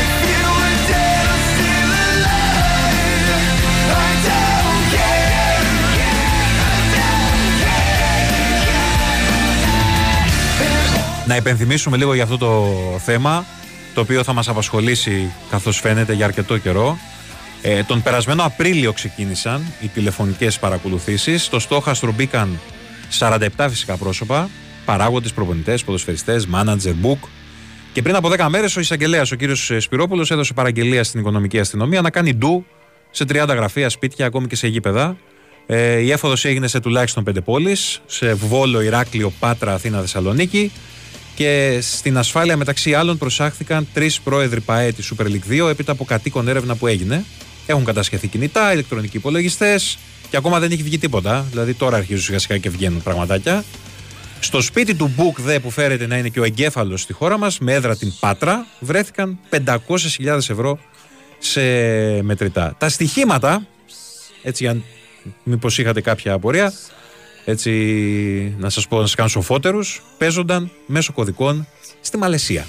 If 0.00 0.18
you 0.30 0.42
were 0.58 0.78
dead 0.90 1.24
or 1.32 1.40
still 1.50 1.90
alive, 2.06 3.28
I 4.04 4.12
don't 4.28 4.84
care. 4.94 5.24
Να 11.26 11.36
υπενθυμίσουμε 11.36 11.96
λίγο 11.96 12.14
για 12.14 12.22
αυτό 12.22 12.38
το 12.38 12.72
θέμα, 13.04 13.44
το 13.94 14.00
οποίο 14.00 14.22
θα 14.24 14.32
μας 14.32 14.48
απασχολήσει 14.48 15.32
καθώς 15.50 15.80
φαίνεται 15.80 16.12
για 16.12 16.24
αρκετό 16.24 16.58
καιρό. 16.58 16.98
Ε, 17.66 17.82
τον 17.82 18.02
περασμένο 18.02 18.42
Απρίλιο 18.44 18.92
ξεκίνησαν 18.92 19.72
οι 19.80 19.86
τηλεφωνικές 19.86 20.58
παρακολουθήσεις. 20.58 21.44
Στο 21.44 21.58
στόχαστρο 21.58 22.12
μπήκαν 22.12 22.60
47 23.18 23.66
φυσικά 23.68 23.96
πρόσωπα, 23.96 24.50
παράγοντες, 24.84 25.32
προπονητές, 25.32 25.84
ποδοσφαιριστές, 25.84 26.48
manager, 26.54 26.94
book. 27.02 27.28
Και 27.92 28.02
πριν 28.02 28.14
από 28.14 28.28
10 28.28 28.48
μέρες 28.48 28.76
ο 28.76 28.80
εισαγγελέας, 28.80 29.32
ο 29.32 29.36
κύριος 29.36 29.72
Σπυρόπουλος, 29.78 30.30
έδωσε 30.30 30.52
παραγγελία 30.52 31.04
στην 31.04 31.20
οικονομική 31.20 31.58
αστυνομία 31.58 32.00
να 32.00 32.10
κάνει 32.10 32.34
ντου 32.34 32.64
σε 33.10 33.24
30 33.24 33.54
γραφεία, 33.54 33.88
σπίτια, 33.88 34.26
ακόμη 34.26 34.46
και 34.46 34.56
σε 34.56 34.66
γήπεδα. 34.66 35.16
Ε, 35.66 35.98
η 35.98 36.10
έφοδος 36.10 36.44
έγινε 36.44 36.66
σε 36.66 36.80
τουλάχιστον 36.80 37.24
5 37.24 37.40
πόλεις, 37.44 38.00
σε 38.06 38.34
Βόλο, 38.34 38.80
Ηράκλειο, 38.82 39.32
Πάτρα, 39.38 39.74
Αθήνα, 39.74 40.00
Θεσσαλονίκη. 40.00 40.72
Και 41.34 41.78
στην 41.82 42.18
ασφάλεια 42.18 42.56
μεταξύ 42.56 42.94
άλλων 42.94 43.18
προσάχθηκαν 43.18 43.88
τρεις 43.92 44.20
πρόεδροι 44.20 44.60
ΠαΕ 44.60 44.92
της 44.92 45.12
Super 45.12 45.24
League 45.24 45.64
2 45.64 45.68
έπειτα 45.68 45.92
από 45.92 46.04
κατοίκον 46.04 46.48
έρευνα 46.48 46.74
που 46.74 46.86
έγινε. 46.86 47.24
Έχουν 47.66 47.84
κατασχεθεί 47.84 48.28
κινητά, 48.28 48.72
ηλεκτρονικοί 48.72 49.16
υπολογιστές 49.16 49.98
και 50.30 50.36
ακόμα 50.36 50.58
δεν 50.58 50.70
έχει 50.70 50.82
βγει 50.82 50.98
τίποτα. 50.98 51.46
Δηλαδή 51.50 51.74
τώρα 51.74 51.96
αρχίζουν 51.96 52.22
σιγά 52.22 52.38
σιγά 52.38 52.58
και 52.58 52.70
βγαίνουν 52.70 53.02
πραγματάκια. 53.02 53.64
Στο 54.40 54.60
σπίτι 54.60 54.94
του 54.94 55.12
Μπουκ 55.16 55.40
δε 55.40 55.60
που 55.60 55.70
φέρεται 55.70 56.06
να 56.06 56.16
είναι 56.16 56.28
και 56.28 56.40
ο 56.40 56.44
εγκέφαλος 56.44 57.00
στη 57.00 57.12
χώρα 57.12 57.38
μας, 57.38 57.58
με 57.58 57.72
έδρα 57.72 57.96
την 57.96 58.12
Πάτρα, 58.20 58.66
βρέθηκαν 58.80 59.38
500.000 59.50 60.36
ευρώ 60.36 60.78
σε 61.38 61.62
μετρητά. 62.22 62.74
Τα 62.78 62.88
στοιχήματα, 62.88 63.66
έτσι 64.42 64.66
αν 64.66 64.84
μήπως 65.42 65.78
είχατε 65.78 66.00
κάποια 66.00 66.32
απορία, 66.32 66.72
έτσι 67.44 67.70
να 68.58 68.70
σας 68.70 68.88
πω 68.88 68.96
να 68.96 69.02
σας 69.02 69.14
κάνω 69.14 69.28
σοφότερους, 69.28 70.02
παίζονταν 70.18 70.70
μέσω 70.86 71.12
κωδικών 71.12 71.66
στη 72.00 72.16
Μαλαισία. 72.16 72.66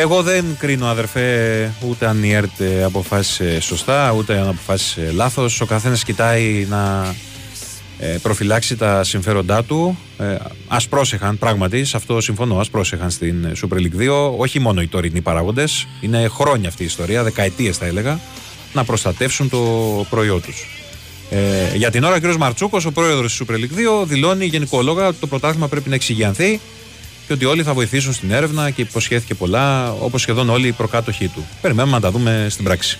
Εγώ 0.00 0.22
δεν 0.22 0.56
κρίνω 0.58 0.86
αδερφέ 0.86 1.72
ούτε 1.88 2.06
αν 2.06 2.22
η 2.22 2.32
ΕΡΤ 2.32 2.60
ε, 2.60 2.82
αποφάσισε 2.82 3.60
σωστά 3.60 4.12
ούτε 4.12 4.38
αν 4.38 4.48
αποφάσισε 4.48 5.10
λάθος. 5.14 5.60
Ο 5.60 5.66
καθένας 5.66 6.04
κοιτάει 6.04 6.66
να 6.70 7.14
ε, 7.98 8.06
προφυλάξει 8.06 8.76
τα 8.76 9.04
συμφέροντά 9.04 9.64
του. 9.64 9.98
Ε, 10.18 10.36
ας 10.68 10.88
πρόσεχαν 10.88 11.38
πράγματι, 11.38 11.84
σε 11.84 11.96
αυτό 11.96 12.20
συμφωνώ, 12.20 12.58
ας 12.58 12.70
πρόσεχαν 12.70 13.10
στην 13.10 13.56
Super 13.62 13.76
League 13.76 14.08
2. 14.08 14.36
Όχι 14.36 14.58
μόνο 14.58 14.80
οι 14.80 14.86
τωρινοί 14.86 15.20
παράγοντες, 15.20 15.86
είναι 16.00 16.28
χρόνια 16.28 16.68
αυτή 16.68 16.82
η 16.82 16.86
ιστορία, 16.86 17.22
δεκαετίες 17.22 17.76
θα 17.76 17.86
έλεγα, 17.86 18.20
να 18.72 18.84
προστατεύσουν 18.84 19.48
το 19.48 19.58
προϊόν 20.10 20.42
τους. 20.42 20.66
Ε, 21.30 21.76
για 21.76 21.90
την 21.90 22.04
ώρα 22.04 22.14
ο 22.14 22.20
κ. 22.20 22.34
Μαρτσούκος, 22.34 22.84
ο 22.84 22.92
πρόεδρος 22.92 23.36
της 23.36 23.46
Super 23.46 23.54
League 23.54 24.02
2, 24.02 24.04
δηλώνει 24.06 24.44
γενικόλογα 24.44 25.06
ότι 25.06 25.16
το 25.20 25.26
πρωτάθλημα 25.26 25.68
πρέπει 25.68 25.88
να 25.88 25.94
εξηγιανθεί 25.94 26.60
και 27.28 27.34
ότι 27.34 27.44
όλοι 27.44 27.62
θα 27.62 27.74
βοηθήσουν 27.74 28.12
στην 28.12 28.30
έρευνα 28.30 28.70
και 28.70 28.80
υποσχέθηκε 28.80 29.34
πολλά, 29.34 29.92
όπως 29.92 30.20
σχεδόν 30.20 30.50
όλοι 30.50 30.66
οι 30.66 30.72
προκάτοχοί 30.72 31.28
του. 31.28 31.46
Περιμένουμε 31.60 31.94
να 31.94 32.00
τα 32.00 32.10
δούμε 32.10 32.46
στην 32.50 32.64
πράξη. 32.64 32.98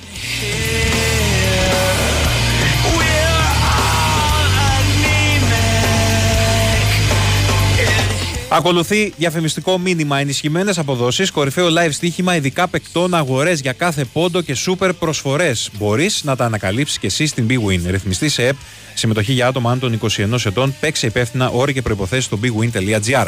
Ακολουθεί 8.50 9.12
διαφημιστικό 9.16 9.78
μήνυμα. 9.78 10.18
Ενισχυμένες 10.18 10.78
αποδόσεις, 10.78 11.30
κορυφαίο 11.30 11.66
live 11.66 11.90
στοίχημα, 11.90 12.36
ειδικά 12.36 12.68
παικτών, 12.68 13.14
αγορές 13.14 13.60
για 13.60 13.72
κάθε 13.72 14.04
πόντο 14.04 14.40
και 14.40 14.54
σούπερ 14.54 14.92
προσφορές. 14.92 15.70
Μπορείς 15.78 16.24
να 16.24 16.36
τα 16.36 16.44
ανακαλύψεις 16.44 16.98
και 16.98 17.06
εσύ 17.06 17.26
στην 17.26 17.46
Big 17.50 17.68
Win. 17.68 17.80
Ρυθμιστή 17.90 18.28
σε 18.28 18.46
ΕΠ, 18.46 18.56
συμμετοχή 18.94 19.32
για 19.32 19.46
άτομα 19.46 19.70
άνω 19.70 19.80
των 19.80 19.92
21 19.92 20.44
ετών. 20.44 20.74
Παίξε 20.80 21.06
υπεύθυνα 21.06 21.48
όροι 21.48 21.72
και 21.72 21.82
προποθέσει 21.82 22.22
στο 22.22 22.38
bigwin.gr. 22.42 23.26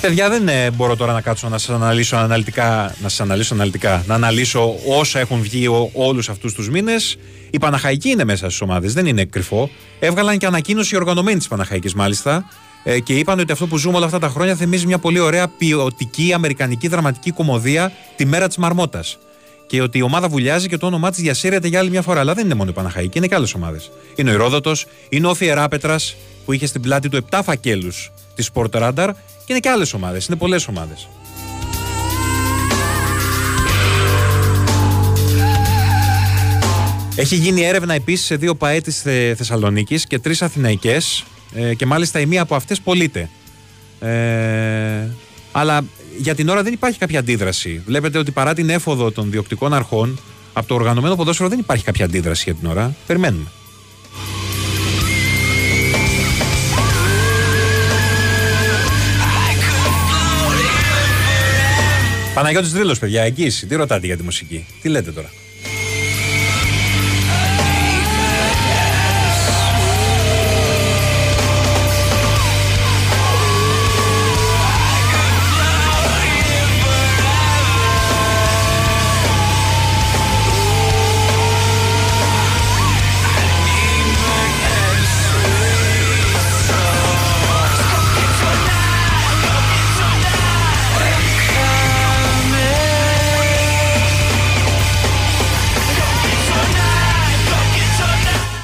Παιδιά, 0.00 0.28
δεν 0.28 0.48
ε, 0.48 0.70
μπορώ 0.70 0.96
τώρα 0.96 1.12
να 1.12 1.20
κάτσω 1.20 1.48
να 1.48 1.58
σας 1.58 1.76
αναλύσω 1.76 2.16
αναλυτικά, 2.16 2.94
να 3.02 3.08
σας 3.08 3.20
αναλύσω 3.20 3.54
αναλυτικά, 3.54 4.04
να 4.06 4.14
αναλύσω 4.14 4.74
όσα 4.88 5.18
έχουν 5.18 5.42
βγει 5.42 5.66
όλους 5.92 6.28
αυτούς 6.28 6.54
τους 6.54 6.70
μήνες. 6.70 7.18
Η 7.50 7.58
Παναχαϊκή 7.58 8.08
είναι 8.08 8.24
μέσα 8.24 8.46
στις 8.46 8.60
ομάδες, 8.60 8.92
δεν 8.92 9.06
είναι 9.06 9.24
κρυφό. 9.24 9.70
Έβγαλαν 9.98 10.38
και 10.38 10.46
ανακοίνωση 10.46 10.96
οργανωμένης 10.96 11.42
τη 11.42 11.48
Παναχαϊκής 11.48 11.94
μάλιστα 11.94 12.44
ε, 12.82 13.00
και 13.00 13.14
είπαν 13.14 13.38
ότι 13.38 13.52
αυτό 13.52 13.66
που 13.66 13.76
ζούμε 13.76 13.96
όλα 13.96 14.06
αυτά 14.06 14.18
τα 14.18 14.28
χρόνια 14.28 14.54
θυμίζει 14.54 14.86
μια 14.86 14.98
πολύ 14.98 15.18
ωραία 15.18 15.48
ποιοτική 15.48 16.32
αμερικανική 16.32 16.88
δραματική 16.88 17.30
κομμωδία 17.30 17.92
τη 18.16 18.24
μέρα 18.24 18.46
της 18.46 18.56
Μαρμότας. 18.56 19.18
και 19.66 19.82
ότι 19.82 19.98
η 19.98 20.02
ομάδα 20.02 20.28
βουλιάζει 20.28 20.68
και 20.68 20.76
το 20.76 20.86
όνομά 20.86 21.10
της 21.10 21.20
διασύρεται 21.20 21.68
για 21.68 21.78
άλλη 21.78 21.90
μια 21.90 22.02
φορά. 22.02 22.20
Αλλά 22.20 22.34
δεν 22.34 22.44
είναι 22.44 22.54
μόνο 22.54 22.70
η 22.70 22.74
Παναχαϊκή, 22.74 23.18
είναι 23.18 23.26
και 23.26 23.34
άλλες 23.34 23.54
ομάδες. 23.54 23.90
Είναι 24.16 24.30
ο 24.30 24.32
Ηρόδοτος, 24.32 24.86
είναι 25.08 25.26
ο 25.26 25.34
Φιεράπετρας 25.34 26.16
που 26.44 26.52
είχε 26.52 26.66
στην 26.66 26.80
πλάτη 26.80 27.08
του 27.08 27.24
7 27.30 27.40
φακέλους 27.44 28.10
τη 28.40 28.48
Sport 28.54 28.70
Radar 28.70 29.08
και 29.44 29.52
είναι 29.52 29.58
και 29.58 29.68
άλλες 29.68 29.92
ομάδες. 29.92 30.26
Είναι 30.26 30.36
πολλές 30.36 30.68
ομάδες. 30.68 31.08
Έχει 37.14 37.36
γίνει 37.36 37.62
έρευνα 37.62 37.94
επίσης 37.94 38.26
σε 38.26 38.36
δύο 38.36 38.54
ΠαΕ 38.54 38.80
της 38.80 39.02
Θεσσαλονίκης 39.36 40.06
και 40.06 40.18
τρεις 40.18 40.42
Αθηναϊκές 40.42 41.24
ε, 41.54 41.74
και 41.74 41.86
μάλιστα 41.86 42.20
η 42.20 42.26
μία 42.26 42.42
από 42.42 42.54
αυτές 42.54 42.80
πωλείται. 42.80 43.28
Ε, 44.00 45.08
αλλά 45.52 45.84
για 46.18 46.34
την 46.34 46.48
ώρα 46.48 46.62
δεν 46.62 46.72
υπάρχει 46.72 46.98
κάποια 46.98 47.18
αντίδραση. 47.18 47.82
Βλέπετε 47.86 48.18
ότι 48.18 48.30
παρά 48.30 48.54
την 48.54 48.70
έφοδο 48.70 49.10
των 49.10 49.30
διοκτικών 49.30 49.74
αρχών 49.74 50.20
από 50.52 50.66
το 50.66 50.74
οργανωμένο 50.74 51.16
ποδόσφαιρο 51.16 51.48
δεν 51.48 51.58
υπάρχει 51.58 51.84
κάποια 51.84 52.04
αντίδραση 52.04 52.42
για 52.46 52.54
την 52.54 52.68
ώρα. 52.68 52.94
Περιμένουμε. 53.06 53.46
Παναγιώτης 62.40 62.72
Δρύλος, 62.72 62.98
παιδιά, 62.98 63.22
εγγύηση. 63.22 63.66
Τι 63.66 63.74
ρωτάτε 63.74 64.06
για 64.06 64.16
τη 64.16 64.22
μουσική; 64.22 64.66
Τι 64.82 64.88
λέτε 64.88 65.12
τώρα; 65.12 65.30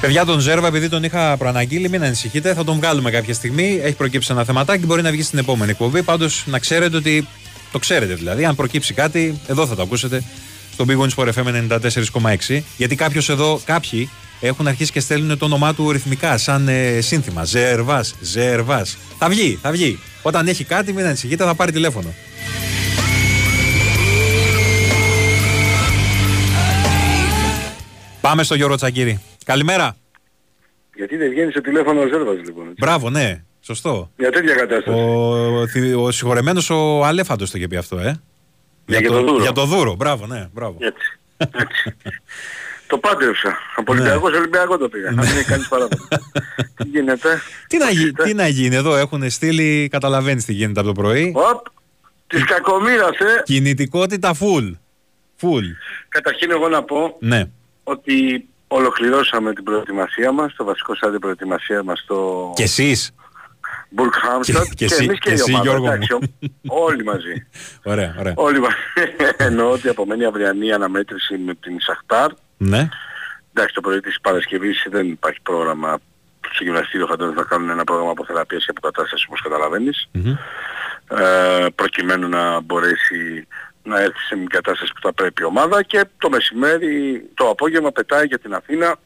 Παιδιά, 0.07 0.25
τον 0.25 0.39
Ζέρβα, 0.39 0.67
επειδή 0.67 0.89
τον 0.89 1.03
είχα 1.03 1.37
προαναγγείλει, 1.37 1.89
μην 1.89 2.03
ανησυχείτε, 2.03 2.53
θα 2.53 2.63
τον 2.63 2.75
βγάλουμε 2.75 3.11
κάποια 3.11 3.33
στιγμή. 3.33 3.79
Έχει 3.83 3.95
προκύψει 3.95 4.31
ένα 4.31 4.43
θεματάκι, 4.43 4.85
μπορεί 4.85 5.01
να 5.01 5.11
βγει 5.11 5.21
στην 5.21 5.39
επόμενη 5.39 5.71
εκπομπή. 5.71 6.03
Πάντως 6.03 6.43
να 6.45 6.59
ξέρετε 6.59 6.97
ότι. 6.97 7.27
Το 7.71 7.79
ξέρετε 7.79 8.13
δηλαδή. 8.13 8.45
Αν 8.45 8.55
προκύψει 8.55 8.93
κάτι, 8.93 9.39
εδώ 9.47 9.67
θα 9.67 9.75
το 9.75 9.81
ακούσετε. 9.81 10.23
Στο 10.73 10.85
Big 10.87 10.97
Wings 10.97 11.15
for 11.15 11.33
FM 11.33 11.77
94,6. 12.49 12.61
Γιατί 12.77 12.95
κάποιος 12.95 13.29
εδώ, 13.29 13.61
κάποιοι 13.65 14.09
έχουν 14.39 14.67
αρχίσει 14.67 14.91
και 14.91 14.99
στέλνουν 14.99 15.37
το 15.37 15.45
όνομά 15.45 15.73
του 15.73 15.91
ρυθμικά, 15.91 16.37
σαν 16.37 16.67
ε, 16.67 17.01
σύνθημα. 17.01 17.43
Ζερβά, 17.43 18.05
Ζερβά. 18.21 18.85
Θα 19.17 19.29
βγει, 19.29 19.59
θα 19.61 19.71
βγει. 19.71 19.99
Όταν 20.21 20.47
έχει 20.47 20.63
κάτι, 20.63 20.93
μην 20.93 21.05
ανησυχείτε, 21.05 21.43
θα 21.43 21.55
πάρει 21.55 21.71
τηλέφωνο. 21.71 22.13
Πάμε 28.21 28.43
στο 28.43 28.55
Γιώργο 28.55 28.75
Τσακύρη. 28.75 29.19
Καλημέρα. 29.51 29.95
Γιατί 30.95 31.17
δεν 31.17 31.29
βγαίνει 31.29 31.51
στο 31.51 31.61
τηλέφωνο 31.61 32.01
ο 32.01 32.07
Ζέρβας 32.07 32.35
λοιπόν. 32.45 32.73
Μπράβο, 32.77 33.09
ναι. 33.09 33.43
Σωστό. 33.61 34.11
Μια 34.17 34.31
τέτοια 34.31 34.55
κατάσταση. 34.55 34.99
Ο, 34.99 35.67
θη- 35.67 35.95
ο 35.95 36.11
συγχωρεμένος 36.11 36.69
ο 36.69 37.03
Αλέφαντος 37.05 37.51
το 37.51 37.57
είχε 37.57 37.67
πει 37.67 37.75
αυτό, 37.77 37.97
ε. 37.99 38.21
Για 38.85 39.01
το 39.01 39.21
δούρο. 39.23 39.41
Για 39.41 39.51
το 39.51 39.65
δούρο, 39.65 39.95
μπράβο, 39.95 40.25
ναι, 40.27 40.47
μπράβο. 40.53 40.77
Έτσι. 40.79 41.19
Έτσι. 41.37 41.95
το 42.87 42.97
πάντρεψα. 42.97 43.57
Από 43.75 43.91
Ολυμπιακός 43.91 44.33
Ολυμπιακό 44.33 44.77
το 44.77 44.89
πήγα. 44.89 45.09
Αν 45.09 45.15
δεν 45.15 45.37
έχει 45.37 45.43
κανείς 45.45 45.67
παράπονος. 45.67 46.07
Τι 46.75 46.87
γίνεται; 46.87 47.41
Τι 47.67 47.77
να, 47.77 47.89
γι- 47.89 48.11
τι 48.11 48.33
να 48.33 48.47
γίνει 48.47 48.75
εδώ, 48.75 48.95
έχουν 48.95 49.29
στείλει, 49.29 49.87
καταλαβαίνεις 49.91 50.45
τι 50.45 50.53
γίνεται 50.53 50.79
από 50.79 50.89
το 50.93 51.01
πρωί. 51.01 51.33
Οπ. 51.35 51.65
Της 52.27 52.43
κακομήρας, 52.43 53.17
ε. 53.19 53.41
Κινητικότητα 53.43 54.33
full. 54.39 54.71
Full. 55.41 55.63
Καταρχήν 56.09 56.51
εγώ 56.51 56.69
να 56.69 56.83
πω 56.83 57.15
Ναι. 57.19 57.43
ότι 57.83 58.45
ολοκληρώσαμε 58.67 59.53
την 59.53 59.63
προετοιμασία 59.63 60.31
μας, 60.31 60.53
το 60.55 60.63
βασικό 60.63 60.95
στάδιο 60.95 61.19
προετοιμασίας 61.19 61.83
μας 61.83 61.99
στο 61.99 62.51
Και 62.55 62.63
εσείς. 62.63 63.11
Μπουργκ 63.89 64.11
Χάμστατ 64.13 64.63
Και- 64.63 64.69
και 64.69 64.75
και, 64.75 64.85
εσύ- 64.85 65.03
εμείς 65.03 65.19
και, 65.19 65.29
και 65.29 65.29
η 65.29 65.33
εσύ, 65.33 65.51
ομάδα. 65.53 65.63
Γιώργο 65.69 65.85
μου. 65.85 65.91
εντάξει, 65.93 66.13
ο- 66.13 66.83
όλοι 66.85 67.03
μαζί. 67.03 67.47
Ωραία, 67.93 68.15
ωραία. 68.19 68.33
όλοι 68.35 68.59
μαζί. 68.59 68.75
Εννοώ 69.47 69.71
ότι 69.71 69.89
απομένει 69.89 70.25
αυριανή 70.25 70.73
αναμέτρηση 70.73 71.37
με 71.37 71.55
την 71.55 71.79
Σαχτάρ. 71.79 72.31
Ναι. 72.57 72.89
Εντάξει, 73.53 73.73
το 73.75 73.81
πρωί 73.81 73.99
της 73.99 74.19
Παρασκευής 74.21 74.85
δεν 74.89 75.07
υπάρχει 75.07 75.39
πρόγραμμα. 75.41 75.99
Στο 76.51 76.63
γυμναστήριο 76.63 77.07
φαντάζομαι 77.07 77.35
θα 77.41 77.45
κάνουν 77.49 77.69
ένα 77.69 77.83
πρόγραμμα 77.83 78.11
αποθεραπείας 78.11 78.65
και 78.65 78.71
αποκατάστασης 78.77 79.25
όπως 79.25 79.41
καταλαβαίνεις. 79.41 80.09
Ε, 81.09 81.65
προκειμένου 81.75 82.27
να 82.29 82.59
μπορέσει 82.61 83.47
να 83.87 83.99
έρθει 83.99 84.19
σε 84.19 84.35
μια 84.35 84.47
κατάσταση 84.49 84.93
που 84.93 85.01
θα 85.01 85.13
πρέπει 85.13 85.41
η 85.41 85.45
ομάδα 85.45 85.83
και 85.83 86.05
το 86.17 86.29
μεσημέρι, 86.29 87.25
το 87.33 87.49
απόγευμα 87.49 87.91
πετάει 87.91 88.25
για 88.25 88.39
την 88.39 88.53
Αθήνα 88.53 88.99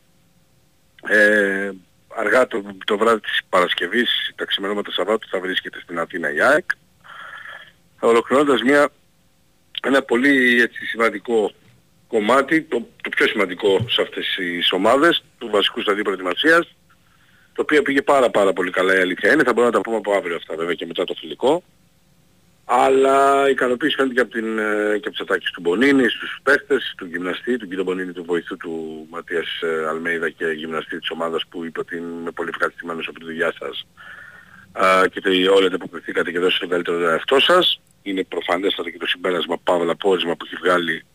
ε, 1.08 1.72
αργά 2.08 2.48
το, 2.48 2.64
το 2.86 2.98
βράδυ 2.98 3.20
της 3.20 3.40
Παρασκευής, 3.50 4.32
τα 4.36 4.46
ξημερώματα 4.46 4.92
Σαββάτου 4.92 5.28
θα 5.30 5.40
βρίσκεται 5.40 5.80
στην 5.80 6.00
Αθήνα 6.00 6.34
η 6.34 6.42
ΑΕΚ 6.42 6.66
ολοκληρώνοντας 8.00 8.62
μια, 8.62 8.90
ένα 9.84 10.02
πολύ 10.02 10.62
έτσι, 10.62 10.86
σημαντικό 10.86 11.52
κομμάτι, 12.08 12.62
το, 12.62 12.88
το 13.04 13.10
πιο 13.10 13.28
σημαντικό 13.28 13.86
σε 13.90 14.02
αυτές 14.02 14.34
τις 14.36 14.72
ομάδες, 14.72 15.24
του 15.38 15.50
βασικού 15.50 15.82
σταδίου 15.82 16.04
προετοιμασίας, 16.04 16.76
το 17.54 17.62
οποίο 17.62 17.82
πήγε 17.82 18.02
πάρα 18.02 18.30
πάρα 18.30 18.54
πολύ 18.54 18.72
καλά 18.72 18.98
η 18.98 19.00
αλήθεια 19.00 19.34
είναι, 19.34 19.44
θα 19.44 19.54
μπορούμε 19.54 19.72
να 19.72 19.78
τα 19.78 19.82
πούμε 19.82 19.98
από 19.98 20.14
αύριο 20.14 20.36
αυτά 20.36 20.56
βέβαια 20.56 20.74
και 20.74 20.86
μετά 20.86 21.04
το 21.04 21.14
φιλικό. 21.20 21.64
Αλλά 22.74 23.48
η 23.48 23.52
ικανοποίηση 23.52 23.96
φαίνεται 23.96 24.14
και 24.14 24.22
από, 24.22 24.32
την, 24.32 24.60
ε, 24.60 24.98
και 24.98 25.08
από 25.08 25.10
τις 25.10 25.20
ατάκες 25.20 25.52
του 25.52 25.62
Μπονίνη, 25.62 26.10
στους 26.10 26.40
παίχτες, 26.44 26.94
του 26.98 27.06
γυμναστή, 27.06 27.58
του 27.58 27.68
κύριο 27.68 27.84
Μπονίνη, 27.84 28.12
του 28.12 28.24
βοηθού 28.24 28.58
του 28.58 29.08
Ματίας 29.10 29.62
ε, 29.62 29.88
Αλμέιδα 29.88 30.30
και 30.30 30.46
γυμναστή 30.46 31.00
της 31.00 31.10
ομάδας 31.10 31.44
που 31.50 31.66
είπε 31.66 31.80
ότι 31.80 31.98
είμαι 31.98 32.32
πολύ 32.32 32.50
ευχαριστημένος 32.50 33.08
από 33.08 33.20
τη 33.20 33.26
δουλειά 33.26 33.54
σας 33.60 33.86
Α, 34.72 35.08
και 35.08 35.22
ότι 35.26 35.48
όλοι 35.48 35.66
ανταποκριθήκατε 35.66 36.32
και 36.32 36.40
δώσατε 36.40 36.66
το 36.66 36.72
καλύτερο 36.72 37.10
εαυτό 37.10 37.40
σας. 37.40 37.82
Είναι 38.02 38.24
προφανέστατα 38.24 38.90
και 38.90 38.98
το 38.98 39.08
συμπέρασμα 39.08 39.58
παύλα 39.64 39.96
πόρισμα 39.96 40.36
που 40.36 40.46
έχει 40.46 40.56
βγάλει 40.56 41.06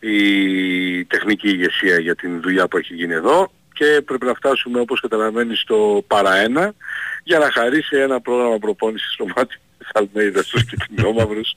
η 0.00 1.04
τεχνική 1.04 1.48
ηγεσία 1.48 1.98
για 1.98 2.14
την 2.14 2.40
δουλειά 2.40 2.68
που 2.68 2.76
έχει 2.76 2.94
γίνει 2.94 3.12
εδώ 3.12 3.52
και 3.72 4.02
πρέπει 4.04 4.26
να 4.26 4.34
φτάσουμε 4.34 4.80
όπως 4.80 5.00
καταλαβαίνεις 5.00 5.60
στο 5.60 6.04
παρά 6.06 6.36
ένα 6.36 6.74
για 7.22 7.38
να 7.38 7.50
χαρίσει 7.50 7.96
ένα 7.96 8.20
πρόγραμμα 8.20 8.58
προπόνησης 8.58 9.12
στο 9.12 9.26
μάτι 9.36 9.56
της 9.86 10.02
Αλμέιδας 10.02 10.46
στους 10.46 10.64
κυτρινόμαυρους 10.64 11.54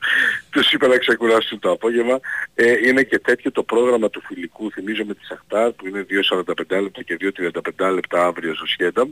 τους 0.50 0.72
είπε 0.72 0.88
να 0.88 0.98
ξεκουράσουν 0.98 1.60
το 1.60 1.72
απόγευμα 1.72 2.20
ε, 2.56 2.88
είναι 2.88 3.04
και 3.04 3.20
τέτοιο 3.20 3.52
το 3.52 3.64
πρόγραμμα 3.64 4.10
του 4.10 4.22
φιλικού 4.22 4.72
θυμίζω 4.72 5.04
με 5.06 5.14
τη 5.14 5.26
Σαχτάρ 5.26 5.72
που 5.72 5.88
είναι 5.88 6.06
2.45 6.32 6.82
λεπτά 6.82 7.04
και 7.04 7.18
2.35 7.78 7.94
λεπτά 7.94 8.26
αύριο 8.26 8.56
στο 8.56 8.66
Σχένταμ 8.66 9.10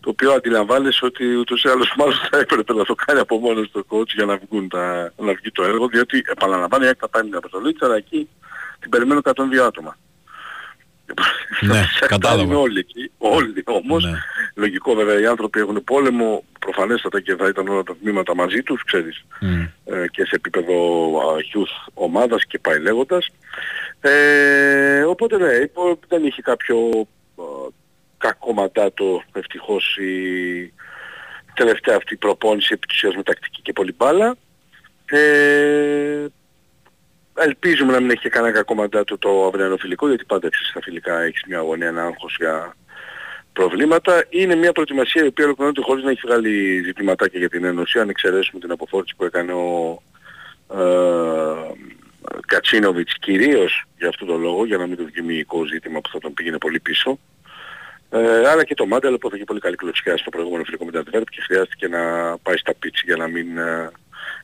το 0.00 0.10
οποίο 0.10 0.32
αντιλαμβάνεσαι 0.32 1.04
ότι 1.04 1.34
ούτως 1.34 1.62
ή 1.62 1.68
άλλως 1.68 1.94
μάλλον 1.96 2.14
θα 2.30 2.38
έπρεπε 2.38 2.72
να 2.72 2.84
το 2.84 2.94
κάνει 2.94 3.20
από 3.20 3.38
μόνος 3.38 3.70
το 3.70 3.84
coach 3.88 4.08
για 4.08 4.24
να, 4.24 4.36
βγουν 4.36 4.68
τα, 4.68 5.12
να 5.16 5.32
βγει 5.32 5.50
το 5.52 5.62
έργο, 5.62 5.88
διότι 5.88 6.22
επαναλαμβάνω 6.26 6.84
η 6.84 6.86
ΑΕΚ 6.86 6.96
θα 7.00 7.08
πάει 7.08 7.22
την 7.22 7.36
αποστολή 7.36 7.72
της, 7.72 7.82
αλλά 7.82 7.96
εκεί 7.96 8.28
την 8.80 8.90
περιμένω 8.90 9.20
102 9.24 9.32
άτομα. 9.66 9.96
Ναι, 11.60 11.76
Είναι 11.76 11.86
κατάλαβα. 12.06 12.56
όλοι 12.56 12.78
εκεί, 12.78 13.10
όλοι 13.18 13.62
όμως. 13.66 14.04
Λογικό 14.54 14.94
βέβαια 14.94 15.20
οι 15.20 15.26
άνθρωποι 15.26 15.60
έχουν 15.60 15.84
πόλεμο, 15.84 16.44
προφανέστατα 16.58 17.20
και 17.20 17.34
θα 17.36 17.48
ήταν 17.48 17.68
όλα 17.68 17.82
τα 17.82 17.96
τμήματα 17.96 18.34
μαζί 18.34 18.62
τους, 18.62 18.84
ξέρεις, 18.84 19.24
ε, 19.84 20.04
και 20.10 20.24
σε 20.24 20.34
επίπεδο 20.34 20.74
α, 21.18 21.36
youth 21.54 21.90
ομάδας 21.94 22.44
και 22.46 22.58
πάει 22.58 22.78
λέγοντας. 22.80 23.28
Ε, 24.00 25.02
οπότε 25.02 25.36
ναι, 25.38 25.52
υπό- 25.52 25.98
δεν 26.08 26.24
είχε 26.24 26.42
κάποιο 26.42 26.76
α, 27.36 27.42
κακό 28.18 28.52
μαντάτο 28.52 29.22
ευτυχώς 29.32 29.96
η 29.96 30.72
τελευταία 31.54 31.96
αυτή 31.96 32.16
προπόνηση 32.16 32.72
επιτυχίας 32.72 33.14
με 33.16 33.22
τακτική 33.22 33.62
και 33.62 33.72
πολύ 33.72 33.94
μπάλα. 33.96 34.36
Ε, 35.06 36.26
ελπίζουμε 37.42 37.92
να 37.92 38.00
μην 38.00 38.10
έχει 38.10 38.20
και 38.20 38.28
κανένα 38.28 38.54
κακό 38.54 38.74
μαντάτο 38.74 39.18
το 39.18 39.46
αυριανό 39.46 39.76
φιλικό, 39.76 40.08
γιατί 40.08 40.24
πάντα 40.24 40.48
ξέρεις 40.48 40.68
στα 40.68 40.80
φιλικά 40.82 41.20
έχεις 41.20 41.42
μια 41.46 41.58
αγωνία, 41.58 41.86
ένα 41.86 42.02
άγχος 42.02 42.36
για 42.38 42.76
προβλήματα. 43.52 44.24
Είναι 44.28 44.54
μια 44.54 44.72
προετοιμασία 44.72 45.24
η 45.24 45.26
οποία 45.26 45.44
ολοκληρώνεται 45.44 45.82
χωρίς 45.82 46.04
να 46.04 46.10
έχει 46.10 46.20
βγάλει 46.24 46.82
ζητηματάκια 46.84 47.38
για 47.38 47.48
την 47.48 47.64
Ένωση, 47.64 47.98
αν 47.98 48.08
εξαιρέσουμε 48.08 48.60
την 48.60 48.70
αποφόρτιση 48.70 49.16
που 49.16 49.24
έκανε 49.24 49.52
ο 49.52 50.02
ε, 50.78 51.74
Κατσίνοβιτς 52.46 53.18
κυρίως 53.18 53.84
για 53.98 54.08
αυτόν 54.08 54.28
τον 54.28 54.40
λόγο, 54.40 54.66
για 54.66 54.76
να 54.76 54.86
μην 54.86 54.96
το 54.96 55.04
δημιουργικό 55.12 55.64
ζήτημα 55.64 56.00
που 56.00 56.08
θα 56.08 56.18
τον 56.18 56.34
πήγαινε 56.34 56.58
πολύ 56.58 56.80
πίσω. 56.80 57.18
Ε, 58.10 58.48
αλλά 58.48 58.64
και 58.64 58.74
το 58.74 58.86
Μάνταλο 58.86 59.18
που 59.18 59.30
είχε 59.34 59.44
πολύ 59.44 59.60
καλή 59.60 59.76
κλωτσιά 59.76 60.16
στο 60.16 60.30
προηγούμενο 60.30 60.64
φιλικό 60.64 60.84
με 60.84 60.90
την 60.90 61.00
Αντβέρπ 61.00 61.28
και 61.28 61.40
χρειάστηκε 61.40 61.88
να 61.88 62.00
πάει 62.38 62.56
στα 62.56 62.74
πίτσι 62.74 63.02
για 63.06 63.16
να 63.16 63.28
μην 63.28 63.58
ε, 63.58 63.90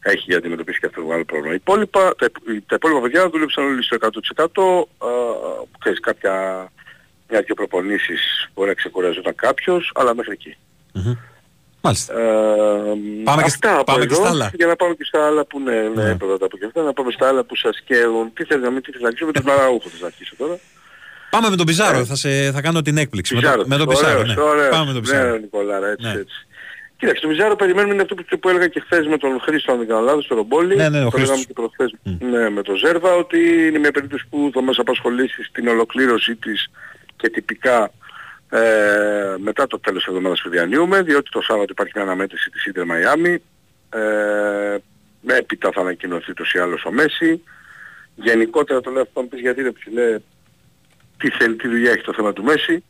έχει 0.02 0.18
για 0.26 0.34
να 0.34 0.38
αντιμετωπίσει 0.38 0.78
και 0.80 0.86
αυτό 0.86 1.00
το 1.00 1.06
μεγάλο 1.06 1.24
πρόβλημα. 1.24 1.52
Οι 1.52 1.60
υπόλοιπα, 1.64 2.14
τα, 2.18 2.24
υπ- 2.26 2.68
τα 2.68 2.74
υπόλοιπα 2.74 3.00
παιδιά 3.00 3.28
δούλεψαν 3.30 3.64
όλοι 3.64 3.82
στο 3.84 3.96
100%. 4.00 5.06
Α, 5.08 5.10
ξέρεις, 5.78 6.00
κάποια 6.00 6.34
μια 7.28 7.42
και 7.42 7.54
προπονήσεις 7.54 8.50
μπορεί 8.54 8.68
να 8.68 8.74
ξεκουραζόταν 8.74 9.34
κάποιος, 9.34 9.92
αλλά 9.94 10.14
μέχρι 10.14 10.32
εκεί. 10.32 10.56
Μάλιστα. 11.80 12.12
Ε, 12.20 12.24
Πάμε 13.24 13.42
και 13.42 13.48
αυτά 13.48 13.68
σ- 13.68 13.74
από 13.74 13.84
πάμε 13.84 14.06
και 14.06 14.12
εδώ, 14.14 14.22
στα 14.22 14.28
άλλα. 14.30 14.50
Για 14.54 14.66
να 14.66 14.76
πάμε 14.76 14.94
και 14.94 15.04
στα 15.04 15.26
άλλα 15.26 15.44
που 15.44 15.60
ναι, 15.60 15.80
ναι, 15.94 16.16
πρώτα 16.16 16.44
από 16.44 16.56
και 16.58 16.64
αυτά, 16.64 16.82
να 16.82 16.92
πάμε 16.92 17.10
στα 17.12 17.28
άλλα 17.28 17.44
που 17.44 17.56
σας 17.56 17.80
καίρουν. 17.84 18.32
Τι 18.32 18.44
θέλεις 18.44 18.64
να 18.64 18.70
μην 18.70 18.82
τι 18.82 18.86
θέλεις 18.86 19.02
να 19.02 19.08
αρχίσω 19.08 19.26
με 19.26 19.32
τον 19.32 19.42
Μαραούχο 19.46 19.88
θες 19.88 20.00
να 20.00 20.06
αρχίσω 20.06 20.34
τώρα. 20.36 20.58
Πάμε 21.30 21.50
με 21.50 21.56
τον 21.56 21.66
Πιζάρο, 21.66 22.04
θα, 22.04 22.14
σε, 22.14 22.50
θα 22.52 22.60
κάνω 22.60 22.82
την 22.82 22.96
έκπληξη. 22.96 23.34
Με, 23.34 23.40
το, 23.40 23.46
Πιζάρο, 23.48 23.64
με 23.66 23.76
τον 23.76 23.86
Πιζάρο, 23.88 24.18
ωραίος, 24.18 24.34
ναι. 24.36 24.42
ωραίος. 24.42 24.68
Πάμε 24.68 24.86
με 24.86 24.92
τον 24.92 25.02
Πιζάρο. 25.02 25.30
Ναι, 25.32 25.38
Νικολάρα, 25.38 25.86
έτσι, 25.88 26.06
Ναι. 26.06 26.12
έτσι. 26.12 26.46
Κοίταξε, 26.98 27.22
το 27.22 27.28
Μιζάρο 27.28 27.56
περιμένουμε 27.56 27.92
είναι 27.92 28.02
αυτό 28.02 28.14
που, 28.14 28.38
που 28.38 28.48
έλεγα 28.48 28.68
και 28.68 28.80
χθες 28.80 29.06
με 29.06 29.18
τον 29.18 29.40
Χρήστο, 29.40 29.72
αν 29.72 29.78
δεν 29.78 29.86
κάνω 29.86 30.00
λάθος, 30.00 30.24
στο 30.24 30.34
Ρομπόλι. 30.34 30.76
Ναι, 30.76 30.88
ναι, 30.88 31.04
ο 31.04 31.10
το 31.10 31.18
λέγαμε 31.18 31.36
Χρήστος. 31.36 31.46
και 31.46 31.52
προχθές 31.52 31.94
ναι, 32.02 32.50
με 32.50 32.62
τον 32.62 32.76
Ζέρβα, 32.76 33.14
ότι 33.14 33.66
είναι 33.66 33.78
μια 33.78 33.90
περίπτωση 33.90 34.26
που 34.30 34.50
θα 34.52 34.62
μας 34.62 34.78
απασχολήσει 34.78 35.42
στην 35.42 35.68
ολοκλήρωσή 35.68 36.36
της 36.36 36.70
και 37.16 37.30
τυπικά 37.30 37.90
ε, 38.50 39.34
μετά 39.38 39.66
το 39.66 39.80
τέλος 39.80 39.98
της 39.98 40.08
εβδομάδας 40.08 40.40
που 40.42 40.48
διανύουμε, 40.48 41.02
διότι 41.02 41.30
το 41.30 41.40
Σάββατο 41.40 41.68
υπάρχει 41.70 41.92
μια 41.94 42.04
αναμέτρηση 42.04 42.50
της 42.50 42.64
Ίντερ 42.66 42.84
Μαϊάμι. 42.84 43.42
Ε, 43.90 44.76
έπειτα 45.26 45.70
θα 45.72 45.80
ανακοινωθεί 45.80 46.32
τους 46.32 46.52
ή 46.52 46.58
άλλως 46.58 46.84
ο 46.84 46.90
Μέση. 46.90 47.42
Γενικότερα 48.14 48.80
το 48.80 48.90
λέω 48.90 49.02
αυτό, 49.02 49.20
να 49.20 49.26
πεις 49.26 49.40
γιατί 49.40 49.62
ρε 49.62 49.70
ψηλέ, 49.70 50.18
τι 51.16 51.30
θέλει, 51.30 51.54
τι 51.54 51.68
δουλειά 51.68 51.90
έχει 51.90 52.02
το 52.02 52.12
θέμα 52.12 52.32
του 52.32 52.42
Μέση. 52.42 52.84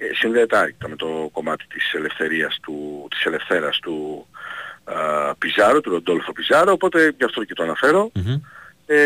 Ε, 0.00 0.14
συνδέεται 0.14 0.56
άρρηκτα 0.56 0.88
με 0.88 0.96
το 0.96 1.28
κομμάτι 1.32 1.66
της 1.66 1.92
ελευθερίας 1.92 2.58
του, 2.62 3.06
της 3.10 3.24
ελευθέρας 3.24 3.78
του 3.78 4.26
α, 4.84 5.34
Πιζάρο, 5.34 5.80
του 5.80 5.90
Ροντόλφο 5.90 6.32
Πιζάρο, 6.32 6.72
οπότε 6.72 7.14
γι' 7.18 7.24
αυτό 7.24 7.44
και 7.44 7.54
το 7.54 7.62
αναφέρω. 7.62 8.10
Ε, 8.86 8.98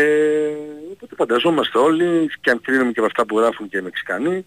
οπότε 0.91 1.15
φανταζόμαστε 1.15 1.77
όλοι, 1.77 2.29
και 2.41 2.49
αν 2.49 2.61
κρίνουμε 2.61 2.91
και 2.91 2.99
από 2.99 3.07
αυτά 3.07 3.25
που 3.25 3.39
γράφουν 3.39 3.69
και 3.69 3.77
οι 3.77 3.81
Μεξικανοί, 3.81 4.45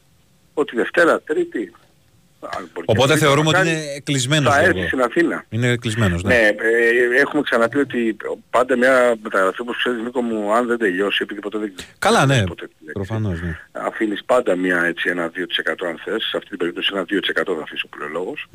ότι 0.54 0.76
Δευτέρα, 0.76 1.20
Τρίτη, 1.20 1.60
αν 1.60 1.66
μπορεί 1.66 1.72
και 1.72 1.84
Οπότε 2.84 3.08
Τρίτη 3.08 3.24
θεωρούμε 3.24 3.50
να 3.50 3.58
ότι 3.58 3.68
κάνει, 3.68 3.80
είναι 3.82 4.00
κλεισμένος. 4.04 4.54
θα 4.54 4.60
λίγο. 4.60 4.78
έρθει 4.78 4.86
στην 4.86 5.02
Αθήνα. 5.02 5.44
Είναι 5.48 5.76
κλεισμένος, 5.76 6.22
ναι. 6.22 6.34
Ναι, 6.34 6.46
ε, 6.46 7.20
έχουμε 7.20 7.42
ξαναπεί 7.42 7.78
ότι 7.78 8.16
πάντα 8.50 8.76
μια 8.76 9.14
μεταγραφή 9.22 9.60
όπως 9.60 9.76
ξέρεις 9.76 10.02
Νίκο 10.02 10.22
μου 10.22 10.52
αν 10.52 10.66
δεν 10.66 10.78
τελειώσει 10.78 11.18
επειδή 11.22 11.40
ποτέ 11.40 11.58
δεν 11.58 11.74
Καλά, 11.98 12.26
ναι. 12.26 12.44
Προφανώς, 12.92 13.42
ναι. 13.42 13.58
αφήνεις 13.72 14.24
πάντα 14.24 14.56
μια 14.56 14.84
έτσι 14.84 15.08
ένα 15.08 15.30
2% 15.30 15.86
αν 15.86 16.00
θες, 16.04 16.22
σε 16.30 16.36
αυτή 16.36 16.48
την 16.48 16.58
περίπτωση 16.58 16.90
ένα 16.94 17.04
2% 17.04 17.54
θα 17.56 17.62
αφήσω 17.62 17.88
που 17.88 17.98
λέει 17.98 18.08
ο 18.08 18.12
λόγος. 18.12 18.46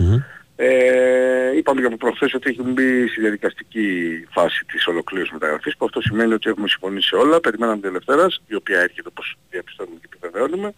Ε, 0.55 1.57
είπαμε 1.57 1.81
και 1.81 1.87
από 1.87 1.97
προχθές 1.97 2.33
ότι 2.33 2.49
έχει 2.49 2.61
μπει 2.61 3.07
στη 3.07 3.21
διαδικαστική 3.21 3.89
φάση 4.31 4.65
της 4.65 4.87
ολοκλήρωσης 4.87 5.33
μεταγραφής 5.33 5.77
που 5.77 5.85
αυτό 5.85 6.01
σημαίνει 6.01 6.33
ότι 6.33 6.49
έχουμε 6.49 6.67
συμφωνήσει 6.67 7.07
σε 7.07 7.15
όλα, 7.15 7.39
περιμέναμε 7.39 7.79
την 7.79 7.89
Ελευθέρας, 7.89 8.41
η 8.47 8.55
οποία 8.55 8.79
έρχεται 8.79 9.07
όπως 9.07 9.37
διαπιστώνουμε 9.49 9.97
και 10.01 10.09
επιβεβαιώνουμε 10.13 10.73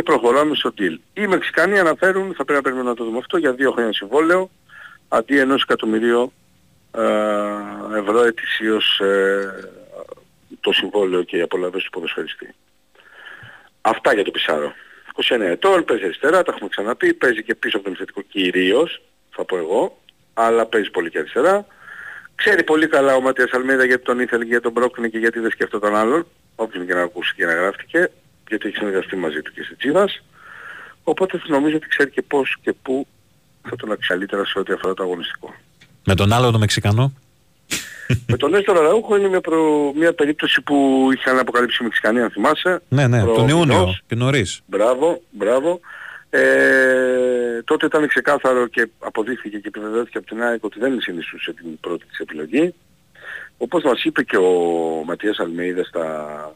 και 0.00 0.06
προχωράμε 0.06 0.54
στο 0.54 0.72
deal. 0.78 0.96
Οι 1.12 1.26
Μεξικανοί 1.26 1.78
αναφέρουν, 1.78 2.34
θα 2.34 2.44
πρέπει 2.44 2.52
να 2.52 2.62
περιμένουμε 2.62 2.90
να 2.90 2.96
το 2.96 3.04
δούμε 3.04 3.18
αυτό, 3.18 3.36
για 3.36 3.52
δύο 3.52 3.70
χρόνια 3.72 3.92
συμβόλαιο 3.92 4.50
αντί 5.08 5.38
ενός 5.38 5.62
εκατομμυρίου 5.62 6.32
ε, 6.96 7.02
ευρώ 7.98 8.22
ετησίως 8.22 9.00
ε, 9.00 9.70
το 10.60 10.72
συμβόλαιο 10.72 11.22
και 11.22 11.36
οι 11.36 11.40
απολαβές 11.40 11.82
του 11.82 11.90
ποδοσφαιριστή. 11.90 12.54
Αυτά 13.80 14.14
για 14.14 14.24
το 14.24 14.30
Πισάρο. 14.30 14.72
29 15.28 15.40
ετών, 15.40 15.84
παίζει 15.84 16.04
αριστερά, 16.04 16.42
τα 16.42 16.52
έχουμε 16.52 16.68
ξαναπεί, 16.68 17.14
παίζει 17.14 17.42
και 17.42 17.54
πίσω 17.54 17.76
από 17.76 17.84
τον 17.84 17.94
επιθετικό 17.94 18.20
κυρίως, 18.20 19.02
θα 19.30 19.44
πω 19.44 19.56
εγώ, 19.56 19.98
αλλά 20.34 20.66
παίζει 20.66 20.90
πολύ 20.90 21.10
και 21.10 21.18
αριστερά. 21.18 21.66
Ξέρει 22.34 22.64
πολύ 22.64 22.86
καλά 22.86 23.14
ο 23.14 23.20
Ματίας 23.20 23.50
Αλμίδα 23.52 23.84
γιατί 23.84 24.04
τον 24.04 24.20
ήθελε 24.20 24.42
και 24.42 24.48
γιατί 24.48 24.64
τον 24.64 24.72
πρόκρινε 24.72 25.08
και 25.08 25.18
γιατί 25.18 25.38
δεν 25.40 25.50
σκεφτόταν 25.50 25.96
άλλον, 25.96 26.26
όποιον 26.56 26.86
και 26.86 26.94
να 26.94 27.02
ακούσει 27.02 27.34
και 27.34 27.46
να 27.46 27.54
γράφτηκε, 27.54 28.10
γιατί 28.50 28.68
έχει 28.68 28.76
συνεργαστεί 28.76 29.16
μαζί 29.16 29.40
του 29.42 29.52
και 29.52 29.62
στη 29.62 29.74
Τσίβας. 29.76 30.22
Οπότε 31.04 31.40
νομίζω 31.46 31.76
ότι 31.76 31.86
ξέρει 31.88 32.10
και 32.10 32.22
πώς 32.22 32.56
και 32.62 32.72
πού 32.82 33.06
θα 33.62 33.76
τον 33.76 33.92
αξιώσει 33.92 34.08
καλύτερα 34.08 34.44
σε 34.44 34.58
ό,τι 34.58 34.72
αφορά 34.72 34.94
το 34.94 35.02
αγωνιστικό. 35.02 35.54
Με 36.06 36.14
τον 36.14 36.32
άλλο 36.32 36.50
τον 36.50 36.60
Μεξικανό; 36.60 37.12
Με 38.26 38.36
τον 38.36 38.54
Έστω 38.54 38.72
Ραούχο 38.72 39.16
είναι 39.16 39.28
μια, 39.28 39.40
προ... 39.40 39.92
μια 39.96 40.12
περίπτωση 40.12 40.60
που 40.60 41.08
είχαν 41.12 41.38
αποκαλύψει 41.38 41.78
οι 41.80 41.84
Μεξικανοί, 41.84 42.20
αν 42.20 42.30
θυμάσαι. 42.30 42.80
Ναι, 42.88 43.06
ναι, 43.06 43.22
Προ- 43.22 43.34
τον 43.34 43.48
Ιούνιο 43.48 43.78
μηνός. 43.78 44.02
και 44.06 44.14
νωρίς. 44.14 44.60
Μπράβο, 44.66 45.22
μπράβο. 45.30 45.80
Ε, 46.30 47.62
τότε 47.64 47.86
ήταν 47.86 48.08
ξεκάθαρο 48.08 48.66
και 48.66 48.88
αποδείχθηκε 48.98 49.58
και 49.58 49.68
επιβεβαιώθηκε 49.68 50.18
από 50.18 50.26
την 50.26 50.42
ΑΕΚ 50.42 50.64
ότι 50.64 50.78
δεν 50.78 51.00
συνιστούσε 51.00 51.52
την 51.52 51.80
πρώτη 51.80 52.04
της 52.06 52.18
επιλογή. 52.18 52.74
Όπως 53.58 53.82
μας 53.82 54.04
είπε 54.04 54.22
και 54.22 54.36
ο 54.36 54.50
Ματίας 55.06 55.38
Αλμέιδας 55.38 55.86
στα... 55.86 56.54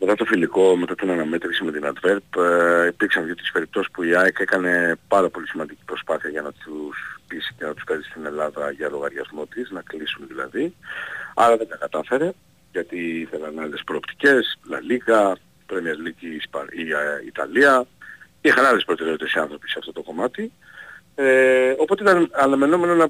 μετά 0.00 0.14
το 0.14 0.24
φιλικό, 0.24 0.76
μετά 0.76 0.94
την 0.94 1.10
αναμέτρηση 1.10 1.64
με 1.64 1.72
την 1.72 1.92
Adverb, 1.92 2.42
ε, 2.42 2.86
υπήρξαν 2.86 3.24
δύο 3.24 3.34
τις 3.34 3.52
περιπτώσεις 3.52 3.90
που 3.90 4.02
η 4.02 4.16
ΑΕΚ 4.16 4.36
έκανε 4.38 4.96
πάρα 5.08 5.28
πολύ 5.28 5.48
σημαντική 5.48 5.84
προσπάθεια 5.84 6.30
για 6.30 6.42
να 6.42 6.52
τους 6.52 7.20
πείσει 7.28 7.54
και 7.58 7.64
να 7.64 7.74
τους 7.74 7.82
φέρει 7.86 8.02
στην 8.02 8.26
Ελλάδα 8.26 8.70
για 8.70 8.88
λογαριασμό 8.88 9.46
της, 9.46 9.70
να 9.70 9.82
κλείσουν 9.82 10.26
δηλαδή. 10.28 10.74
Άρα 11.34 11.56
δεν 11.56 11.68
τα 11.68 11.76
κατάφερε, 11.76 12.32
γιατί 12.72 13.20
ήθελαν 13.20 13.58
άλλες 13.58 13.82
προοπτικές, 13.84 14.58
La 14.70 14.78
Liga, 14.90 15.32
Premier 15.70 16.06
League 16.06 16.20
η, 16.20 16.34
Ισπα- 16.34 16.72
η, 16.72 16.90
ε, 16.90 17.26
Ιταλία. 17.26 17.86
Είχαν 18.40 18.64
άλλες 18.64 18.84
προτεραιότητες 18.84 19.32
οι 19.34 19.38
άνθρωποι 19.38 19.68
σε 19.68 19.76
αυτό 19.78 19.92
το 19.92 20.02
κομμάτι. 20.02 20.52
Ε, 21.14 21.74
οπότε 21.78 22.02
ήταν 22.02 22.30
αναμενόμενο 22.32 22.94
να 22.94 23.08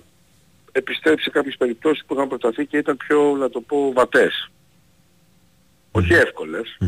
επιστρέψει 0.73 1.25
σε 1.25 1.31
κάποιες 1.31 1.57
περιπτώσεις 1.57 2.05
που 2.05 2.15
είχαν 2.15 2.29
προταθεί 2.29 2.67
και 2.67 2.77
ήταν 2.77 2.97
πιο, 2.97 3.37
να 3.37 3.51
το 3.51 3.61
πω, 3.61 3.93
βατές. 3.93 4.51
Όχι 5.91 6.13
εύκολες, 6.13 6.79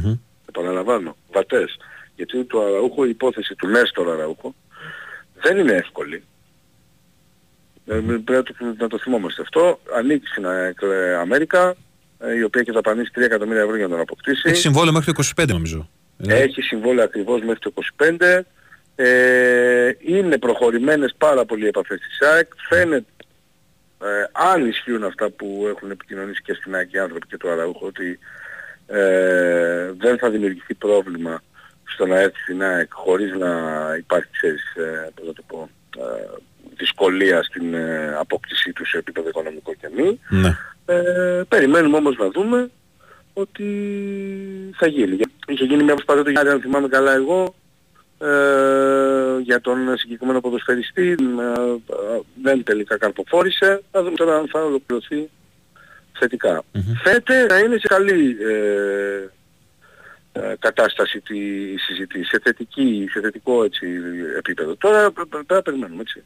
επαναλαμβάνω, 0.49 1.16
βατές. 1.33 1.77
Γιατί 2.15 2.45
το 2.45 2.61
Αραούχο, 2.61 3.05
η 3.05 3.09
υπόθεση 3.09 3.55
του 3.55 3.69
Νέστορ 3.69 4.11
Αραούχο, 4.11 4.55
δεν 5.43 5.59
είναι 5.59 5.73
εύκολη. 5.73 6.24
Ε, 7.87 7.95
Πρέπει 7.95 8.33
να 8.33 8.43
το, 8.43 8.55
να 8.79 8.89
το 8.89 8.99
θυμόμαστε 8.99 9.43
αυτό. 9.43 9.81
Ανήκει 9.97 10.27
στην 10.27 10.45
ε, 10.45 11.15
Αμέρικα, 11.15 11.74
ε, 12.19 12.35
η 12.35 12.43
οποία 12.43 12.62
και 12.62 12.73
δαπανίσει 12.73 13.11
3 13.15 13.20
εκατομμύρια 13.20 13.62
ευρώ 13.62 13.77
για 13.77 13.85
να 13.85 13.91
τον 13.91 14.01
αποκτήσει. 14.01 14.43
Έχει 14.45 14.61
συμβόλαιο 14.61 14.93
μέχρι 14.93 15.12
το 15.12 15.23
25 15.43 15.49
νομίζω. 15.49 15.89
Έχει 16.27 16.62
συμβόλαιο 16.62 17.05
ακριβώς 17.05 17.41
μέχρι 17.41 17.59
το 17.59 17.73
25. 17.97 18.41
Ε, 18.95 19.91
είναι 19.99 20.39
προχωρημένες 20.39 21.15
πάρα 21.19 21.45
πολλοί 21.45 21.65
οι 21.65 21.66
επαφές 21.66 21.99
της 21.99 22.29
ΑΕΚ. 22.29 22.53
Φαίνεται, 22.69 23.07
ε, 24.03 24.07
αν 24.33 24.66
ισχύουν 24.66 25.05
αυτά 25.05 25.31
που 25.31 25.66
έχουν 25.69 25.91
επικοινωνήσει 25.91 26.43
και 26.43 26.55
στην 26.55 26.74
ΑΕΚ 26.74 26.93
οι 26.93 26.99
άνθρωποι 26.99 27.27
και 27.27 27.37
το 27.37 27.51
Αραούχο, 27.51 27.87
ότι 27.87 28.19
ε, 28.93 29.93
δεν 29.98 30.19
θα 30.19 30.31
δημιουργηθεί 30.31 30.74
πρόβλημα 30.74 31.43
στο 31.85 32.06
να 32.06 32.19
έρθει 32.19 32.39
στην 32.39 32.62
ΑΕΚ 32.62 32.89
χωρίς 32.93 33.32
να 33.35 33.51
υπάρχει, 33.98 34.28
ξέρεις, 34.32 34.74
ε, 34.74 35.10
πώς 35.14 35.27
να 35.27 35.32
το 35.32 35.43
πω, 35.47 35.69
ε, 35.98 36.28
δυσκολία 36.77 37.43
στην 37.43 37.74
ε, 37.74 38.14
απόκτησή 38.19 38.73
του 38.73 38.86
σε 38.86 38.98
επίπεδο 38.98 39.28
οικονομικό 39.28 39.74
και 39.74 39.89
μη. 39.97 40.20
Ναι. 40.28 40.56
Ε, 40.86 41.43
περιμένουμε 41.48 41.97
όμως 41.97 42.16
να 42.16 42.28
δούμε 42.28 42.70
ότι 43.32 43.64
θα 44.77 44.86
γίνει. 44.86 45.19
Είχε 45.47 45.64
γίνει 45.64 45.82
μια 45.82 45.94
προσπάθεια 45.94 46.24
του 46.24 46.31
Γιάννη, 46.31 46.51
αν 46.51 46.60
θυμάμαι 46.60 46.89
καλά 46.89 47.12
εγώ, 47.12 47.55
ε, 48.19 49.40
για 49.43 49.60
τον 49.60 49.97
συγκεκριμένο 49.97 50.40
ποδοσφαιριστή. 50.40 51.09
Ε, 51.09 51.12
ε, 51.12 52.20
δεν 52.43 52.62
τελικά 52.64 52.98
καρποφόρησε. 52.98 53.82
Θα 53.90 54.02
δούμε 54.02 54.16
τώρα 54.16 54.36
αν 54.36 54.48
θα 54.48 54.64
ολοκληρωθεί 54.64 55.31
θετικά. 56.23 56.62
Φαίνεται 57.03 57.47
να 57.47 57.59
είναι 57.59 57.77
σε 57.77 57.86
καλή 57.86 58.36
ε, 58.40 59.28
ε, 60.32 60.55
κατάσταση 60.59 61.20
τη 61.20 61.39
συζήτηση, 61.78 62.24
σε, 62.24 62.40
θετική, 62.43 63.07
σε 63.11 63.20
θετικό 63.20 63.65
έτσι, 63.65 63.86
επίπεδο. 64.39 64.77
Τώρα 64.77 65.11
π- 65.11 65.20
π- 65.20 65.28
πρέπει 65.28 65.53
να 65.53 65.62
περιμένουμε 65.62 66.01
έτσι. 66.01 66.23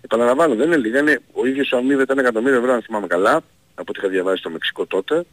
Επαναλαμβάνω, 0.00 0.54
δεν 0.54 0.66
είναι 0.66 0.76
λίγα. 0.76 0.98
Είναι, 0.98 1.20
ο 1.32 1.46
ίδιος 1.46 1.72
ο 1.72 1.76
αμείβεται 1.76 2.02
ήταν 2.02 2.18
εκατομμύριο 2.18 2.58
ευρώ, 2.58 2.72
αν 2.72 2.82
θυμάμαι 2.82 3.06
καλά, 3.06 3.34
από 3.74 3.88
ό,τι 3.88 3.98
είχα 3.98 4.08
διαβάσει 4.08 4.36
στο 4.40 4.50
Μεξικό 4.50 4.86
τότε. 4.86 5.24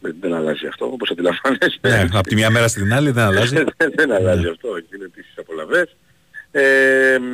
Δεν, 0.00 0.16
δεν 0.20 0.34
αλλάζει 0.34 0.66
αυτό, 0.66 0.86
όπως 0.86 1.10
αντιλαμβάνεστε. 1.10 1.88
Ναι, 1.88 2.08
από 2.12 2.28
τη 2.28 2.34
μια 2.34 2.50
μέρα 2.50 2.68
στην 2.68 2.92
άλλη 2.92 3.10
δεν 3.10 3.24
αλλάζει. 3.24 3.54
δεν, 3.76 3.92
δεν 3.94 4.12
αλλάζει 4.12 4.46
αυτό, 4.46 4.68
είναι 4.94 5.04
επίσης 5.04 5.34
απολαβές. 5.38 5.96
Ε, 6.50 7.18
μ, 7.20 7.26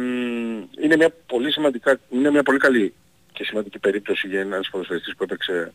είναι 0.83 0.97
μια 0.97 1.11
πολύ 1.27 1.53
σημαντικά, 1.53 1.99
είναι 2.11 2.31
μια 2.31 2.43
πολύ 2.43 2.59
καλή 2.59 2.95
και 3.33 3.45
σημαντική 3.45 3.79
περίπτωση 3.79 4.29
για 4.29 4.41
ένας 4.41 4.69
ποδοσφαιριστής 4.71 5.15
που 5.17 5.23
έπαιξε, 5.23 5.73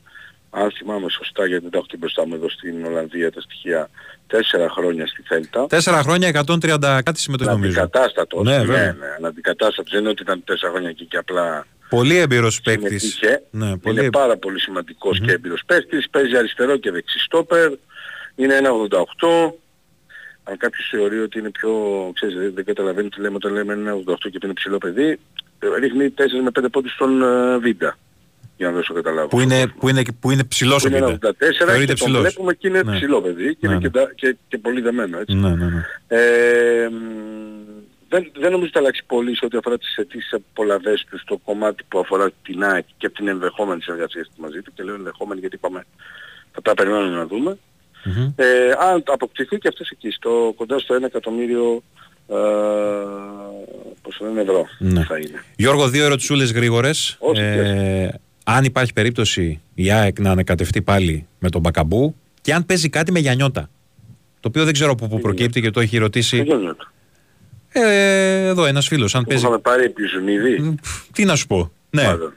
αν 0.50 0.72
θυμάμαι 0.72 1.10
σωστά, 1.10 1.46
γιατί 1.46 1.62
δεν 1.62 1.72
τα 1.72 1.78
έχω 1.78 1.88
και 1.90 1.98
μπροστά 1.98 2.28
μου 2.28 2.36
εδώ 2.36 2.50
στην 2.50 2.86
Ολλανδία 2.86 3.32
τα 3.32 3.42
στοιχεία, 3.42 3.90
τέσσερα 4.28 4.70
χρόνια 4.70 5.08
στη 5.08 5.22
Θέλτα. 5.22 5.66
Τέσσερα 5.68 6.02
χρόνια 6.02 6.46
130 6.48 7.00
κάτι 7.04 7.20
συμμετοχή 7.20 7.50
νομίζω. 7.50 7.80
Αναντικατάστατος, 7.80 8.44
Ναι, 8.44 8.58
ναι, 8.58 8.64
βέβαια. 8.66 8.84
ναι, 8.94 9.06
αναντικατάστατος. 9.18 9.92
Δεν 9.92 10.00
είναι 10.02 10.10
ότι 10.10 10.22
ήταν 10.22 10.44
τέσσερα 10.44 10.72
χρόνια 10.72 10.90
εκεί 10.90 11.06
και 11.06 11.18
απλά 11.18 11.66
Πολύ 11.90 12.18
έμπειρος 12.18 12.62
παίκτης. 12.62 13.02
συμμετείχε. 13.02 13.44
Ναι, 13.52 13.78
πολύ 13.78 14.00
Είναι 14.00 14.10
πάρα 14.10 14.38
πολύ 14.38 14.60
σημαντικός 14.60 15.20
και 15.20 15.32
έμπειρος 15.32 15.62
παίκτης. 15.66 16.10
Παίζει 16.10 16.38
αριστερό 16.38 16.78
και 16.78 16.92
δεξί 16.92 17.20
στόπερ. 17.20 17.72
Είναι 18.36 18.56
ένα 18.56 18.70
88. 18.72 19.54
Αν 20.44 20.58
κάποιος 20.58 20.88
θεωρεί 20.92 21.20
ότι 21.20 21.40
είναι 21.40 21.50
πιο, 21.50 21.72
ξέρεις, 22.14 22.36
δεν, 22.36 22.52
δεν 22.54 22.66
καταλαβαίνει 22.66 23.10
τι 23.10 23.22
λέμε 23.22 23.36
όταν 23.36 23.54
λέμε 23.54 23.74
ένα 23.74 23.94
88 23.94 24.00
και 24.22 24.28
ότι 24.36 24.46
είναι 24.46 24.54
ψηλό 24.54 24.78
παιδί, 24.78 25.20
ε, 25.60 25.68
ρίχνει 25.80 26.10
4 26.10 26.22
με 26.44 26.52
5 26.60 26.66
πόντους 26.72 26.92
στον 26.92 27.22
ε, 27.24 27.58
Βίντα. 27.58 27.98
Για 28.60 28.68
να 28.70 28.74
δώσω 28.76 28.94
καταλάβω. 28.94 29.28
Που 29.28 29.40
είναι, 29.40 29.68
που 29.80 29.90
είναι, 29.90 30.02
που 30.20 30.32
είναι 30.32 30.44
ψηλός 30.44 30.84
ο 30.86 30.88
είναι 30.88 30.98
ένα 30.98 31.10
Κίντα. 31.12 31.30
84 31.30 31.34
Θεωρείται 31.58 31.80
και 31.80 31.86
τον 31.86 31.96
ψηλός. 31.96 32.22
βλέπουμε 32.22 32.54
και 32.54 32.68
είναι 32.68 32.82
Ναι. 32.84 32.96
ψηλό 32.96 33.22
παιδί 33.22 33.56
και 33.56 33.68
Ναι, 33.68 33.74
είναι 33.74 33.76
ναι. 33.76 33.80
και, 33.82 33.90
τα- 33.90 34.12
και, 34.16 34.36
και 34.48 34.58
πολύ 34.58 34.82
δεμένο 34.82 35.20
έτσι. 35.20 35.36
Ναι, 35.36 35.50
ναι, 35.50 35.66
ναι. 35.66 35.82
Ε, 36.08 36.90
μ, 36.90 36.96
δεν, 38.10 38.32
δεν 38.40 38.52
νομίζω 38.52 38.64
ότι 38.64 38.72
θα 38.72 38.80
αλλάξει 38.80 39.04
πολύ 39.08 39.36
σε 39.36 39.46
ό,τι 39.46 39.58
αφορά 39.58 39.78
τις 39.78 39.96
αιτήσεις 39.96 40.34
απολαβές 40.34 41.06
του 41.10 41.20
στο 41.20 41.38
κομμάτι 41.46 41.84
που 41.88 42.00
αφορά 42.00 42.30
την 42.44 42.64
ΑΕΚ 42.64 42.86
και 42.98 43.06
από 43.06 43.16
την 43.16 43.28
ενδεχόμενη 43.28 43.82
συνεργασία 43.82 44.22
της 44.22 44.32
μαζί 44.38 44.62
του 44.62 44.72
και 44.74 44.84
λέω 44.84 44.96
ενδεχόμενη 44.96 45.40
γιατί 45.40 45.56
είπαμε 45.56 45.86
θα 46.52 46.62
τα 46.62 46.74
περιμένουμε 46.74 47.16
να 47.16 47.26
δούμε. 47.26 47.58
Ε, 48.36 48.46
αν 48.80 49.04
αποκτηθεί 49.08 49.58
και 49.58 49.68
αυτές 49.68 49.90
εκεί 49.90 50.10
στο, 50.12 50.54
κοντά 50.58 50.80
στο 50.80 50.96
1 50.96 51.04
εκατομμύριο 51.04 51.84
ε, 52.28 52.36
πώς 54.02 54.18
το 54.18 54.26
λένε 54.26 54.42
ευρώ 54.42 54.68
Ναι. 54.80 55.04
θα 55.04 55.18
είναι. 55.18 55.44
Γιώργο, 55.56 55.88
δύο 55.90 56.06
ερωτησούλες 56.06 56.52
γρήγορες. 56.52 57.16
Όχι, 57.20 57.42
Ε, 57.42 58.10
αν 58.56 58.64
υπάρχει 58.64 58.94
περίπτωση 58.94 59.62
η 59.74 59.92
ΑΕΚ 59.92 60.20
να 60.20 60.32
ανακατευτεί 60.32 60.82
πάλι 60.82 61.28
με 61.40 61.50
τον 61.50 61.62
Μπακαμπού 61.62 62.16
και 62.42 62.54
αν 62.54 62.66
παίζει 62.66 62.90
κάτι 62.90 63.12
με 63.12 63.20
Γιαννιώτα. 63.20 63.70
Το 64.40 64.48
οποίο 64.48 64.64
δεν 64.64 64.74
ξέρω 64.74 64.92
από 64.92 65.08
πού 65.08 65.20
προκύπτει 65.20 65.62
και 65.62 65.72
το 65.72 65.80
έχει 65.80 65.98
ρωτήσει. 65.98 66.46
Ε, 67.72 68.46
εδώ 68.48 68.66
ένας 68.66 68.88
φίλος. 68.88 69.16
Αν 69.16 69.22
Που 69.24 69.28
παίζει. 69.28 69.44
είχαμε 69.44 69.60
πάρει 69.60 69.84
επί 69.84 70.06
Ζουνίδη. 70.06 70.76
Τι 71.14 71.26
να 71.26 71.36
σου 71.36 71.48
πω. 71.48 71.72
Ναι, 71.90 72.04
Μάλλον. 72.04 72.34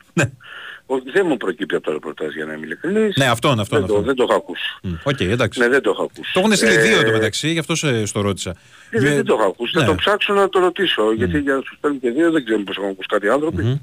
Όχι, 0.87 1.11
δεν 1.13 1.27
μου 1.29 1.37
προκύπτει 1.37 1.75
από 1.75 1.85
το 1.85 1.93
ρεπορτάζ 1.93 2.35
για 2.35 2.45
να 2.45 2.53
είμαι 2.53 2.65
ειλικρινής. 2.67 3.17
ναι 3.17 3.25
αυτόν, 3.25 3.61
αυτόν. 3.61 3.79
δεν, 3.79 3.87
το, 3.89 3.93
αυτόν. 3.95 4.07
δεν 4.07 4.15
το 4.15 4.23
έχω 4.23 4.35
ακούσει. 4.35 4.79
Μ, 4.83 4.93
Οκ, 5.03 5.21
εντάξει. 5.21 5.61
Ναι, 5.61 5.69
δεν 5.69 5.83
το 5.83 5.91
έχω 5.91 6.03
ακούσει. 6.03 6.33
Το 6.33 6.41
έχουν 6.41 6.53
στείλει 6.55 6.75
Ε, 6.75 6.83
δύο 6.83 7.01
εντωμεταξύ, 7.01 7.49
γι' 7.53 7.59
αυτό 7.59 7.75
σε, 7.75 8.07
στο 8.07 8.21
ρώτησα. 8.21 8.51
Ε, 8.91 8.99
δεν, 9.01 9.13
Ε, 9.13 9.15
δεν 9.15 9.25
το 9.25 9.35
έχω 9.41 9.49
ακούσει. 9.49 9.73
ναι. 9.79 9.85
Θα 9.85 9.89
το 9.91 9.95
ψάξω 9.95 10.33
να 10.33 10.49
το 10.49 10.59
ρωτήσω. 10.59 11.13
Γιατί 11.13 11.39
για 11.39 11.55
να 11.55 11.61
σου 11.61 11.75
στέλνουν 11.77 12.01
και 12.01 12.11
δύο 12.11 12.31
δεν 12.31 12.45
ξέρω 12.45 12.63
πώς 12.63 12.77
έχουν 12.77 12.89
ακούσει 12.89 13.09
κάτι 13.09 13.29
άνθρωποι. 13.29 13.81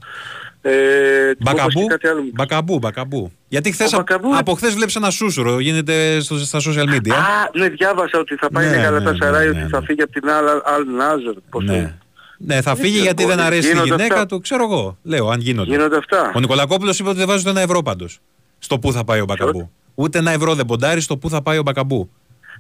Ε, 0.62 0.72
τι 0.72 0.76
μου 0.76 1.30
είπες 1.30 1.54
Μπακαμπού, 1.54 1.82
και 1.82 1.88
κάτι 1.88 2.08
άλλο. 2.08 2.22
μπακαμπού, 2.34 2.78
μπακαμπού. 2.80 3.32
Γιατί 3.48 3.72
χθες, 3.72 3.94
Ο 3.94 3.98
Μπακαμπού- 3.98 4.36
από 4.38 4.54
χθες 4.54 4.74
βλέπεις 4.74 4.96
ένα 4.96 5.10
σούσουρο, 5.10 5.60
γίνεται 5.60 6.20
στο, 6.20 6.38
στα 6.38 6.60
social 6.60 6.90
media. 6.96 7.12
Α, 7.12 7.50
ναι, 7.60 7.70
διάβασα 7.70 8.20
ότι 8.20 8.36
θα 8.36 8.50
πάει 8.52 8.66
Ναι, 8.66 8.76
ναι, 8.76 8.84
καλά 8.84 9.00
ναι, 9.00 9.06
τα 9.06 9.12
ναι, 9.12 9.18
Σαράι, 9.22 9.50
ναι, 9.52 9.62
ότι 9.62 9.70
θα 9.70 9.82
φύγει 9.82 10.02
από 10.02 10.12
την 10.12 10.24
Al, 10.26 10.68
Al 10.70 11.02
Nazar. 11.02 11.38
Πώς 11.50 11.66
το- 11.66 11.72
ναι. 11.72 11.94
Ναι, 12.38 12.62
θα 12.62 12.74
Δεν 12.74 12.84
φύγει 12.84 12.92
ξέρω, 12.92 13.04
γιατί 13.04 13.26
δεν 13.26 13.36
μπορεί. 13.36 13.48
αρέσει 13.48 13.68
η 13.68 13.72
Γίνονται 13.72 13.90
γυναίκα 13.90 14.14
αυτά. 14.14 14.26
του, 14.26 14.40
ξέρω 14.42 14.64
εγώ. 14.64 14.98
Λέω, 15.04 15.28
αν 15.30 15.40
γίνονται. 15.40 15.70
Γίνονται 15.72 15.98
αυτά. 15.98 16.32
Ο 16.36 16.40
Νικολακόπουλος 16.40 17.00
είπε 17.00 17.10
ότι 17.10 17.18
δεν 17.18 17.28
βάζει 17.28 17.40
ούτε 17.42 17.50
ένα 17.50 17.62
ευρώ 17.62 17.82
πάντως. 17.82 18.20
Στο 18.60 18.80
πού 18.80 18.92
θα 18.92 19.04
πάει 19.04 19.20
ο 19.22 19.26
Μπακαμπού. 19.26 19.72
Ούτε 19.96 20.18
ένα 20.18 20.32
ευρώ 20.32 20.56
δεν 20.56 20.66
ποντάρει 20.66 21.02
στο 21.02 21.18
πού 21.18 21.30
θα 21.30 21.42
πάει 21.42 21.58
ο 21.58 21.62
Μπακαμπού. 21.62 22.10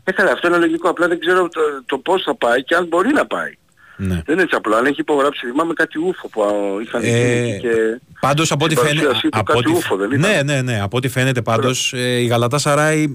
Ε, 0.03 0.11
καλά, 0.11 0.31
αυτό 0.31 0.47
είναι 0.47 0.57
λογικό. 0.57 0.89
Απλά 0.89 1.07
δεν 1.07 1.19
ξέρω 1.19 1.47
το, 1.49 1.59
το 1.85 1.97
πώς 1.97 2.23
θα 2.23 2.35
πάει 2.35 2.63
και 2.63 2.75
αν 2.75 2.87
μπορεί 2.87 3.11
να 3.13 3.25
πάει. 3.25 3.57
Ναι. 4.01 4.21
Δεν 4.25 4.33
είναι 4.33 4.41
έτσι 4.41 4.55
απλό. 4.55 4.75
Αν 4.75 4.85
έχει 4.85 5.01
υπογράψει, 5.01 5.45
θυμάμαι 5.47 5.73
κάτι 5.73 5.99
ούφο 5.99 6.27
που 6.29 6.43
α, 6.43 6.47
είχαν 6.81 7.01
γίνει 7.03 7.13
Ε, 7.15 7.41
εκεί 7.53 7.59
και... 7.59 7.99
Πάντως 8.19 8.51
από 8.51 8.65
ό,τι 8.65 8.73
στην 8.73 8.85
φαίνεται. 8.87 9.05
παρουσίασή 9.05 9.29
του 9.29 9.39
από 9.39 9.53
κάτι 9.53 9.67
ό,τι- 9.69 9.77
ούφο, 9.77 9.95
δεν 9.95 10.11
ήταν; 10.11 10.19
ναι, 10.31 10.41
ναι, 10.43 10.61
ναι. 10.61 10.81
Από 10.81 10.97
ό,τι 10.97 11.07
φαίνεται 11.07 11.41
πάντως 11.41 11.93
η 11.95 12.25
Γαλατά 12.25 12.57
Σαράι, 12.57 13.07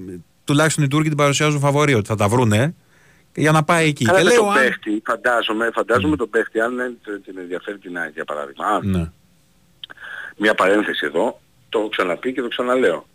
τουλάχιστον 0.45 0.85
οι 0.85 0.89
Τούρκοι 0.89 1.09
την 1.09 1.17
παρουσιάζουν 1.17 1.61
φαβορή 1.61 1.95
ότι 1.95 2.07
θα 2.09 2.15
τα 2.17 2.29
βρούνε 2.29 2.75
για 3.35 3.53
να 3.53 3.65
πάει 3.65 3.89
εκεί. 3.89 4.05
Καλά 4.05 4.19
και 4.19 4.25
με 4.25 4.31
λέω 4.31 4.41
τον 4.41 4.51
αν. 4.53 4.55
παίχτη, 4.63 5.03
φαντάζομαι, 5.07 5.71
φαντάζομαι 5.75 6.17
τον 6.17 6.31
παίχτη, 6.31 6.61
αν 6.61 6.77
δεν 6.77 6.97
την 7.25 7.39
ενδιαφέρει 7.39 7.79
την 7.79 7.99
ΑΕΚ 7.99 8.13
για 8.15 8.25
παράδειγμα. 8.25 8.67
Αν, 8.67 8.81
Ναι. 8.91 9.11
Μια 10.37 10.55
παρένθεση 10.55 11.07
εδώ, 11.07 11.41
το 11.69 11.79
έχω 11.79 11.89
ξαναπεί 11.89 12.33
και 12.33 12.41
το 12.41 12.49
ξαναλέω. 12.49 13.07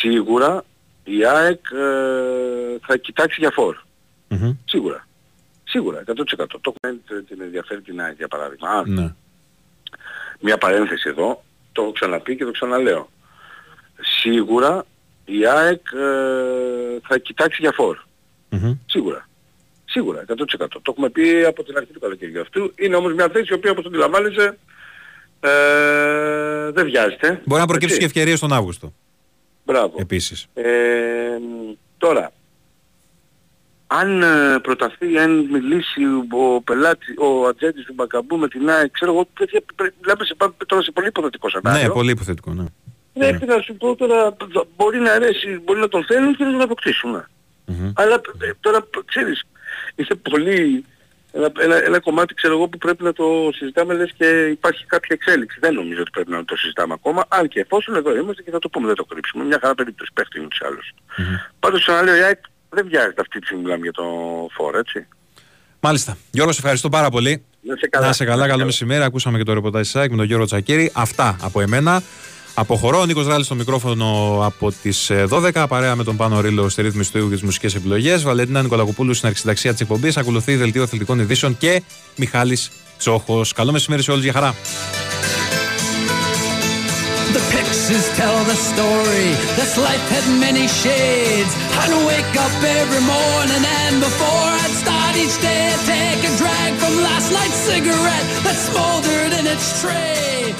Σίγουρα 0.00 0.64
η 1.04 1.24
ΑΕΚ 1.24 1.60
ε, 1.72 2.78
θα 2.86 2.96
κοιτάξει 2.96 3.36
για 3.40 3.50
φόρ. 3.50 3.76
Μμμ. 4.28 4.52
Σίγουρα. 4.64 5.05
Σίγουρα, 5.76 6.02
100%. 6.06 6.60
Το 6.60 6.74
έχουμε 6.82 7.00
την 7.28 7.40
ενδιαφέρει 7.40 7.80
την 7.80 8.00
ΑΕΚ 8.00 8.16
για 8.16 8.28
παράδειγμα. 8.28 8.68
Αν, 8.70 8.92
Ναι. 8.92 9.14
μια 10.40 10.58
παρένθεση 10.58 11.08
εδώ, 11.08 11.44
το 11.72 11.82
έχω 11.82 11.92
ξαναπεί 11.92 12.36
και 12.36 12.44
το 12.44 12.50
ξαναλέω. 12.50 13.08
Σίγουρα 14.20 14.84
η 15.24 15.46
ΑΕΚ 15.46 15.80
ε, 15.92 16.98
θα 17.08 17.18
κοιτάξει 17.18 17.60
για 17.60 17.72
φόρ. 17.72 17.96
Μμμ. 18.48 18.72
Σίγουρα. 18.86 19.28
Σίγουρα, 19.84 20.24
100%. 20.26 20.68
Το 20.68 20.80
έχουμε 20.90 21.10
πει 21.10 21.44
από 21.44 21.62
την 21.64 21.76
αρχή 21.76 21.92
του 21.92 22.00
καλοκαιριού 22.00 22.40
αυτού. 22.40 22.72
Είναι 22.76 22.96
όμως 22.96 23.14
μια 23.14 23.28
θέση 23.28 23.46
η 23.50 23.54
οποία 23.54 23.70
όπως 23.70 23.84
αντιλαμβάνεσαι 23.86 24.58
ε, 25.40 26.70
δεν 26.70 26.84
βιάζεται. 26.84 27.40
Μπορεί 27.44 27.60
να 27.60 27.66
προκύψει 27.66 27.94
Έτσι. 27.94 27.98
και 27.98 28.04
ευκαιρία 28.04 28.38
τον 28.38 28.52
Αύγουστο. 28.52 28.92
Μπράβο. 29.64 29.94
Επίσης. 29.98 30.46
Ε, 30.54 31.38
τώρα, 31.98 32.32
αν 33.86 34.22
ε, 34.22 34.58
προταθεί, 34.62 35.18
αν 35.18 35.48
μιλήσει 35.50 36.04
ο 36.30 36.60
πελάτης, 36.60 37.14
ο 37.18 37.46
ατζέντης 37.46 37.84
του 37.84 37.92
Μπακαμπού 37.94 38.36
με 38.38 38.48
την 38.48 38.70
ΑΕΚ, 38.70 38.90
ξέρω 38.90 39.12
εγώ, 39.12 39.28
τέτοια, 39.38 39.60
πρέ- 39.74 39.92
μιλάμε 40.02 40.24
σε, 40.24 40.34
πά- 40.34 40.66
τώρα 40.66 40.82
σε 40.82 40.90
πολύ 40.92 41.06
υποθετικό 41.06 41.48
σενάριο. 41.50 41.82
Ναι, 41.82 41.92
πολύ 41.92 42.10
υποθετικό, 42.10 42.52
ναι. 42.54 42.64
Ναι, 43.12 43.38
τι 43.38 43.46
να 43.46 43.60
σου 43.60 43.74
πω 43.76 43.94
τώρα, 43.96 44.36
μπορεί 44.76 44.98
να 44.98 45.12
αρέσει, 45.12 45.60
μπορεί 45.64 45.80
να 45.80 45.88
τον 45.88 46.04
θέλουν 46.04 46.36
και 46.36 46.44
να 46.44 46.50
τον 46.50 46.60
αποκτήσουν. 46.60 47.10
ναι. 47.64 47.92
Αλλά 47.96 48.14
ε, 48.14 48.50
τώρα 48.60 48.82
π- 48.82 49.04
ξέρεις, 49.04 49.42
είναι 49.94 50.14
πολύ 50.30 50.84
ένα, 51.32 51.52
ένα, 51.58 51.84
ένα 51.84 52.00
κομμάτι 52.00 52.34
ξέρω 52.34 52.54
εγώ 52.54 52.68
που 52.68 52.78
πρέπει 52.78 53.02
να 53.04 53.12
το 53.12 53.50
συζητάμε 53.54 53.94
λες 53.94 54.12
και 54.16 54.46
υπάρχει 54.46 54.84
κάποια 54.86 55.08
εξέλιξη. 55.20 55.58
Δεν 55.60 55.74
νομίζω 55.74 56.00
ότι 56.00 56.10
πρέπει 56.10 56.30
να 56.30 56.44
το 56.44 56.56
συζητάμε 56.56 56.92
ακόμα, 56.92 57.24
αν 57.28 57.48
και 57.48 57.60
εφόσον 57.60 57.94
εδώ 57.96 58.16
είμαστε 58.16 58.42
και 58.42 58.50
θα 58.50 58.58
το 58.58 58.68
πούμε, 58.68 58.86
δεν 58.86 58.94
το 58.96 59.04
κρύψουμε. 59.04 59.44
Μια 59.44 59.58
χαρά 59.60 59.74
περίπτωση 59.74 60.10
παίχτη 60.14 60.38
είναι 60.38 60.48
τους 60.48 60.62
άλλους. 60.62 60.92
Πάντως 61.60 61.80
ξαναλέω, 61.82 62.16
η 62.16 62.20
ΑΕΚ 62.20 62.38
δεν 62.68 62.86
βιάζεται 62.88 63.20
αυτή 63.20 63.38
τη 63.38 63.44
στιγμή 63.46 63.62
μιλάμε 63.62 63.82
για 63.82 63.92
το 63.92 64.04
φόρ, 64.56 64.76
έτσι. 64.76 65.06
Μάλιστα. 65.80 66.16
Γιώργο, 66.30 66.52
σε 66.52 66.58
ευχαριστώ 66.60 66.88
πάρα 66.88 67.10
πολύ. 67.10 67.44
Να 67.60 67.76
σε 67.76 67.86
καλά. 67.86 68.06
Να 68.06 68.12
σε 68.12 68.24
καλά, 68.24 68.48
καλό 68.48 68.64
μεσημέρι. 68.64 69.02
Ακούσαμε 69.02 69.38
και 69.38 69.44
το 69.44 69.52
ρεπορτάζ 69.52 69.80
της 69.80 69.96
ΑΕΚ 69.96 70.10
με 70.10 70.16
τον 70.16 70.26
Γιώργο 70.26 70.44
Τσακίρη. 70.44 70.90
Αυτά 70.94 71.36
από 71.40 71.60
εμένα. 71.60 72.02
Αποχωρώ. 72.54 73.00
Ο 73.00 73.06
Νίκος 73.06 73.26
Ράλης 73.26 73.46
στο 73.46 73.54
μικρόφωνο 73.54 74.40
από 74.42 74.72
τις 74.82 75.10
12. 75.28 75.66
Παρέα 75.68 75.96
με 75.96 76.04
τον 76.04 76.16
Πάνο 76.16 76.40
Ρίλο 76.40 76.68
στη 76.68 76.82
ρύθμιση 76.82 77.12
του 77.12 77.18
ήχου 77.18 77.28
και 77.28 77.34
τις 77.34 77.42
μουσικές 77.42 77.74
επιλογές. 77.74 78.22
Βαλεντίνα 78.22 78.62
Νικολακοπούλου 78.62 79.14
στην 79.14 79.26
αρχισυνταξία 79.26 79.72
της 79.72 79.80
εκπομπής. 79.80 80.16
Ακολουθεί 80.16 80.56
δελτίο 80.56 80.82
αθλητικών 80.82 81.18
ειδήσεων 81.18 81.58
και 81.58 81.82
Μιχάλης 82.16 82.70
Τσόχος. 82.98 83.52
Καλό 83.52 83.72
μεσημέρι 83.72 84.02
σε 84.02 84.10
όλους. 84.10 84.24
Για 84.24 84.32
χαρά. 84.32 84.54
Pictures 87.66 88.08
tell 88.16 88.44
the 88.44 88.54
story. 88.54 89.34
This 89.58 89.76
life 89.76 90.06
had 90.08 90.22
many 90.38 90.68
shades. 90.68 91.52
I'd 91.82 91.90
wake 92.06 92.34
up 92.38 92.54
every 92.62 93.02
morning 93.02 93.62
and 93.82 93.98
before 93.98 94.50
I'd 94.62 94.70
start 94.70 95.16
each 95.18 95.34
day, 95.42 95.74
I'd 95.74 95.82
take 95.82 96.22
a 96.30 96.32
drag 96.38 96.74
from 96.78 96.94
last 97.02 97.32
night's 97.32 97.58
cigarette 97.66 98.26
that 98.46 98.54
smoldered 98.54 99.32
in 99.38 99.46
its 99.50 99.82
tray. 99.82 100.54